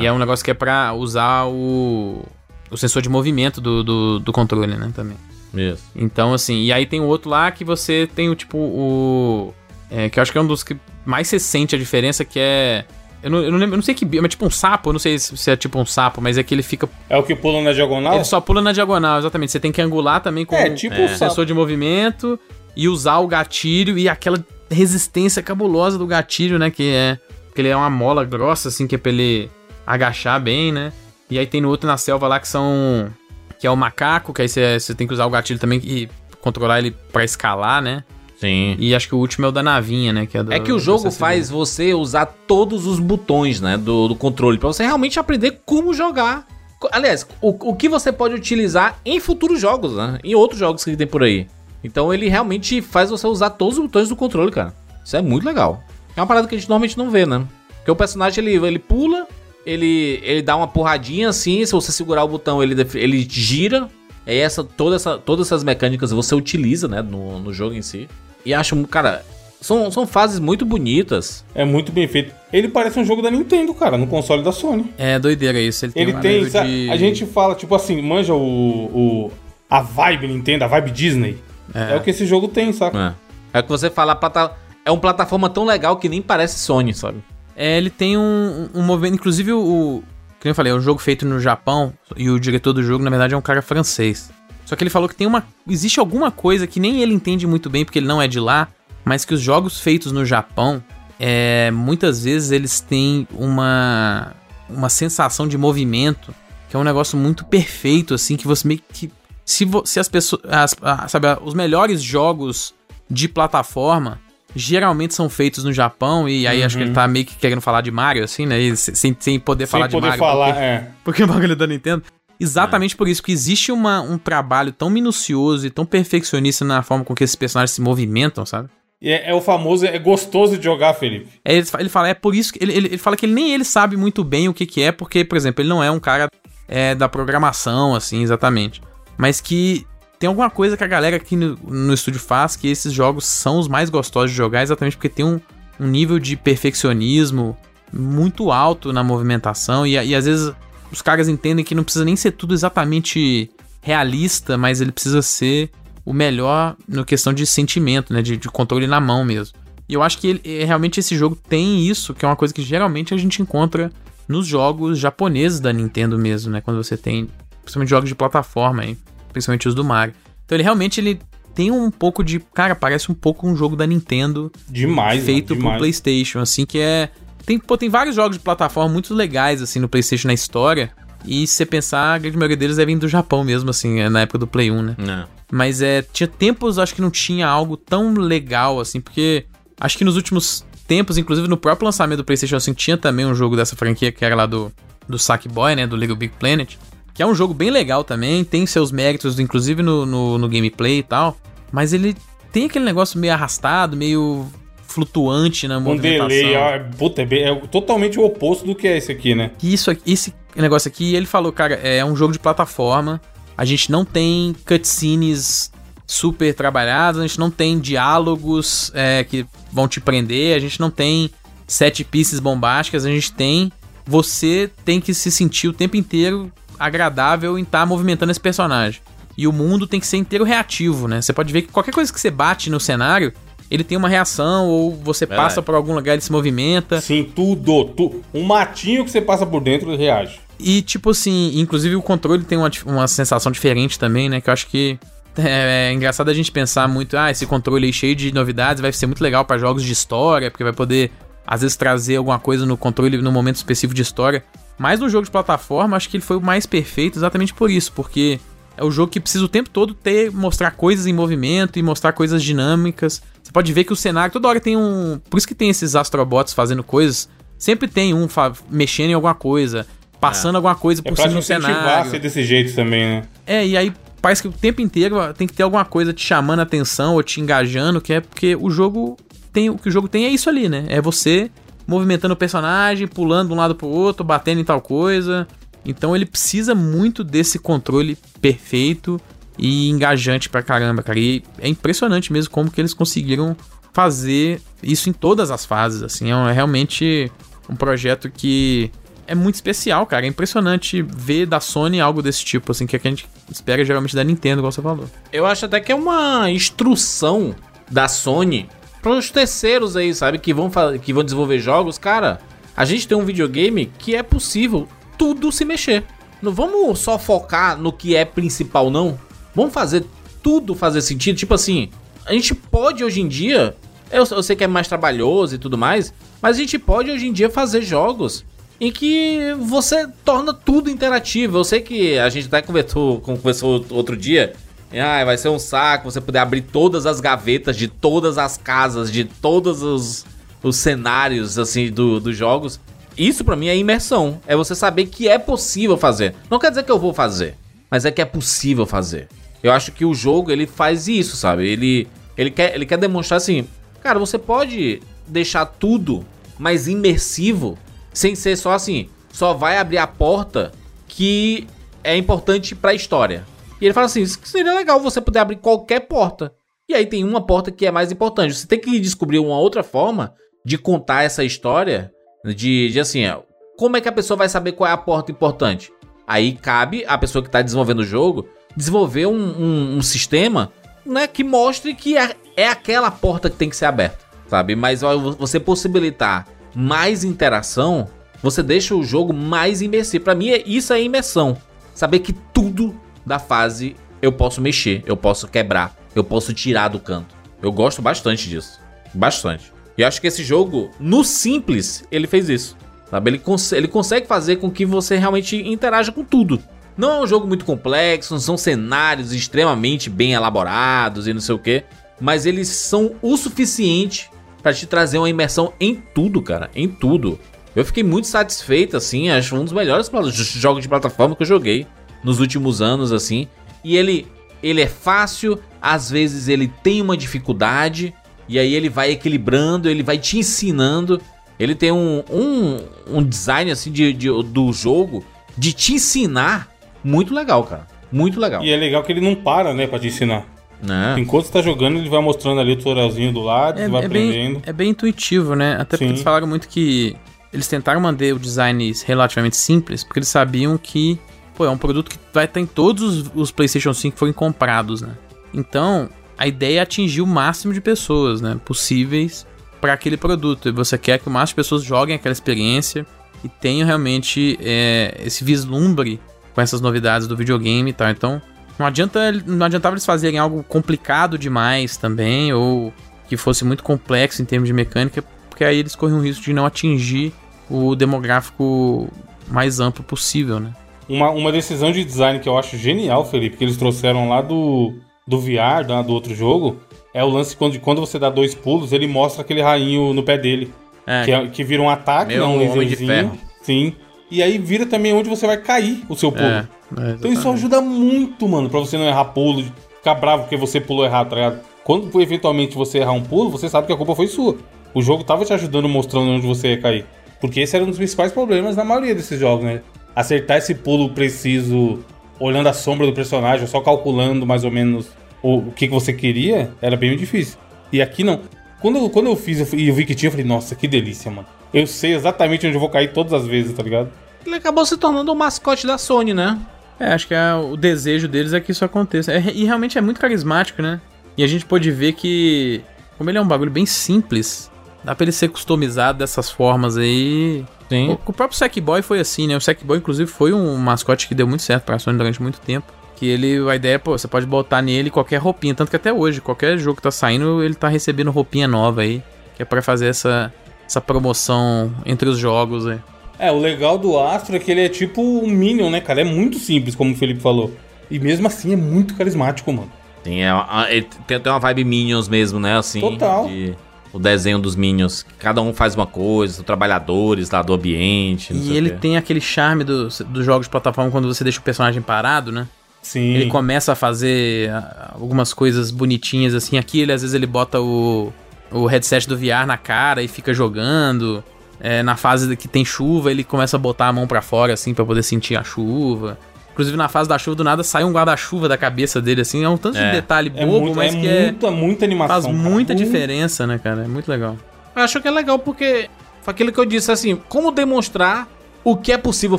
E 0.00 0.04
é 0.06 0.12
um 0.12 0.18
negócio 0.18 0.44
que 0.44 0.50
é 0.50 0.54
pra 0.54 0.92
usar 0.92 1.46
o, 1.46 2.22
o 2.70 2.76
sensor 2.76 3.00
de 3.00 3.08
movimento 3.08 3.58
do, 3.60 3.82
do, 3.82 4.18
do 4.18 4.32
controle, 4.32 4.76
né? 4.76 4.92
Também. 4.94 5.16
Isso. 5.54 5.82
Então, 5.96 6.34
assim, 6.34 6.60
e 6.64 6.72
aí 6.72 6.84
tem 6.84 7.00
o 7.00 7.04
outro 7.04 7.30
lá 7.30 7.50
que 7.50 7.64
você 7.64 8.08
tem 8.14 8.28
o 8.28 8.34
tipo, 8.34 8.58
o. 8.58 9.54
é, 9.90 10.10
que 10.10 10.18
eu 10.18 10.22
acho 10.22 10.30
que 10.30 10.36
é 10.36 10.40
um 10.42 10.46
dos 10.46 10.62
que 10.62 10.76
mais 11.06 11.26
você 11.26 11.38
sente 11.38 11.74
a 11.74 11.78
diferença, 11.78 12.22
que 12.24 12.38
é. 12.38 12.84
Eu 13.22 13.30
não, 13.30 13.38
eu 13.42 13.50
não 13.50 13.58
lembro, 13.58 13.74
eu 13.74 13.78
não 13.78 13.82
sei 13.82 13.94
que. 13.94 14.04
bi- 14.04 14.20
Mas 14.20 14.30
tipo 14.32 14.44
um 14.44 14.50
sapo, 14.50 14.90
eu 14.90 14.92
não 14.92 15.00
sei 15.00 15.18
se 15.18 15.34
se 15.38 15.50
é 15.50 15.56
tipo 15.56 15.78
um 15.78 15.86
sapo, 15.86 16.20
mas 16.20 16.36
é 16.36 16.42
que 16.42 16.54
ele 16.54 16.62
fica. 16.62 16.86
É 17.08 17.16
o 17.16 17.22
que 17.22 17.34
pula 17.34 17.62
na 17.62 17.72
diagonal? 17.72 18.14
Ele 18.14 18.24
só 18.24 18.40
pula 18.42 18.60
na 18.60 18.72
diagonal, 18.72 19.18
exatamente. 19.20 19.50
Você 19.52 19.58
tem 19.58 19.72
que 19.72 19.80
angular 19.80 20.20
também 20.20 20.44
com 20.44 20.54
É, 20.54 20.68
tipo 20.68 20.94
um 20.96 21.08
sensor 21.16 21.46
de 21.46 21.54
movimento 21.54 22.38
e 22.76 22.86
usar 22.88 23.18
o 23.18 23.26
gatilho 23.26 23.96
e 23.98 24.06
aquela 24.08 24.38
resistência 24.70 25.42
cabulosa 25.42 25.98
do 25.98 26.06
gatilho, 26.06 26.58
né? 26.58 26.70
Que 26.70 26.92
é. 26.94 27.18
Que 27.54 27.60
ele 27.60 27.68
é 27.68 27.76
uma 27.76 27.90
mola 27.90 28.24
grossa, 28.24 28.68
assim, 28.68 28.86
que 28.86 28.94
é 28.94 28.98
pra 28.98 29.10
ele 29.10 29.50
agachar 29.86 30.40
bem, 30.40 30.70
né? 30.70 30.92
E 31.30 31.38
aí 31.38 31.46
tem 31.46 31.60
no 31.60 31.68
outro 31.68 31.86
na 31.86 31.96
selva 31.96 32.28
lá 32.28 32.40
que 32.40 32.48
são. 32.48 33.12
Que 33.58 33.66
é 33.66 33.70
o 33.70 33.76
macaco, 33.76 34.32
que 34.32 34.42
aí 34.42 34.48
você, 34.48 34.94
tem 34.96 35.06
que 35.06 35.12
usar 35.12 35.26
o 35.26 35.30
gatilho 35.30 35.58
também 35.58 35.80
e 35.82 36.08
controlar 36.40 36.78
ele 36.78 36.92
pra 37.12 37.24
escalar, 37.24 37.82
né? 37.82 38.04
Sim. 38.38 38.76
E 38.78 38.94
acho 38.94 39.08
que 39.08 39.14
o 39.16 39.18
último 39.18 39.46
é 39.46 39.48
o 39.48 39.52
da 39.52 39.64
navinha, 39.64 40.12
né? 40.12 40.24
Que 40.24 40.38
é, 40.38 40.42
do, 40.44 40.52
É 40.52 40.60
que 40.60 40.72
o 40.72 40.78
jogo 40.78 41.10
faz 41.10 41.50
você 41.50 41.92
usar 41.92 42.26
todos 42.26 42.86
os 42.86 43.00
botões, 43.00 43.60
né, 43.60 43.76
do, 43.76 44.06
do 44.06 44.14
controle, 44.14 44.58
pra 44.58 44.68
você 44.68 44.84
realmente 44.84 45.18
aprender 45.18 45.60
como 45.66 45.92
jogar. 45.92 46.46
Aliás, 46.92 47.26
o, 47.40 47.70
o 47.70 47.74
que 47.74 47.88
você 47.88 48.12
pode 48.12 48.34
utilizar 48.34 49.00
em 49.04 49.18
futuros 49.18 49.60
jogos, 49.60 49.96
né, 49.96 50.20
em 50.22 50.36
outros 50.36 50.60
jogos 50.60 50.84
que 50.84 50.96
tem 50.96 51.06
por 51.06 51.24
aí. 51.24 51.48
Então 51.82 52.12
ele 52.12 52.28
realmente 52.28 52.82
faz 52.82 53.10
você 53.10 53.26
usar 53.26 53.50
todos 53.50 53.76
os 53.78 53.84
botões 53.84 54.08
do 54.08 54.16
controle, 54.16 54.50
cara. 54.50 54.74
Isso 55.04 55.16
é 55.16 55.22
muito 55.22 55.44
legal. 55.44 55.82
É 56.16 56.20
uma 56.20 56.26
parada 56.26 56.46
que 56.48 56.54
a 56.54 56.58
gente 56.58 56.68
normalmente 56.68 56.98
não 56.98 57.10
vê, 57.10 57.24
né? 57.24 57.44
Porque 57.76 57.90
o 57.90 57.96
personagem 57.96 58.44
ele, 58.44 58.66
ele 58.66 58.78
pula, 58.78 59.26
ele, 59.64 60.20
ele 60.22 60.42
dá 60.42 60.56
uma 60.56 60.66
porradinha 60.66 61.28
assim, 61.28 61.64
se 61.64 61.72
você 61.72 61.92
segurar 61.92 62.24
o 62.24 62.28
botão 62.28 62.62
ele, 62.62 62.74
ele 62.94 63.26
gira. 63.28 63.88
É 64.26 64.36
essa, 64.38 64.62
toda 64.62 64.96
essa, 64.96 65.16
todas 65.16 65.46
essas 65.46 65.64
mecânicas 65.64 66.10
você 66.10 66.34
utiliza, 66.34 66.86
né, 66.86 67.00
no, 67.00 67.38
no 67.38 67.52
jogo 67.54 67.74
em 67.74 67.80
si. 67.80 68.06
E 68.44 68.52
acho, 68.52 68.76
cara, 68.86 69.24
são, 69.58 69.90
são 69.90 70.06
fases 70.06 70.38
muito 70.38 70.66
bonitas. 70.66 71.44
É 71.54 71.64
muito 71.64 71.90
bem 71.92 72.06
feito. 72.06 72.34
Ele 72.52 72.68
parece 72.68 72.98
um 73.00 73.04
jogo 73.06 73.22
da 73.22 73.30
Nintendo, 73.30 73.72
cara, 73.72 73.96
no 73.96 74.06
console 74.06 74.42
da 74.42 74.52
Sony. 74.52 74.92
É 74.98 75.18
doideira 75.18 75.58
isso. 75.58 75.86
Ele 75.86 75.92
tem, 75.94 76.02
Ele 76.02 76.50
tem, 76.50 76.66
de- 76.66 76.90
a 76.90 76.96
gente 76.96 77.24
fala, 77.24 77.54
tipo 77.54 77.74
assim, 77.74 78.02
manja 78.02 78.34
o, 78.34 78.38
o 78.38 79.30
a 79.70 79.80
vibe 79.80 80.28
Nintendo, 80.28 80.64
a 80.64 80.68
vibe 80.68 80.90
Disney. 80.90 81.38
É, 81.74 81.96
o 81.96 82.00
que 82.00 82.10
esse 82.10 82.24
jogo 82.26 82.48
tem, 82.48 82.72
saca? 82.72 83.16
É, 83.52 83.58
é 83.58 83.60
o 83.60 83.62
que 83.62 83.68
você 83.68 83.90
fala, 83.90 84.14
plata... 84.16 84.52
é 84.84 84.90
uma 84.90 85.00
plataforma 85.00 85.48
tão 85.50 85.64
legal 85.64 85.96
que 85.96 86.08
nem 86.08 86.22
parece 86.22 86.58
Sony, 86.58 86.94
sabe? 86.94 87.22
É, 87.56 87.76
ele 87.76 87.90
tem 87.90 88.16
um, 88.16 88.68
um 88.74 88.82
movimento. 88.82 89.14
Inclusive, 89.14 89.52
o. 89.52 89.58
o- 89.60 90.02
Como 90.40 90.50
eu 90.50 90.54
falei, 90.54 90.72
é 90.72 90.74
um 90.74 90.80
jogo 90.80 91.00
feito 91.00 91.26
no 91.26 91.40
Japão. 91.40 91.92
E 92.16 92.30
o 92.30 92.38
diretor 92.38 92.72
do 92.72 92.82
jogo, 92.82 93.02
na 93.02 93.10
verdade, 93.10 93.34
é 93.34 93.36
um 93.36 93.42
cara 93.42 93.60
francês. 93.60 94.30
Só 94.64 94.76
que 94.76 94.82
ele 94.84 94.90
falou 94.90 95.08
que 95.08 95.14
tem 95.16 95.26
uma. 95.26 95.44
Existe 95.68 95.98
alguma 95.98 96.30
coisa 96.30 96.66
que 96.66 96.78
nem 96.78 97.00
ele 97.02 97.12
entende 97.12 97.46
muito 97.46 97.68
bem, 97.68 97.84
porque 97.84 97.98
ele 97.98 98.06
não 98.06 98.22
é 98.22 98.28
de 98.28 98.38
lá. 98.38 98.68
Mas 99.04 99.24
que 99.24 99.34
os 99.34 99.40
jogos 99.40 99.80
feitos 99.80 100.12
no 100.12 100.24
Japão. 100.24 100.82
É, 101.18 101.70
muitas 101.72 102.22
vezes 102.24 102.50
eles 102.52 102.80
têm 102.80 103.26
uma. 103.32 104.32
Uma 104.70 104.88
sensação 104.88 105.48
de 105.48 105.58
movimento. 105.58 106.32
Que 106.70 106.76
é 106.76 106.78
um 106.78 106.84
negócio 106.84 107.18
muito 107.18 107.44
perfeito, 107.44 108.14
assim. 108.14 108.36
Que 108.36 108.46
você 108.46 108.68
meio 108.68 108.80
que. 108.92 109.10
Se, 109.50 109.66
se 109.84 109.98
as 109.98 110.08
pessoas. 110.08 110.42
as- 110.46 110.76
a- 110.82 111.08
sabe, 111.08 111.26
os 111.42 111.54
melhores 111.54 112.02
jogos 112.02 112.74
de 113.10 113.26
plataforma 113.28 114.20
geralmente 114.54 115.14
são 115.14 115.28
feitos 115.30 115.64
no 115.64 115.72
Japão, 115.72 116.28
e 116.28 116.46
aí 116.46 116.62
acho 116.62 116.76
que 116.76 116.82
ele 116.82 116.92
tá 116.92 117.06
meio 117.08 117.24
que 117.24 117.34
querendo 117.36 117.60
falar 117.60 117.80
de 117.80 117.90
Mario, 117.90 118.24
assim, 118.24 118.44
né? 118.46 118.58
E 118.60 118.76
se- 118.76 118.94
sem, 118.94 119.16
sem 119.18 119.38
poder 119.40 119.66
Sem 119.66 119.72
falar 119.72 119.86
de 119.86 119.92
poder 119.92 120.08
Mario. 120.08 120.18
falar, 120.20 120.52
porque, 120.52 120.62
é. 120.64 120.88
porque 121.04 121.22
o 121.22 121.26
bagulho 121.26 121.52
é 121.52 121.56
da 121.56 121.66
Nintendo. 121.66 122.02
Exatamente 122.40 122.94
por 122.94 123.08
isso 123.08 123.22
que 123.22 123.32
existe 123.32 123.72
uma, 123.72 124.00
um 124.00 124.16
trabalho 124.18 124.70
tão 124.72 124.88
minucioso 124.90 125.66
e 125.66 125.70
tão 125.70 125.84
perfeccionista 125.86 126.64
na 126.64 126.82
forma 126.82 127.04
com 127.04 127.14
que 127.14 127.24
esses 127.24 127.34
personagens 127.36 127.72
se 127.72 127.80
movimentam, 127.80 128.44
sabe? 128.46 128.68
É, 129.02 129.30
é 129.30 129.34
o 129.34 129.40
famoso, 129.40 129.86
é 129.86 129.98
gostoso 129.98 130.56
de 130.58 130.64
jogar, 130.64 130.92
Felipe. 130.94 131.28
É, 131.44 131.54
ele, 131.56 131.66
ele 131.78 131.88
fala, 131.88 132.08
é 132.08 132.14
por 132.14 132.34
isso 132.34 132.52
que. 132.52 132.62
Ele, 132.62 132.72
ele, 132.72 132.86
ele 132.88 132.98
fala 132.98 133.16
que 133.16 133.24
ele, 133.26 133.32
nem 133.34 133.52
ele 133.54 133.64
sabe 133.64 133.96
muito 133.96 134.22
bem 134.24 134.48
o 134.48 134.54
que, 134.54 134.66
que 134.66 134.82
é, 134.82 134.92
porque, 134.92 135.24
por 135.24 135.36
exemplo, 135.36 135.62
ele 135.62 135.68
não 135.68 135.82
é 135.82 135.90
um 135.90 136.00
cara 136.00 136.28
é, 136.68 136.94
da 136.94 137.08
programação, 137.08 137.94
assim, 137.94 138.22
exatamente. 138.22 138.80
Mas 139.18 139.40
que 139.40 139.84
tem 140.18 140.28
alguma 140.28 140.48
coisa 140.48 140.76
que 140.76 140.84
a 140.84 140.88
galera 140.88 141.16
aqui 141.16 141.36
no, 141.36 141.56
no 141.66 141.92
estúdio 141.92 142.20
faz 142.20 142.56
que 142.56 142.68
esses 142.68 142.92
jogos 142.92 143.26
são 143.26 143.58
os 143.58 143.68
mais 143.68 143.90
gostosos 143.90 144.30
de 144.30 144.36
jogar, 144.36 144.62
exatamente 144.62 144.96
porque 144.96 145.08
tem 145.08 145.24
um, 145.24 145.40
um 145.78 145.86
nível 145.86 146.18
de 146.18 146.36
perfeccionismo 146.36 147.56
muito 147.92 148.50
alto 148.50 148.92
na 148.92 149.02
movimentação. 149.04 149.86
E, 149.86 149.92
e 149.92 150.14
às 150.14 150.24
vezes 150.24 150.52
os 150.90 151.02
caras 151.02 151.28
entendem 151.28 151.64
que 151.64 151.74
não 151.74 151.84
precisa 151.84 152.04
nem 152.04 152.16
ser 152.16 152.32
tudo 152.32 152.54
exatamente 152.54 153.50
realista, 153.82 154.56
mas 154.56 154.80
ele 154.80 154.92
precisa 154.92 155.20
ser 155.22 155.70
o 156.04 156.12
melhor 156.12 156.76
no 156.88 157.04
questão 157.04 157.32
de 157.32 157.44
sentimento, 157.46 158.12
né? 158.12 158.22
De, 158.22 158.36
de 158.36 158.48
controle 158.48 158.86
na 158.86 159.00
mão 159.00 159.24
mesmo. 159.24 159.56
E 159.88 159.94
eu 159.94 160.02
acho 160.02 160.18
que 160.18 160.26
ele- 160.28 160.40
é, 160.44 160.64
realmente 160.64 161.00
esse 161.00 161.16
jogo 161.16 161.36
tem 161.48 161.86
isso, 161.86 162.14
que 162.14 162.24
é 162.24 162.28
uma 162.28 162.36
coisa 162.36 162.52
que 162.52 162.62
geralmente 162.62 163.14
a 163.14 163.16
gente 163.16 163.40
encontra 163.42 163.90
nos 164.26 164.46
jogos 164.46 164.98
japoneses 164.98 165.60
da 165.60 165.72
Nintendo 165.72 166.18
mesmo, 166.18 166.50
né? 166.52 166.60
Quando 166.60 166.82
você 166.82 166.96
tem, 166.96 167.28
principalmente 167.68 167.90
jogos 167.90 168.08
de 168.08 168.14
plataforma, 168.14 168.84
hein? 168.84 168.98
principalmente 169.32 169.68
os 169.68 169.74
do 169.74 169.84
Mario. 169.84 170.14
Então 170.44 170.56
ele 170.56 170.62
realmente 170.62 171.00
ele 171.00 171.20
tem 171.54 171.70
um 171.70 171.90
pouco 171.90 172.22
de, 172.22 172.40
cara, 172.40 172.74
parece 172.74 173.10
um 173.10 173.14
pouco 173.14 173.46
um 173.46 173.56
jogo 173.56 173.76
da 173.76 173.86
Nintendo 173.86 174.50
Demais, 174.68 175.24
feito 175.24 175.50
mano, 175.50 175.56
pro 175.56 175.56
demais. 175.56 175.78
PlayStation, 175.78 176.40
assim, 176.40 176.64
que 176.64 176.78
é 176.78 177.10
tem, 177.44 177.58
pô, 177.58 177.76
tem 177.76 177.88
vários 177.88 178.14
jogos 178.14 178.36
de 178.36 178.42
plataforma 178.42 178.92
muito 178.92 179.14
legais 179.14 179.62
assim 179.62 179.80
no 179.80 179.88
PlayStation 179.88 180.28
na 180.28 180.34
história. 180.34 180.90
E 181.24 181.46
se 181.46 181.54
você 181.54 181.66
pensar, 181.66 182.14
a 182.14 182.18
grande 182.18 182.36
maioria 182.36 182.56
deles 182.56 182.76
devem 182.76 182.96
do 182.96 183.08
Japão 183.08 183.42
mesmo, 183.42 183.70
assim, 183.70 183.98
é 183.98 184.08
na 184.08 184.20
época 184.20 184.38
do 184.38 184.46
Play 184.46 184.70
1, 184.70 184.82
né? 184.82 184.94
Não. 184.96 185.26
Mas 185.50 185.82
é, 185.82 186.02
tinha 186.02 186.28
tempos, 186.28 186.78
acho 186.78 186.94
que 186.94 187.00
não 187.00 187.10
tinha 187.10 187.48
algo 187.48 187.76
tão 187.76 188.12
legal 188.14 188.78
assim, 188.78 189.00
porque 189.00 189.46
acho 189.80 189.98
que 189.98 190.04
nos 190.04 190.14
últimos 190.14 190.64
tempos, 190.86 191.18
inclusive 191.18 191.48
no 191.48 191.56
próprio 191.56 191.86
lançamento 191.86 192.18
do 192.18 192.24
PlayStation 192.24 192.60
5, 192.60 192.76
tinha 192.76 192.96
também 192.96 193.26
um 193.26 193.34
jogo 193.34 193.56
dessa 193.56 193.74
franquia 193.74 194.12
que 194.12 194.24
era 194.24 194.36
lá 194.36 194.46
do, 194.46 194.72
do 195.08 195.18
Sackboy, 195.18 195.74
né? 195.74 195.86
Do 195.86 195.96
Little 195.96 196.16
Big 196.16 196.34
Planet. 196.38 196.76
Que 197.18 197.22
é 197.24 197.26
um 197.26 197.34
jogo 197.34 197.52
bem 197.52 197.68
legal 197.68 198.04
também, 198.04 198.44
tem 198.44 198.64
seus 198.64 198.92
méritos, 198.92 199.40
inclusive 199.40 199.82
no, 199.82 200.06
no, 200.06 200.38
no 200.38 200.48
gameplay 200.48 201.00
e 201.00 201.02
tal. 201.02 201.36
Mas 201.72 201.92
ele 201.92 202.16
tem 202.52 202.66
aquele 202.66 202.84
negócio 202.84 203.18
meio 203.18 203.32
arrastado, 203.32 203.96
meio 203.96 204.46
flutuante 204.86 205.66
na 205.66 205.78
Um 205.78 205.80
movimentação. 205.80 206.28
delay, 206.28 206.54
ó, 206.56 206.78
puta, 206.96 207.22
é, 207.22 207.26
bem- 207.26 207.42
é 207.42 207.54
totalmente 207.66 208.20
o 208.20 208.24
oposto 208.24 208.64
do 208.64 208.72
que 208.72 208.86
é 208.86 208.96
esse 208.96 209.10
aqui, 209.10 209.34
né? 209.34 209.50
isso 209.60 209.90
esse 210.06 210.32
negócio 210.54 210.86
aqui, 210.88 211.12
ele 211.16 211.26
falou, 211.26 211.50
cara, 211.50 211.74
é 211.74 212.04
um 212.04 212.14
jogo 212.14 212.32
de 212.32 212.38
plataforma. 212.38 213.20
A 213.56 213.64
gente 213.64 213.90
não 213.90 214.04
tem 214.04 214.54
cutscenes 214.64 215.72
super 216.06 216.54
trabalhadas, 216.54 217.20
a 217.20 217.26
gente 217.26 217.40
não 217.40 217.50
tem 217.50 217.80
diálogos 217.80 218.92
é, 218.94 219.24
que 219.24 219.44
vão 219.72 219.88
te 219.88 220.00
prender, 220.00 220.54
a 220.56 220.60
gente 220.60 220.78
não 220.78 220.88
tem 220.88 221.30
sete 221.66 222.04
pieces 222.04 222.38
bombásticas, 222.38 223.04
a 223.04 223.10
gente 223.10 223.32
tem. 223.32 223.72
Você 224.06 224.70
tem 224.84 225.00
que 225.00 225.12
se 225.12 225.32
sentir 225.32 225.66
o 225.66 225.72
tempo 225.72 225.96
inteiro 225.96 226.52
agradável 226.78 227.58
em 227.58 227.62
estar 227.62 227.84
movimentando 227.86 228.30
esse 228.30 228.40
personagem. 228.40 229.00
E 229.36 229.46
o 229.46 229.52
mundo 229.52 229.86
tem 229.86 230.00
que 230.00 230.06
ser 230.06 230.16
inteiro 230.16 230.44
reativo, 230.44 231.06
né? 231.06 231.22
Você 231.22 231.32
pode 231.32 231.52
ver 231.52 231.62
que 231.62 231.68
qualquer 231.68 231.92
coisa 231.92 232.12
que 232.12 232.20
você 232.20 232.30
bate 232.30 232.68
no 232.68 232.80
cenário, 232.80 233.32
ele 233.70 233.84
tem 233.84 233.96
uma 233.96 234.08
reação, 234.08 234.66
ou 234.66 234.94
você 234.96 235.26
Verdade. 235.26 235.48
passa 235.48 235.62
por 235.62 235.74
algum 235.74 235.94
lugar 235.94 236.12
e 236.12 236.14
ele 236.16 236.22
se 236.22 236.32
movimenta. 236.32 237.00
Sim, 237.00 237.30
tudo, 237.34 237.84
tu, 237.84 238.22
um 238.34 238.42
matinho 238.42 239.04
que 239.04 239.10
você 239.10 239.20
passa 239.20 239.46
por 239.46 239.60
dentro 239.60 239.96
reage. 239.96 240.40
E, 240.58 240.82
tipo 240.82 241.10
assim, 241.10 241.52
inclusive 241.54 241.94
o 241.94 242.02
controle 242.02 242.42
tem 242.42 242.58
uma, 242.58 242.70
uma 242.84 243.06
sensação 243.06 243.52
diferente 243.52 243.98
também, 243.98 244.28
né? 244.28 244.40
Que 244.40 244.50
eu 244.50 244.52
acho 244.52 244.66
que 244.66 244.98
é, 245.38 245.90
é 245.90 245.92
engraçado 245.92 246.28
a 246.30 246.34
gente 246.34 246.50
pensar 246.50 246.88
muito, 246.88 247.16
ah, 247.16 247.30
esse 247.30 247.46
controle 247.46 247.86
aí 247.86 247.92
cheio 247.92 248.16
de 248.16 248.32
novidades 248.32 248.80
vai 248.80 248.92
ser 248.92 249.06
muito 249.06 249.22
legal 249.22 249.44
pra 249.44 249.56
jogos 249.56 249.84
de 249.84 249.92
história, 249.92 250.50
porque 250.50 250.64
vai 250.64 250.72
poder, 250.72 251.12
às 251.46 251.60
vezes, 251.60 251.76
trazer 251.76 252.16
alguma 252.16 252.40
coisa 252.40 252.66
no 252.66 252.76
controle 252.76 253.18
no 253.18 253.30
momento 253.30 253.56
específico 253.56 253.94
de 253.94 254.02
história. 254.02 254.42
Mas 254.78 255.00
no 255.00 255.08
jogo 255.08 255.24
de 255.24 255.30
plataforma, 255.30 255.96
acho 255.96 256.08
que 256.08 256.16
ele 256.16 256.24
foi 256.24 256.36
o 256.36 256.40
mais 256.40 256.64
perfeito 256.64 257.18
exatamente 257.18 257.52
por 257.52 257.70
isso, 257.70 257.92
porque 257.92 258.38
é 258.76 258.84
o 258.84 258.90
jogo 258.90 259.10
que 259.10 259.18
precisa 259.18 259.44
o 259.44 259.48
tempo 259.48 259.68
todo 259.68 259.92
ter, 259.92 260.30
mostrar 260.30 260.70
coisas 260.70 261.06
em 261.06 261.12
movimento 261.12 261.78
e 261.78 261.82
mostrar 261.82 262.12
coisas 262.12 262.42
dinâmicas. 262.42 263.20
Você 263.42 263.50
pode 263.50 263.72
ver 263.72 263.82
que 263.82 263.92
o 263.92 263.96
cenário 263.96 264.32
toda 264.32 264.46
hora 264.46 264.60
tem 264.60 264.76
um. 264.76 265.20
Por 265.28 265.36
isso 265.36 265.48
que 265.48 265.54
tem 265.54 265.68
esses 265.68 265.96
astrobots 265.96 266.54
fazendo 266.54 266.84
coisas. 266.84 267.28
Sempre 267.58 267.88
tem 267.88 268.14
um 268.14 268.28
mexendo 268.70 269.10
em 269.10 269.14
alguma 269.14 269.34
coisa, 269.34 269.84
passando 270.20 270.54
alguma 270.56 270.76
coisa 270.76 271.02
É 271.04 271.08
por 271.08 271.16
pra 271.16 271.24
cima 271.24 271.40
do 271.40 271.44
cenário. 271.44 272.10
ser 272.10 272.20
desse 272.20 272.44
jeito 272.44 272.72
também, 272.72 273.04
né? 273.04 273.22
É, 273.44 273.66
e 273.66 273.76
aí 273.76 273.92
parece 274.22 274.42
que 274.42 274.48
o 274.48 274.52
tempo 274.52 274.80
inteiro 274.80 275.16
tem 275.34 275.48
que 275.48 275.54
ter 275.54 275.64
alguma 275.64 275.84
coisa 275.84 276.12
te 276.12 276.24
chamando 276.24 276.60
a 276.60 276.62
atenção 276.62 277.14
ou 277.14 277.22
te 277.22 277.40
engajando, 277.40 278.00
que 278.00 278.12
é 278.12 278.20
porque 278.20 278.54
o 278.54 278.70
jogo 278.70 279.16
tem. 279.52 279.70
O 279.70 279.76
que 279.76 279.88
o 279.88 279.92
jogo 279.92 280.08
tem 280.08 280.24
é 280.24 280.28
isso 280.28 280.48
ali, 280.48 280.68
né? 280.68 280.84
É 280.88 281.00
você 281.00 281.50
movimentando 281.88 282.34
o 282.34 282.36
personagem, 282.36 283.08
pulando 283.08 283.48
de 283.48 283.54
um 283.54 283.56
lado 283.56 283.74
pro 283.74 283.88
outro, 283.88 284.22
batendo 284.22 284.60
em 284.60 284.64
tal 284.64 284.78
coisa. 284.78 285.48
Então 285.86 286.14
ele 286.14 286.26
precisa 286.26 286.74
muito 286.74 287.24
desse 287.24 287.58
controle 287.58 288.18
perfeito 288.42 289.18
e 289.58 289.88
engajante 289.88 290.50
pra 290.50 290.62
caramba, 290.62 291.02
cara. 291.02 291.18
E 291.18 291.42
é 291.58 291.66
impressionante 291.66 292.30
mesmo 292.30 292.52
como 292.52 292.70
que 292.70 292.78
eles 292.78 292.92
conseguiram 292.92 293.56
fazer 293.94 294.60
isso 294.82 295.08
em 295.08 295.14
todas 295.14 295.50
as 295.50 295.64
fases, 295.64 296.02
assim. 296.02 296.30
É 296.30 296.50
é 296.50 296.52
realmente 296.52 297.32
um 297.70 297.74
projeto 297.74 298.30
que 298.30 298.92
é 299.26 299.34
muito 299.34 299.54
especial, 299.54 300.04
cara. 300.04 300.26
É 300.26 300.28
impressionante 300.28 301.00
ver 301.00 301.46
da 301.46 301.58
Sony 301.58 302.02
algo 302.02 302.20
desse 302.20 302.44
tipo, 302.44 302.70
assim, 302.70 302.86
que 302.86 302.96
é 302.96 302.98
que 302.98 303.08
a 303.08 303.10
gente 303.10 303.26
espera 303.50 303.82
geralmente 303.82 304.14
da 304.14 304.22
Nintendo, 304.22 304.60
igual 304.60 304.72
você 304.72 304.82
falou. 304.82 305.08
Eu 305.32 305.46
acho 305.46 305.64
até 305.64 305.80
que 305.80 305.90
é 305.90 305.94
uma 305.94 306.50
instrução 306.50 307.54
da 307.90 308.08
Sony 308.08 308.68
pros 309.08 309.30
terceiros 309.30 309.96
aí, 309.96 310.14
sabe? 310.14 310.38
Que 310.38 310.52
vão, 310.52 310.70
que 311.02 311.14
vão 311.14 311.24
desenvolver 311.24 311.58
jogos. 311.58 311.96
Cara, 311.96 312.40
a 312.76 312.84
gente 312.84 313.08
tem 313.08 313.16
um 313.16 313.24
videogame 313.24 313.86
que 313.98 314.14
é 314.14 314.22
possível 314.22 314.86
tudo 315.16 315.50
se 315.50 315.64
mexer. 315.64 316.04
Não 316.42 316.52
vamos 316.52 316.98
só 316.98 317.18
focar 317.18 317.78
no 317.78 317.90
que 317.90 318.14
é 318.14 318.24
principal, 318.24 318.90
não. 318.90 319.18
Vamos 319.54 319.72
fazer 319.72 320.04
tudo 320.42 320.74
fazer 320.74 321.00
sentido. 321.00 321.36
Tipo 321.36 321.54
assim, 321.54 321.88
a 322.26 322.32
gente 322.34 322.54
pode 322.54 323.02
hoje 323.02 323.22
em 323.22 323.28
dia. 323.28 323.74
Eu, 324.10 324.24
eu 324.30 324.42
sei 324.42 324.54
que 324.54 324.64
é 324.64 324.66
mais 324.66 324.86
trabalhoso 324.86 325.54
e 325.54 325.58
tudo 325.58 325.78
mais. 325.78 326.12
Mas 326.42 326.56
a 326.56 326.60
gente 326.60 326.78
pode 326.78 327.10
hoje 327.10 327.26
em 327.26 327.32
dia 327.32 327.48
fazer 327.48 327.80
jogos 327.80 328.44
em 328.78 328.92
que 328.92 329.54
você 329.58 330.06
torna 330.22 330.52
tudo 330.52 330.90
interativo. 330.90 331.56
Eu 331.58 331.64
sei 331.64 331.80
que 331.80 332.18
a 332.18 332.28
gente 332.28 332.46
até 332.46 332.60
conversou, 332.60 333.20
conversou 333.20 333.84
outro 333.90 334.16
dia. 334.16 334.52
Ah, 334.92 335.24
vai 335.24 335.36
ser 335.36 335.48
um 335.48 335.58
saco 335.58 336.10
você 336.10 336.20
poder 336.20 336.38
abrir 336.38 336.62
todas 336.62 337.04
as 337.04 337.20
gavetas 337.20 337.76
de 337.76 337.88
todas 337.88 338.38
as 338.38 338.56
casas, 338.56 339.12
de 339.12 339.24
todos 339.24 339.82
os, 339.82 340.24
os 340.62 340.76
cenários 340.76 341.58
assim 341.58 341.90
do, 341.90 342.20
dos 342.20 342.36
jogos. 342.36 342.80
Isso 343.16 343.44
pra 343.44 343.56
mim 343.56 343.68
é 343.68 343.76
imersão. 343.76 344.40
É 344.46 344.56
você 344.56 344.74
saber 344.74 345.06
que 345.06 345.28
é 345.28 345.38
possível 345.38 345.96
fazer. 345.96 346.34
Não 346.50 346.58
quer 346.58 346.70
dizer 346.70 346.84
que 346.84 346.92
eu 346.92 346.98
vou 346.98 347.12
fazer, 347.12 347.56
mas 347.90 348.04
é 348.04 348.10
que 348.10 348.22
é 348.22 348.24
possível 348.24 348.86
fazer. 348.86 349.28
Eu 349.62 349.72
acho 349.72 349.92
que 349.92 350.04
o 350.04 350.14
jogo 350.14 350.50
ele 350.50 350.66
faz 350.66 351.08
isso, 351.08 351.36
sabe? 351.36 351.68
Ele, 351.68 352.08
ele, 352.36 352.50
quer, 352.50 352.74
ele 352.74 352.86
quer 352.86 352.96
demonstrar 352.96 353.38
assim, 353.38 353.66
cara, 354.00 354.18
você 354.18 354.38
pode 354.38 355.02
deixar 355.26 355.66
tudo 355.66 356.24
mais 356.58 356.88
imersivo 356.88 357.76
sem 358.12 358.34
ser 358.34 358.56
só 358.56 358.72
assim, 358.72 359.08
só 359.32 359.52
vai 359.52 359.78
abrir 359.78 359.98
a 359.98 360.06
porta 360.06 360.72
que 361.06 361.66
é 362.02 362.16
importante 362.16 362.74
pra 362.74 362.94
história. 362.94 363.44
E 363.80 363.84
ele 363.86 363.94
fala 363.94 364.06
assim, 364.06 364.22
"Isso 364.22 364.38
seria 364.44 364.74
legal 364.74 364.98
você 365.00 365.20
poder 365.20 365.38
abrir 365.40 365.56
qualquer 365.56 366.00
porta. 366.00 366.52
E 366.88 366.94
aí 366.94 367.06
tem 367.06 367.22
uma 367.22 367.40
porta 367.44 367.70
que 367.70 367.86
é 367.86 367.90
mais 367.90 368.10
importante. 368.10 368.54
Você 368.54 368.66
tem 368.66 368.80
que 368.80 368.98
descobrir 368.98 369.38
uma 369.38 369.58
outra 369.58 369.82
forma 369.82 370.34
de 370.64 370.78
contar 370.78 371.22
essa 371.22 371.44
história, 371.44 372.10
de, 372.44 372.88
de 372.90 372.98
assim, 373.00 373.26
ó, 373.28 373.40
como 373.76 373.96
é 373.96 374.00
que 374.00 374.08
a 374.08 374.12
pessoa 374.12 374.36
vai 374.36 374.48
saber 374.48 374.72
qual 374.72 374.88
é 374.88 374.92
a 374.92 374.96
porta 374.96 375.30
importante? 375.30 375.92
Aí 376.26 376.52
cabe 376.54 377.04
a 377.06 377.16
pessoa 377.16 377.42
que 377.42 377.48
está 377.48 377.62
desenvolvendo 377.62 378.00
o 378.00 378.04
jogo 378.04 378.48
desenvolver 378.76 379.26
um, 379.26 379.32
um- 379.34 379.96
um 379.98 380.02
sistema 380.02 380.72
né, 381.04 381.26
que 381.26 381.42
mostre 381.42 381.94
que 381.94 382.16
é, 382.18 382.34
é 382.56 382.68
aquela 382.68 383.10
porta 383.10 383.48
que 383.48 383.56
tem 383.56 383.68
que 383.70 383.76
ser 383.76 383.86
aberta, 383.86 384.18
sabe? 384.46 384.74
Mas 384.76 385.00
você 385.38 385.58
possibilitar 385.58 386.46
mais 386.74 387.24
interação, 387.24 388.08
você 388.42 388.62
deixa 388.62 388.94
o 388.94 389.02
jogo 389.02 389.32
mais 389.32 389.80
imersivo. 389.80 390.24
Pra 390.24 390.34
mim, 390.34 390.50
é- 390.50 390.62
isso 390.66 390.92
é 390.92 391.02
imersão. 391.02 391.56
Saber 391.94 392.18
que 392.20 392.32
tudo 392.32 392.94
da 393.28 393.38
fase 393.38 393.94
eu 394.20 394.32
posso 394.32 394.60
mexer, 394.60 395.02
eu 395.06 395.16
posso 395.16 395.46
quebrar, 395.46 395.94
eu 396.14 396.24
posso 396.24 396.52
tirar 396.52 396.88
do 396.88 396.98
canto. 396.98 397.36
Eu 397.62 397.70
gosto 397.70 398.02
bastante 398.02 398.48
disso. 398.48 398.80
Bastante. 399.14 399.72
E 399.96 400.02
acho 400.04 400.20
que 400.20 400.26
esse 400.26 400.42
jogo, 400.44 400.90
no 400.98 401.22
simples, 401.24 402.04
ele 402.10 402.26
fez 402.26 402.48
isso. 402.48 402.76
Sabe? 403.10 403.30
Ele, 403.30 403.38
cons- 403.38 403.72
ele 403.72 403.88
consegue 403.88 404.26
fazer 404.26 404.56
com 404.56 404.70
que 404.70 404.84
você 404.84 405.16
realmente 405.16 405.56
interaja 405.56 406.12
com 406.12 406.24
tudo. 406.24 406.62
Não 406.96 407.10
é 407.10 407.20
um 407.22 407.26
jogo 407.26 407.46
muito 407.46 407.64
complexo, 407.64 408.34
não 408.34 408.40
são 408.40 408.56
cenários 408.56 409.32
extremamente 409.32 410.10
bem 410.10 410.32
elaborados 410.32 411.26
e 411.26 411.32
não 411.32 411.40
sei 411.40 411.54
o 411.54 411.58
que. 411.58 411.84
Mas 412.20 412.44
eles 412.44 412.68
são 412.68 413.14
o 413.22 413.36
suficiente 413.36 414.30
pra 414.62 414.72
te 414.74 414.86
trazer 414.86 415.18
uma 415.18 415.30
imersão 415.30 415.72
em 415.80 415.94
tudo, 415.94 416.42
cara. 416.42 416.70
Em 416.74 416.88
tudo. 416.88 417.38
Eu 417.74 417.84
fiquei 417.84 418.02
muito 418.02 418.26
satisfeito, 418.26 418.96
assim. 418.96 419.30
Acho 419.30 419.54
um 419.56 419.64
dos 419.64 419.72
melhores 419.72 420.10
jogos 420.56 420.82
de 420.82 420.88
plataforma 420.88 421.36
que 421.36 421.42
eu 421.42 421.46
joguei 421.46 421.86
nos 422.22 422.40
últimos 422.40 422.80
anos, 422.82 423.12
assim. 423.12 423.48
E 423.82 423.96
ele, 423.96 424.26
ele 424.62 424.80
é 424.80 424.86
fácil, 424.86 425.58
às 425.80 426.10
vezes 426.10 426.48
ele 426.48 426.68
tem 426.82 427.00
uma 427.00 427.16
dificuldade, 427.16 428.14
E 428.48 428.58
aí 428.58 428.74
ele 428.74 428.88
vai 428.88 429.10
equilibrando, 429.10 429.88
ele 429.88 430.02
vai 430.02 430.16
te 430.16 430.38
ensinando. 430.38 431.20
Ele 431.58 431.74
tem 431.74 431.92
um, 431.92 432.22
um, 432.30 432.78
um 433.06 433.22
design 433.22 433.70
assim 433.70 433.92
de, 433.92 434.12
de, 434.12 434.28
do 434.44 434.72
jogo 434.72 435.24
de 435.56 435.72
te 435.72 435.94
ensinar 435.94 436.68
muito 437.04 437.34
legal, 437.34 437.64
cara. 437.64 437.86
Muito 438.10 438.40
legal. 438.40 438.64
E 438.64 438.70
é 438.70 438.76
legal 438.76 439.02
que 439.02 439.12
ele 439.12 439.20
não 439.20 439.34
para, 439.34 439.74
né, 439.74 439.86
pra 439.86 439.98
te 439.98 440.06
ensinar. 440.06 440.46
Né? 440.82 441.16
Enquanto 441.18 441.46
você 441.46 441.52
tá 441.52 441.60
jogando, 441.60 441.98
ele 441.98 442.08
vai 442.08 442.22
mostrando 442.22 442.60
ali 442.60 442.72
o 442.72 442.76
tutorialzinho 442.76 443.32
do 443.32 443.40
lado, 443.40 443.78
você 443.78 443.88
vai 443.88 444.04
é, 444.04 444.08
bem, 444.08 444.28
aprendendo. 444.28 444.62
é 444.64 444.72
bem 444.72 444.90
intuitivo, 444.90 445.54
né? 445.54 445.74
Até 445.74 445.96
porque 445.96 446.04
Sim. 446.04 446.10
eles 446.10 446.22
falaram 446.22 446.46
muito 446.46 446.68
que 446.68 447.16
eles 447.52 447.66
tentaram 447.66 448.00
manter 448.00 448.32
o 448.32 448.38
design 448.38 448.92
relativamente 449.04 449.56
simples, 449.56 450.04
porque 450.04 450.20
eles 450.20 450.28
sabiam 450.28 450.78
que, 450.78 451.18
pô, 451.58 451.66
é 451.66 451.70
um 451.70 451.76
produto 451.76 452.08
que 452.08 452.18
vai 452.32 452.44
estar 452.44 452.60
em 452.60 452.66
todos 452.66 453.02
os, 453.02 453.30
os 453.34 453.50
PlayStation 453.50 453.92
5 453.92 454.14
que 454.14 454.18
forem 454.18 454.32
comprados, 454.32 455.02
né? 455.02 455.10
Então, 455.52 456.08
a 456.38 456.46
ideia 456.46 456.78
é 456.78 456.82
atingir 456.82 457.20
o 457.20 457.26
máximo 457.26 457.74
de 457.74 457.80
pessoas, 457.80 458.40
né, 458.40 458.60
possíveis 458.64 459.44
para 459.80 459.92
aquele 459.92 460.16
produto. 460.16 460.68
E 460.68 460.72
você 460.72 460.96
quer 460.96 461.18
que 461.18 461.26
o 461.26 461.30
máximo 461.32 461.54
de 461.54 461.56
pessoas 461.56 461.82
joguem 461.82 462.14
aquela 462.14 462.32
experiência 462.32 463.04
e 463.42 463.48
tenham 463.48 463.84
realmente 463.84 464.56
é, 464.62 465.20
esse 465.24 465.42
vislumbre 465.42 466.20
com 466.54 466.60
essas 466.60 466.80
novidades 466.80 467.26
do 467.26 467.36
videogame 467.36 467.90
e 467.90 467.92
tal. 467.92 468.08
Então, 468.08 468.42
não 468.78 468.86
adianta, 468.86 469.32
não 469.44 469.66
adiantava 469.66 469.94
eles 469.94 470.06
fazerem 470.06 470.38
algo 470.38 470.62
complicado 470.62 471.36
demais 471.36 471.96
também 471.96 472.52
ou 472.52 472.92
que 473.28 473.36
fosse 473.36 473.64
muito 473.64 473.82
complexo 473.82 474.40
em 474.40 474.44
termos 474.44 474.68
de 474.68 474.72
mecânica, 474.72 475.24
porque 475.50 475.64
aí 475.64 475.78
eles 475.78 475.96
correm 475.96 476.16
o 476.16 476.20
risco 476.20 476.44
de 476.44 476.52
não 476.52 476.64
atingir 476.64 477.32
o 477.68 477.96
demográfico 477.96 479.12
mais 479.48 479.80
amplo 479.80 480.04
possível, 480.04 480.60
né? 480.60 480.72
Uma, 481.08 481.30
uma 481.30 481.50
decisão 481.52 481.90
de 481.90 482.04
design 482.04 482.38
que 482.38 482.48
eu 482.48 482.58
acho 482.58 482.76
genial, 482.76 483.24
Felipe, 483.24 483.56
que 483.56 483.64
eles 483.64 483.76
trouxeram 483.76 484.28
lá 484.28 484.42
do, 484.42 484.94
do 485.26 485.38
VR, 485.40 485.84
da- 485.86 486.02
do 486.02 486.12
outro 486.12 486.34
jogo, 486.34 486.76
é 487.14 487.24
o 487.24 487.28
lance 487.28 487.56
quando, 487.56 487.78
quando 487.80 488.00
você 488.00 488.18
dá 488.18 488.28
dois 488.28 488.54
pulos, 488.54 488.92
ele 488.92 489.06
mostra 489.06 489.42
aquele 489.42 489.62
rainho 489.62 490.12
no 490.12 490.22
pé 490.22 490.36
dele. 490.36 490.72
É, 491.06 491.24
Que, 491.24 491.32
é- 491.32 491.46
que 491.46 491.64
vira 491.64 491.82
um 491.82 491.88
ataque, 491.88 492.36
não 492.36 492.52
um 492.52 492.54
Homem 492.56 492.68
de 492.70 492.78
laserzinho. 492.78 493.08
Ferro. 493.08 493.38
Sim. 493.62 493.94
E 494.30 494.42
aí 494.42 494.58
vira 494.58 494.84
também 494.84 495.14
onde 495.14 495.28
você 495.30 495.46
vai 495.46 495.56
cair 495.56 496.02
o 496.08 496.14
seu 496.14 496.30
pulo. 496.30 496.44
é, 496.46 496.66
é, 496.98 497.10
Então 497.12 497.32
isso 497.32 497.48
ajuda 497.50 497.80
muito, 497.80 498.46
mano, 498.46 498.68
pra 498.68 498.78
você 498.80 498.98
não 498.98 499.06
errar 499.06 499.24
pulo, 499.26 499.64
ficar 499.96 500.14
bravo 500.14 500.42
porque 500.42 500.56
você 500.58 500.78
pulou 500.78 501.06
errado, 501.06 501.30
tá 501.30 501.36
ligado? 501.36 501.60
Quando 501.82 502.20
eventualmente 502.20 502.76
você 502.76 502.98
errar 502.98 503.12
um 503.12 503.22
pulo, 503.22 503.48
você 503.48 503.66
sabe 503.70 503.86
que 503.86 503.92
a 503.94 503.96
culpa 503.96 504.14
foi 504.14 504.26
sua. 504.26 504.56
O 504.92 505.00
jogo 505.00 505.24
tava 505.24 505.46
te 505.46 505.54
ajudando, 505.54 505.88
mostrando 505.88 506.30
onde 506.30 506.46
você 506.46 506.72
ia 506.72 506.80
cair. 506.80 507.06
Porque 507.40 507.60
esse 507.60 507.74
era 507.74 507.82
um 507.84 507.88
dos 507.88 507.96
principais 507.96 508.30
problemas 508.30 508.76
na 508.76 508.84
maioria 508.84 509.14
desses 509.14 509.40
jogos, 509.40 509.64
né? 509.64 509.80
Acertar 510.18 510.56
esse 510.58 510.74
pulo 510.74 511.10
preciso, 511.10 512.00
olhando 512.40 512.68
a 512.68 512.72
sombra 512.72 513.06
do 513.06 513.12
personagem, 513.12 513.66
só 513.68 513.80
calculando 513.80 514.44
mais 514.44 514.64
ou 514.64 514.70
menos 514.70 515.08
o, 515.40 515.58
o 515.58 515.70
que, 515.72 515.86
que 515.86 515.94
você 515.94 516.12
queria, 516.12 516.72
era 516.82 516.96
bem 516.96 517.16
difícil. 517.16 517.56
E 517.92 518.02
aqui 518.02 518.24
não. 518.24 518.40
Quando, 518.80 518.98
eu- 518.98 519.10
quando 519.10 519.26
eu 519.26 519.36
fiz 519.36 519.60
eu 519.72 519.78
e 519.78 519.88
eu 519.88 519.94
vi 519.94 520.04
que 520.04 520.16
tinha, 520.16 520.26
eu 520.26 520.32
falei, 520.32 520.44
nossa, 520.44 520.74
que 520.74 520.88
delícia, 520.88 521.30
mano. 521.30 521.46
Eu 521.72 521.86
sei 521.86 522.14
exatamente 522.14 522.66
onde 522.66 522.74
eu 522.76 522.80
vou 522.80 522.88
cair 522.88 523.12
todas 523.12 523.32
as 523.32 523.46
vezes, 523.46 523.72
tá 523.74 523.82
ligado? 523.82 524.08
Ele 524.44 524.56
acabou 524.56 524.84
se 524.84 524.96
tornando 524.96 525.30
o 525.30 525.36
mascote 525.36 525.86
da 525.86 525.96
Sony, 525.98 526.34
né? 526.34 526.58
É, 526.98 527.12
acho 527.12 527.28
que 527.28 527.34
é, 527.34 527.54
o 527.54 527.76
desejo 527.76 528.26
deles 528.26 528.52
é 528.52 528.58
que 528.60 528.72
isso 528.72 528.84
aconteça. 528.84 529.32
É, 529.32 529.38
e 529.54 529.64
realmente 529.64 529.96
é 529.98 530.00
muito 530.00 530.18
carismático, 530.20 530.82
né? 530.82 531.00
E 531.36 531.44
a 531.44 531.46
gente 531.46 531.64
pôde 531.64 531.92
ver 531.92 532.14
que, 532.14 532.80
como 533.16 533.30
ele 533.30 533.38
é 533.38 533.40
um 533.40 533.46
bagulho 533.46 533.70
bem 533.70 533.86
simples, 533.86 534.68
dá 535.04 535.14
pra 535.14 535.24
ele 535.24 535.32
ser 535.32 535.48
customizado 535.48 536.18
dessas 536.18 536.50
formas 536.50 536.96
aí. 536.96 537.64
Sim. 537.88 538.10
O, 538.10 538.18
o 538.26 538.32
próprio 538.32 538.58
Sackboy 538.58 539.00
foi 539.02 539.20
assim, 539.20 539.46
né? 539.46 539.56
O 539.56 539.60
Sackboy, 539.60 539.98
inclusive, 539.98 540.30
foi 540.30 540.52
um 540.52 540.76
mascote 540.76 541.26
que 541.28 541.34
deu 541.34 541.46
muito 541.46 541.62
certo 541.62 541.84
pra 541.84 541.98
Sony 541.98 542.18
durante 542.18 542.42
muito 542.42 542.60
tempo. 542.60 542.92
Que 543.16 543.26
ele, 543.26 543.68
a 543.68 543.74
ideia 543.74 543.94
é, 543.94 543.98
pô, 543.98 544.16
você 544.16 544.28
pode 544.28 544.46
botar 544.46 544.80
nele 544.82 545.10
qualquer 545.10 545.38
roupinha. 545.38 545.74
Tanto 545.74 545.90
que 545.90 545.96
até 545.96 546.12
hoje, 546.12 546.40
qualquer 546.40 546.78
jogo 546.78 546.96
que 546.96 547.02
tá 547.02 547.10
saindo, 547.10 547.62
ele 547.64 547.74
tá 547.74 547.88
recebendo 547.88 548.30
roupinha 548.30 548.68
nova 548.68 549.00
aí. 549.00 549.22
Que 549.56 549.62
é 549.62 549.64
pra 549.64 549.82
fazer 549.82 550.06
essa, 550.06 550.52
essa 550.86 551.00
promoção 551.00 551.92
entre 552.06 552.28
os 552.28 552.38
jogos 552.38 552.86
aí. 552.86 552.98
É, 553.38 553.50
o 553.50 553.58
legal 553.58 553.98
do 553.98 554.18
Astro 554.18 554.54
é 554.54 554.58
que 554.58 554.70
ele 554.70 554.84
é 554.84 554.88
tipo 554.88 555.20
um 555.20 555.48
Minion, 555.48 555.90
né, 555.90 556.00
cara? 556.00 556.20
É 556.20 556.24
muito 556.24 556.58
simples, 556.58 556.94
como 556.94 557.12
o 557.12 557.16
Felipe 557.16 557.40
falou. 557.40 557.72
E 558.10 558.18
mesmo 558.18 558.46
assim 558.46 558.72
é 558.72 558.76
muito 558.76 559.14
carismático, 559.14 559.72
mano. 559.72 559.90
Tem, 560.22 560.44
é, 560.44 560.50
a- 560.50 560.86
ele 560.90 561.06
tem 561.26 561.36
até 561.36 561.50
uma 561.50 561.58
vibe 561.60 561.84
Minions 561.84 562.28
mesmo, 562.28 562.58
né? 562.60 562.76
Assim, 562.76 563.00
Total. 563.00 563.46
de- 563.48 563.74
o 564.12 564.18
desenho 564.18 564.58
dos 564.58 564.74
Minions. 564.76 565.24
Cada 565.38 565.60
um 565.62 565.72
faz 565.74 565.94
uma 565.94 566.06
coisa, 566.06 566.60
os 566.60 566.66
trabalhadores 566.66 567.50
lá 567.50 567.62
do 567.62 567.72
ambiente. 567.74 568.52
não 568.54 568.60
sei 568.62 568.70
E 568.70 568.74
o 568.74 568.76
ele 568.76 568.90
quê. 568.90 568.96
tem 569.00 569.16
aquele 569.16 569.40
charme 569.40 569.84
dos 569.84 570.20
dos 570.20 570.44
jogos 570.44 570.66
de 570.66 570.70
plataforma 570.70 571.10
quando 571.10 571.26
você 571.32 571.42
deixa 571.44 571.60
o 571.60 571.62
personagem 571.62 572.00
parado, 572.02 572.50
né? 572.52 572.66
Sim. 573.02 573.34
Ele 573.34 573.46
começa 573.46 573.92
a 573.92 573.94
fazer 573.94 574.70
ah, 574.70 575.12
algumas 575.14 575.54
coisas 575.54 575.90
bonitinhas 575.90 576.54
assim. 576.54 576.76
Aqui 576.78 577.00
ele 577.00 577.12
às 577.12 577.22
vezes 577.22 577.34
ele 577.34 577.46
bota 577.46 577.80
o, 577.80 578.32
o 578.72 578.86
headset 578.86 579.28
do 579.28 579.36
VR 579.36 579.66
na 579.66 579.76
cara 579.76 580.22
e 580.22 580.28
fica 580.28 580.52
jogando. 580.52 581.42
É, 581.80 582.02
na 582.02 582.16
fase 582.16 582.56
que 582.56 582.66
tem 582.66 582.84
chuva, 582.84 583.30
ele 583.30 583.44
começa 583.44 583.76
a 583.76 583.78
botar 583.78 584.08
a 584.08 584.12
mão 584.12 584.26
pra 584.26 584.42
fora 584.42 584.72
assim 584.74 584.92
pra 584.92 585.04
poder 585.04 585.22
sentir 585.22 585.54
a 585.56 585.62
chuva. 585.62 586.36
Inclusive 586.78 586.96
na 586.96 587.08
fase 587.08 587.28
da 587.28 587.36
chuva 587.36 587.56
do 587.56 587.64
nada 587.64 587.82
sai 587.82 588.04
um 588.04 588.12
guarda-chuva 588.12 588.68
da 588.68 588.76
cabeça 588.78 589.20
dele 589.20 589.40
assim. 589.40 589.64
É 589.64 589.68
um 589.68 589.76
tanto 589.76 589.94
de 589.98 590.04
É. 590.04 590.12
detalhe 590.12 590.52
É, 590.54 590.64
bobo, 590.64 590.82
muito, 590.82 590.94
mas 590.96 591.12
é 591.12 591.18
que 591.20 591.26
é, 591.26 591.42
muita, 591.46 591.70
muita 591.72 592.04
animação. 592.04 592.34
faz 592.42 592.44
cara. 592.46 592.56
muita 592.56 592.94
diferença, 592.94 593.66
né, 593.66 593.80
cara? 593.82 594.04
É 594.04 594.06
muito 594.06 594.28
legal. 594.30 594.56
Eu 594.94 595.02
acho 595.02 595.20
que 595.20 595.26
é 595.26 595.30
legal 595.32 595.58
porque 595.58 596.08
foi 596.40 596.52
aquilo 596.52 596.70
que 596.70 596.78
eu 596.78 596.84
disse 596.84 597.10
assim, 597.10 597.34
como 597.48 597.72
demonstrar 597.72 598.46
o 598.84 598.96
que 598.96 599.10
é 599.10 599.18
possível 599.18 599.58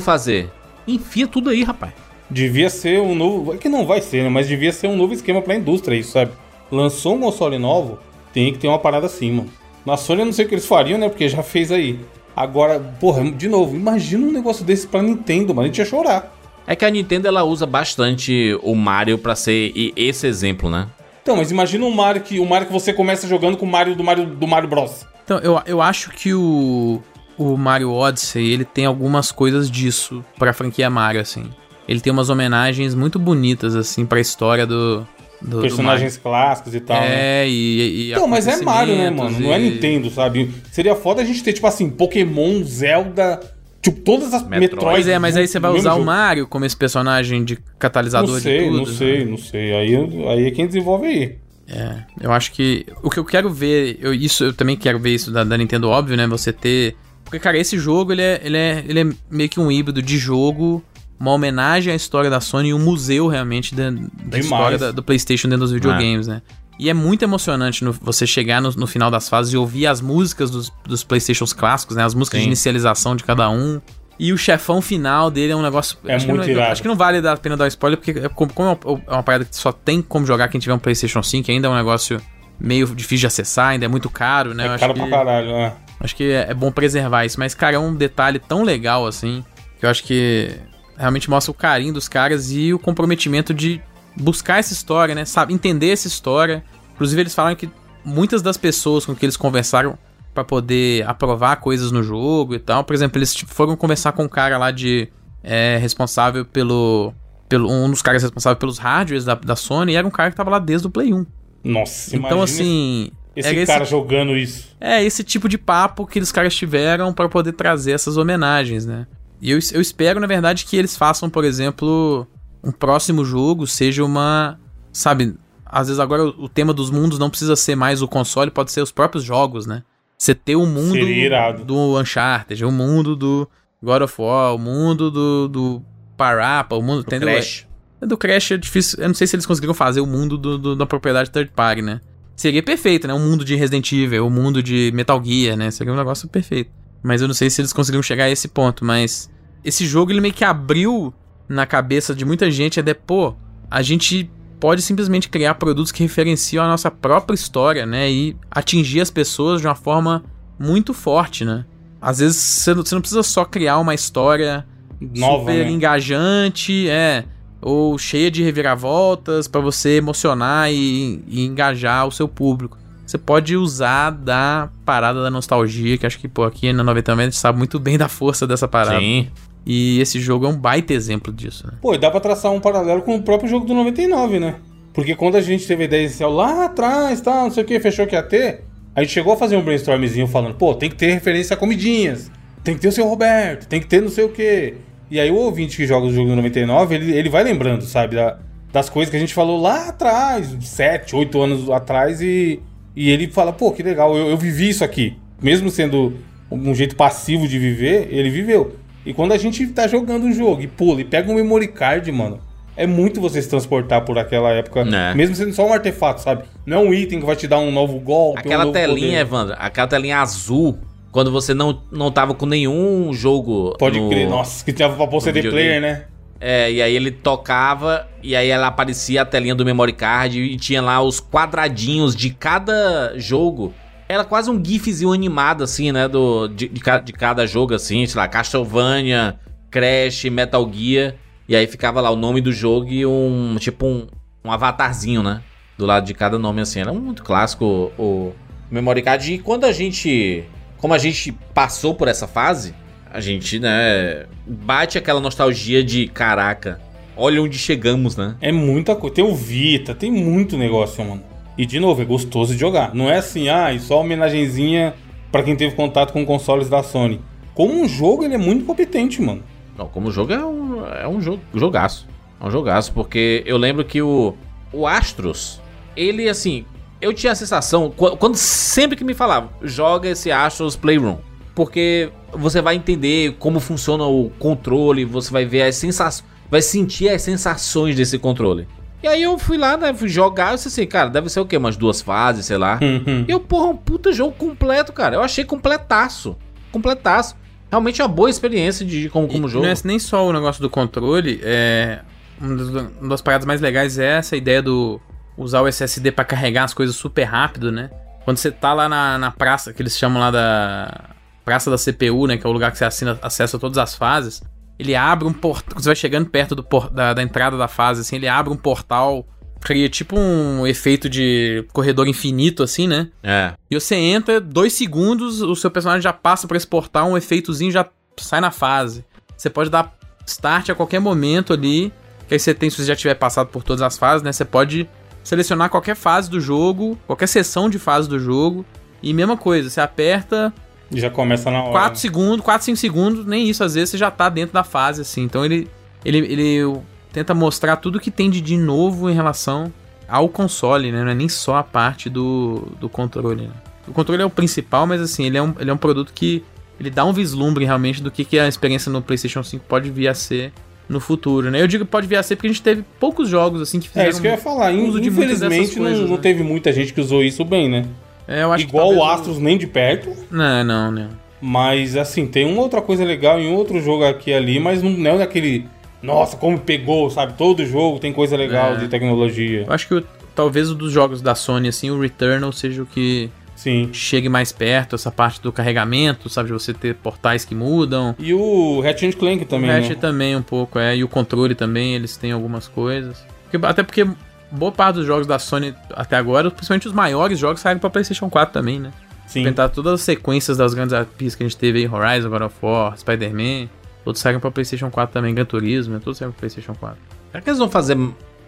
fazer? 0.00 0.50
Enfia 0.88 1.26
tudo 1.26 1.50
aí, 1.50 1.62
rapaz. 1.62 1.92
Devia 2.30 2.70
ser 2.70 2.98
um 3.02 3.14
novo. 3.14 3.52
É 3.52 3.58
que 3.58 3.68
não 3.68 3.84
vai 3.84 4.00
ser, 4.00 4.22
né? 4.22 4.30
Mas 4.30 4.48
devia 4.48 4.72
ser 4.72 4.86
um 4.86 4.96
novo 4.96 5.12
esquema 5.12 5.42
pra 5.42 5.54
indústria, 5.54 5.94
isso, 5.96 6.12
sabe? 6.12 6.30
Lançou 6.72 7.16
um 7.16 7.20
console 7.20 7.58
novo, 7.58 7.98
tem 8.32 8.50
que 8.50 8.58
ter 8.60 8.68
uma 8.68 8.78
parada 8.78 9.04
assim, 9.04 9.30
mano. 9.30 9.50
Na 9.84 9.98
Sony 9.98 10.20
eu 10.20 10.24
não 10.26 10.32
sei 10.32 10.46
o 10.46 10.48
que 10.48 10.54
eles 10.54 10.66
fariam, 10.66 10.98
né? 10.98 11.10
Porque 11.10 11.28
já 11.28 11.42
fez 11.42 11.70
aí. 11.70 12.00
Agora, 12.34 12.80
porra, 12.98 13.30
de 13.30 13.46
novo, 13.46 13.76
imagina 13.76 14.26
um 14.26 14.32
negócio 14.32 14.64
desse 14.64 14.86
pra 14.86 15.02
Nintendo, 15.02 15.54
mano. 15.54 15.64
A 15.64 15.66
gente 15.66 15.78
ia 15.80 15.84
chorar. 15.84 16.34
É 16.70 16.76
que 16.76 16.84
a 16.84 16.90
Nintendo 16.90 17.26
ela 17.26 17.42
usa 17.42 17.66
bastante 17.66 18.56
o 18.62 18.76
Mario 18.76 19.18
pra 19.18 19.34
ser 19.34 19.72
e- 19.74 19.92
esse 19.96 20.24
exemplo, 20.24 20.70
né? 20.70 20.86
Então, 21.20 21.36
mas 21.36 21.50
imagina 21.50 21.84
um 21.84 21.90
Mario 21.92 22.22
que, 22.22 22.38
o 22.38 22.46
Mario 22.46 22.68
que 22.68 22.72
você 22.72 22.92
começa 22.92 23.26
jogando 23.26 23.56
com 23.56 23.66
o 23.66 23.68
Mario 23.68 23.96
do 23.96 24.04
Mario, 24.04 24.24
do 24.26 24.46
Mario 24.46 24.68
Bros. 24.68 25.04
Então, 25.24 25.38
eu, 25.40 25.60
eu 25.66 25.82
acho 25.82 26.10
que 26.10 26.32
o, 26.32 27.02
o 27.36 27.56
Mario 27.56 27.90
Odyssey, 27.92 28.52
ele 28.52 28.64
tem 28.64 28.86
algumas 28.86 29.32
coisas 29.32 29.68
disso 29.68 30.24
pra 30.38 30.52
franquia 30.52 30.88
Mario, 30.88 31.20
assim. 31.20 31.44
Ele 31.88 32.00
tem 32.00 32.12
umas 32.12 32.30
homenagens 32.30 32.94
muito 32.94 33.18
bonitas, 33.18 33.74
assim, 33.74 34.06
pra 34.06 34.20
história 34.20 34.64
do... 34.64 35.00
do 35.42 35.56
do 35.56 35.60
Personagens 35.62 36.16
clássicos 36.18 36.72
e 36.72 36.78
tal. 36.80 36.96
Mario. 36.98 37.10
né? 37.12 37.20
É, 37.42 37.48
e, 37.48 37.80
e 38.08 38.12
Então, 38.12 38.28
mas 38.28 38.46
é 38.46 38.62
Mario, 38.62 38.94
né, 38.94 39.10
mano? 39.10 39.22
acontecimentos 39.22 39.44
Não 39.44 39.52
é 39.52 39.60
e- 39.60 39.70
Nintendo, 39.70 40.08
sabe? 40.10 40.54
Seria 40.70 40.94
foda 40.94 41.20
a 41.20 41.24
gente 41.24 41.42
ter, 41.42 41.52
tipo 41.52 41.66
assim, 41.66 41.90
Pokémon, 41.90 42.62
Zelda, 42.62 43.40
tipo, 43.82 44.00
todas 44.00 44.32
as 44.34 44.42
Metroid. 44.42 44.60
Metroid. 44.60 44.84
Pois 44.94 45.08
é, 45.08 45.18
mas 45.18 45.36
aí 45.36 45.46
você 45.48 45.58
vai 45.58 45.70
usar 45.72 45.92
o 45.92 45.94
jogo. 45.94 46.06
Mario 46.06 46.46
como 46.46 46.64
esse 46.64 46.76
personagem 46.76 47.44
de 47.44 47.56
catalisador 47.78 48.34
Não 48.34 48.40
sei, 48.40 48.58
de 48.58 48.64
tudo. 48.66 48.76
não 48.78 48.86
sei, 48.86 49.18
né? 49.24 49.30
não 49.30 49.38
sei. 49.38 49.72
Aí, 49.74 49.96
aí 50.28 50.46
é 50.46 50.50
quem 50.50 50.66
desenvolve 50.66 51.06
aí. 51.06 51.36
É, 51.68 52.02
eu 52.20 52.32
acho 52.32 52.50
que 52.52 52.84
o 53.02 53.08
que 53.08 53.18
eu 53.18 53.24
quero 53.24 53.48
ver, 53.48 53.96
eu, 54.00 54.12
isso 54.12 54.42
eu 54.44 54.52
também 54.52 54.76
quero 54.76 54.98
ver 54.98 55.14
isso 55.14 55.30
da, 55.30 55.44
da 55.44 55.56
Nintendo, 55.56 55.88
óbvio, 55.88 56.16
né? 56.16 56.26
Você 56.26 56.52
ter. 56.52 56.96
Porque, 57.24 57.38
cara, 57.38 57.56
esse 57.56 57.78
jogo 57.78 58.10
ele 58.12 58.22
é, 58.22 58.40
ele, 58.42 58.56
é, 58.56 58.84
ele 58.88 59.00
é 59.00 59.06
meio 59.30 59.48
que 59.48 59.60
um 59.60 59.70
híbrido 59.70 60.02
de 60.02 60.18
jogo, 60.18 60.82
uma 61.18 61.30
homenagem 61.32 61.92
à 61.92 61.96
história 61.96 62.28
da 62.28 62.40
Sony 62.40 62.70
e 62.70 62.74
um 62.74 62.78
museu 62.80 63.28
realmente 63.28 63.72
da, 63.72 63.88
da 64.24 64.38
história 64.38 64.76
da- 64.78 64.90
do 64.90 65.00
PlayStation 65.00 65.46
dentro 65.48 65.60
dos 65.64 65.70
videogames, 65.72 66.26
né? 66.26 66.42
E 66.80 66.88
é 66.88 66.94
muito 66.94 67.22
emocionante 67.22 67.84
no- 67.84 67.92
você 67.92 68.26
chegar 68.26 68.60
no, 68.62 68.70
no 68.70 68.86
final 68.86 69.10
das 69.10 69.28
fases 69.28 69.52
e 69.52 69.56
ouvir 69.56 69.86
as 69.86 70.00
músicas 70.00 70.50
dos, 70.50 70.72
dos 70.86 71.04
PlayStations 71.04 71.52
clássicos, 71.52 71.94
né? 71.96 72.04
As 72.04 72.14
músicas 72.14 72.38
Sim. 72.38 72.44
de 72.44 72.48
inicialização 72.48 73.14
de 73.14 73.22
cada 73.24 73.50
um. 73.50 73.80
E 74.18 74.32
o 74.32 74.38
chefão 74.38 74.80
final 74.82 75.30
dele 75.30 75.52
é 75.52 75.56
um 75.56 75.62
negócio. 75.62 75.98
É 76.04 76.14
acho 76.14 76.24
que 76.26 76.32
muito 76.32 76.44
não, 76.46 76.50
irado. 76.50 76.72
Acho 76.72 76.82
que 76.82 76.88
não 76.88 76.96
vale 76.96 77.26
a 77.26 77.36
pena 77.36 77.56
dar 77.56 77.66
spoiler, 77.68 77.98
porque 77.98 78.18
é 78.18 78.28
como, 78.28 78.50
é 78.56 78.62
uma- 78.62 79.02
é 79.06 79.12
uma 79.12 79.22
parada 79.22 79.44
que 79.44 79.54
só 79.56 79.72
tem 79.72 80.00
como 80.02 80.24
jogar 80.26 80.48
quem 80.48 80.60
tiver 80.60 80.74
um 80.74 80.78
PlayStation 80.78 81.22
5, 81.22 81.50
ainda 81.50 81.68
é 81.68 81.70
um 81.70 81.74
negócio 81.76 82.20
meio 82.58 82.86
difícil 82.94 83.20
de 83.20 83.26
acessar, 83.26 83.68
ainda 83.68 83.84
é 83.84 83.88
muito 83.88 84.08
caro, 84.10 84.52
né? 84.54 84.74
É 84.74 84.78
caro 84.78 84.92
que, 84.94 85.00
pra 85.00 85.08
caralho, 85.10 85.48
né? 85.52 85.72
Acho 86.00 86.16
que 86.16 86.24
é, 86.32 86.46
é 86.50 86.54
bom 86.54 86.70
preservar 86.72 87.24
isso. 87.26 87.38
Mas, 87.38 87.54
cara, 87.54 87.76
é 87.76 87.78
um 87.78 87.94
detalhe 87.94 88.38
tão 88.38 88.62
legal 88.62 89.06
assim, 89.06 89.44
que 89.78 89.84
eu 89.86 89.90
acho 89.90 90.02
que 90.04 90.50
realmente 90.98 91.28
mostra 91.28 91.50
o 91.50 91.54
carinho 91.54 91.92
dos 91.94 92.08
caras 92.08 92.50
e 92.52 92.72
o 92.74 92.78
comprometimento 92.78 93.52
de 93.54 93.80
buscar 94.20 94.58
essa 94.58 94.72
história, 94.72 95.14
né? 95.14 95.24
Sabe, 95.24 95.54
entender 95.54 95.90
essa 95.90 96.06
história. 96.06 96.64
Inclusive, 96.94 97.22
eles 97.22 97.34
falaram 97.34 97.56
que 97.56 97.68
muitas 98.04 98.42
das 98.42 98.56
pessoas 98.56 99.04
com 99.04 99.14
que 99.14 99.24
eles 99.24 99.36
conversaram 99.36 99.98
pra 100.34 100.44
poder 100.44 101.06
aprovar 101.06 101.56
coisas 101.56 101.90
no 101.90 102.02
jogo 102.02 102.54
e 102.54 102.58
tal. 102.58 102.84
Por 102.84 102.94
exemplo, 102.94 103.18
eles 103.18 103.34
tipo, 103.34 103.52
foram 103.52 103.76
conversar 103.76 104.12
com 104.12 104.24
um 104.24 104.28
cara 104.28 104.58
lá 104.58 104.70
de. 104.70 105.08
É, 105.42 105.78
responsável 105.78 106.44
pelo. 106.44 107.14
pelo 107.48 107.70
um 107.72 107.90
dos 107.90 108.02
caras 108.02 108.22
responsáveis 108.22 108.58
pelos 108.58 108.78
hardwares 108.78 109.24
da, 109.24 109.34
da 109.34 109.56
Sony 109.56 109.92
e 109.92 109.96
era 109.96 110.06
um 110.06 110.10
cara 110.10 110.30
que 110.30 110.36
tava 110.36 110.50
lá 110.50 110.58
desde 110.58 110.86
o 110.86 110.90
Play 110.90 111.14
1. 111.14 111.26
Nossa, 111.64 112.16
então, 112.16 112.42
assim. 112.42 113.10
esse 113.34 113.66
cara 113.66 113.84
jogando 113.84 114.36
isso. 114.36 114.76
é 114.80 115.02
esse 115.02 115.22
tipo 115.24 115.48
de 115.48 115.58
papo 115.58 116.06
que 116.06 116.18
os 116.18 116.32
caras 116.32 116.54
tiveram 116.54 117.12
pra 117.12 117.28
poder 117.28 117.52
trazer 117.52 117.92
essas 117.92 118.16
homenagens, 118.16 118.84
né? 118.84 119.06
E 119.40 119.50
eu, 119.50 119.58
eu 119.72 119.80
espero, 119.80 120.20
na 120.20 120.26
verdade, 120.26 120.66
que 120.66 120.76
eles 120.76 120.96
façam, 120.96 121.30
por 121.30 121.44
exemplo, 121.44 122.26
um 122.62 122.72
próximo 122.72 123.24
jogo 123.24 123.66
seja 123.66 124.04
uma. 124.04 124.58
Sabe, 124.92 125.34
às 125.64 125.88
vezes 125.88 126.00
agora 126.00 126.24
o, 126.24 126.48
tema 126.48 126.72
dos 126.72 126.90
mundos 126.90 127.18
não 127.18 127.30
precisa 127.30 127.54
ser 127.56 127.76
mais 127.76 128.02
o 128.02 128.08
console, 128.08 128.50
pode 128.50 128.72
ser 128.72 128.80
os 128.82 128.90
próprios 128.92 129.22
jogos, 129.24 129.66
né? 129.66 129.82
Você 130.18 130.34
ter 130.34 130.56
o 130.56 130.66
mundo 130.66 130.92
Seria 130.92 131.24
irado. 131.26 131.64
do 131.64 131.98
Uncharted, 131.98 132.64
o 132.64 132.70
mundo 132.72 133.14
do 133.16 133.48
God 133.82 134.02
of 134.02 134.14
War, 134.20 134.54
o 134.54 134.58
mundo 134.58 135.10
do, 135.10 135.48
do 135.48 135.82
Parappa, 136.16 136.76
o 136.76 136.82
mundo, 136.82 137.00
entendeu? 137.00 137.30
Crash. 137.30 137.66
É, 138.02 138.06
Do 138.06 138.18
Crash 138.18 138.50
é 138.50 138.56
difícil, 138.58 138.98
eu 139.00 139.08
não 139.08 139.14
sei 139.14 139.26
se 139.26 139.36
eles 139.36 139.46
conseguiram 139.46 139.72
fazer 139.72 140.00
o 140.00 140.06
mundo 140.06 140.36
do, 140.36 140.58
do- 140.58 140.76
da 140.76 140.84
propriedade 140.84 141.30
third 141.30 141.50
party, 141.54 141.80
né? 141.82 142.00
Seria 142.36 142.62
perfeito, 142.62 143.06
né? 143.06 143.14
O 143.14 143.18
mundo 143.18 143.44
de 143.44 143.54
Resident 143.54 143.90
Evil, 143.92 144.26
o 144.26 144.30
mundo 144.30 144.62
de 144.62 144.90
Metal 144.94 145.22
Gear, 145.24 145.56
né? 145.56 145.70
Seria 145.70 145.92
um 145.92 145.96
negócio 145.96 146.28
perfeito. 146.28 146.70
Mas 147.02 147.22
eu 147.22 147.28
não 147.28 147.34
sei 147.34 147.48
se 147.48 147.60
eles 147.60 147.72
conseguiram 147.72 148.02
chegar 148.02 148.24
a 148.24 148.30
esse 148.30 148.48
ponto, 148.48 148.84
mas 148.84 149.30
esse 149.64 149.86
jogo 149.86 150.10
ele 150.12 150.20
meio 150.20 150.34
que 150.34 150.44
abriu 150.44 151.14
na 151.50 151.66
cabeça 151.66 152.14
de 152.14 152.24
muita 152.24 152.48
gente, 152.48 152.78
é 152.78 152.82
de, 152.82 152.94
pô, 152.94 153.34
a 153.68 153.82
gente 153.82 154.30
pode 154.60 154.82
simplesmente 154.82 155.28
criar 155.28 155.54
produtos 155.54 155.90
que 155.90 156.00
referenciam 156.00 156.64
a 156.64 156.68
nossa 156.68 156.90
própria 156.92 157.34
história, 157.34 157.84
né? 157.84 158.08
E 158.08 158.36
atingir 158.48 159.00
as 159.00 159.10
pessoas 159.10 159.60
de 159.60 159.66
uma 159.66 159.74
forma 159.74 160.22
muito 160.56 160.94
forte, 160.94 161.44
né? 161.44 161.64
Às 162.00 162.20
vezes 162.20 162.36
você 162.36 162.72
não, 162.94 163.00
precisa 163.00 163.22
só 163.24 163.44
criar 163.44 163.78
uma 163.78 163.94
história 163.94 164.64
Nova, 165.00 165.40
super 165.40 165.64
né? 165.64 165.70
engajante, 165.70 166.88
é, 166.88 167.24
ou 167.60 167.98
cheia 167.98 168.30
de 168.30 168.44
reviravoltas 168.44 169.48
pra 169.48 169.60
você 169.60 169.96
emocionar 169.96 170.70
e, 170.70 171.24
e 171.26 171.44
engajar 171.44 172.06
o 172.06 172.12
seu 172.12 172.28
público. 172.28 172.78
Você 173.04 173.18
pode 173.18 173.56
usar 173.56 174.10
da 174.10 174.70
parada 174.84 175.20
da 175.20 175.30
nostalgia, 175.30 175.98
que 175.98 176.06
acho 176.06 176.18
que, 176.18 176.28
pô, 176.28 176.44
aqui 176.44 176.72
na 176.72 176.84
99 176.84 177.22
a 177.22 177.24
gente 177.24 177.36
sabe 177.36 177.58
muito 177.58 177.80
bem 177.80 177.98
da 177.98 178.08
força 178.08 178.46
dessa 178.46 178.68
parada. 178.68 179.00
Sim. 179.00 179.28
E 179.66 180.00
esse 180.00 180.18
jogo 180.20 180.46
é 180.46 180.48
um 180.48 180.56
baita 180.56 180.92
exemplo 180.94 181.32
disso, 181.32 181.66
né? 181.66 181.74
Pô, 181.82 181.96
dá 181.96 182.10
pra 182.10 182.20
traçar 182.20 182.50
um 182.52 182.60
paralelo 182.60 183.02
com 183.02 183.14
o 183.16 183.22
próprio 183.22 183.48
jogo 183.48 183.66
do 183.66 183.74
99, 183.74 184.38
né? 184.40 184.56
Porque 184.92 185.14
quando 185.14 185.36
a 185.36 185.40
gente 185.40 185.66
teve 185.66 185.82
a 185.82 185.86
ideia 185.86 186.02
inicial 186.04 186.32
lá 186.32 186.64
atrás, 186.64 187.20
tá, 187.20 187.42
não 187.42 187.50
sei 187.50 187.62
o 187.62 187.66
que, 187.66 187.78
fechou 187.78 188.06
que 188.06 188.14
ia 188.16 188.22
ter, 188.22 188.64
a 188.94 189.02
gente 189.02 189.12
chegou 189.12 189.32
a 189.32 189.36
fazer 189.36 189.56
um 189.56 189.62
brainstormzinho 189.62 190.26
falando, 190.26 190.54
pô, 190.54 190.74
tem 190.74 190.90
que 190.90 190.96
ter 190.96 191.12
referência 191.12 191.54
a 191.54 191.56
comidinhas, 191.56 192.30
tem 192.64 192.74
que 192.74 192.80
ter 192.80 192.88
o 192.88 192.92
seu 192.92 193.06
Roberto, 193.06 193.66
tem 193.68 193.80
que 193.80 193.86
ter 193.86 194.00
não 194.02 194.08
sei 194.08 194.24
o 194.24 194.28
que. 194.30 194.74
E 195.10 195.20
aí 195.20 195.30
o 195.30 195.36
ouvinte 195.36 195.76
que 195.76 195.86
joga 195.86 196.06
o 196.06 196.12
jogo 196.12 196.28
do 196.30 196.36
99, 196.36 196.94
ele, 196.94 197.12
ele 197.12 197.28
vai 197.28 197.44
lembrando, 197.44 197.84
sabe, 197.84 198.16
da- 198.16 198.38
das 198.72 198.88
coisas 198.88 199.10
que 199.10 199.16
a 199.16 199.20
gente 199.20 199.34
falou 199.34 199.60
lá 199.60 199.88
atrás, 199.88 200.56
7, 200.60 201.14
8 201.16 201.40
anos 201.42 201.68
atrás, 201.70 202.20
e, 202.20 202.60
e 202.96 203.10
ele 203.10 203.26
fala, 203.28 203.52
pô, 203.52 203.70
que 203.72 203.82
legal, 203.82 204.16
eu, 204.16 204.28
eu 204.30 204.36
vivi 204.36 204.68
isso 204.68 204.82
aqui. 204.84 205.16
Mesmo 205.42 205.70
sendo 205.70 206.14
um 206.50 206.74
jeito 206.74 206.94
passivo 206.96 207.46
de 207.48 207.58
viver, 207.58 208.08
ele 208.10 208.30
viveu. 208.30 208.76
E 209.04 209.14
quando 209.14 209.32
a 209.32 209.38
gente 209.38 209.66
tá 209.68 209.86
jogando 209.86 210.24
um 210.26 210.32
jogo 210.32 210.60
e 210.62 210.66
pula 210.66 211.00
e 211.00 211.04
pega 211.04 211.30
um 211.30 211.34
memory 211.34 211.68
card, 211.68 212.10
mano, 212.12 212.38
é 212.76 212.86
muito 212.86 213.20
você 213.20 213.40
se 213.40 213.48
transportar 213.48 214.02
por 214.04 214.18
aquela 214.18 214.50
época, 214.50 214.80
É. 214.80 215.14
mesmo 215.14 215.34
sendo 215.34 215.52
só 215.52 215.66
um 215.66 215.72
artefato, 215.72 216.20
sabe? 216.20 216.44
Não 216.66 216.78
é 216.78 216.80
um 216.80 216.94
item 216.94 217.20
que 217.20 217.26
vai 217.26 217.36
te 217.36 217.46
dar 217.46 217.58
um 217.58 217.70
novo 217.72 217.98
golpe, 217.98 218.38
um 218.38 218.40
Aquela 218.40 218.64
novo 218.64 218.74
telinha, 218.74 218.96
poder. 219.08 219.20
Evandro, 219.20 219.56
aquela 219.58 219.86
telinha 219.88 220.18
azul, 220.18 220.78
quando 221.10 221.30
você 221.32 221.52
não, 221.54 221.82
não 221.90 222.10
tava 222.12 222.34
com 222.34 222.46
nenhum 222.46 223.12
jogo. 223.12 223.74
Pode 223.78 223.98
no- 224.00 224.08
crer, 224.08 224.28
nossa, 224.28 224.64
que 224.64 224.72
tinha 224.72 224.88
pra 224.88 225.06
pôr 225.06 225.20
CD 225.20 225.40
videogame. 225.42 225.66
player, 225.66 225.80
né? 225.80 226.04
É, 226.42 226.72
e 226.72 226.80
aí 226.80 226.96
ele 226.96 227.10
tocava 227.10 228.06
e 228.22 228.34
aí 228.34 228.48
ela 228.48 228.68
aparecia 228.68 229.20
a 229.22 229.24
telinha 229.26 229.54
do 229.54 229.62
memory 229.64 229.92
card 229.92 230.40
e 230.40 230.56
tinha 230.56 230.80
lá 230.80 231.02
os 231.02 231.20
quadradinhos 231.20 232.16
de 232.16 232.30
cada 232.30 233.12
jogo. 233.18 233.74
Era 234.10 234.24
quase 234.24 234.50
um 234.50 234.60
gifzinho 234.60 235.12
animado, 235.12 235.62
assim, 235.62 235.92
né? 235.92 236.08
Do, 236.08 236.48
de, 236.48 236.66
de, 236.66 236.80
de 237.04 237.12
cada 237.12 237.46
jogo, 237.46 237.74
assim, 237.74 238.04
sei 238.06 238.20
lá, 238.20 238.26
Castlevania, 238.26 239.38
Crash, 239.70 240.24
Metal 240.24 240.68
Gear. 240.72 241.14
E 241.48 241.54
aí 241.54 241.64
ficava 241.68 242.00
lá 242.00 242.10
o 242.10 242.16
nome 242.16 242.40
do 242.40 242.52
jogo 242.52 242.88
e 242.88 243.06
um, 243.06 243.54
tipo, 243.60 243.86
um, 243.86 244.08
um 244.44 244.50
avatarzinho, 244.50 245.22
né? 245.22 245.40
Do 245.78 245.86
lado 245.86 246.06
de 246.06 246.12
cada 246.12 246.40
nome, 246.40 246.60
assim. 246.60 246.80
Era 246.80 246.92
muito 246.92 247.22
clássico 247.22 247.64
o, 247.96 248.02
o 248.02 248.34
memory 248.68 249.00
card. 249.00 249.32
E 249.32 249.38
quando 249.38 249.64
a 249.64 249.70
gente... 249.70 250.42
Como 250.78 250.92
a 250.92 250.98
gente 250.98 251.30
passou 251.54 251.94
por 251.94 252.08
essa 252.08 252.26
fase, 252.26 252.74
a 253.12 253.20
gente, 253.20 253.60
né, 253.60 254.26
bate 254.44 254.98
aquela 254.98 255.20
nostalgia 255.20 255.84
de 255.84 256.08
caraca, 256.08 256.80
olha 257.16 257.40
onde 257.40 257.56
chegamos, 257.56 258.16
né? 258.16 258.34
É 258.40 258.50
muita 258.50 258.96
coisa. 258.96 259.14
Tem 259.14 259.24
o 259.24 259.36
Vita, 259.36 259.94
tem 259.94 260.10
muito 260.10 260.58
negócio, 260.58 261.04
mano. 261.04 261.29
E 261.58 261.66
de 261.66 261.78
novo, 261.80 262.00
é 262.00 262.04
gostoso 262.04 262.52
de 262.54 262.58
jogar. 262.60 262.94
Não 262.94 263.10
é 263.10 263.16
assim, 263.18 263.48
ah, 263.48 263.72
e 263.72 263.78
só 263.80 263.96
uma 263.96 264.04
homenagenzinha 264.04 264.94
pra 265.30 265.42
quem 265.42 265.54
teve 265.56 265.74
contato 265.74 266.12
com 266.12 266.24
consoles 266.24 266.68
da 266.68 266.82
Sony. 266.82 267.20
Como 267.54 267.74
um 267.74 267.86
jogo, 267.88 268.24
ele 268.24 268.34
é 268.34 268.38
muito 268.38 268.64
competente, 268.64 269.20
mano. 269.20 269.42
Não, 269.76 269.86
como 269.86 270.10
jogo 270.10 270.32
é 270.32 270.44
um, 270.44 270.86
é 270.86 271.08
um 271.08 271.20
jogo, 271.20 271.40
jogaço. 271.54 272.08
É 272.40 272.46
um 272.46 272.50
jogaço, 272.50 272.92
porque 272.92 273.42
eu 273.46 273.56
lembro 273.56 273.84
que 273.84 274.00
o, 274.00 274.34
o 274.72 274.86
Astros, 274.86 275.60
ele 275.96 276.28
assim, 276.28 276.64
eu 277.00 277.12
tinha 277.12 277.32
a 277.32 277.34
sensação, 277.36 277.90
qu- 277.90 278.16
quando 278.16 278.36
sempre 278.36 278.96
que 278.96 279.04
me 279.04 279.12
falava, 279.14 279.50
joga 279.62 280.08
esse 280.08 280.30
Astros 280.32 280.76
Playroom. 280.76 281.16
Porque 281.54 282.10
você 282.32 282.62
vai 282.62 282.76
entender 282.76 283.36
como 283.38 283.60
funciona 283.60 284.04
o 284.04 284.30
controle, 284.38 285.04
você 285.04 285.30
vai 285.30 285.44
ver 285.44 285.62
as 285.62 285.76
sensações, 285.76 286.24
vai 286.50 286.62
sentir 286.62 287.08
as 287.10 287.20
sensações 287.22 287.96
desse 287.96 288.18
controle. 288.18 288.66
E 289.02 289.08
aí 289.08 289.22
eu 289.22 289.38
fui 289.38 289.56
lá, 289.56 289.76
né, 289.76 289.94
fui 289.94 290.08
jogar, 290.08 290.50
eu 290.50 290.56
disse 290.56 290.68
assim, 290.68 290.86
cara, 290.86 291.08
deve 291.08 291.28
ser 291.30 291.40
o 291.40 291.46
quê? 291.46 291.56
Umas 291.56 291.76
duas 291.76 292.02
fases, 292.02 292.46
sei 292.46 292.58
lá. 292.58 292.78
E 293.26 293.30
eu, 293.30 293.40
porra, 293.40 293.68
um 293.68 293.76
puta 293.76 294.12
jogo 294.12 294.32
completo, 294.32 294.92
cara. 294.92 295.16
Eu 295.16 295.22
achei 295.22 295.44
completaço. 295.44 296.36
Completaço. 296.70 297.34
Realmente 297.70 298.00
é 298.00 298.04
uma 298.04 298.12
boa 298.12 298.28
experiência 298.28 298.84
de 298.84 299.08
como, 299.08 299.28
como 299.28 299.46
E 299.46 299.50
jogo. 299.50 299.64
Não 299.64 299.72
é 299.72 299.76
nem 299.84 299.98
só 299.98 300.26
o 300.26 300.32
negócio 300.32 300.60
do 300.60 300.68
controle, 300.68 301.40
é. 301.42 302.00
Uma 302.40 302.56
das, 302.56 302.68
uma 302.68 303.08
das 303.08 303.22
paradas 303.22 303.46
mais 303.46 303.60
legais 303.60 303.98
é 303.98 304.18
essa 304.18 304.36
ideia 304.36 304.62
do 304.62 305.00
usar 305.36 305.62
o 305.62 305.68
SSD 305.68 306.12
pra 306.12 306.24
carregar 306.24 306.64
as 306.64 306.74
coisas 306.74 306.94
super 306.96 307.24
rápido, 307.24 307.70
né? 307.72 307.90
Quando 308.24 308.36
você 308.36 308.50
tá 308.50 308.74
lá 308.74 308.88
na, 308.88 309.18
na 309.18 309.30
praça, 309.30 309.72
que 309.72 309.80
eles 309.80 309.96
chamam 309.96 310.20
lá 310.20 310.30
da. 310.30 311.10
Praça 311.44 311.70
da 311.70 311.78
CPU, 311.78 312.26
né? 312.26 312.36
Que 312.36 312.46
é 312.46 312.50
o 312.50 312.52
lugar 312.52 312.70
que 312.70 312.78
você 312.78 312.84
assina, 312.84 313.18
acessa 313.22 313.58
todas 313.58 313.78
as 313.78 313.94
fases. 313.94 314.42
Ele 314.80 314.96
abre 314.96 315.28
um 315.28 315.32
portal. 315.32 315.74
Quando 315.74 315.82
você 315.82 315.90
vai 315.90 315.96
chegando 315.96 316.30
perto 316.30 316.54
do 316.54 316.62
por- 316.64 316.88
da, 316.90 317.12
da 317.12 317.22
entrada 317.22 317.56
da 317.58 317.68
fase, 317.68 318.00
assim, 318.00 318.16
ele 318.16 318.26
abre 318.28 318.50
um 318.52 318.56
portal. 318.56 319.26
Cria 319.60 319.90
tipo 319.90 320.18
um 320.18 320.66
efeito 320.66 321.06
de 321.06 321.66
corredor 321.74 322.08
infinito, 322.08 322.62
assim, 322.62 322.88
né? 322.88 323.08
É. 323.22 323.52
E 323.70 323.78
você 323.78 323.94
entra, 323.94 324.40
dois 324.40 324.72
segundos, 324.72 325.42
o 325.42 325.54
seu 325.54 325.70
personagem 325.70 326.00
já 326.00 326.14
passa 326.14 326.48
por 326.48 326.56
esse 326.56 326.66
portal, 326.66 327.10
um 327.10 327.16
efeitozinho 327.16 327.70
já 327.70 327.86
sai 328.18 328.40
na 328.40 328.50
fase. 328.50 329.04
Você 329.36 329.50
pode 329.50 329.68
dar 329.68 329.94
start 330.26 330.70
a 330.70 330.74
qualquer 330.74 330.98
momento 330.98 331.52
ali. 331.52 331.92
Que 332.26 332.34
aí 332.34 332.40
você 332.40 332.54
tem, 332.54 332.70
se 332.70 332.76
você 332.76 332.84
já 332.86 332.96
tiver 332.96 333.14
passado 333.16 333.48
por 333.48 333.62
todas 333.62 333.82
as 333.82 333.98
fases, 333.98 334.22
né? 334.22 334.32
Você 334.32 334.46
pode 334.46 334.88
selecionar 335.22 335.68
qualquer 335.68 335.94
fase 335.94 336.30
do 336.30 336.40
jogo, 336.40 336.98
qualquer 337.06 337.26
seção 337.26 337.68
de 337.68 337.78
fase 337.78 338.08
do 338.08 338.18
jogo. 338.18 338.64
E 339.02 339.12
mesma 339.12 339.36
coisa, 339.36 339.68
você 339.68 339.80
aperta 339.82 340.54
já 340.92 341.10
começa 341.10 341.50
na 341.50 341.62
hora. 341.62 341.72
4 341.72 342.00
segundos, 342.00 342.44
4, 342.44 342.64
5 342.64 342.76
segundos, 342.76 343.26
nem 343.26 343.48
isso, 343.48 343.62
às 343.62 343.74
vezes 343.74 343.90
você 343.90 343.98
já 343.98 344.10
tá 344.10 344.28
dentro 344.28 344.52
da 344.52 344.64
fase, 344.64 345.02
assim. 345.02 345.22
Então 345.22 345.44
ele, 345.44 345.68
ele, 346.04 346.18
ele 346.18 346.80
tenta 347.12 347.34
mostrar 347.34 347.76
tudo 347.76 348.00
que 348.00 348.10
tem 348.10 348.30
de, 348.30 348.40
de 348.40 348.56
novo 348.56 349.08
em 349.08 349.14
relação 349.14 349.72
ao 350.08 350.28
console, 350.28 350.90
né? 350.90 351.02
Não 351.04 351.10
é 351.10 351.14
nem 351.14 351.28
só 351.28 351.56
a 351.56 351.62
parte 351.62 352.10
do, 352.10 352.66
do 352.80 352.88
controle, 352.88 353.42
né? 353.42 353.54
O 353.86 353.92
controle 353.92 354.22
é 354.22 354.26
o 354.26 354.30
principal, 354.30 354.86
mas 354.86 355.00
assim, 355.00 355.26
ele 355.26 355.36
é 355.36 355.42
um, 355.42 355.54
ele 355.58 355.70
é 355.70 355.72
um 355.72 355.78
produto 355.78 356.12
que 356.12 356.44
ele 356.78 356.90
dá 356.90 357.04
um 357.04 357.12
vislumbre 357.12 357.64
realmente 357.64 358.02
do 358.02 358.10
que, 358.10 358.24
que 358.24 358.38
a 358.38 358.48
experiência 358.48 358.90
no 358.90 359.02
PlayStation 359.02 359.42
5 359.42 359.64
pode 359.68 359.90
vir 359.90 360.08
a 360.08 360.14
ser 360.14 360.52
no 360.88 360.98
futuro, 360.98 361.50
né? 361.50 361.62
Eu 361.62 361.68
digo 361.68 361.84
que 361.84 361.90
pode 361.90 362.06
vir 362.06 362.16
a 362.16 362.22
ser 362.22 362.34
porque 362.34 362.48
a 362.48 362.50
gente 362.50 362.62
teve 362.62 362.84
poucos 362.98 363.28
jogos 363.28 363.62
assim 363.62 363.78
que 363.78 363.88
fizeram 363.88 364.06
É 364.06 364.10
isso 364.10 364.20
que 364.20 364.26
eu 364.26 364.32
ia 364.32 364.38
falar. 364.38 364.72
Infelizmente, 364.72 365.76
não, 365.76 365.84
coisas, 365.84 366.08
não 366.08 366.16
né? 366.16 366.22
teve 366.22 366.42
muita 366.42 366.72
gente 366.72 366.92
que 366.92 367.00
usou 367.00 367.22
isso 367.22 367.44
bem, 367.44 367.68
né? 367.68 367.86
É, 368.30 368.44
eu 368.44 368.54
Igual 368.56 368.94
o 368.94 369.04
Astros, 369.04 369.38
nem 369.38 369.58
de 369.58 369.66
perto. 369.66 370.10
Não, 370.30 370.62
não, 370.64 370.90
não. 370.92 371.08
Mas, 371.42 371.96
assim, 371.96 372.26
tem 372.26 372.46
uma 372.46 372.62
outra 372.62 372.80
coisa 372.80 373.04
legal 373.04 373.40
em 373.40 373.52
outro 373.52 373.80
jogo 373.82 374.04
aqui 374.04 374.30
e 374.30 374.34
ali, 374.34 374.60
mas 374.60 374.82
não, 374.82 374.90
não 374.90 375.10
é 375.12 375.18
daquele. 375.18 375.66
Nossa, 376.02 376.36
como 376.36 376.58
pegou, 376.58 377.10
sabe? 377.10 377.32
Todo 377.36 377.64
jogo 377.66 377.98
tem 377.98 378.12
coisa 378.12 378.36
legal 378.36 378.74
É. 378.74 378.76
de 378.76 378.88
tecnologia. 378.88 379.64
Eu 379.66 379.72
acho 379.72 379.88
que 379.88 379.94
o- 379.94 380.04
talvez 380.34 380.70
o 380.70 380.74
dos 380.74 380.92
jogos 380.92 381.20
da 381.20 381.34
Sony, 381.34 381.68
assim, 381.68 381.90
o 381.90 382.00
Returnal 382.00 382.52
seja 382.52 382.82
o 382.82 382.86
que 382.86 383.28
Sim. 383.56 383.88
chegue 383.92 384.28
mais 384.28 384.52
perto, 384.52 384.94
essa 384.94 385.10
parte 385.10 385.40
do 385.42 385.50
carregamento, 385.52 386.28
sabe? 386.28 386.46
De 386.46 386.52
você 386.52 386.72
ter 386.72 386.94
portais 386.94 387.44
que 387.44 387.54
mudam. 387.54 388.14
E 388.18 388.32
o 388.32 388.80
Ratchet 388.80 389.16
Clank 389.16 389.44
também, 389.46 389.70
o 389.70 389.72
Hatch 389.76 389.88
né? 389.90 389.94
também 389.96 390.36
um 390.36 390.42
pouco, 390.42 390.78
é. 390.78 390.96
E 390.96 391.02
o 391.02 391.08
controle 391.08 391.54
também, 391.54 391.94
eles 391.94 392.16
têm 392.16 392.32
algumas 392.32 392.68
coisas. 392.68 393.22
Até 393.62 393.82
porque 393.82 394.06
boa 394.50 394.72
parte 394.72 394.96
dos 394.96 395.06
jogos 395.06 395.26
da 395.26 395.38
Sony 395.38 395.74
até 395.94 396.16
agora, 396.16 396.50
principalmente 396.50 396.88
os 396.88 396.94
maiores 396.94 397.38
jogos, 397.38 397.60
saíram 397.60 397.80
pra 397.80 397.90
PlayStation 397.90 398.28
4 398.28 398.52
também, 398.52 398.78
né? 398.78 398.92
Sim. 399.26 399.44
Tentar 399.44 399.68
todas 399.68 399.94
as 399.94 400.00
sequências 400.00 400.56
das 400.56 400.74
grandes 400.74 400.94
IPs 400.98 401.34
que 401.34 401.42
a 401.42 401.46
gente 401.46 401.56
teve 401.56 401.78
aí, 401.78 401.88
Horizon, 401.88 402.28
God 402.28 402.42
of 402.42 402.56
War, 402.60 402.98
Spider-Man, 402.98 403.68
todos 404.04 404.20
saíram 404.20 404.40
pra 404.40 404.50
PlayStation 404.50 404.90
4 404.90 405.12
também, 405.12 405.34
Gran 405.34 405.44
Turismo, 405.44 405.94
né? 405.94 406.00
todos 406.02 406.18
saíram 406.18 406.32
pra 406.32 406.40
PlayStation 406.40 406.74
4. 406.74 406.98
Será 407.30 407.40
que 407.40 407.48
eles 407.48 407.58
vão 407.58 407.70
fazer. 407.70 407.96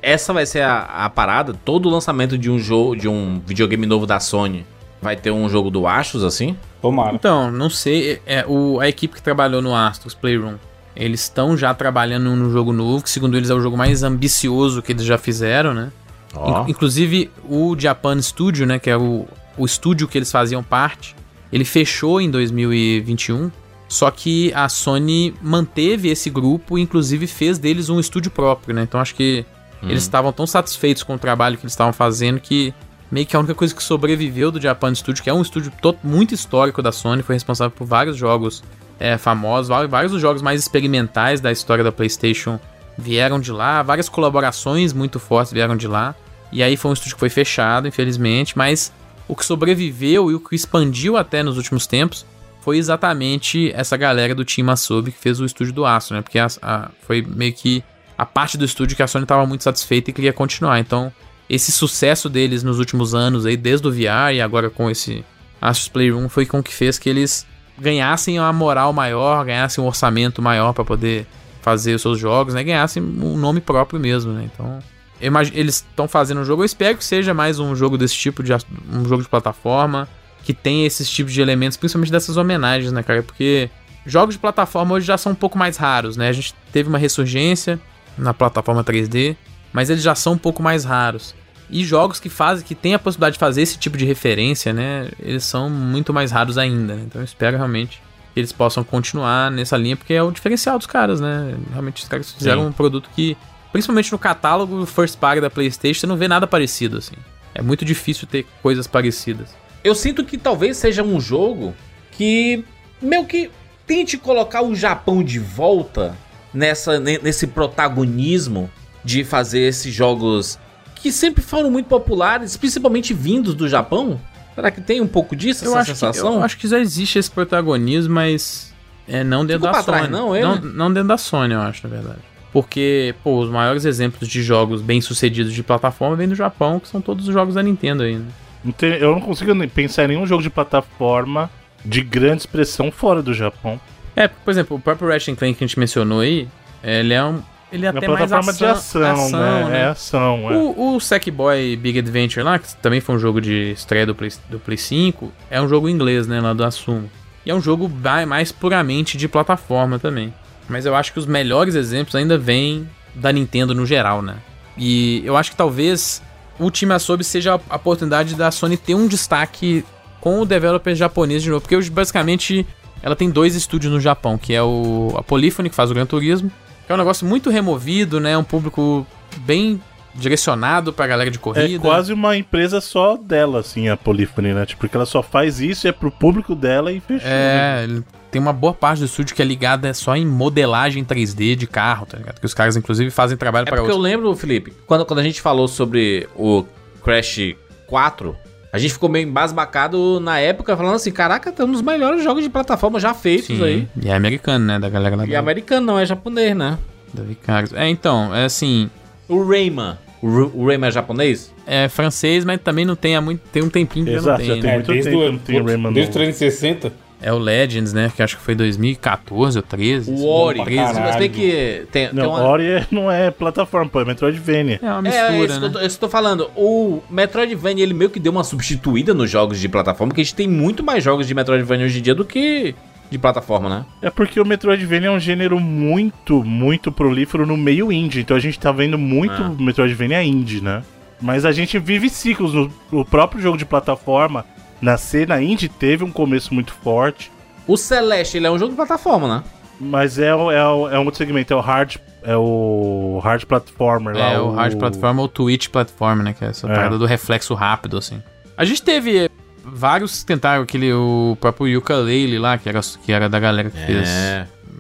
Essa 0.01 0.33
vai 0.33 0.45
ser 0.45 0.63
a, 0.63 0.81
a 0.81 1.11
parada? 1.11 1.55
Todo 1.65 1.89
lançamento 1.89 2.37
de 2.37 2.51
um 2.51 2.59
jogo, 2.59 2.97
de 2.97 3.09
um 3.09 3.41
videogame 3.47 3.87
novo 3.87 4.05
da 4.05 4.19
Sony 4.19 4.67
vai 5.03 5.17
ter 5.17 5.33
um 5.33 5.49
jogo 5.49 5.69
do 5.69 5.87
Astros 5.87 6.23
assim? 6.23 6.57
Tomara. 6.81 7.15
Então, 7.15 7.51
não 7.51 7.69
sei. 7.69 8.23
É, 8.25 8.45
o, 8.47 8.79
a 8.81 8.89
equipe 8.89 9.17
que 9.17 9.23
trabalhou 9.23 9.61
no 9.61 9.75
Astros 9.75 10.15
Playroom, 10.15 10.55
eles 10.97 11.23
estão 11.23 11.57
já 11.57 11.73
trabalhando 11.75 12.35
no 12.37 12.51
jogo 12.51 12.73
novo, 12.73 13.03
que 13.03 13.11
segundo 13.11 13.37
eles 13.37 13.51
é 13.51 13.55
o 13.55 13.61
jogo 13.61 13.77
mais 13.77 14.03
ambicioso 14.03 14.83
que 14.83 14.93
eles 14.93 15.05
já 15.05 15.17
fizeram, 15.19 15.73
né? 15.75 15.91
Ó. 16.35 16.65
In- 16.67 16.71
Inclusive, 16.71 17.31
o 17.49 17.75
Japan 17.79 18.21
Studio, 18.21 18.67
né, 18.67 18.79
que 18.79 18.91
é 18.91 18.97
o, 18.97 19.27
o 19.57 19.65
estúdio 19.65 20.07
que 20.09 20.17
eles 20.19 20.31
faziam 20.31 20.63
parte, 20.63 21.15
ele 21.53 21.65
fechou 21.65 22.21
em 22.21 22.31
2021. 22.31 23.51
Só 23.89 24.11
que 24.11 24.51
a 24.55 24.71
Sony 24.71 25.35
manteve 25.43 26.09
esse 26.09 26.31
grupo 26.31 26.79
e, 26.79 26.83
inclusive, 26.83 27.27
fez 27.27 27.59
deles 27.59 27.91
um 27.91 28.01
estúdio 28.01 28.31
próprio, 28.31 28.75
né? 28.75 28.83
Então 28.83 28.99
acho 29.01 29.15
que 29.15 29.45
eles 29.83 30.03
estavam 30.05 30.33
tão 30.33 30.47
satisfeitos 30.47 31.03
com 31.03 31.15
o 31.15 31.19
trabalho 31.19 31.59
que 31.59 31.65
eles 31.65 31.73
estavam 31.73 31.93
fazendo 31.93 32.41
que 32.41 32.73
meio 33.11 33.27
que 33.27 33.37
a 33.37 33.39
única 33.39 33.55
coisa 33.55 33.75
que 33.75 33.83
sobreviveu 33.83 34.51
do 34.51 34.59
Japan 34.61 34.95
Studio, 34.95 35.23
que 35.23 35.29
é 35.29 35.35
um 35.35 35.43
estúdio 35.43 35.71
to- 35.83 35.97
muito 36.03 36.33
histórico 36.33 36.81
da 36.81 36.91
Sony, 36.93 37.23
foi 37.23 37.35
responsável 37.35 37.71
por 37.77 37.85
vários 37.87 38.17
jogos 38.17 38.63
é, 39.03 39.19
famosos, 39.19 39.69
vários 39.89 40.13
dos 40.13 40.21
jogos 40.21 40.41
mais 40.43 40.61
experimentais 40.61 41.41
da 41.41 41.51
história 41.51 41.83
da 41.83 41.91
PlayStation 41.91 42.61
vieram 42.97 43.41
de 43.41 43.51
lá, 43.51 43.83
várias 43.83 44.09
colaborações 44.09 44.93
muito 44.93 45.19
fortes 45.19 45.53
vieram 45.53 45.77
de 45.77 45.89
lá. 45.89 46.15
E 46.53 46.63
aí 46.63 46.77
foi 46.77 46.91
um 46.91 46.95
estúdio 46.95 47.15
que 47.17 47.21
foi 47.21 47.29
fechado, 47.31 47.89
infelizmente, 47.89 48.57
mas 48.57 48.93
o 49.27 49.35
que 49.35 49.45
sobreviveu 49.45 50.31
e 50.31 50.35
o 50.35 50.41
que 50.41 50.55
expandiu 50.55 51.17
até 51.17 51.43
nos 51.43 51.57
últimos 51.57 51.87
tempos 51.87 52.25
foi 52.61 52.77
exatamente 52.79 53.73
essa 53.75 53.97
galera 53.97 54.35
do 54.37 54.45
Team 54.45 54.71
Asobi 54.71 55.11
que 55.11 55.19
fez 55.19 55.41
o 55.41 55.45
estúdio 55.45 55.73
do 55.73 55.85
Aço, 55.85 56.15
né? 56.15 56.23
Porque 56.23 56.39
a- 56.39 56.47
a- 56.63 56.91
foi 57.05 57.23
meio 57.23 57.53
que 57.53 57.83
a 58.17 58.25
parte 58.25 58.57
do 58.57 58.65
estúdio 58.65 58.95
que 58.97 59.03
a 59.03 59.07
Sony 59.09 59.25
estava 59.25 59.45
muito 59.47 59.65
satisfeita 59.65 60.11
e 60.11 60.13
queria 60.13 60.33
continuar. 60.33 60.79
Então, 60.79 61.13
esse 61.51 61.73
sucesso 61.73 62.29
deles 62.29 62.63
nos 62.63 62.79
últimos 62.79 63.15
anos 63.17 63.47
aí, 63.47 63.57
desde 63.57 63.89
o 63.89 63.91
VR 63.91 64.33
e 64.35 64.41
agora 64.41 64.71
com 64.71 64.89
esse 64.89 65.25
Asus 65.61 65.89
Playroom, 65.89 66.29
foi 66.29 66.47
com 66.47 66.63
que 66.63 66.73
fez 66.73 66.99
que 66.99 67.09
eles 67.11 67.45
ganhassem 67.79 68.39
uma 68.39 68.53
moral 68.53 68.93
maior, 68.93 69.45
ganhassem 69.45 69.83
um 69.83 69.87
orçamento 69.87 70.41
maior 70.41 70.73
para 70.73 70.85
poder 70.85 71.27
fazer 71.61 71.95
os 71.95 72.03
seus 72.03 72.19
jogos, 72.19 72.55
né? 72.55 72.63
Ganhassem 72.63 73.03
um 73.03 73.37
nome 73.37 73.61
próprio 73.61 73.99
mesmo, 74.01 74.33
né? 74.33 74.49
Então, 74.53 74.79
eles 75.21 75.77
estão 75.77 76.09
fazendo 76.09 76.41
um 76.41 76.45
jogo, 76.45 76.63
eu 76.63 76.67
espero 76.67 76.99
que 76.99 77.05
seja 77.05 77.33
mais 77.33 77.61
um 77.61 77.77
jogo 77.77 77.97
desse 77.97 78.15
tipo, 78.15 78.43
de, 78.43 78.53
um 78.53 79.05
jogo 79.09 79.23
de 79.23 79.29
plataforma, 79.29 80.09
que 80.43 80.53
tenha 80.53 80.85
esses 80.85 81.09
tipos 81.09 81.33
de 81.33 81.41
elementos, 81.41 81.77
principalmente 81.77 82.11
dessas 82.11 82.37
homenagens, 82.37 82.91
né, 82.93 83.03
cara? 83.03 83.23
Porque 83.23 83.71
jogos 84.05 84.35
de 84.35 84.41
plataforma 84.41 84.95
hoje 84.95 85.07
já 85.07 85.17
são 85.17 85.33
um 85.33 85.37
pouco 85.37 85.57
mais 85.57 85.77
raros, 85.77 86.17
né? 86.17 86.29
A 86.29 86.33
gente 86.33 86.53
teve 86.73 86.89
uma 86.89 86.99
ressurgência 86.99 87.79
na 88.19 88.35
plataforma 88.35 88.83
3D, 88.83 89.37
mas 89.73 89.89
eles 89.89 90.03
já 90.03 90.17
são 90.17 90.33
um 90.33 90.39
pouco 90.39 90.61
mais 90.61 90.85
raros. 90.85 91.35
E 91.73 91.85
jogos 91.85 92.21
que 92.21 92.29
fazem, 92.29 92.65
que 92.65 92.75
tem 92.75 92.93
a 92.95 92.99
possibilidade 92.99 93.35
de 93.35 93.39
fazer 93.41 93.63
esse 93.63 93.79
tipo 93.79 93.97
de 93.97 94.05
referência, 94.05 94.73
né? 94.73 95.09
Eles 95.19 95.43
são 95.43 95.71
muito 95.71 96.13
mais 96.13 96.31
raros 96.31 96.59
ainda, 96.59 96.95
né? 96.95 97.03
Então 97.07 97.21
eu 97.21 97.25
espero 97.25 97.57
realmente 97.57 98.01
que 98.35 98.39
eles 98.41 98.53
possam 98.53 98.85
continuar 98.85 99.51
nessa 99.51 99.77
linha, 99.77 99.97
porque 99.97 100.13
é 100.13 100.23
o 100.23 100.31
diferencial 100.31 100.77
dos 100.79 100.87
caras, 100.87 101.19
né? 101.21 101.55
Realmente 101.71 102.03
os 102.03 102.09
caras 102.09 102.31
fizeram 102.31 102.63
Sim. 102.63 102.69
um 102.69 102.73
produto 102.73 103.09
que, 103.15 103.37
principalmente 103.73 104.13
no 104.13 104.19
catálogo 104.19 104.85
first 104.87 105.19
party 105.19 105.41
da 105.41 105.49
PlayStation, 105.51 106.01
você 106.01 106.07
não 106.07 106.17
vê 106.17 106.29
nada 106.29 106.47
parecido, 106.47 106.99
assim. 106.99 107.17
É 107.55 107.63
muito 107.63 107.85
difícil 107.85 108.27
ter 108.27 108.47
coisas 108.63 108.87
parecidas. 108.87 109.49
Eu 109.83 109.95
sinto 109.95 110.25
que 110.25 110.37
talvez 110.39 110.77
seja 110.77 111.03
um 111.03 111.21
jogo 111.21 111.75
que 112.13 112.65
meio 113.01 113.25
que 113.27 113.51
tente 113.87 114.17
colocar 114.17 114.63
o 114.63 114.75
Japão 114.75 115.25
de 115.25 115.39
volta 115.39 116.15
nessa 116.55 117.01
ne- 117.01 117.19
nesse 117.19 117.47
protagonismo 117.47 118.71
de 119.05 119.25
fazer 119.25 119.61
esses 119.61 119.93
jogos 119.93 120.59
que 121.03 121.13
sempre 121.13 121.43
foram 121.43 121.71
muito 121.71 121.87
populares, 121.87 122.57
principalmente 122.57 123.13
vindos 123.13 123.55
do 123.55 123.69
Japão. 123.69 124.21
Será 124.55 124.71
que 124.71 124.81
tem 124.81 125.01
um 125.01 125.07
pouco 125.07 125.35
disso, 125.35 125.65
essa 125.65 125.73
eu, 125.75 125.79
acho 125.79 125.93
que, 125.93 125.99
sensação? 125.99 126.35
eu 126.35 126.43
acho 126.43 126.57
que 126.59 126.69
já 126.69 126.79
existe 126.79 127.19
esse 127.19 127.31
protagonismo, 127.31 128.15
mas 128.15 128.73
é 129.09 129.25
não 129.25 129.45
dentro 129.47 129.67
Ficou 129.67 129.73
da 129.73 129.83
Sony. 129.83 129.99
trás, 129.99 130.11
não, 130.11 130.37
ele? 130.37 130.45
não, 130.45 130.57
não 130.61 130.93
dentro 130.93 131.09
da 131.09 131.17
Sony, 131.19 131.55
eu 131.55 131.61
acho, 131.61 131.87
na 131.89 131.95
verdade. 131.95 132.19
Porque, 132.53 133.15
pô, 133.25 133.39
os 133.41 133.49
maiores 133.49 133.87
exemplos 133.87 134.29
de 134.29 134.43
jogos 134.43 134.83
bem-sucedidos 134.83 135.55
de 135.55 135.63
plataforma 135.63 136.15
vêm 136.17 136.29
do 136.29 136.35
Japão, 136.35 136.79
que 136.79 136.87
são 136.87 137.01
todos 137.01 137.27
os 137.27 137.33
jogos 137.33 137.55
da 137.55 137.63
Nintendo 137.63 138.03
aí, 138.03 138.17
né? 138.17 138.27
Não 138.63 138.73
tem- 138.73 138.93
eu 138.99 139.13
não 139.13 139.21
consigo 139.23 139.55
nem 139.55 139.69
pensar 139.69 140.05
em 140.05 140.09
nenhum 140.09 140.27
jogo 140.27 140.43
de 140.43 140.51
plataforma 140.51 141.51
de 141.85 142.03
grande 142.03 142.43
expressão 142.43 142.93
fora 142.93 143.23
do 143.23 143.33
Japão. 143.35 143.81
É, 144.15 144.29
por 144.29 144.51
exemplo, 144.51 144.77
o 144.77 144.81
próprio 144.81 145.09
Ratchet 145.09 145.35
Clank 145.35 145.55
que 145.55 145.65
a 145.65 145.67
gente 145.67 145.79
mencionou 145.79 146.21
aí, 146.21 146.47
ele 146.85 147.15
é 147.15 147.25
um. 147.25 147.41
Ele 147.73 147.87
é 147.87 147.89
até 147.89 148.07
mais 148.07 148.29
plataforma 148.29 148.53
de 148.53 148.65
ação, 148.67 149.31
né? 149.31 149.81
É 149.81 149.85
ação, 149.87 150.51
é. 150.51 150.57
O, 150.57 150.95
o 150.95 151.01
Sackboy 151.01 151.75
Big 151.77 151.99
Adventure 151.99 152.45
lá, 152.45 152.59
que 152.59 152.75
também 152.77 153.01
foi 153.01 153.15
um 153.15 153.19
jogo 153.19 153.41
de 153.41 153.73
estreia 153.73 154.05
do 154.05 154.15
Play, 154.15 154.31
do 154.51 154.59
Play 154.59 154.77
5, 154.77 155.33
é 155.51 155.61
um 155.61 155.67
jogo 155.67 155.89
inglês, 155.89 156.27
né, 156.27 156.41
lá 156.41 156.53
do 156.53 156.63
Assumo. 156.65 157.11
E 157.47 157.51
é 157.51 157.55
um 157.55 157.61
jogo 157.61 157.91
mais 158.29 158.53
puramente 158.53 159.17
de 159.17 159.27
plataforma 159.27 159.99
também. 159.99 160.33
Mas 160.69 160.87
eu 160.87 160.95
acho 160.95 161.13
que 161.13 161.19
os 161.19 161.27
melhores 161.27 161.75
exemplos 161.75 162.15
ainda 162.15 162.39
vêm 162.39 162.89
da 163.15 163.33
Nintendo 163.33 163.75
no 163.75 163.85
geral, 163.85 164.23
né? 164.23 164.37
E 164.77 165.23
eu 165.25 165.37
acho 165.37 165.51
que 165.51 165.57
talvez 165.57 166.23
o 166.59 166.71
time 166.71 166.93
Asobi 166.93 167.25
seja 167.25 167.61
a 167.69 167.77
oportunidade 167.77 168.35
da 168.35 168.51
Sony 168.51 168.77
ter 168.77 168.95
um 168.95 169.07
destaque 169.07 169.85
com 170.21 170.41
o 170.41 170.47
developer 170.47 170.95
japonês 170.95 171.43
de 171.43 171.51
novo. 171.51 171.61
Porque 171.61 171.91
basicamente, 171.91 172.67
ela 173.03 173.17
tem 173.17 173.29
dois 173.29 173.55
estúdios 173.55 173.93
no 173.93 174.01
Japão, 174.01 174.39
que 174.39 174.55
é 174.55 174.63
o 174.63 175.15
a 175.17 175.23
Polyphony, 175.23 175.69
que 175.69 175.75
faz 175.75 175.91
o 175.91 175.95
Gran 175.95 176.07
Turismo, 176.07 176.51
é 176.93 176.97
um 176.97 176.99
negócio 176.99 177.27
muito 177.27 177.51
removido, 177.51 178.21
né? 178.21 178.37
Um 178.37 178.45
público 178.45 179.07
bem 179.39 179.81
direcionado 180.15 180.93
pra 180.93 181.07
galera 181.07 181.31
de 181.31 181.39
corrida. 181.39 181.75
É 181.75 181.79
quase 181.79 182.13
uma 182.13 182.37
empresa 182.37 182.81
só 182.81 183.17
dela, 183.17 183.61
assim, 183.61 183.89
a 183.89 183.97
Polyphony, 183.97 184.53
né? 184.53 184.67
Tipo, 184.67 184.81
porque 184.83 184.97
ela 184.97 185.07
só 185.07 185.23
faz 185.23 185.59
isso, 185.61 185.89
é 185.89 185.93
pro 185.93 186.11
público 186.11 186.55
dela 186.55 186.93
e 186.93 187.01
fechou. 187.01 187.29
né? 187.29 187.81
É, 187.81 187.85
ele 187.85 188.05
tem 188.31 188.41
uma 188.41 188.53
boa 188.53 188.75
parte 188.75 189.01
do 189.01 189.07
estúdio 189.07 189.35
que 189.35 189.41
é 189.43 189.45
ligada 189.45 189.93
só 189.95 190.15
em 190.17 190.27
modelagem 190.27 191.05
3D 191.05 191.55
de 191.55 191.67
carro, 191.67 192.05
tá 192.07 192.19
ligado? 192.19 192.39
Que 192.41 192.47
os 192.47 192.55
caras, 192.55 192.77
inclusive, 192.77 193.11
fazem 193.11 193.37
trabalho 193.39 193.65
É 193.65 193.71
para 193.71 193.77
porque 193.79 193.91
eu 193.91 193.97
outros. 193.97 194.11
lembro, 194.13 194.35
Felipe, 194.37 194.73
quando, 194.87 195.05
quando 195.07 195.21
a 195.21 195.23
gente 195.23 195.41
falou 195.41 195.67
sobre 195.67 196.29
o 196.37 196.65
Crash 197.03 197.55
4, 197.87 198.37
a 198.73 198.79
gente 198.79 198.95
ficou 198.95 199.09
meio 199.09 199.29
embasbacado 199.29 200.19
na 200.21 200.39
época, 200.39 200.77
falando 200.77 200.95
assim: 200.97 201.13
caraca, 201.13 201.53
tem 201.53 201.67
um 201.67 201.73
dos 201.73 201.83
melhores 201.83 202.25
jogos 202.25 202.43
de 202.43 202.49
plataforma 202.51 202.99
já 202.99 203.13
feitos 203.15 203.47
Sim, 203.59 203.63
aí. 203.63 203.89
e 204.03 204.09
é 204.09 204.15
americano, 204.15 204.65
né? 204.65 204.79
Da 204.79 204.89
galera 204.89 205.15
lá 205.17 205.27
E 205.27 205.31
da, 205.31 205.39
americano, 205.39 205.87
não 205.87 205.99
é 205.99 206.07
japonês, 206.07 206.57
né? 206.57 206.79
da 207.13 207.23
Vicarious. 207.23 207.73
É, 207.75 207.87
então, 207.89 208.35
é 208.35 208.45
assim, 208.47 208.89
O 209.29 209.45
Rayman. 209.47 209.99
O, 210.23 210.27
o 210.29 210.67
Rayman 210.67 210.89
é 210.89 210.91
japonês? 210.93 211.53
é 211.67 211.89
francês, 211.89 212.45
mas 212.45 212.61
também 212.61 212.85
não 212.85 212.97
tem 212.97 213.15
há 213.15 213.21
muito, 213.21 213.41
tem 213.53 213.63
um 213.63 213.69
tempinho 213.69 214.07
que 214.07 214.13
Exato, 214.13 214.41
não 214.41 214.47
já 214.47 214.53
tem, 214.55 214.63
tem 214.63 214.71
né? 214.71 214.77
muito 214.77 214.87
tempo 214.93 215.05
que 215.05 215.31
não 215.31 215.39
tem 215.39 215.61
o 215.61 215.65
Rayman 215.65 215.93
desde 215.93 216.11
o 216.11 216.15
novo. 216.21 216.33
360. 216.33 216.93
É 217.23 217.33
o 217.33 217.39
Legends, 217.39 217.93
né? 217.93 218.11
Que 218.15 218.23
acho 218.23 218.37
que 218.37 218.43
foi 218.43 218.55
2014 218.55 219.57
ou 219.59 219.63
13. 219.63 220.11
O 220.13 220.27
Ori. 220.27 220.65
13. 220.65 221.01
Mas 221.01 221.17
bem 221.17 221.31
que 221.31 221.87
tem, 221.93 222.09
tem 222.09 222.13
Não, 222.13 222.31
uma... 222.31 222.41
Ori 222.43 222.67
é- 222.67 222.87
não 222.91 223.11
é 223.11 223.31
plataforma, 223.31 223.89
pô, 223.89 224.01
é 224.01 224.05
Metroidvania. 224.05 224.81
É 224.83 224.87
uma 224.93 225.09
É, 225.09 225.17
é 225.17 225.31
mistura, 225.31 225.45
isso, 225.47 225.59
que 225.61 225.65
eu 225.65 225.69
né? 225.69 225.79
tô, 225.81 225.87
isso 225.87 225.99
que 225.99 226.05
eu 226.05 226.09
tô 226.09 226.13
falando. 226.13 226.51
O 226.57 227.01
Metroidvania, 227.09 227.85
ele 227.85 227.95
meio 227.95 228.11
que 228.11 228.19
deu 228.21 228.33
uma 228.33 228.45
substituída 228.45 229.15
nos 229.15 229.31
jogos 229.31 229.61
de 229.61 229.69
plataforma, 229.69 230.09
porque 230.11 230.21
a 230.21 230.25
gente 230.25 230.35
tem 230.35 230.49
muito 230.49 230.83
mais 230.83 231.03
jogos 231.05 231.27
de 231.27 231.35
Metroidvania 231.35 231.87
hoje 231.87 231.99
em 231.99 232.03
dia 232.03 232.15
do 232.15 232.25
que 232.25 232.75
de 233.11 233.19
plataforma, 233.19 233.69
né? 233.69 233.85
É 234.01 234.11
porque 234.11 234.41
o 234.41 234.45
Metroidvania 234.45 235.09
é 235.09 235.11
um 235.13 235.21
gênero 235.21 235.61
muito, 235.61 236.43
muito 236.43 236.91
prolífero 236.91 237.47
no 237.47 237.57
meio 237.57 237.93
indie. 237.93 238.21
Então 238.21 238.37
a 238.37 238.41
gente 238.41 238.59
tá 238.59 238.73
vendo 238.73 238.99
muito 238.99 239.35
Ah. 239.35 239.53
Metroidvania 239.59 240.23
indie, 240.25 240.61
né? 240.63 240.83
Mas 241.21 241.45
a 241.45 241.53
gente 241.53 241.79
vive 241.79 242.09
ciclos. 242.09 242.53
No, 242.53 242.69
o 242.91 243.05
próprio 243.05 243.41
jogo 243.41 243.57
de 243.57 243.65
plataforma, 243.65 244.45
na 244.83 244.99
cena 244.99 245.41
indie, 245.41 245.69
teve 245.69 246.05
um 246.05 246.11
começo 246.11 246.53
muito 246.53 246.73
forte. 246.75 247.31
O 247.67 247.77
Celeste, 247.77 248.37
ele 248.37 248.47
é 248.47 248.51
um 248.51 248.59
jogo 248.59 248.73
de 248.73 248.77
plataforma, 248.77 249.37
né? 249.37 249.45
Mas 249.81 250.19
é, 250.19 250.27
é, 250.27 250.31
é 250.33 250.99
um 250.99 251.05
outro 251.05 251.17
segmento, 251.17 251.53
é 251.53 251.57
o 251.57 251.61
hard, 251.61 251.97
é 252.23 252.37
o 252.37 253.21
hard 253.23 253.45
platformer 253.47 254.17
lá. 254.17 254.33
É, 254.33 254.39
o 254.41 254.51
hard 254.51 254.77
platform 254.77 255.19
ou 255.21 255.29
Twitch 255.29 255.69
platform, 255.69 256.23
né? 256.23 256.35
Que 256.37 256.45
é 256.45 256.49
essa 256.49 256.69
É. 256.71 256.75
parada 256.75 256.99
do 256.99 257.07
reflexo 257.07 257.55
rápido, 257.55 257.97
assim. 257.97 258.23
A 258.57 258.65
gente 258.65 258.83
teve 258.83 259.25
eh, 259.25 259.29
vários 259.65 260.21
que 260.21 260.27
tentaram 260.27 260.63
aquele, 260.63 260.93
o 260.93 261.37
próprio 261.41 261.67
Yooka-Laylee 261.69 262.39
lá, 262.39 262.59
que 262.59 262.69
era, 262.69 262.81
que 263.05 263.13
era 263.13 263.29
da 263.29 263.41
galera 263.41 263.71
que 263.71 263.79
fez. 263.87 264.09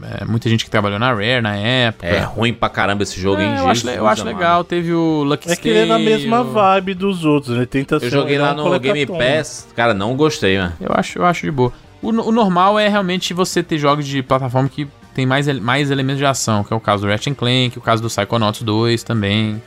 É. 0.02 0.24
muita 0.24 0.48
gente 0.48 0.64
que 0.64 0.70
trabalhou 0.70 0.98
na 0.98 1.12
Rare 1.12 1.40
na 1.40 1.56
época. 1.56 2.06
É 2.06 2.20
ruim 2.20 2.52
pra 2.52 2.68
caramba 2.68 3.02
esse 3.02 3.20
jogo, 3.20 3.40
hein? 3.40 3.54
É, 3.54 3.60
eu 3.60 3.68
acho, 3.68 3.88
eu 3.88 4.06
acho 4.06 4.24
legal. 4.24 4.64
Teve 4.64 4.92
o 4.92 5.22
Lucky 5.22 5.50
É 5.50 5.56
que 5.56 5.68
ele 5.68 5.78
é 5.80 5.86
na 5.86 5.98
mesma 5.98 6.42
vibe 6.42 6.94
dos 6.94 7.24
outros, 7.24 7.56
ele 7.56 7.66
tenta 7.66 7.98
Eu 8.00 8.10
joguei 8.10 8.38
lá 8.38 8.54
no 8.54 8.78
Game. 8.78 9.06
Pass, 9.06 9.68
cara, 9.74 9.94
não 9.94 10.16
gostei, 10.16 10.58
mano. 10.58 10.72
Eu 10.80 10.90
acho, 10.94 11.18
eu 11.18 11.24
acho 11.24 11.42
de 11.42 11.50
boa. 11.50 11.72
O, 12.00 12.08
o 12.08 12.32
normal 12.32 12.78
é 12.78 12.88
realmente 12.88 13.32
você 13.32 13.62
ter 13.62 13.78
jogos 13.78 14.06
de 14.06 14.22
plataforma 14.22 14.68
que 14.68 14.88
tem 15.14 15.26
mais, 15.26 15.46
mais 15.60 15.90
elementos 15.90 16.18
de 16.18 16.26
ação, 16.26 16.64
que 16.64 16.72
é 16.72 16.76
o 16.76 16.80
caso 16.80 17.04
do 17.04 17.08
Ratchet 17.10 17.34
Clank, 17.34 17.78
o 17.78 17.80
caso 17.80 18.02
do 18.02 18.08
Psychonauts 18.08 18.62
2 18.62 19.02
também. 19.02 19.62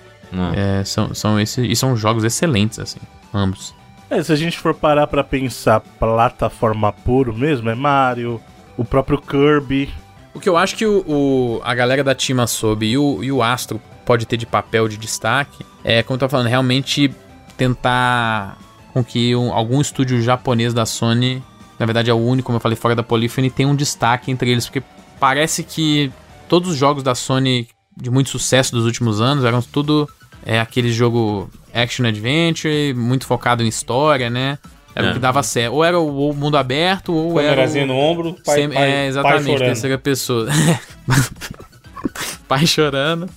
É, 0.53 0.83
são, 0.83 1.13
são 1.13 1.39
esses, 1.39 1.65
e 1.69 1.75
são 1.75 1.95
jogos 1.95 2.23
excelentes, 2.23 2.79
assim, 2.79 2.99
ambos. 3.33 3.73
É, 4.09 4.21
se 4.21 4.31
a 4.31 4.35
gente 4.35 4.57
for 4.59 4.73
parar 4.73 5.07
pra 5.07 5.23
pensar 5.23 5.79
plataforma 5.79 6.91
puro 6.91 7.33
mesmo, 7.33 7.69
é 7.69 7.75
Mario, 7.75 8.41
o 8.77 8.83
próprio 8.83 9.19
Kirby. 9.19 9.89
O 10.35 10.39
que 10.39 10.47
eu 10.49 10.57
acho 10.57 10.75
que 10.75 10.85
o, 10.85 11.03
o- 11.07 11.61
a 11.63 11.73
galera 11.73 12.03
da 12.03 12.13
Team 12.13 12.39
Asobi 12.41 12.91
e 12.91 12.97
o, 12.97 13.23
e 13.23 13.31
o 13.31 13.41
Astro 13.41 13.81
pode 14.05 14.25
ter 14.27 14.37
de 14.37 14.45
papel 14.45 14.87
de 14.87 14.97
destaque 14.97 15.65
é, 15.83 16.03
como 16.03 16.15
eu 16.15 16.19
tô 16.19 16.29
falando, 16.29 16.47
realmente 16.47 17.09
tentar 17.57 18.57
com 18.93 19.03
que 19.03 19.35
um- 19.35 19.51
algum 19.53 19.81
estúdio 19.81 20.21
japonês 20.21 20.73
da 20.73 20.85
Sony, 20.85 21.41
na 21.79 21.85
verdade 21.85 22.09
é 22.09 22.13
o 22.13 22.17
único, 22.17 22.45
como 22.47 22.57
eu 22.57 22.61
falei, 22.61 22.75
fora 22.75 22.95
da 22.95 23.03
Polyphony, 23.03 23.49
tenha 23.49 23.67
um 23.69 23.75
destaque 23.75 24.31
entre 24.31 24.49
eles, 24.51 24.65
porque 24.65 24.83
parece 25.19 25.63
que 25.63 26.11
todos 26.47 26.69
os 26.69 26.77
jogos 26.77 27.01
da 27.03 27.15
Sony 27.15 27.67
de 27.95 28.09
muito 28.09 28.29
sucesso 28.29 28.71
dos 28.73 28.85
últimos 28.85 29.21
anos 29.21 29.45
eram 29.45 29.61
tudo 29.61 30.07
é, 30.45 30.59
aquele 30.59 30.91
jogo 30.91 31.49
action 31.73 32.05
adventure, 32.05 32.93
muito 32.93 33.25
focado 33.25 33.63
em 33.63 33.67
história, 33.67 34.29
né? 34.29 34.57
Era 34.95 35.07
É. 35.07 35.11
o 35.11 35.13
que 35.13 35.19
dava 35.19 35.43
certo. 35.43 35.73
Ou 35.73 35.83
era 35.83 35.99
o, 35.99 36.29
o 36.29 36.33
mundo 36.33 36.55
aberto, 36.57 37.13
ou 37.13 37.39
era. 37.39 37.49
Câmerazinha 37.49 37.83
O... 37.83 37.87
no 37.87 37.95
ombro, 37.95 38.35
pai, 38.45 38.55
Sem- 38.55 38.69
pai, 38.69 38.83
é, 38.83 38.91
pai 38.91 39.07
exatamente, 39.07 39.43
chorando. 39.45 39.59
terceira 39.67 39.97
pessoa. 39.97 40.47
pai 42.47 42.65
chorando 42.67 43.27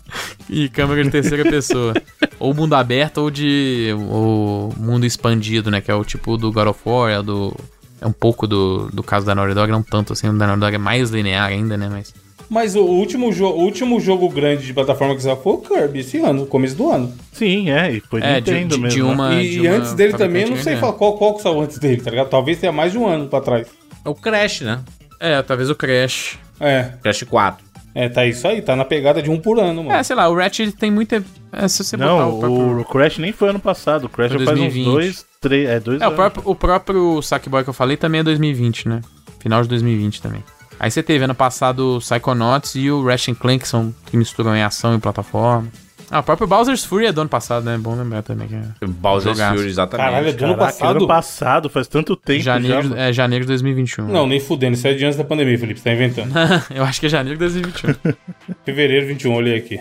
e 0.48 0.68
câmera 0.68 1.02
de 1.02 1.10
terceira 1.10 1.42
pessoa. 1.44 1.94
ou 2.38 2.54
mundo 2.54 2.74
aberto 2.74 3.18
ou 3.18 3.30
de 3.30 3.94
o 3.98 4.72
mundo 4.76 5.04
expandido, 5.06 5.70
né? 5.70 5.80
Que 5.80 5.90
é 5.90 5.94
o 5.94 6.04
tipo 6.04 6.36
do 6.36 6.52
God 6.52 6.68
of 6.68 6.80
War, 6.84 7.10
é 7.10 7.22
do. 7.22 7.54
É 8.00 8.06
um 8.06 8.12
pouco 8.12 8.46
do, 8.46 8.88
do 8.92 9.02
caso 9.02 9.26
da 9.26 9.34
Naughty 9.34 9.54
Dog, 9.54 9.72
não 9.72 9.82
tanto 9.82 10.12
assim, 10.12 10.28
o 10.28 10.32
da 10.32 10.46
Naughty 10.46 10.60
Dog 10.60 10.74
é 10.76 10.78
mais 10.78 11.10
linear 11.10 11.48
ainda, 11.48 11.76
né? 11.76 11.88
Mas. 11.90 12.14
Mas 12.50 12.74
o 12.74 12.82
último, 12.82 13.30
jo 13.32 13.44
o 13.46 13.60
último 13.60 14.00
jogo 14.00 14.28
grande 14.30 14.64
de 14.64 14.72
plataforma 14.72 15.14
que 15.14 15.22
saiu 15.22 15.36
foi 15.36 15.52
o 15.52 15.58
Kirby 15.58 15.98
esse 16.00 16.16
ano, 16.18 16.46
começo 16.46 16.74
do 16.76 16.90
ano. 16.90 17.12
Sim, 17.32 17.70
é, 17.70 17.92
e 17.92 18.00
foi 18.00 18.20
É, 18.22 18.40
de, 18.40 18.50
Nintendo 18.52 18.76
de, 18.76 18.80
mesmo. 18.82 18.96
de 19.00 19.02
né? 19.06 19.12
uma. 19.12 19.34
e 19.42 19.50
de 19.50 19.56
e 19.58 19.68
uma 19.68 19.76
antes 19.76 19.92
dele 19.92 20.14
também, 20.14 20.42
eu 20.44 20.50
não 20.50 20.56
sei 20.56 20.76
falar 20.76 20.94
qual, 20.94 21.18
qual 21.18 21.34
que 21.34 21.42
saiu 21.42 21.60
antes 21.60 21.78
dele, 21.78 22.00
tá 22.00 22.10
ligado? 22.10 22.28
Talvez 22.30 22.58
tenha 22.58 22.72
mais 22.72 22.92
de 22.92 22.98
um 22.98 23.06
ano 23.06 23.28
pra 23.28 23.40
trás. 23.42 23.68
É 24.04 24.08
o 24.08 24.14
Crash, 24.14 24.62
né? 24.62 24.80
É, 25.20 25.42
talvez 25.42 25.68
o 25.68 25.74
Crash. 25.74 26.38
É, 26.58 26.92
Crash 27.02 27.22
4. 27.24 27.62
é, 27.94 28.08
tá 28.08 28.24
isso 28.24 28.48
aí, 28.48 28.62
tá 28.62 28.74
na 28.74 28.84
pegada 28.84 29.20
de 29.22 29.28
um 29.30 29.38
por 29.38 29.58
ano, 29.60 29.82
mano. 29.84 29.94
É, 29.94 30.02
sei 30.02 30.16
lá, 30.16 30.26
o 30.28 30.34
Ratchet 30.34 30.72
tem 30.72 30.90
muita. 30.90 31.22
É, 31.52 31.68
se 31.68 31.84
você 31.84 31.96
botar 31.98 32.08
Não, 32.10 32.36
o 32.36 32.38
próprio. 32.40 32.80
o 32.80 32.84
Crash 32.86 33.18
nem 33.18 33.32
foi 33.32 33.50
ano 33.50 33.60
passado. 33.60 34.04
O 34.04 34.08
Crash 34.08 34.30
Foi 34.32 34.38
já 34.40 34.44
faz 34.46 34.58
uns 34.58 34.62
2020. 34.72 34.84
dois, 34.92 35.26
três. 35.40 35.68
É, 35.68 35.80
dois 35.80 36.00
É, 36.00 36.04
o 36.04 36.06
anos. 36.06 36.16
próprio, 36.16 36.42
o 36.46 36.54
próprio 36.54 37.22
Sackboy 37.22 37.62
que 37.62 37.68
eu 37.70 37.74
falei 37.74 37.96
também 37.98 38.20
é 38.20 38.24
2020, 38.24 38.88
né? 38.88 39.00
Final 39.38 39.62
de 39.62 39.68
2020 39.68 40.22
também. 40.22 40.42
Aí 40.80 40.90
você 40.90 41.02
teve 41.02 41.24
ano 41.24 41.34
passado 41.34 41.96
o 41.96 41.98
Psychonauts 41.98 42.74
e 42.74 42.90
o 42.90 43.04
Ratchet 43.04 43.34
Clank, 43.38 43.62
que 43.62 43.68
são 43.68 43.94
que 44.06 44.16
misturam 44.16 44.54
em 44.54 44.62
ação 44.62 44.94
e 44.94 44.98
plataforma. 44.98 45.68
Ah, 46.10 46.20
o 46.20 46.22
próprio 46.22 46.48
Bowser's 46.48 46.84
Fury 46.84 47.06
é 47.06 47.12
do 47.12 47.20
ano 47.20 47.28
passado, 47.28 47.64
né? 47.64 47.74
É 47.74 47.78
bom 47.78 47.94
lembrar 47.94 48.22
também 48.22 48.48
que 48.48 48.54
é 48.54 48.86
Bowser's 48.86 49.36
Jogaço. 49.36 49.58
Fury, 49.58 49.68
exatamente. 49.68 50.06
Caralho, 50.06 50.28
é 50.28 50.32
do 50.32 50.44
ano 50.44 50.54
Caraca, 50.54 50.72
passado? 50.72 50.96
ano 50.96 51.06
passado, 51.06 51.68
faz 51.68 51.86
tanto 51.86 52.16
tempo 52.16 52.40
janeiro, 52.40 52.88
já. 52.88 52.98
é, 52.98 53.12
janeiro 53.12 53.44
de 53.44 53.48
2021. 53.48 54.08
Não, 54.08 54.26
nem 54.26 54.40
fudendo, 54.40 54.74
isso 54.74 54.88
é 54.88 54.94
de 54.94 55.04
antes 55.04 55.18
da 55.18 55.24
pandemia, 55.24 55.58
Felipe, 55.58 55.80
você 55.80 55.84
tá 55.84 55.92
inventando. 55.94 56.32
eu 56.74 56.82
acho 56.82 56.98
que 56.98 57.06
é 57.06 57.08
janeiro 57.10 57.38
de 57.38 57.44
2021. 57.44 58.14
Fevereiro 58.64 59.06
21, 59.06 59.34
olhei 59.34 59.58
aqui. 59.58 59.80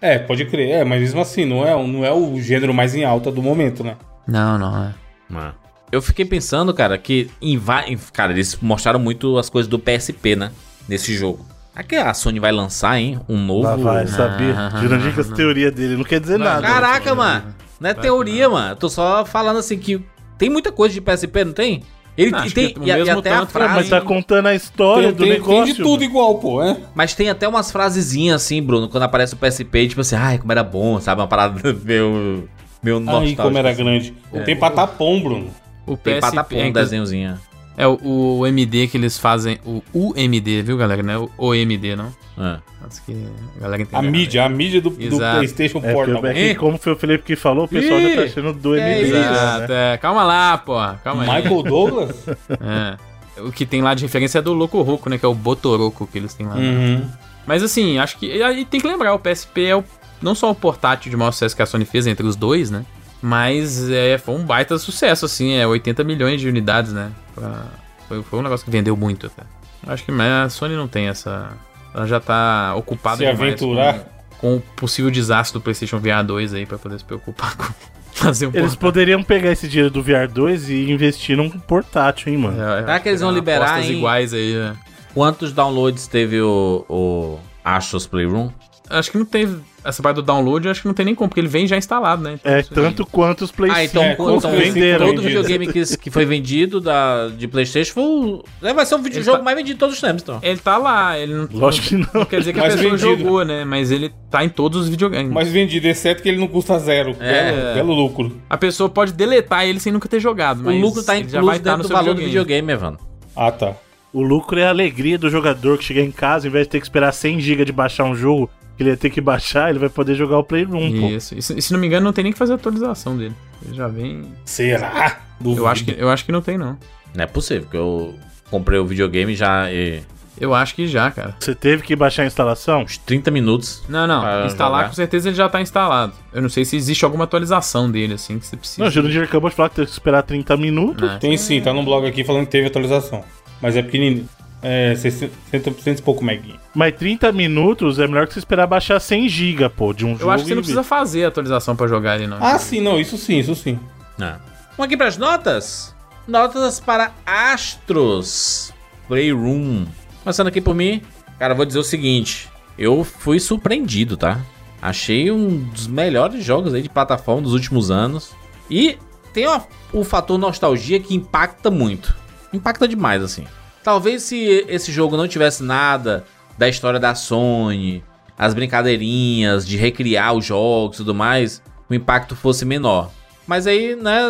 É. 0.00 0.18
pode 0.18 0.44
crer. 0.44 0.70
É, 0.70 0.84
mas 0.84 1.00
mesmo 1.00 1.20
assim, 1.20 1.44
não 1.44 1.66
é, 1.66 1.70
não 1.86 2.04
é 2.04 2.12
o 2.12 2.40
gênero 2.40 2.72
mais 2.72 2.94
em 2.94 3.04
alta 3.04 3.32
do 3.32 3.42
momento, 3.42 3.82
né? 3.82 3.96
não, 4.28 4.56
não, 4.58 4.84
é. 4.84 4.94
Mano. 5.28 5.54
Eu 5.90 6.02
fiquei 6.02 6.24
pensando, 6.24 6.72
cara, 6.74 6.98
que 6.98 7.30
em 7.40 7.54
em- 7.86 7.98
Cara, 8.12 8.32
eles 8.32 8.58
mostraram 8.60 8.98
muito 8.98 9.38
as 9.38 9.48
coisas 9.48 9.68
do 9.68 9.78
PSP, 9.78 10.36
né? 10.36 10.50
Nesse 10.88 11.14
jogo. 11.14 11.44
Aqui 11.74 11.94
a 11.96 12.12
Sony 12.12 12.40
vai 12.40 12.50
lançar, 12.52 12.98
hein? 12.98 13.20
Um 13.28 13.38
novo. 13.38 13.62
Lá 13.68 13.76
vai, 13.76 14.06
sabia? 14.06 14.54
Ah, 14.56 14.80
Jurandir 14.80 15.14
com 15.14 15.20
as 15.20 15.28
teorias 15.28 15.72
dele. 15.72 15.96
Não 15.96 16.04
quer 16.04 16.20
dizer 16.20 16.38
nada. 16.38 16.60
Caraca, 16.66 17.14
mano. 17.14 17.54
Não 17.80 17.90
é 17.90 17.94
teoria, 17.94 18.48
mano. 18.48 18.72
Eu 18.72 18.76
tô 18.76 18.88
só 18.88 19.24
falando 19.24 19.58
assim 19.58 19.78
que 19.78 20.02
tem 20.36 20.50
muita 20.50 20.72
coisa 20.72 20.92
de 20.94 21.00
PSP, 21.00 21.44
não 21.44 21.52
tem? 21.52 21.82
Ele 22.16 22.32
Não, 22.32 22.44
e 22.44 22.50
tem 22.50 22.74
o 22.76 22.84
e, 22.84 22.90
e 22.90 22.94
mesmo 22.94 23.20
até 23.20 23.30
a 23.30 23.38
tanto, 23.38 23.52
Pô, 23.52 23.58
mas 23.60 23.70
frase. 23.70 23.90
tá 23.90 24.00
contando 24.00 24.46
a 24.46 24.54
história 24.56 25.04
Tem, 25.04 25.12
do 25.12 25.18
tem- 25.22 25.28
tem 25.40 25.40
negócio. 25.40 25.74
de 25.74 25.80
tudo 25.82 26.02
igual, 26.02 26.34
pô, 26.40 26.60
é? 26.60 26.76
Mas 26.92 27.14
tem 27.14 27.30
até 27.30 27.46
umas 27.46 27.70
frasezinhas 27.70 28.42
assim, 28.42 28.60
Bruno, 28.60 28.88
quando 28.88 29.04
aparece 29.04 29.34
o 29.34 29.36
PSP, 29.36 29.86
tipo 29.86 30.00
assim, 30.00 30.16
ai, 30.16 30.36
como 30.36 30.50
era 30.50 30.64
bom, 30.64 31.00
sabe? 31.00 31.20
Uma 31.20 31.28
parada 31.28 31.54
meio. 31.84 32.48
meio 32.82 33.04
Aí, 33.20 33.36
como 33.36 33.56
era 33.56 33.72
grande. 33.72 34.12
Tem 34.44 34.56
patapom, 34.56 35.22
Bruno. 35.22 35.50
O 35.92 35.96
Tem 35.96 36.14
PSP 36.14 36.20
patapom, 36.36 36.56
é, 36.56 36.68
inclusive- 36.68 36.72
desenhozinho. 36.84 37.38
é 37.76 37.86
o, 37.86 37.98
o 38.40 38.46
MD 38.46 38.86
que 38.88 38.96
eles 38.96 39.18
fazem, 39.18 39.58
o 39.64 39.82
UMD, 39.94 40.62
viu, 40.62 40.76
galera? 40.76 41.02
Não 41.02 41.12
é 41.12 41.18
o 41.18 41.30
OMD, 41.38 41.96
não. 41.96 42.12
É. 42.40 42.58
Acho 42.86 43.02
que 43.04 43.26
a 43.56 43.60
galera 43.60 43.82
entende. 43.82 44.06
A 44.06 44.10
mídia, 44.10 44.44
a 44.44 44.48
mídia 44.48 44.80
do, 44.80 44.90
do. 44.90 45.18
PlayStation 45.18 45.80
É, 45.82 45.92
Portal. 45.92 46.24
é 46.26 46.54
como 46.54 46.78
foi 46.78 46.92
o 46.92 46.96
Felipe 46.96 47.24
que 47.24 47.34
falou, 47.36 47.64
o 47.64 47.68
pessoal 47.68 48.00
já 48.00 48.14
tá 48.14 48.22
achando 48.22 48.52
do 48.52 48.76
é 48.76 48.98
MD. 49.00 49.10
já, 49.10 49.18
Exato, 49.18 49.72
né? 49.72 49.94
é. 49.94 49.96
Calma 49.96 50.22
lá, 50.22 50.58
pô. 50.58 50.74
Calma 51.02 51.24
aí. 51.24 51.42
Michael 51.42 51.62
Douglas? 51.64 52.28
É. 52.60 52.96
O 53.42 53.50
que 53.52 53.64
tem 53.66 53.82
lá 53.82 53.94
de 53.94 54.04
referência 54.04 54.38
é 54.38 54.42
do 54.42 54.52
Loco 54.52 54.80
Roco, 54.82 55.08
né? 55.10 55.18
Que 55.18 55.24
é 55.24 55.28
o 55.28 55.34
Botoroco 55.34 56.06
que 56.06 56.18
eles 56.18 56.34
têm 56.34 56.46
lá. 56.46 56.54
uhum. 56.56 57.04
Mas 57.46 57.62
assim, 57.62 57.98
acho 57.98 58.18
que. 58.18 58.26
E 58.26 58.42
aí 58.42 58.64
tem 58.64 58.80
que 58.80 58.86
lembrar, 58.86 59.14
o 59.14 59.18
PSP 59.18 59.64
é 59.64 59.76
o, 59.76 59.82
não 60.22 60.34
só 60.34 60.50
o 60.50 60.54
portátil 60.54 61.10
de 61.10 61.16
maior 61.16 61.30
sucesso 61.32 61.56
que 61.56 61.62
a 61.62 61.66
Sony 61.66 61.84
fez 61.84 62.06
entre 62.06 62.26
os 62.26 62.36
dois, 62.36 62.70
né? 62.70 62.84
Mas 63.20 63.90
é, 63.90 64.16
foi 64.18 64.34
um 64.34 64.44
baita 64.44 64.78
sucesso, 64.78 65.24
assim, 65.24 65.54
é 65.54 65.66
80 65.66 66.04
milhões 66.04 66.40
de 66.40 66.48
unidades, 66.48 66.92
né? 66.92 67.10
Pra- 67.34 67.66
foi, 68.08 68.22
foi 68.22 68.38
um 68.38 68.42
negócio 68.42 68.64
que 68.64 68.70
vendeu 68.70 68.96
muito 68.96 69.26
até. 69.26 69.42
Acho 69.86 70.04
que 70.04 70.12
a 70.12 70.48
Sony 70.48 70.74
não 70.76 70.88
tem 70.88 71.08
essa. 71.08 71.50
Ela 71.94 72.06
já 72.06 72.20
tá 72.20 72.74
ocupada 72.76 73.18
Se 73.18 73.26
aventurar. 73.26 73.98
Com, 74.38 74.38
com 74.38 74.56
o 74.56 74.60
possível 74.76 75.10
desastre 75.10 75.58
do 75.58 75.62
PlayStation 75.62 75.98
VR 75.98 76.22
2 76.24 76.54
aí 76.54 76.66
pra 76.66 76.78
poder 76.78 76.98
se 76.98 77.04
preocupar 77.04 77.56
com 77.58 77.64
fazer 78.12 78.46
um 78.46 78.50
Eles 78.50 78.60
portátil. 78.60 78.78
poderiam 78.80 79.22
pegar 79.22 79.52
esse 79.52 79.68
dinheiro 79.68 79.90
do 79.90 80.02
VR2 80.02 80.68
e 80.68 80.90
investir 80.90 81.36
num 81.36 81.48
portátil, 81.50 82.32
hein, 82.32 82.38
mano. 82.38 82.60
É, 82.60 82.80
Será 82.80 83.00
que 83.00 83.08
eles 83.08 83.20
vão 83.20 83.30
é, 83.30 83.34
liberar, 83.34 83.66
apostas 83.70 83.90
hein? 83.90 83.96
iguais 83.96 84.34
aí, 84.34 84.54
né? 84.54 84.76
Quantos 85.14 85.52
downloads 85.52 86.06
teve 86.06 86.40
o, 86.40 86.84
o 86.88 87.38
Astros 87.64 88.06
Playroom? 88.06 88.50
Acho 88.90 89.10
que 89.10 89.18
não 89.18 89.24
teve. 89.26 89.58
Essa 89.84 90.02
parte 90.02 90.16
do 90.16 90.22
download, 90.22 90.66
eu 90.66 90.70
acho 90.70 90.82
que 90.82 90.86
não 90.88 90.92
tem 90.92 91.06
nem 91.06 91.14
como, 91.14 91.28
porque 91.30 91.40
ele 91.40 91.48
vem 91.48 91.66
já 91.66 91.76
instalado, 91.76 92.20
né? 92.22 92.34
Então, 92.34 92.52
É 92.52 92.60
isso 92.60 92.68
aí- 92.70 92.74
tanto 92.82 93.06
quanto 93.06 93.42
os 93.42 93.50
Play 93.50 93.70
Ah, 93.70 93.84
então, 93.84 94.02
5 94.02 94.30
então 94.36 94.50
venderam. 94.50 95.06
todo 95.06 95.22
vendido. 95.22 95.42
videogame 95.42 95.66
que, 95.72 95.96
que 95.96 96.10
foi 96.10 96.26
vendido 96.26 96.78
da, 96.80 97.28
de 97.28 97.48
Playstation 97.48 97.94
foi 97.94 98.02
o... 98.02 98.44
é, 98.62 98.74
Vai 98.74 98.84
ser 98.84 98.96
o 98.96 98.98
videojogo 98.98 99.38
tá- 99.38 99.42
mais 99.42 99.56
vendido 99.56 99.74
de 99.76 99.78
todos 99.80 99.94
os 99.94 100.00
tempos, 100.00 100.22
então. 100.22 100.40
Ele 100.42 100.58
tá 100.58 100.76
lá, 100.76 101.18
ele 101.18 101.32
não, 101.32 101.48
Lógico 101.52 101.86
que 101.86 101.96
não. 101.96 102.06
não 102.12 102.24
quer 102.26 102.40
dizer 102.40 102.52
que 102.52 102.60
a 102.60 102.64
pessoa 102.64 102.82
vendido. 102.82 102.98
jogou, 102.98 103.44
né? 103.44 103.64
Mas 103.64 103.90
ele 103.90 104.12
tá 104.30 104.44
em 104.44 104.48
todos 104.50 104.82
os 104.82 104.88
videogames. 104.90 105.32
Mas 105.32 105.48
vendido, 105.48 105.86
exceto 105.86 106.22
que 106.22 106.28
ele 106.28 106.38
não 106.38 106.48
custa 106.48 106.78
zero. 106.78 107.16
É. 107.18 107.52
Belo, 107.52 107.74
belo 107.74 107.94
lucro. 107.94 108.36
A 108.50 108.58
pessoa 108.58 108.90
pode 108.90 109.12
deletar 109.12 109.64
ele 109.64 109.80
sem 109.80 109.92
nunca 109.92 110.08
ter 110.08 110.20
jogado, 110.20 110.60
O 110.60 110.64
mas 110.64 110.80
lucro 110.82 111.02
tá 111.02 111.16
ele 111.16 111.28
já 111.28 111.40
vai 111.40 111.56
estar 111.56 111.70
dentro 111.70 111.78
no 111.78 111.82
do 111.84 111.86
seu 111.86 111.96
valor 111.96 112.14
do 112.14 112.20
videogame. 112.20 112.60
videogame, 112.66 112.72
Evandro. 112.72 113.00
Ah, 113.34 113.50
tá. 113.52 113.74
O 114.12 114.22
lucro 114.22 114.58
é 114.58 114.64
a 114.66 114.70
alegria 114.70 115.18
do 115.18 115.28
jogador 115.30 115.76
que 115.78 115.84
chega 115.84 116.00
em 116.00 116.10
casa, 116.10 116.48
em 116.48 116.50
vez 116.50 116.66
de 116.66 116.70
ter 116.72 116.80
que 116.80 116.86
esperar 116.86 117.12
100 117.12 117.40
GB 117.40 117.64
de 117.66 117.72
baixar 117.72 118.04
um 118.04 118.14
jogo 118.14 118.50
ele 118.82 118.90
ia 118.90 118.96
ter 118.96 119.10
que 119.10 119.20
baixar, 119.20 119.70
ele 119.70 119.78
vai 119.78 119.88
poder 119.88 120.14
jogar 120.14 120.38
o 120.38 120.44
Playroom, 120.44 121.00
pô. 121.00 121.06
Isso. 121.08 121.34
E 121.36 121.42
se, 121.42 121.58
e 121.58 121.62
se 121.62 121.72
não 121.72 121.80
me 121.80 121.86
engano, 121.86 122.04
não 122.04 122.12
tem 122.12 122.24
nem 122.24 122.32
que 122.32 122.38
fazer 122.38 122.52
atualização 122.54 123.16
dele. 123.16 123.34
Ele 123.64 123.74
já 123.74 123.88
vem. 123.88 124.22
Será? 124.44 125.20
Duvido. 125.40 125.62
Eu 125.62 125.66
acho 125.66 125.84
que, 125.84 125.96
eu 125.98 126.08
acho 126.08 126.24
que 126.24 126.32
não 126.32 126.40
tem, 126.42 126.56
não. 126.56 126.78
Não 127.14 127.24
é 127.24 127.26
possível, 127.26 127.62
porque 127.62 127.76
eu 127.76 128.14
comprei 128.50 128.78
o 128.78 128.86
videogame 128.86 129.34
já 129.34 129.70
e 129.70 130.02
Eu 130.40 130.54
acho 130.54 130.74
que 130.74 130.86
já, 130.86 131.10
cara. 131.10 131.34
Você 131.38 131.54
teve 131.54 131.82
que 131.82 131.96
baixar 131.96 132.22
a 132.22 132.26
instalação? 132.26 132.82
uns 132.82 132.96
30 132.98 133.30
minutos. 133.30 133.82
Não, 133.88 134.06
não. 134.06 134.46
Instalar, 134.46 134.80
jogar. 134.80 134.88
com 134.88 134.94
certeza 134.94 135.28
ele 135.28 135.36
já 135.36 135.48
tá 135.48 135.60
instalado. 135.60 136.12
Eu 136.32 136.42
não 136.42 136.48
sei 136.48 136.64
se 136.64 136.76
existe 136.76 137.04
alguma 137.04 137.24
atualização 137.24 137.90
dele, 137.90 138.14
assim, 138.14 138.38
que 138.38 138.46
você 138.46 138.56
precisa. 138.56 138.82
Não, 138.82 138.88
o 138.88 138.90
Jurandir 138.90 139.22
acabou 139.22 139.50
de 139.50 139.56
falar 139.56 139.68
que 139.70 139.76
teve 139.76 139.86
que 139.86 139.92
esperar 139.92 140.22
30 140.22 140.56
minutos. 140.56 141.18
Tem 141.18 141.36
sim, 141.36 141.60
tá 141.60 141.72
no 141.72 141.82
blog 141.82 142.06
aqui 142.06 142.22
falando 142.22 142.44
que 142.44 142.52
teve 142.52 142.68
atualização. 142.68 143.24
Mas 143.60 143.76
é 143.76 143.82
pequenininho. 143.82 144.28
É 144.60 144.94
600 144.96 145.36
600 145.50 146.00
e 146.00 146.02
pouco 146.02 146.24
meguinho. 146.24 146.58
Mas 146.74 146.94
30 146.96 147.30
minutos 147.32 147.98
é 147.98 148.06
melhor 148.06 148.26
que 148.26 148.32
você 148.34 148.40
esperar 148.40 148.66
baixar 148.66 148.98
100 148.98 149.28
GB, 149.28 149.68
pô, 149.70 149.92
de 149.92 150.04
um 150.04 150.10
jogo. 150.10 150.24
Eu 150.24 150.30
acho 150.30 150.44
que 150.44 150.48
você 150.48 150.54
não 150.54 150.62
precisa 150.62 150.82
fazer 150.82 151.24
a 151.24 151.28
atualização 151.28 151.76
pra 151.76 151.86
jogar 151.86 152.16
ele, 152.16 152.26
não. 152.26 152.38
Ah, 152.40 152.58
sim, 152.58 152.80
não, 152.80 152.98
isso 152.98 153.16
sim, 153.16 153.38
isso 153.38 153.54
sim. 153.54 153.78
Vamos 154.18 154.38
aqui 154.78 154.96
pras 154.96 155.16
notas? 155.16 155.94
Notas 156.26 156.80
para 156.80 157.12
Astros 157.24 158.72
Playroom. 159.06 159.86
Começando 160.22 160.48
aqui 160.48 160.60
por 160.60 160.74
mim, 160.74 161.02
cara, 161.38 161.52
eu 161.52 161.56
vou 161.56 161.64
dizer 161.64 161.78
o 161.78 161.84
seguinte: 161.84 162.48
eu 162.76 163.04
fui 163.04 163.38
surpreendido, 163.40 164.16
tá? 164.16 164.40
Achei 164.82 165.30
um 165.30 165.58
dos 165.58 165.86
melhores 165.86 166.44
jogos 166.44 166.74
aí 166.74 166.82
de 166.82 166.88
plataforma 166.88 167.42
dos 167.42 167.52
últimos 167.52 167.90
anos. 167.90 168.32
E 168.70 168.98
tem 169.32 169.46
o 169.92 170.04
fator 170.04 170.36
nostalgia 170.38 171.00
que 171.00 171.14
impacta 171.14 171.70
muito. 171.70 172.14
Impacta 172.52 172.86
demais, 172.86 173.22
assim. 173.22 173.44
Talvez 173.88 174.22
se 174.24 174.66
esse 174.68 174.92
jogo 174.92 175.16
não 175.16 175.26
tivesse 175.26 175.62
nada 175.62 176.22
da 176.58 176.68
história 176.68 177.00
da 177.00 177.14
Sony, 177.14 178.04
as 178.36 178.52
brincadeirinhas 178.52 179.66
de 179.66 179.78
recriar 179.78 180.34
os 180.34 180.44
jogos 180.44 180.96
e 180.96 180.98
tudo 180.98 181.14
mais, 181.14 181.62
o 181.88 181.94
impacto 181.94 182.36
fosse 182.36 182.66
menor. 182.66 183.10
Mas 183.46 183.66
aí, 183.66 183.96
né, 183.96 184.20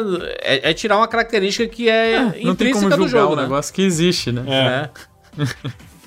é, 0.41 0.71
é 0.71 0.73
tirar 0.73 0.97
uma 0.99 1.09
característica 1.09 1.67
que 1.67 1.89
é, 1.89 2.41
não 2.41 2.55
tem 2.55 2.71
como 2.73 2.83
julgar 2.83 2.97
do 2.99 3.09
jogo, 3.09 3.33
o 3.33 3.37
né? 3.37 3.43
negócio 3.43 3.75
que 3.75 3.83
existe, 3.83 4.31
né? 4.31 4.45
É. 4.47 5.43
É. 5.43 5.47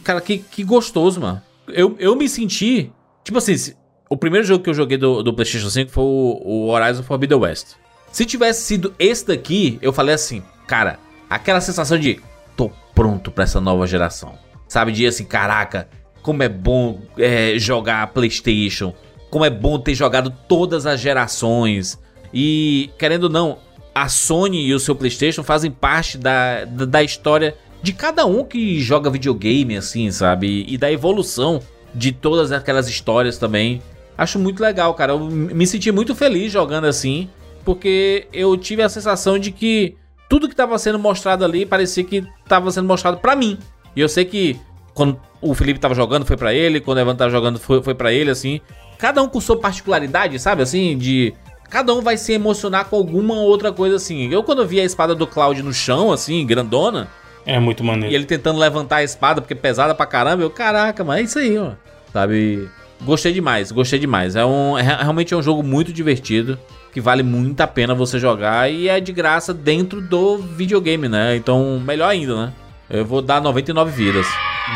Cara, 0.01 0.21
que, 0.21 0.37
que 0.37 0.63
gostoso, 0.63 1.19
mano. 1.19 1.41
Eu, 1.67 1.97
eu 1.99 2.15
me 2.15 2.29
senti. 2.29 2.89
Tipo 3.21 3.39
assim, 3.39 3.57
se- 3.57 3.75
o 4.09 4.15
primeiro 4.15 4.47
jogo 4.47 4.63
que 4.63 4.69
eu 4.69 4.73
joguei 4.73 4.97
do, 4.97 5.21
do 5.21 5.33
PlayStation 5.33 5.69
5 5.69 5.91
foi 5.91 6.05
o, 6.05 6.41
o 6.41 6.67
Horizon 6.69 7.03
Forbidden 7.03 7.39
West. 7.39 7.73
Se 8.13 8.25
tivesse 8.25 8.63
sido 8.63 8.93
esse 8.97 9.27
daqui, 9.27 9.77
eu 9.81 9.91
falei 9.91 10.15
assim, 10.15 10.41
cara, 10.65 10.97
aquela 11.29 11.59
sensação 11.59 11.99
de 11.99 12.21
tô 12.61 12.71
pronto 12.93 13.31
pra 13.31 13.45
essa 13.45 13.59
nova 13.59 13.87
geração. 13.87 14.33
Sabe, 14.67 14.91
de 14.91 15.07
assim, 15.07 15.25
caraca, 15.25 15.89
como 16.21 16.43
é 16.43 16.49
bom 16.49 17.01
é, 17.17 17.57
jogar 17.57 18.05
PlayStation. 18.13 18.93
Como 19.31 19.43
é 19.43 19.49
bom 19.49 19.79
ter 19.79 19.95
jogado 19.95 20.31
todas 20.47 20.85
as 20.85 20.99
gerações. 20.99 21.99
E, 22.33 22.91
querendo 22.99 23.23
ou 23.23 23.29
não, 23.29 23.57
a 23.95 24.07
Sony 24.07 24.67
e 24.67 24.73
o 24.73 24.79
seu 24.79 24.95
PlayStation 24.95 25.43
fazem 25.43 25.71
parte 25.71 26.17
da, 26.17 26.65
da, 26.65 26.85
da 26.85 27.03
história 27.03 27.55
de 27.81 27.93
cada 27.93 28.25
um 28.25 28.43
que 28.43 28.79
joga 28.79 29.09
videogame, 29.09 29.75
assim, 29.75 30.11
sabe? 30.11 30.65
E 30.67 30.77
da 30.77 30.91
evolução 30.91 31.61
de 31.95 32.11
todas 32.11 32.51
aquelas 32.51 32.87
histórias 32.87 33.37
também. 33.37 33.81
Acho 34.17 34.37
muito 34.37 34.61
legal, 34.61 34.93
cara. 34.93 35.13
Eu 35.13 35.19
me 35.19 35.65
senti 35.65 35.91
muito 35.91 36.13
feliz 36.13 36.51
jogando 36.51 36.85
assim. 36.85 37.27
porque 37.63 38.27
eu 38.33 38.55
tive 38.57 38.81
a 38.81 38.89
sensação 38.89 39.39
de 39.39 39.51
que 39.51 39.95
tudo 40.31 40.47
que 40.47 40.55
tava 40.55 40.79
sendo 40.79 40.97
mostrado 40.97 41.43
ali 41.43 41.65
parecia 41.65 42.05
que 42.05 42.25
tava 42.47 42.71
sendo 42.71 42.87
mostrado 42.87 43.17
pra 43.17 43.35
mim. 43.35 43.57
E 43.93 43.99
eu 43.99 44.07
sei 44.07 44.23
que 44.23 44.57
quando 44.93 45.19
o 45.41 45.53
Felipe 45.53 45.77
tava 45.77 45.93
jogando 45.93 46.25
foi 46.25 46.37
pra 46.37 46.53
ele, 46.53 46.79
quando 46.79 46.99
o 46.99 47.01
Evan 47.01 47.13
tava 47.17 47.29
jogando 47.29 47.59
foi, 47.59 47.83
foi 47.83 47.93
para 47.93 48.13
ele, 48.13 48.31
assim. 48.31 48.61
Cada 48.97 49.21
um 49.21 49.27
com 49.27 49.41
sua 49.41 49.59
particularidade, 49.59 50.39
sabe? 50.39 50.61
Assim, 50.61 50.97
de. 50.97 51.33
Cada 51.69 51.93
um 51.93 51.99
vai 51.99 52.15
se 52.15 52.31
emocionar 52.31 52.85
com 52.85 52.95
alguma 52.95 53.33
outra 53.41 53.73
coisa 53.73 53.97
assim. 53.97 54.31
Eu, 54.31 54.41
quando 54.41 54.65
vi 54.65 54.79
a 54.79 54.85
espada 54.85 55.13
do 55.13 55.27
Cloud 55.27 55.61
no 55.61 55.73
chão, 55.73 56.13
assim, 56.13 56.45
grandona, 56.47 57.09
É 57.45 57.59
muito 57.59 57.83
maneiro. 57.83 58.13
e 58.13 58.15
ele 58.15 58.25
tentando 58.25 58.57
levantar 58.57 58.97
a 58.97 59.03
espada 59.03 59.41
porque 59.41 59.53
é 59.53 59.57
pesada 59.57 59.93
pra 59.93 60.05
caramba, 60.05 60.43
eu, 60.43 60.49
caraca, 60.49 61.03
mas 61.03 61.19
é 61.19 61.23
isso 61.23 61.39
aí, 61.39 61.57
ó. 61.57 61.71
Sabe? 62.13 62.69
Gostei 63.01 63.33
demais, 63.33 63.69
gostei 63.69 63.99
demais. 63.99 64.37
É 64.37 64.45
um, 64.45 64.77
é, 64.77 64.81
realmente 64.81 65.33
é 65.33 65.37
um 65.37 65.41
jogo 65.43 65.61
muito 65.61 65.91
divertido, 65.91 66.57
que 66.91 66.99
vale 66.99 67.23
muito 67.23 67.61
a 67.61 67.67
pena 67.67 67.95
você 67.95 68.19
jogar 68.19 68.69
e 68.71 68.89
é 68.89 68.99
de 68.99 69.13
graça 69.13 69.53
dentro 69.53 70.01
do 70.01 70.37
videogame, 70.37 71.07
né? 71.07 71.35
Então, 71.35 71.81
melhor 71.83 72.09
ainda, 72.09 72.47
né? 72.47 72.53
Eu 72.89 73.05
vou 73.05 73.21
dar 73.21 73.41
99 73.41 73.91
vidas. 73.91 74.27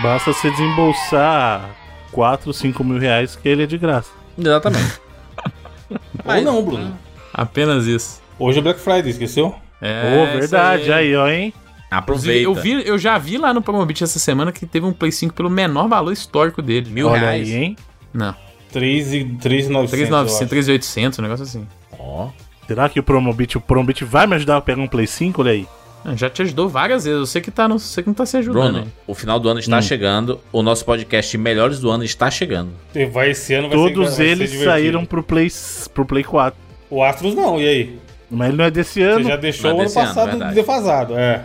Basta 0.02 0.32
você 0.32 0.50
desembolsar 0.50 1.70
4, 2.12 2.54
5 2.54 2.84
mil 2.84 2.98
reais 2.98 3.36
que 3.36 3.48
ele 3.48 3.64
é 3.64 3.66
de 3.66 3.78
graça. 3.78 4.10
Exatamente. 4.38 5.00
Ou 6.26 6.42
não, 6.42 6.64
Bruno. 6.64 6.98
Apenas 7.34 7.86
isso. 7.86 8.22
Hoje 8.40 8.60
é 8.60 8.62
Black 8.62 8.80
Friday, 8.80 9.10
esqueceu? 9.10 9.54
É, 9.82 10.24
Ô, 10.24 10.38
verdade, 10.40 10.84
isso 10.84 10.94
aí, 10.94 11.16
ó, 11.16 11.28
hein? 11.28 11.54
Aproveita. 11.92 12.42
Eu, 12.42 12.54
vi, 12.54 12.88
eu 12.88 12.98
já 12.98 13.18
vi 13.18 13.38
lá 13.38 13.54
no 13.54 13.62
Promobit 13.62 14.04
essa 14.04 14.20
semana 14.20 14.52
que 14.52 14.66
teve 14.66 14.86
um 14.86 14.94
Play 14.94 15.12
5 15.12 15.34
pelo 15.34 15.50
menor 15.50 15.88
valor 15.88 16.12
histórico 16.12 16.62
dele. 16.62 16.90
Mil 16.90 17.08
Olha 17.08 17.20
reais. 17.20 17.48
aí, 17.48 17.56
hein? 17.56 17.76
Não, 18.14 18.36
3,900. 18.72 19.92
3,900. 19.92 20.50
3.800, 20.50 21.20
um 21.20 21.22
negócio 21.22 21.44
assim. 21.44 21.68
Ó. 22.06 22.30
Será 22.68 22.90
que 22.90 23.00
o 23.00 23.04
Promobit, 23.04 23.58
o 23.58 23.62
Promobit 23.62 24.04
vai 24.06 24.26
me 24.28 24.36
ajudar 24.36 24.58
a 24.58 24.62
pegar 24.62 24.82
um 24.82 24.88
Play 24.88 25.08
5? 25.08 25.42
Olha 25.42 25.52
aí. 25.52 25.68
Ah, 26.04 26.16
Já 26.16 26.30
te 26.30 26.42
ajudou 26.44 26.70
várias 26.70 27.06
vezes. 27.06 27.20
Eu 27.20 27.26
sei 27.26 27.42
que, 27.42 27.50
tá, 27.52 27.68
não, 27.68 27.80
sei 27.80 28.04
que 28.04 28.10
não 28.10 28.14
tá 28.14 28.26
se 28.26 28.38
ajudando. 28.38 28.62
Bruno, 28.74 28.80
hein? 28.80 28.94
o 29.08 29.16
final 29.16 29.40
do 29.40 29.50
ano 29.50 29.60
está 29.60 29.78
Hum. 29.80 29.82
chegando. 29.82 30.40
O 30.52 30.62
nosso 30.62 30.86
podcast 30.86 31.36
Melhores 31.38 31.80
do 31.80 31.90
Ano 31.90 32.04
está 32.04 32.30
chegando. 32.30 32.72
Vai 33.12 33.32
esse 33.32 33.54
ano, 33.56 33.70
vai 33.70 33.78
Todos 33.78 33.94
ser 33.94 34.04
vai 34.04 34.12
ser 34.16 34.24
eles 34.32 34.52
divertido. 34.52 34.64
saíram 34.72 35.06
pro 35.06 35.24
Play, 35.24 35.48
pro 35.94 36.06
Play 36.06 36.24
4. 36.24 36.58
O 36.92 37.04
Astros 37.04 37.34
não, 37.34 37.60
e 37.60 37.68
aí? 37.68 38.00
Mas 38.30 38.50
ele 38.50 38.58
não 38.58 38.66
é 38.66 38.72
desse 38.72 38.94
Você 39.00 39.04
ano. 39.04 39.24
já 39.28 39.36
deixou 39.36 39.72
Não 39.72 39.78
o 39.78 39.82
é 39.82 39.86
ano 39.86 39.92
ano, 39.92 40.08
passado 40.08 40.30
verdade. 40.32 40.56
defasado, 40.56 41.18
é. 41.18 41.44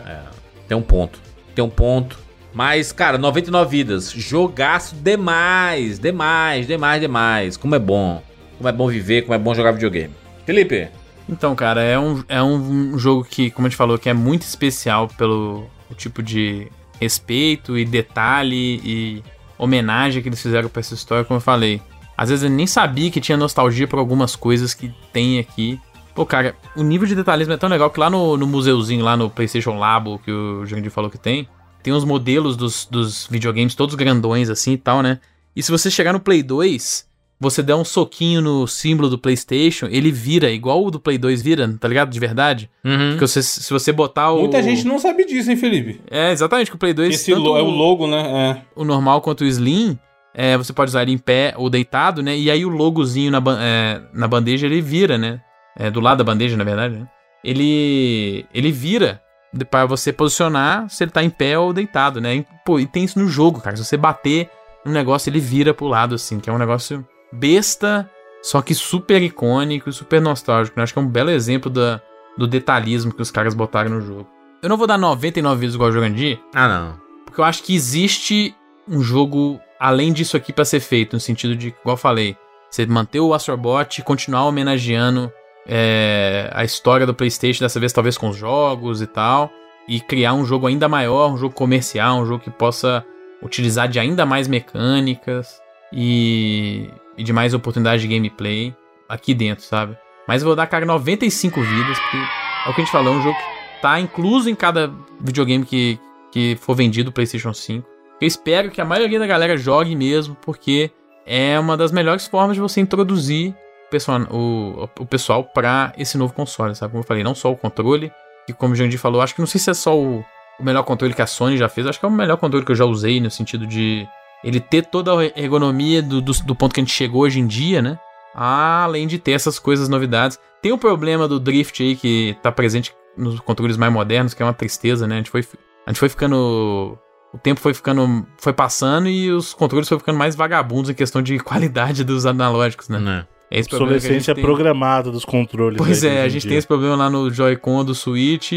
Tem 0.68 0.76
um 0.76 0.82
ponto. 0.82 1.18
Tem 1.54 1.64
um 1.64 1.70
ponto. 1.70 2.18
Mas, 2.52 2.92
cara, 2.92 3.16
99 3.16 3.70
vidas. 3.70 4.10
Jogaço 4.10 4.94
demais. 4.96 5.98
Demais, 5.98 6.66
demais, 6.66 7.00
demais. 7.00 7.56
Como 7.56 7.74
é 7.74 7.78
bom. 7.78 8.22
Como 8.58 8.68
é 8.68 8.72
bom 8.72 8.88
viver, 8.88 9.22
como 9.22 9.34
é 9.34 9.38
bom 9.38 9.54
jogar 9.54 9.72
videogame. 9.72 10.12
Felipe, 10.50 10.88
Então, 11.28 11.54
cara, 11.54 11.80
é 11.80 11.96
um, 11.96 12.24
é 12.28 12.42
um 12.42 12.98
jogo 12.98 13.22
que, 13.22 13.52
como 13.52 13.68
a 13.68 13.70
gente 13.70 13.76
falou, 13.76 13.96
que 13.96 14.08
é 14.08 14.12
muito 14.12 14.42
especial 14.42 15.06
pelo 15.06 15.70
tipo 15.96 16.24
de 16.24 16.66
respeito 17.00 17.78
e 17.78 17.84
detalhe 17.84 18.80
e 18.84 19.22
homenagem 19.56 20.20
que 20.20 20.28
eles 20.28 20.42
fizeram 20.42 20.68
pra 20.68 20.80
essa 20.80 20.92
história, 20.92 21.24
como 21.24 21.38
eu 21.38 21.40
falei. 21.40 21.80
Às 22.16 22.30
vezes 22.30 22.42
eu 22.42 22.50
nem 22.50 22.66
sabia 22.66 23.12
que 23.12 23.20
tinha 23.20 23.38
nostalgia 23.38 23.86
por 23.86 24.00
algumas 24.00 24.34
coisas 24.34 24.74
que 24.74 24.92
tem 25.12 25.38
aqui. 25.38 25.80
Pô, 26.16 26.26
cara, 26.26 26.56
o 26.74 26.82
nível 26.82 27.06
de 27.06 27.14
detalhismo 27.14 27.52
é 27.52 27.56
tão 27.56 27.68
legal 27.68 27.90
que 27.90 28.00
lá 28.00 28.10
no, 28.10 28.36
no 28.36 28.46
museuzinho, 28.48 29.04
lá 29.04 29.16
no 29.16 29.30
PlayStation 29.30 29.78
Labo, 29.78 30.18
que 30.18 30.32
o 30.32 30.66
Jandir 30.66 30.90
falou 30.90 31.08
que 31.08 31.18
tem, 31.18 31.48
tem 31.80 31.92
os 31.92 32.04
modelos 32.04 32.56
dos, 32.56 32.86
dos 32.86 33.28
videogames 33.28 33.76
todos 33.76 33.94
grandões 33.94 34.50
assim 34.50 34.72
e 34.72 34.78
tal, 34.78 35.00
né? 35.00 35.20
E 35.54 35.62
se 35.62 35.70
você 35.70 35.92
chegar 35.92 36.12
no 36.12 36.18
Play 36.18 36.42
2, 36.42 37.06
você 37.40 37.62
der 37.62 37.74
um 37.74 37.84
soquinho 37.84 38.42
no 38.42 38.66
símbolo 38.68 39.08
do 39.08 39.16
PlayStation, 39.18 39.86
ele 39.90 40.12
vira, 40.12 40.50
igual 40.50 40.84
o 40.84 40.90
do 40.90 41.00
Play 41.00 41.16
2 41.16 41.40
vira, 41.40 41.66
tá 41.80 41.88
ligado? 41.88 42.10
De 42.10 42.20
verdade. 42.20 42.70
Porque 42.82 43.26
você- 43.26 43.42
se 43.42 43.70
você 43.72 43.92
botar 43.92 44.30
o. 44.32 44.40
Muita 44.40 44.62
gente 44.62 44.84
não 44.86 44.98
sabe 44.98 45.24
disso, 45.24 45.50
hein, 45.50 45.56
Felipe? 45.56 46.00
É, 46.10 46.30
exatamente, 46.32 46.70
que 46.70 46.76
o 46.76 46.78
Play 46.78 46.92
2. 46.92 47.14
Esse 47.14 47.30
tanto 47.32 47.42
lo- 47.44 47.56
é 47.56 47.62
o 47.62 47.70
logo, 47.70 48.06
né? 48.06 48.62
o 48.76 48.84
normal 48.84 49.20
quanto 49.22 49.40
o 49.42 49.46
Slim, 49.46 49.98
é, 50.34 50.56
você 50.56 50.72
pode 50.72 50.90
usar 50.90 51.02
ele 51.02 51.12
em 51.12 51.18
pé 51.18 51.54
ou 51.56 51.70
deitado, 51.70 52.22
né? 52.22 52.36
E 52.36 52.50
aí 52.50 52.64
o 52.64 52.68
logozinho 52.68 53.30
na, 53.30 53.42
é, 53.58 54.02
na 54.12 54.28
bandeja 54.28 54.66
ele 54.66 54.80
vira, 54.82 55.16
né? 55.16 55.40
É, 55.78 55.90
do 55.90 55.98
lado 56.00 56.18
da 56.18 56.24
bandeja, 56.24 56.56
na 56.56 56.64
verdade, 56.64 56.98
né? 56.98 57.08
Ele, 57.42 58.44
ele 58.54 58.70
vira 58.70 59.20
de- 59.52 59.64
pra 59.64 59.86
você 59.86 60.12
posicionar 60.12 60.88
se 60.90 61.02
ele 61.04 61.10
tá 61.10 61.22
em 61.22 61.30
pé 61.30 61.58
ou 61.58 61.72
deitado, 61.72 62.20
né? 62.20 62.36
E, 62.36 62.46
pô, 62.64 62.78
e 62.78 62.86
tem 62.86 63.04
isso 63.04 63.18
no 63.18 63.28
jogo, 63.28 63.60
cara. 63.60 63.76
Se 63.76 63.84
você 63.84 63.96
bater 63.96 64.48
no 64.84 64.92
negócio, 64.92 65.28
ele 65.30 65.40
vira 65.40 65.72
pro 65.74 65.86
lado, 65.86 66.14
assim, 66.14 66.38
que 66.40 66.48
é 66.48 66.52
um 66.52 66.58
negócio 66.58 67.04
besta, 67.32 68.08
só 68.42 68.60
que 68.62 68.74
super 68.74 69.22
icônico 69.22 69.88
e 69.88 69.92
super 69.92 70.20
nostálgico. 70.20 70.76
né? 70.78 70.82
Acho 70.82 70.92
que 70.92 70.98
é 70.98 71.02
um 71.02 71.08
belo 71.08 71.30
exemplo 71.30 71.70
da, 71.70 72.00
do 72.36 72.46
detalhismo 72.46 73.12
que 73.12 73.22
os 73.22 73.30
caras 73.30 73.54
botaram 73.54 73.90
no 73.90 74.00
jogo. 74.00 74.26
Eu 74.62 74.68
não 74.68 74.76
vou 74.76 74.86
dar 74.86 74.98
99 74.98 75.60
vezes 75.60 75.74
igual 75.74 75.88
o 75.90 75.92
Jogandir, 75.92 76.38
Ah, 76.54 76.68
não. 76.68 77.00
porque 77.24 77.40
eu 77.40 77.44
acho 77.44 77.62
que 77.62 77.74
existe 77.74 78.54
um 78.88 79.00
jogo 79.00 79.58
além 79.78 80.12
disso 80.12 80.36
aqui 80.36 80.52
pra 80.52 80.64
ser 80.64 80.80
feito, 80.80 81.14
no 81.14 81.20
sentido 81.20 81.56
de, 81.56 81.68
igual 81.68 81.94
eu 81.94 81.96
falei, 81.96 82.36
você 82.70 82.84
manter 82.86 83.20
o 83.20 83.32
Astrobot 83.32 83.98
e 83.98 84.04
continuar 84.04 84.44
homenageando 84.44 85.32
é, 85.66 86.50
a 86.52 86.62
história 86.64 87.06
do 87.06 87.14
PlayStation, 87.14 87.64
dessa 87.64 87.80
vez 87.80 87.92
talvez 87.92 88.18
com 88.18 88.28
os 88.28 88.36
jogos 88.36 89.00
e 89.00 89.06
tal, 89.06 89.50
e 89.88 90.00
criar 90.00 90.34
um 90.34 90.44
jogo 90.44 90.66
ainda 90.66 90.88
maior, 90.88 91.30
um 91.32 91.36
jogo 91.38 91.54
comercial, 91.54 92.18
um 92.20 92.26
jogo 92.26 92.42
que 92.44 92.50
possa 92.50 93.04
utilizar 93.42 93.88
de 93.88 93.98
ainda 93.98 94.26
mais 94.26 94.46
mecânicas 94.46 95.58
e, 95.92 96.90
e 97.20 97.22
de 97.22 97.34
mais 97.34 97.52
oportunidades 97.52 98.00
de 98.00 98.08
gameplay 98.08 98.74
aqui 99.06 99.34
dentro, 99.34 99.62
sabe? 99.62 99.94
Mas 100.26 100.40
eu 100.40 100.46
vou 100.46 100.56
dar, 100.56 100.66
cara, 100.66 100.86
95 100.86 101.60
vidas, 101.60 101.98
porque 101.98 102.16
é 102.16 102.70
o 102.70 102.74
que 102.74 102.80
a 102.80 102.84
gente 102.84 102.90
falou, 102.90 103.12
é 103.12 103.16
um 103.18 103.22
jogo 103.22 103.36
que 103.36 103.82
tá 103.82 104.00
incluso 104.00 104.48
em 104.48 104.54
cada 104.54 104.90
videogame 105.20 105.66
que, 105.66 106.00
que 106.32 106.56
for 106.62 106.74
vendido 106.74 107.12
PlayStation 107.12 107.52
5. 107.52 107.86
Eu 108.18 108.26
espero 108.26 108.70
que 108.70 108.80
a 108.80 108.86
maioria 108.86 109.18
da 109.18 109.26
galera 109.26 109.54
jogue 109.58 109.94
mesmo, 109.94 110.34
porque 110.40 110.90
é 111.26 111.60
uma 111.60 111.76
das 111.76 111.92
melhores 111.92 112.26
formas 112.26 112.56
de 112.56 112.60
você 112.62 112.80
introduzir 112.80 113.54
o 113.86 113.90
pessoal, 113.90 114.20
o, 114.30 114.88
o 114.98 115.06
pessoal 115.06 115.44
para 115.44 115.92
esse 115.98 116.16
novo 116.16 116.32
console, 116.32 116.74
sabe? 116.74 116.92
Como 116.92 117.02
eu 117.02 117.06
falei, 117.06 117.22
não 117.22 117.34
só 117.34 117.52
o 117.52 117.56
controle, 117.56 118.10
que 118.46 118.54
como 118.54 118.72
o 118.72 118.76
Jandir 118.76 118.98
falou, 118.98 119.20
acho 119.20 119.34
que 119.34 119.40
não 119.40 119.46
sei 119.46 119.60
se 119.60 119.68
é 119.68 119.74
só 119.74 119.94
o, 119.94 120.24
o 120.58 120.64
melhor 120.64 120.84
controle 120.84 121.12
que 121.12 121.20
a 121.20 121.26
Sony 121.26 121.58
já 121.58 121.68
fez, 121.68 121.86
acho 121.86 122.00
que 122.00 122.06
é 122.06 122.08
o 122.08 122.12
melhor 122.12 122.38
controle 122.38 122.64
que 122.64 122.72
eu 122.72 122.76
já 122.76 122.86
usei, 122.86 123.20
no 123.20 123.30
sentido 123.30 123.66
de 123.66 124.08
ele 124.42 124.60
ter 124.60 124.86
toda 124.86 125.12
a 125.18 125.24
ergonomia 125.40 126.02
do, 126.02 126.20
do, 126.20 126.32
do 126.32 126.54
ponto 126.54 126.72
que 126.74 126.80
a 126.80 126.84
gente 126.84 126.94
chegou 126.94 127.22
hoje 127.22 127.40
em 127.40 127.46
dia, 127.46 127.82
né? 127.82 127.98
Além 128.34 129.06
de 129.06 129.18
ter 129.18 129.32
essas 129.32 129.58
coisas, 129.58 129.88
novidades. 129.88 130.38
Tem 130.62 130.72
o 130.72 130.78
problema 130.78 131.26
do 131.26 131.40
drift 131.40 131.82
aí 131.82 131.96
que 131.96 132.36
tá 132.42 132.52
presente 132.52 132.94
nos 133.16 133.40
controles 133.40 133.76
mais 133.76 133.92
modernos, 133.92 134.34
que 134.34 134.42
é 134.42 134.46
uma 134.46 134.54
tristeza, 134.54 135.06
né? 135.06 135.16
A 135.16 135.18
gente 135.18 135.30
foi, 135.30 135.44
a 135.86 135.90
gente 135.90 135.98
foi 135.98 136.08
ficando. 136.08 136.98
O 137.32 137.38
tempo 137.38 137.60
foi 137.60 137.74
ficando. 137.74 138.26
Foi 138.38 138.52
passando 138.52 139.08
e 139.08 139.30
os 139.30 139.52
controles 139.52 139.88
foram 139.88 140.00
ficando 140.00 140.18
mais 140.18 140.34
vagabundos 140.34 140.90
em 140.90 140.94
questão 140.94 141.22
de 141.22 141.38
qualidade 141.40 142.04
dos 142.04 142.24
analógicos, 142.24 142.88
né? 142.88 142.98
Né? 142.98 143.26
É 143.50 143.58
esse 143.58 143.68
problema 143.68 143.92
que 143.92 143.96
a 143.96 144.00
gente 144.00 144.08
Obsolescência 144.08 144.34
tem. 144.34 144.44
programada 144.44 145.10
dos 145.10 145.24
controles. 145.24 145.76
Pois 145.76 146.04
aí 146.04 146.16
é, 146.16 146.22
a 146.22 146.28
gente 146.28 146.42
dia. 146.42 146.50
tem 146.50 146.58
esse 146.58 146.66
problema 146.68 146.94
lá 146.94 147.10
no 147.10 147.30
Joy-Con 147.30 147.84
do 147.84 147.94
Switch 147.96 148.52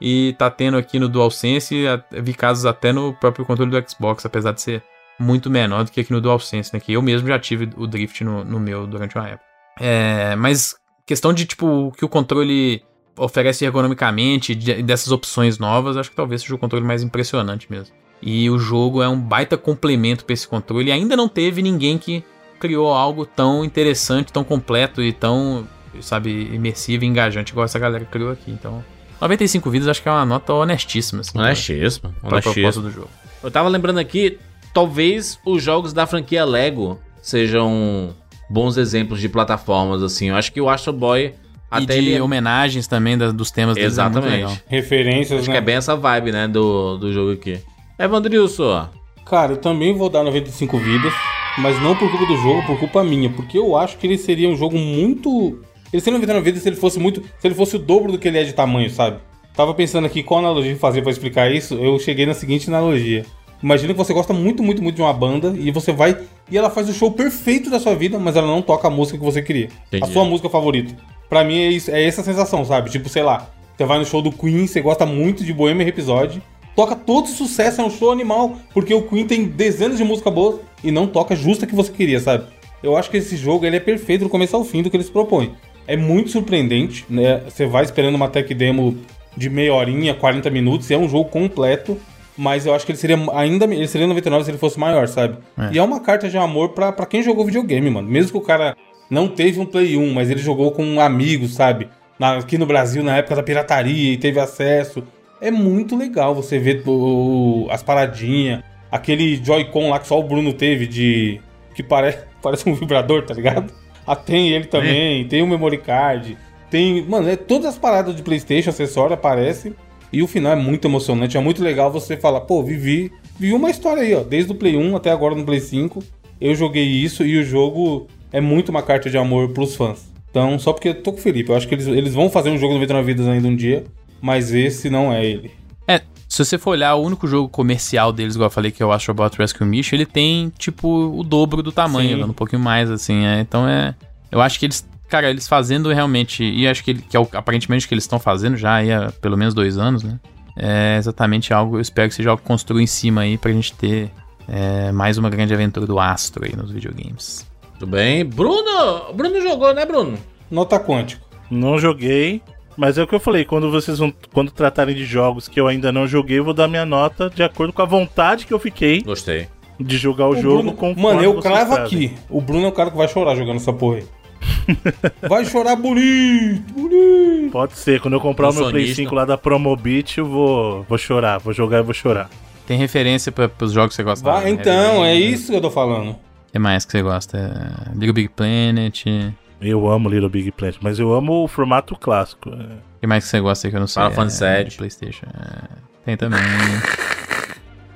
e 0.00 0.34
tá 0.38 0.50
tendo 0.50 0.76
aqui 0.76 0.98
no 0.98 1.08
DualSense, 1.08 1.84
vi 2.12 2.34
casos 2.34 2.66
até 2.66 2.92
no 2.92 3.14
próprio 3.14 3.46
controle 3.46 3.70
do 3.70 3.90
Xbox, 3.90 4.26
apesar 4.26 4.52
de 4.52 4.60
ser 4.60 4.82
muito 5.18 5.50
menor 5.50 5.84
do 5.84 5.90
que 5.90 6.00
aqui 6.00 6.12
no 6.12 6.20
DualSense, 6.20 6.72
né? 6.74 6.80
Que 6.80 6.92
eu 6.92 7.02
mesmo 7.02 7.28
já 7.28 7.38
tive 7.38 7.70
o 7.76 7.86
drift 7.86 8.22
no, 8.24 8.44
no 8.44 8.58
meu 8.60 8.86
durante 8.86 9.16
uma 9.16 9.28
época. 9.28 9.44
É, 9.80 10.34
mas 10.36 10.74
questão 11.06 11.32
de, 11.32 11.44
tipo, 11.46 11.66
o 11.66 11.92
que 11.92 12.04
o 12.04 12.08
controle 12.08 12.82
oferece 13.16 13.64
ergonomicamente, 13.64 14.54
de- 14.54 14.82
dessas 14.82 15.12
opções 15.12 15.58
novas, 15.58 15.96
acho 15.96 16.10
que 16.10 16.16
talvez 16.16 16.42
seja 16.42 16.54
o 16.54 16.58
controle 16.58 16.84
mais 16.84 17.02
impressionante 17.02 17.70
mesmo. 17.70 17.94
E 18.22 18.48
o 18.50 18.58
jogo 18.58 19.02
é 19.02 19.08
um 19.08 19.18
baita 19.20 19.56
complemento 19.56 20.24
pra 20.24 20.32
esse 20.32 20.48
controle. 20.48 20.88
E 20.88 20.92
ainda 20.92 21.14
não 21.16 21.28
teve 21.28 21.60
ninguém 21.62 21.98
que 21.98 22.24
criou 22.58 22.92
algo 22.92 23.26
tão 23.26 23.64
interessante, 23.64 24.32
tão 24.32 24.42
completo 24.42 25.02
e 25.02 25.12
tão, 25.12 25.66
sabe, 26.00 26.48
imersivo 26.52 27.04
e 27.04 27.06
engajante 27.06 27.52
igual 27.52 27.64
essa 27.66 27.78
galera 27.78 28.04
criou 28.06 28.30
aqui. 28.32 28.50
Então, 28.50 28.82
95 29.20 29.70
vidas 29.70 29.88
acho 29.88 30.02
que 30.02 30.08
é 30.08 30.12
uma 30.12 30.24
nota 30.24 30.52
honestíssima, 30.54 31.20
assim, 31.20 31.32
pra- 31.32 31.42
Honestíssimo. 31.42 32.14
pra 32.20 32.28
proposta 32.30 32.50
Honestíssimo. 32.60 32.84
do 32.84 32.90
jogo. 32.90 33.10
Eu 33.42 33.50
tava 33.50 33.68
lembrando 33.68 33.98
aqui, 33.98 34.38
talvez 34.74 35.38
os 35.46 35.62
jogos 35.62 35.92
da 35.92 36.06
franquia 36.06 36.44
Lego 36.44 36.98
sejam 37.22 38.10
bons 38.50 38.76
exemplos 38.76 39.20
de 39.20 39.28
plataformas, 39.28 40.02
assim. 40.02 40.28
Eu 40.28 40.36
acho 40.36 40.52
que 40.52 40.60
o 40.60 40.68
Astro 40.68 40.92
Boy, 40.92 41.26
E 41.26 41.32
até 41.70 41.94
de 42.00 42.10
ele... 42.10 42.20
homenagens 42.20 42.86
também 42.86 43.16
da- 43.16 43.30
dos 43.32 43.50
temas 43.50 43.74
deles 43.76 43.86
é. 43.96 44.02
Exatamente. 44.02 44.62
Referências, 44.66 45.40
Acho 45.40 45.48
né? 45.48 45.54
que 45.54 45.58
é 45.58 45.62
bem 45.64 45.76
essa 45.76 45.96
vibe, 45.96 46.32
né, 46.32 46.46
do, 46.46 46.98
do 46.98 47.12
jogo 47.12 47.32
aqui. 47.32 47.58
Evandrilson, 47.98 48.88
Cara, 49.24 49.52
eu 49.52 49.56
também 49.56 49.96
vou 49.96 50.10
dar 50.10 50.22
95 50.22 50.76
vidas, 50.76 51.12
mas 51.56 51.80
não 51.82 51.96
por 51.96 52.10
culpa 52.10 52.26
do 52.26 52.36
jogo, 52.36 52.62
por 52.66 52.78
culpa 52.78 53.02
minha, 53.02 53.30
porque 53.30 53.56
eu 53.56 53.74
acho 53.74 53.96
que 53.96 54.06
ele 54.06 54.18
seria 54.18 54.48
um 54.50 54.54
jogo 54.56 54.76
muito. 54.76 55.60
Ele 55.90 56.02
seria 56.02 56.18
99 56.18 56.44
vidas 56.44 56.62
se 56.62 56.68
ele 56.68 56.76
fosse 56.76 56.98
muito. 57.00 57.22
Se 57.38 57.46
ele 57.48 57.54
fosse 57.54 57.76
o 57.76 57.78
dobro 57.78 58.12
do 58.12 58.18
que 58.18 58.28
ele 58.28 58.36
é 58.38 58.44
de 58.44 58.52
tamanho, 58.52 58.90
sabe? 58.90 59.16
Tava 59.56 59.72
pensando 59.72 60.04
aqui 60.04 60.22
qual 60.22 60.40
analogia 60.40 60.76
fazer 60.76 61.00
pra 61.00 61.10
explicar 61.10 61.50
isso, 61.50 61.74
eu 61.74 61.98
cheguei 61.98 62.26
na 62.26 62.34
seguinte 62.34 62.68
analogia. 62.68 63.24
Imagina 63.64 63.94
que 63.94 63.98
você 63.98 64.12
gosta 64.12 64.34
muito, 64.34 64.62
muito, 64.62 64.82
muito 64.82 64.96
de 64.96 65.00
uma 65.00 65.12
banda 65.14 65.54
e 65.58 65.70
você 65.70 65.90
vai 65.90 66.18
e 66.50 66.58
ela 66.58 66.68
faz 66.68 66.86
o 66.86 66.92
show 66.92 67.10
perfeito 67.10 67.70
da 67.70 67.80
sua 67.80 67.94
vida, 67.94 68.18
mas 68.18 68.36
ela 68.36 68.46
não 68.46 68.60
toca 68.60 68.88
a 68.88 68.90
música 68.90 69.16
que 69.16 69.24
você 69.24 69.40
queria. 69.40 69.70
Entendi. 69.86 70.04
A 70.04 70.06
sua 70.06 70.22
música 70.22 70.50
favorita. 70.50 70.94
Pra 71.30 71.42
mim 71.42 71.56
é, 71.58 71.68
isso, 71.68 71.90
é 71.90 72.04
essa 72.04 72.22
sensação, 72.22 72.62
sabe? 72.66 72.90
Tipo, 72.90 73.08
sei 73.08 73.22
lá, 73.22 73.48
você 73.74 73.86
vai 73.86 73.98
no 73.98 74.04
show 74.04 74.20
do 74.20 74.30
Queen, 74.30 74.66
você 74.66 74.82
gosta 74.82 75.06
muito 75.06 75.42
de 75.42 75.54
Bohemian 75.54 75.86
Rhapsody, 75.86 76.42
toca 76.76 76.94
todo 76.94 77.26
sucesso, 77.26 77.80
é 77.80 77.84
um 77.84 77.88
show 77.88 78.12
animal, 78.12 78.58
porque 78.74 78.92
o 78.92 79.00
Queen 79.00 79.26
tem 79.26 79.46
dezenas 79.46 79.96
de 79.96 80.04
músicas 80.04 80.34
boas 80.34 80.60
e 80.82 80.90
não 80.90 81.06
toca 81.06 81.34
justa 81.34 81.66
que 81.66 81.74
você 81.74 81.90
queria, 81.90 82.20
sabe? 82.20 82.44
Eu 82.82 82.98
acho 82.98 83.10
que 83.10 83.16
esse 83.16 83.34
jogo 83.34 83.64
ele 83.64 83.76
é 83.76 83.80
perfeito 83.80 84.24
do 84.24 84.28
começo 84.28 84.54
ao 84.54 84.62
fim 84.62 84.82
do 84.82 84.90
que 84.90 84.96
ele 84.98 85.04
se 85.04 85.10
propõe. 85.10 85.54
É 85.86 85.96
muito 85.96 86.28
surpreendente, 86.28 87.06
né? 87.08 87.40
Você 87.48 87.64
vai 87.64 87.84
esperando 87.84 88.14
uma 88.16 88.28
tech 88.28 88.52
demo 88.52 88.94
de 89.34 89.48
meia 89.48 89.72
horinha, 89.72 90.14
40 90.14 90.50
minutos, 90.50 90.90
e 90.90 90.94
é 90.94 90.98
um 90.98 91.08
jogo 91.08 91.30
completo, 91.30 91.98
mas 92.36 92.66
eu 92.66 92.74
acho 92.74 92.84
que 92.86 92.92
ele 92.92 92.98
seria 92.98 93.16
ainda 93.34 93.64
ele 93.64 93.86
seria 93.88 94.06
99 94.06 94.44
se 94.44 94.50
ele 94.50 94.58
fosse 94.58 94.78
maior, 94.78 95.06
sabe? 95.08 95.38
É. 95.58 95.70
E 95.72 95.78
é 95.78 95.82
uma 95.82 96.00
carta 96.00 96.28
de 96.28 96.36
amor 96.36 96.70
pra, 96.70 96.92
pra 96.92 97.06
quem 97.06 97.22
jogou 97.22 97.44
videogame, 97.44 97.88
mano. 97.90 98.08
Mesmo 98.08 98.32
que 98.32 98.38
o 98.38 98.40
cara 98.40 98.76
não 99.10 99.28
teve 99.28 99.60
um 99.60 99.66
Play 99.66 99.96
1, 99.96 100.12
mas 100.12 100.30
ele 100.30 100.40
jogou 100.40 100.72
com 100.72 101.00
amigos, 101.00 101.54
sabe? 101.54 101.88
Na- 102.18 102.38
aqui 102.38 102.56
no 102.58 102.66
Brasil, 102.66 103.02
na 103.02 103.16
época 103.16 103.36
da 103.36 103.42
pirataria, 103.42 104.12
e 104.12 104.16
teve 104.16 104.40
acesso. 104.40 105.02
É 105.40 105.50
muito 105.50 105.96
legal 105.96 106.34
você 106.34 106.58
ver 106.58 106.82
o- 106.86 107.66
as 107.70 107.82
paradinhas, 107.82 108.62
aquele 108.90 109.36
Joy-Con 109.44 109.90
lá 109.90 109.98
que 109.98 110.06
só 110.06 110.18
o 110.18 110.22
Bruno 110.22 110.52
teve 110.52 110.86
de. 110.86 111.40
que 111.74 111.82
parece, 111.82 112.18
parece 112.42 112.68
um 112.68 112.74
vibrador, 112.74 113.22
tá 113.24 113.34
ligado? 113.34 113.72
Ah, 114.06 114.14
tem 114.16 114.50
ele 114.50 114.64
também, 114.66 115.26
tem 115.26 115.42
o 115.42 115.46
memory 115.46 115.78
card, 115.78 116.36
tem. 116.70 117.02
Mano, 117.02 117.28
é, 117.28 117.36
todas 117.36 117.66
as 117.66 117.78
paradas 117.78 118.14
de 118.14 118.22
PlayStation, 118.22 118.70
acessório 118.70 119.14
aparecem. 119.14 119.74
E 120.14 120.22
o 120.22 120.28
final 120.28 120.52
é 120.52 120.56
muito 120.56 120.86
emocionante, 120.86 121.36
é 121.36 121.40
muito 121.40 121.62
legal 121.62 121.90
você 121.90 122.16
falar, 122.16 122.42
pô, 122.42 122.62
vivi, 122.62 123.10
vivi 123.36 123.52
uma 123.52 123.68
história 123.68 124.02
aí, 124.02 124.14
ó, 124.14 124.22
desde 124.22 124.52
o 124.52 124.54
Play 124.54 124.76
1 124.76 124.94
até 124.94 125.10
agora 125.10 125.34
no 125.34 125.44
Play 125.44 125.60
5. 125.60 126.02
Eu 126.40 126.54
joguei 126.54 126.84
isso 126.84 127.24
e 127.24 127.36
o 127.36 127.42
jogo 127.42 128.06
é 128.32 128.40
muito 128.40 128.68
uma 128.68 128.82
carta 128.82 129.10
de 129.10 129.18
amor 129.18 129.48
pros 129.50 129.74
fãs. 129.74 130.12
Então, 130.30 130.56
só 130.58 130.72
porque 130.72 130.90
eu 130.90 131.02
tô 131.02 131.12
com 131.12 131.18
o 131.18 131.20
Felipe, 131.20 131.50
eu 131.50 131.56
acho 131.56 131.66
que 131.66 131.74
eles, 131.74 131.86
eles 131.88 132.14
vão 132.14 132.30
fazer 132.30 132.50
um 132.50 132.58
jogo 132.58 132.74
99 132.74 133.06
vidas 133.06 133.26
ainda 133.26 133.48
um 133.48 133.56
dia, 133.56 133.84
mas 134.20 134.52
esse 134.52 134.88
não 134.88 135.12
é 135.12 135.24
ele. 135.24 135.50
É, 135.86 136.00
se 136.28 136.44
você 136.44 136.58
for 136.58 136.70
olhar 136.70 136.94
o 136.94 137.02
único 137.02 137.26
jogo 137.26 137.48
comercial 137.48 138.12
deles, 138.12 138.34
igual 138.34 138.46
eu 138.46 138.52
falei, 138.52 138.70
que 138.70 138.82
é 138.82 138.86
o 138.86 138.92
Astro 138.92 139.14
Bot 139.14 139.36
Rescue 139.36 139.66
Mission, 139.66 139.96
ele 139.96 140.06
tem, 140.06 140.52
tipo, 140.58 140.88
o 140.88 141.22
dobro 141.24 141.62
do 141.62 141.72
tamanho, 141.72 142.18
dando 142.18 142.30
um 142.30 142.34
pouquinho 142.34 142.62
mais, 142.62 142.90
assim, 142.90 143.24
é. 143.24 143.40
Então 143.40 143.68
é. 143.68 143.94
Eu 144.30 144.40
acho 144.40 144.58
que 144.58 144.66
eles. 144.66 144.84
Cara, 145.08 145.30
eles 145.30 145.46
fazendo 145.46 145.92
realmente. 145.92 146.42
E 146.44 146.66
acho 146.66 146.82
que, 146.82 146.90
ele- 146.92 147.02
que 147.02 147.16
é 147.16 147.20
o, 147.20 147.28
aparentemente 147.32 147.84
o 147.86 147.88
que 147.88 147.94
eles 147.94 148.04
estão 148.04 148.18
fazendo 148.18 148.56
já 148.56 148.74
aí 148.74 148.92
há 148.92 149.12
pelo 149.20 149.36
menos 149.36 149.54
dois 149.54 149.78
anos, 149.78 150.02
né? 150.02 150.18
É 150.56 150.96
exatamente 150.98 151.52
algo. 151.52 151.76
Eu 151.76 151.80
espero 151.80 152.08
que 152.08 152.14
seja 152.14 152.30
algo 152.30 152.42
que 152.42 152.48
construa 152.48 152.80
em 152.82 152.86
cima 152.86 153.22
aí 153.22 153.36
pra 153.36 153.52
gente 153.52 153.72
ter 153.74 154.10
é, 154.48 154.92
mais 154.92 155.18
uma 155.18 155.28
grande 155.30 155.52
aventura 155.54 155.86
do 155.86 155.98
Astro 155.98 156.44
aí 156.44 156.54
nos 156.56 156.70
videogames. 156.70 157.46
Tudo 157.78 157.90
bem. 157.90 158.24
Bruno! 158.24 159.12
Bruno 159.14 159.40
jogou, 159.40 159.74
né, 159.74 159.84
Bruno? 159.84 160.16
Nota 160.50 160.78
quântico. 160.78 161.24
Não 161.50 161.76
joguei, 161.78 162.40
mas 162.76 162.96
é 162.98 163.02
o 163.02 163.06
que 163.06 163.14
eu 163.14 163.20
falei, 163.20 163.44
quando 163.44 163.70
vocês 163.70 163.98
vão 163.98 164.12
quando 164.32 164.50
tratarem 164.50 164.94
de 164.94 165.04
jogos 165.04 165.48
que 165.48 165.60
eu 165.60 165.66
ainda 165.68 165.90
não 165.92 166.06
joguei, 166.06 166.38
eu 166.38 166.44
vou 166.44 166.54
dar 166.54 166.68
minha 166.68 166.84
nota 166.86 167.28
de 167.30 167.42
acordo 167.42 167.72
com 167.72 167.82
a 167.82 167.86
vontade 167.86 168.46
que 168.46 168.54
eu 168.54 168.58
fiquei 168.58 169.02
Gostei. 169.02 169.48
de 169.78 169.96
jogar 169.98 170.26
o, 170.26 170.30
O 170.30 170.36
jogo 170.40 170.72
Bruno- 170.72 170.96
Mano, 171.00 171.22
eu 171.22 171.40
cravo 171.40 171.74
aqui. 171.74 172.12
O 172.30 172.40
Bruno 172.40 172.64
é 172.66 172.68
o 172.68 172.72
cara 172.72 172.90
que 172.90 172.96
vai 172.96 173.08
chorar 173.08 173.34
jogando 173.34 173.56
essa 173.56 173.72
porra 173.72 173.96
aí. 173.98 174.04
vai 175.28 175.44
chorar 175.44 175.76
bonito, 175.76 176.72
bonito. 176.72 177.52
Pode 177.52 177.76
ser, 177.76 178.00
quando 178.00 178.14
eu 178.14 178.20
comprar 178.20 178.50
o 178.50 178.52
meu 178.52 178.70
Play 178.70 178.84
Sonista. 178.84 179.02
5 179.02 179.14
lá 179.14 179.24
da 179.24 179.38
Promobit, 179.38 180.18
eu 180.18 180.26
vou, 180.26 180.82
vou 180.88 180.98
chorar, 180.98 181.38
vou 181.38 181.52
jogar 181.52 181.78
e 181.78 181.82
vou 181.82 181.94
chorar. 181.94 182.28
Tem 182.66 182.78
referência 182.78 183.30
pra, 183.30 183.48
pros 183.48 183.72
jogos 183.72 183.90
que 183.90 183.96
você 183.96 184.02
gosta? 184.02 184.24
Vai, 184.24 184.44
né? 184.44 184.50
então, 184.50 185.04
é 185.04 185.12
Rain, 185.12 185.32
isso 185.32 185.50
que 185.50 185.56
eu 185.56 185.60
tô 185.60 185.70
falando. 185.70 186.10
O 186.12 186.18
que 186.52 186.58
mais 186.58 186.84
que 186.84 186.92
você 186.92 187.02
gosta? 187.02 187.36
É, 187.38 187.90
Little 187.92 188.12
Big 188.14 188.28
Planet. 188.30 189.04
O 189.06 189.34
Eu 189.60 189.88
amo 189.88 190.08
Little 190.08 190.30
Big 190.30 190.50
Planet, 190.52 190.78
mas 190.80 190.98
eu 190.98 191.12
amo 191.12 191.44
o 191.44 191.48
formato 191.48 191.94
clássico. 191.96 192.50
é. 192.50 192.76
que 193.00 193.06
mais 193.06 193.24
que 193.24 193.30
você 193.30 193.40
gosta 193.40 193.66
aí 193.66 193.70
que 193.70 193.76
eu 193.76 193.80
não 193.80 193.86
sei? 193.86 194.02
Final 194.02 194.14
Fantasy 194.14 194.44
é, 194.44 194.56
VII. 194.56 194.70
de 194.70 194.76
Playstation. 194.76 195.26
É, 195.26 195.68
tem 196.04 196.16
também. 196.16 196.40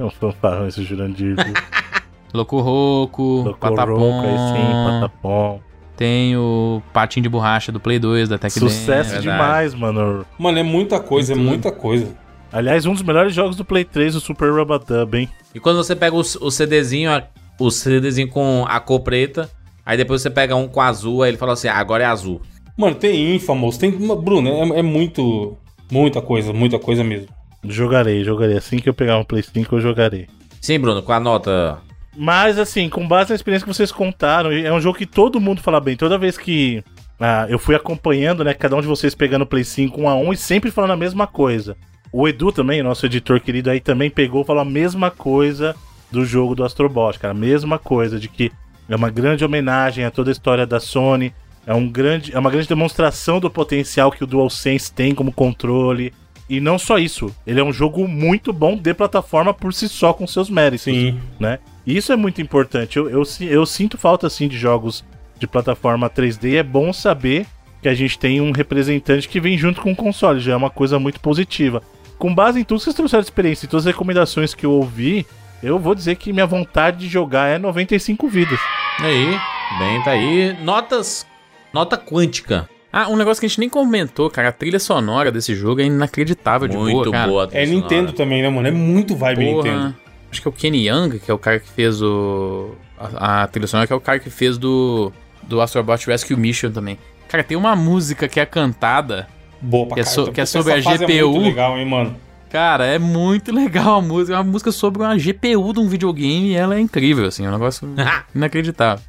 É 0.00 0.04
um 0.04 0.10
fanfarrão 0.10 0.68
esse 0.68 0.84
Jurandir. 0.84 1.34
Loco 2.32 2.60
Roco, 2.60 3.56
Patapom. 3.58 3.96
Roco, 3.96 4.28
aí 4.28 4.38
sim, 4.38 5.00
Patapom. 5.00 5.60
Tem 5.98 6.36
o 6.36 6.80
Patinho 6.92 7.24
de 7.24 7.28
Borracha 7.28 7.72
do 7.72 7.80
Play 7.80 7.98
2 7.98 8.28
da 8.28 8.38
Tech 8.38 8.52
Sucesso 8.56 8.86
Dance. 8.86 9.10
verdade. 9.10 9.22
demais, 9.22 9.74
mano. 9.74 10.24
Mano, 10.38 10.58
é 10.58 10.62
muita 10.62 11.00
coisa, 11.00 11.32
é 11.32 11.36
muita 11.36 11.72
coisa. 11.72 12.06
Aliás, 12.52 12.86
um 12.86 12.92
dos 12.94 13.02
melhores 13.02 13.34
jogos 13.34 13.56
do 13.56 13.64
Play 13.64 13.84
3, 13.84 14.14
o 14.14 14.20
Super 14.20 14.52
Rubadub, 14.52 15.18
hein? 15.18 15.28
E 15.52 15.58
quando 15.58 15.76
você 15.78 15.96
pega 15.96 16.14
o, 16.14 16.20
o 16.20 16.50
CDzinho, 16.52 17.10
a- 17.10 17.24
o 17.58 17.68
CDzinho 17.68 18.28
com 18.28 18.64
a 18.68 18.78
cor 18.78 19.00
preta, 19.00 19.50
aí 19.84 19.96
depois 19.96 20.22
você 20.22 20.30
pega 20.30 20.54
um 20.54 20.68
com 20.68 20.80
azul, 20.80 21.24
aí 21.24 21.30
ele 21.32 21.36
fala 21.36 21.54
assim, 21.54 21.66
ah, 21.66 21.74
agora 21.74 22.04
é 22.04 22.06
azul. 22.06 22.40
Mano, 22.76 22.94
tem 22.94 23.34
Infamous, 23.34 23.76
tem. 23.76 23.90
Bruno, 23.90 24.48
é, 24.48 24.78
é 24.78 24.82
muito. 24.82 25.58
Muita 25.90 26.22
coisa, 26.22 26.52
muita 26.52 26.78
coisa 26.78 27.02
mesmo. 27.02 27.26
Jogarei, 27.64 28.22
jogarei. 28.22 28.56
Assim 28.56 28.76
que 28.78 28.88
eu 28.88 28.94
pegar 28.94 29.18
um 29.18 29.24
Play 29.24 29.42
5, 29.42 29.74
eu 29.74 29.80
jogarei. 29.80 30.28
Sim, 30.60 30.78
Bruno, 30.78 31.02
com 31.02 31.12
a 31.12 31.18
nota... 31.18 31.78
Mas, 32.20 32.58
assim, 32.58 32.88
com 32.88 33.06
base 33.06 33.30
na 33.30 33.36
experiência 33.36 33.64
que 33.64 33.72
vocês 33.72 33.92
contaram, 33.92 34.50
é 34.50 34.72
um 34.72 34.80
jogo 34.80 34.98
que 34.98 35.06
todo 35.06 35.40
mundo 35.40 35.62
fala 35.62 35.78
bem. 35.78 35.96
Toda 35.96 36.18
vez 36.18 36.36
que 36.36 36.82
ah, 37.20 37.46
eu 37.48 37.60
fui 37.60 37.76
acompanhando, 37.76 38.42
né, 38.42 38.52
cada 38.52 38.74
um 38.74 38.80
de 38.80 38.88
vocês 38.88 39.14
pegando 39.14 39.42
o 39.42 39.46
Play 39.46 39.62
5 39.62 40.00
um 40.00 40.08
a 40.08 40.16
um 40.16 40.32
e 40.32 40.36
sempre 40.36 40.72
falando 40.72 40.94
a 40.94 40.96
mesma 40.96 41.28
coisa. 41.28 41.76
O 42.10 42.26
Edu 42.26 42.50
também, 42.50 42.82
nosso 42.82 43.06
editor 43.06 43.38
querido 43.38 43.70
aí, 43.70 43.78
também 43.78 44.10
pegou 44.10 44.42
e 44.42 44.44
falou 44.44 44.62
a 44.62 44.64
mesma 44.64 45.12
coisa 45.12 45.76
do 46.10 46.24
jogo 46.24 46.56
do 46.56 46.64
Astrobot, 46.64 47.20
cara. 47.20 47.30
A 47.30 47.36
mesma 47.36 47.78
coisa, 47.78 48.18
de 48.18 48.28
que 48.28 48.50
é 48.88 48.96
uma 48.96 49.10
grande 49.10 49.44
homenagem 49.44 50.04
a 50.04 50.10
toda 50.10 50.30
a 50.30 50.32
história 50.32 50.66
da 50.66 50.80
Sony. 50.80 51.32
É, 51.64 51.72
um 51.72 51.88
grande, 51.88 52.34
é 52.34 52.38
uma 52.38 52.50
grande 52.50 52.66
demonstração 52.66 53.38
do 53.38 53.48
potencial 53.48 54.10
que 54.10 54.24
o 54.24 54.26
DualSense 54.26 54.92
tem 54.92 55.14
como 55.14 55.30
controle. 55.30 56.12
E 56.48 56.60
não 56.60 56.80
só 56.80 56.98
isso, 56.98 57.32
ele 57.46 57.60
é 57.60 57.64
um 57.64 57.72
jogo 57.72 58.08
muito 58.08 58.52
bom 58.52 58.74
de 58.74 58.92
plataforma 58.92 59.54
por 59.54 59.72
si 59.72 59.88
só, 59.88 60.12
com 60.12 60.26
seus 60.26 60.50
méritos 60.50 60.82
Sim. 60.82 61.20
né? 61.38 61.60
E 61.88 61.96
isso 61.96 62.12
é 62.12 62.16
muito 62.16 62.42
importante. 62.42 62.98
Eu, 62.98 63.08
eu, 63.08 63.22
eu 63.40 63.64
sinto 63.64 63.96
falta, 63.96 64.26
assim, 64.26 64.46
de 64.46 64.58
jogos 64.58 65.02
de 65.38 65.46
plataforma 65.46 66.10
3D. 66.10 66.56
É 66.56 66.62
bom 66.62 66.92
saber 66.92 67.46
que 67.80 67.88
a 67.88 67.94
gente 67.94 68.18
tem 68.18 68.42
um 68.42 68.52
representante 68.52 69.26
que 69.26 69.40
vem 69.40 69.56
junto 69.56 69.80
com 69.80 69.92
o 69.92 69.96
console. 69.96 70.38
Já 70.38 70.52
é 70.52 70.56
uma 70.56 70.68
coisa 70.68 70.98
muito 70.98 71.18
positiva. 71.18 71.82
Com 72.18 72.34
base 72.34 72.60
em 72.60 72.64
tudo 72.64 72.76
que 72.76 72.84
vocês 72.84 72.94
trouxeram 72.94 73.22
de 73.22 73.28
experiência 73.28 73.64
e 73.64 73.68
todas 73.70 73.86
as 73.86 73.92
recomendações 73.94 74.52
que 74.52 74.66
eu 74.66 74.72
ouvi, 74.72 75.26
eu 75.62 75.78
vou 75.78 75.94
dizer 75.94 76.16
que 76.16 76.30
minha 76.30 76.46
vontade 76.46 76.98
de 76.98 77.08
jogar 77.08 77.48
é 77.48 77.56
95 77.56 78.28
vidas. 78.28 78.60
Aí, 78.98 79.40
bem, 79.78 80.02
tá 80.04 80.10
aí. 80.10 80.58
Notas... 80.62 81.26
Nota 81.72 81.96
quântica. 81.96 82.68
Ah, 82.92 83.08
um 83.08 83.16
negócio 83.16 83.40
que 83.40 83.46
a 83.46 83.48
gente 83.48 83.60
nem 83.60 83.68
comentou, 83.68 84.28
cara. 84.28 84.48
A 84.48 84.52
trilha 84.52 84.78
sonora 84.78 85.32
desse 85.32 85.54
jogo 85.54 85.80
é 85.80 85.84
inacreditável 85.84 86.68
de 86.68 86.76
Muito 86.76 87.10
boa, 87.10 87.12
cara. 87.12 87.26
boa. 87.26 87.48
É 87.52 87.64
Nintendo 87.64 88.08
sonora. 88.08 88.12
também, 88.12 88.42
né, 88.42 88.50
mano? 88.50 88.68
É 88.68 88.70
muito 88.70 89.16
vibe 89.16 89.44
Porra. 89.46 89.56
Nintendo. 89.56 90.07
Acho 90.30 90.42
que 90.42 90.48
é 90.48 90.50
o 90.50 90.52
Kenny 90.52 90.88
Young, 90.88 91.18
que 91.18 91.30
é 91.30 91.34
o 91.34 91.38
cara 91.38 91.58
que 91.58 91.68
fez 91.68 92.02
o. 92.02 92.72
A, 92.98 93.42
a 93.44 93.46
trilha 93.46 93.66
sonora, 93.66 93.86
que 93.86 93.92
é 93.92 93.96
o 93.96 94.00
cara 94.00 94.18
que 94.18 94.30
fez 94.30 94.58
do. 94.58 95.12
Do 95.42 95.60
Astrobot 95.62 96.06
Rescue 96.06 96.36
Mission 96.36 96.70
também. 96.70 96.98
Cara, 97.28 97.42
tem 97.42 97.56
uma 97.56 97.74
música 97.74 98.28
que 98.28 98.38
é 98.40 98.44
cantada. 98.46 99.26
Boa 99.60 99.86
pra 99.86 99.94
Que 99.94 100.00
é 100.00 100.04
caralho. 100.04 100.26
so- 100.26 100.32
que 100.32 100.40
é 100.40 100.46
sobre 100.46 100.72
a 100.74 100.82
fase 100.82 101.04
É 101.04 101.06
GPU. 101.06 101.30
muito 101.32 101.44
legal, 101.48 101.78
hein, 101.78 101.86
mano? 101.86 102.16
Cara, 102.50 102.84
é 102.86 102.98
muito 102.98 103.50
legal 103.54 103.96
a 103.96 104.02
música. 104.02 104.34
É 104.34 104.36
uma 104.36 104.44
música 104.44 104.70
sobre 104.72 105.02
uma 105.02 105.16
GPU 105.16 105.72
de 105.72 105.80
um 105.80 105.88
videogame 105.88 106.48
e 106.50 106.54
ela 106.56 106.74
é 106.76 106.80
incrível, 106.80 107.24
assim. 107.26 107.44
É 107.46 107.48
um 107.48 107.52
negócio 107.52 107.88
inacreditável. 108.34 109.02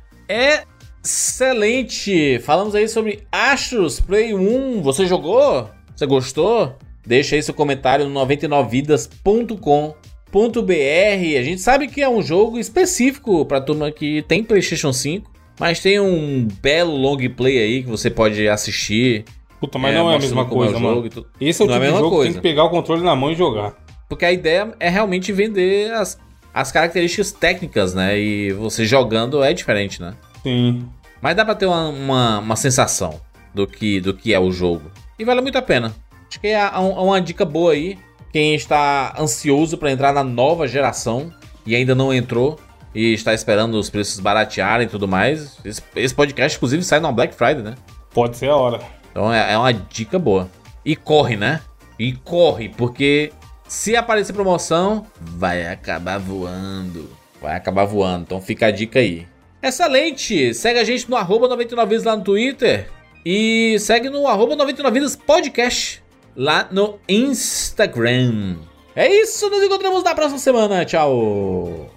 Excelente! 1.04 2.40
Falamos 2.40 2.74
aí 2.76 2.88
sobre 2.88 3.24
Astros 3.32 4.00
Play 4.00 4.34
1. 4.34 4.82
Você 4.82 5.06
jogou? 5.06 5.70
Você 5.96 6.06
gostou? 6.06 6.78
Deixa 7.06 7.36
aí 7.36 7.44
seu 7.44 7.54
comentário 7.54 8.08
no 8.08 8.20
99vidas.com.br. 8.26 9.96
A 10.32 11.44
gente 11.44 11.60
sabe 11.62 11.88
que 11.88 12.02
é 12.02 12.10
um 12.10 12.22
jogo 12.22 12.58
específico 12.60 13.46
pra 13.46 13.60
turma 13.60 13.92
que 13.92 14.22
tem 14.24 14.44
PlayStation 14.44 14.94
5, 14.94 15.30
mas 15.60 15.80
tem 15.80 16.00
um 16.00 16.48
belo 16.62 16.96
long 16.96 17.18
play 17.36 17.58
aí 17.58 17.84
que 17.84 17.90
você 17.90 18.10
pode 18.10 18.48
assistir. 18.48 19.26
Puta, 19.60 19.78
mas 19.78 19.94
não 19.94 20.10
é 20.10 20.16
a 20.16 20.20
mesma 20.20 20.46
como 20.46 20.62
coisa, 20.62 20.78
o 20.78 20.80
mano. 20.80 21.10
tudo. 21.10 21.28
Esse 21.42 21.62
é 21.62 21.66
o 21.66 21.68
Não 21.68 21.76
é 21.76 21.78
tipo 21.80 21.86
de 21.88 21.92
mesma 21.92 22.00
jogo 22.00 22.10
que 22.10 22.16
tem 22.16 22.26
coisa. 22.28 22.42
que 22.42 22.42
pegar 22.42 22.64
o 22.64 22.70
controle 22.70 23.02
na 23.04 23.16
mão 23.16 23.32
e 23.32 23.36
jogar. 23.36 23.74
Porque 24.08 24.24
a 24.26 24.32
ideia 24.32 24.74
é 24.80 24.88
realmente 24.90 25.32
vender 25.34 25.92
as, 25.94 26.18
as 26.54 26.72
características 26.72 27.32
técnicas, 27.32 27.94
né? 27.94 28.18
E 28.18 28.54
você 28.54 28.86
jogando 28.86 29.44
é 29.44 29.52
diferente, 29.54 30.02
né? 30.02 30.14
Sim. 30.44 30.86
Mas 31.22 31.36
dá 31.36 31.44
pra 31.44 31.56
ter 31.56 31.66
uma, 31.66 31.90
uma, 31.90 32.40
uma 32.40 32.56
sensação 32.56 33.20
do 33.54 33.68
que, 33.68 34.00
do 34.00 34.14
que 34.14 34.34
é 34.34 34.40
o 34.40 34.50
jogo. 34.52 34.90
E 35.20 35.26
vale 35.26 35.42
muito 35.42 35.58
a 35.58 35.62
pena. 35.62 35.94
Acho 36.30 36.40
que 36.40 36.48
é 36.48 36.80
um- 36.80 36.92
uma 37.04 37.20
dica 37.20 37.44
boa 37.44 37.74
aí. 37.74 37.98
Quem 38.32 38.54
está 38.54 39.16
ansioso 39.18 39.78
pra 39.78 39.92
entrar 39.92 40.14
na 40.14 40.24
nova 40.24 40.68
geração 40.68 41.34
e 41.66 41.76
ainda 41.76 41.96
não 41.96 42.14
entrou 42.14 42.60
e 42.94 43.14
está 43.14 43.34
esperando 43.34 43.76
os 43.76 43.90
preços 43.90 44.20
baratearem 44.20 44.88
e 44.88 44.90
tudo 44.90 45.08
mais. 45.08 45.58
Esse, 45.66 45.82
esse 45.96 46.14
podcast, 46.14 46.58
inclusive, 46.58 46.84
sai 46.84 47.00
na 47.00 47.12
Black 47.12 47.34
Friday, 47.34 47.64
né? 47.64 47.76
Pode 48.14 48.38
ser 48.38 48.50
a 48.50 48.56
hora. 48.56 48.80
Então 49.12 49.34
é, 49.34 49.54
é 49.54 49.58
uma 49.58 49.74
dica 49.74 50.20
boa. 50.20 50.50
E 50.86 50.96
corre, 50.96 51.36
né? 51.36 51.62
E 51.98 52.14
corre, 52.14 52.70
porque 52.70 53.32
se 53.68 53.96
aparecer 53.96 54.34
promoção, 54.34 55.06
vai 55.20 55.68
acabar 55.68 56.18
voando. 56.18 57.10
Vai 57.42 57.56
acabar 57.56 57.86
voando. 57.86 58.24
Então 58.24 58.42
fica 58.42 58.68
a 58.68 58.72
dica 58.72 59.00
aí. 59.00 59.28
Excelente! 59.62 60.54
Segue 60.54 60.80
a 60.80 60.84
gente 60.84 61.10
no 61.10 61.18
arroba 61.18 61.48
99 61.48 61.90
vezes 61.90 62.06
lá 62.06 62.16
no 62.16 62.24
Twitter. 62.24 62.90
E 63.26 63.78
segue 63.80 64.10
no 64.10 64.28
arroba 64.28 64.56
99vidas 64.56 65.18
podcast 65.20 66.02
lá 66.36 66.68
no 66.72 67.00
Instagram. 67.08 68.58
É 68.96 69.08
isso, 69.08 69.50
nos 69.50 69.64
encontramos 69.64 70.04
na 70.04 70.14
próxima 70.14 70.40
semana. 70.40 70.86
Tchau. 70.86 71.90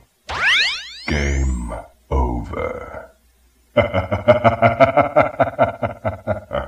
Game 1.08 1.74
over. 2.08 3.10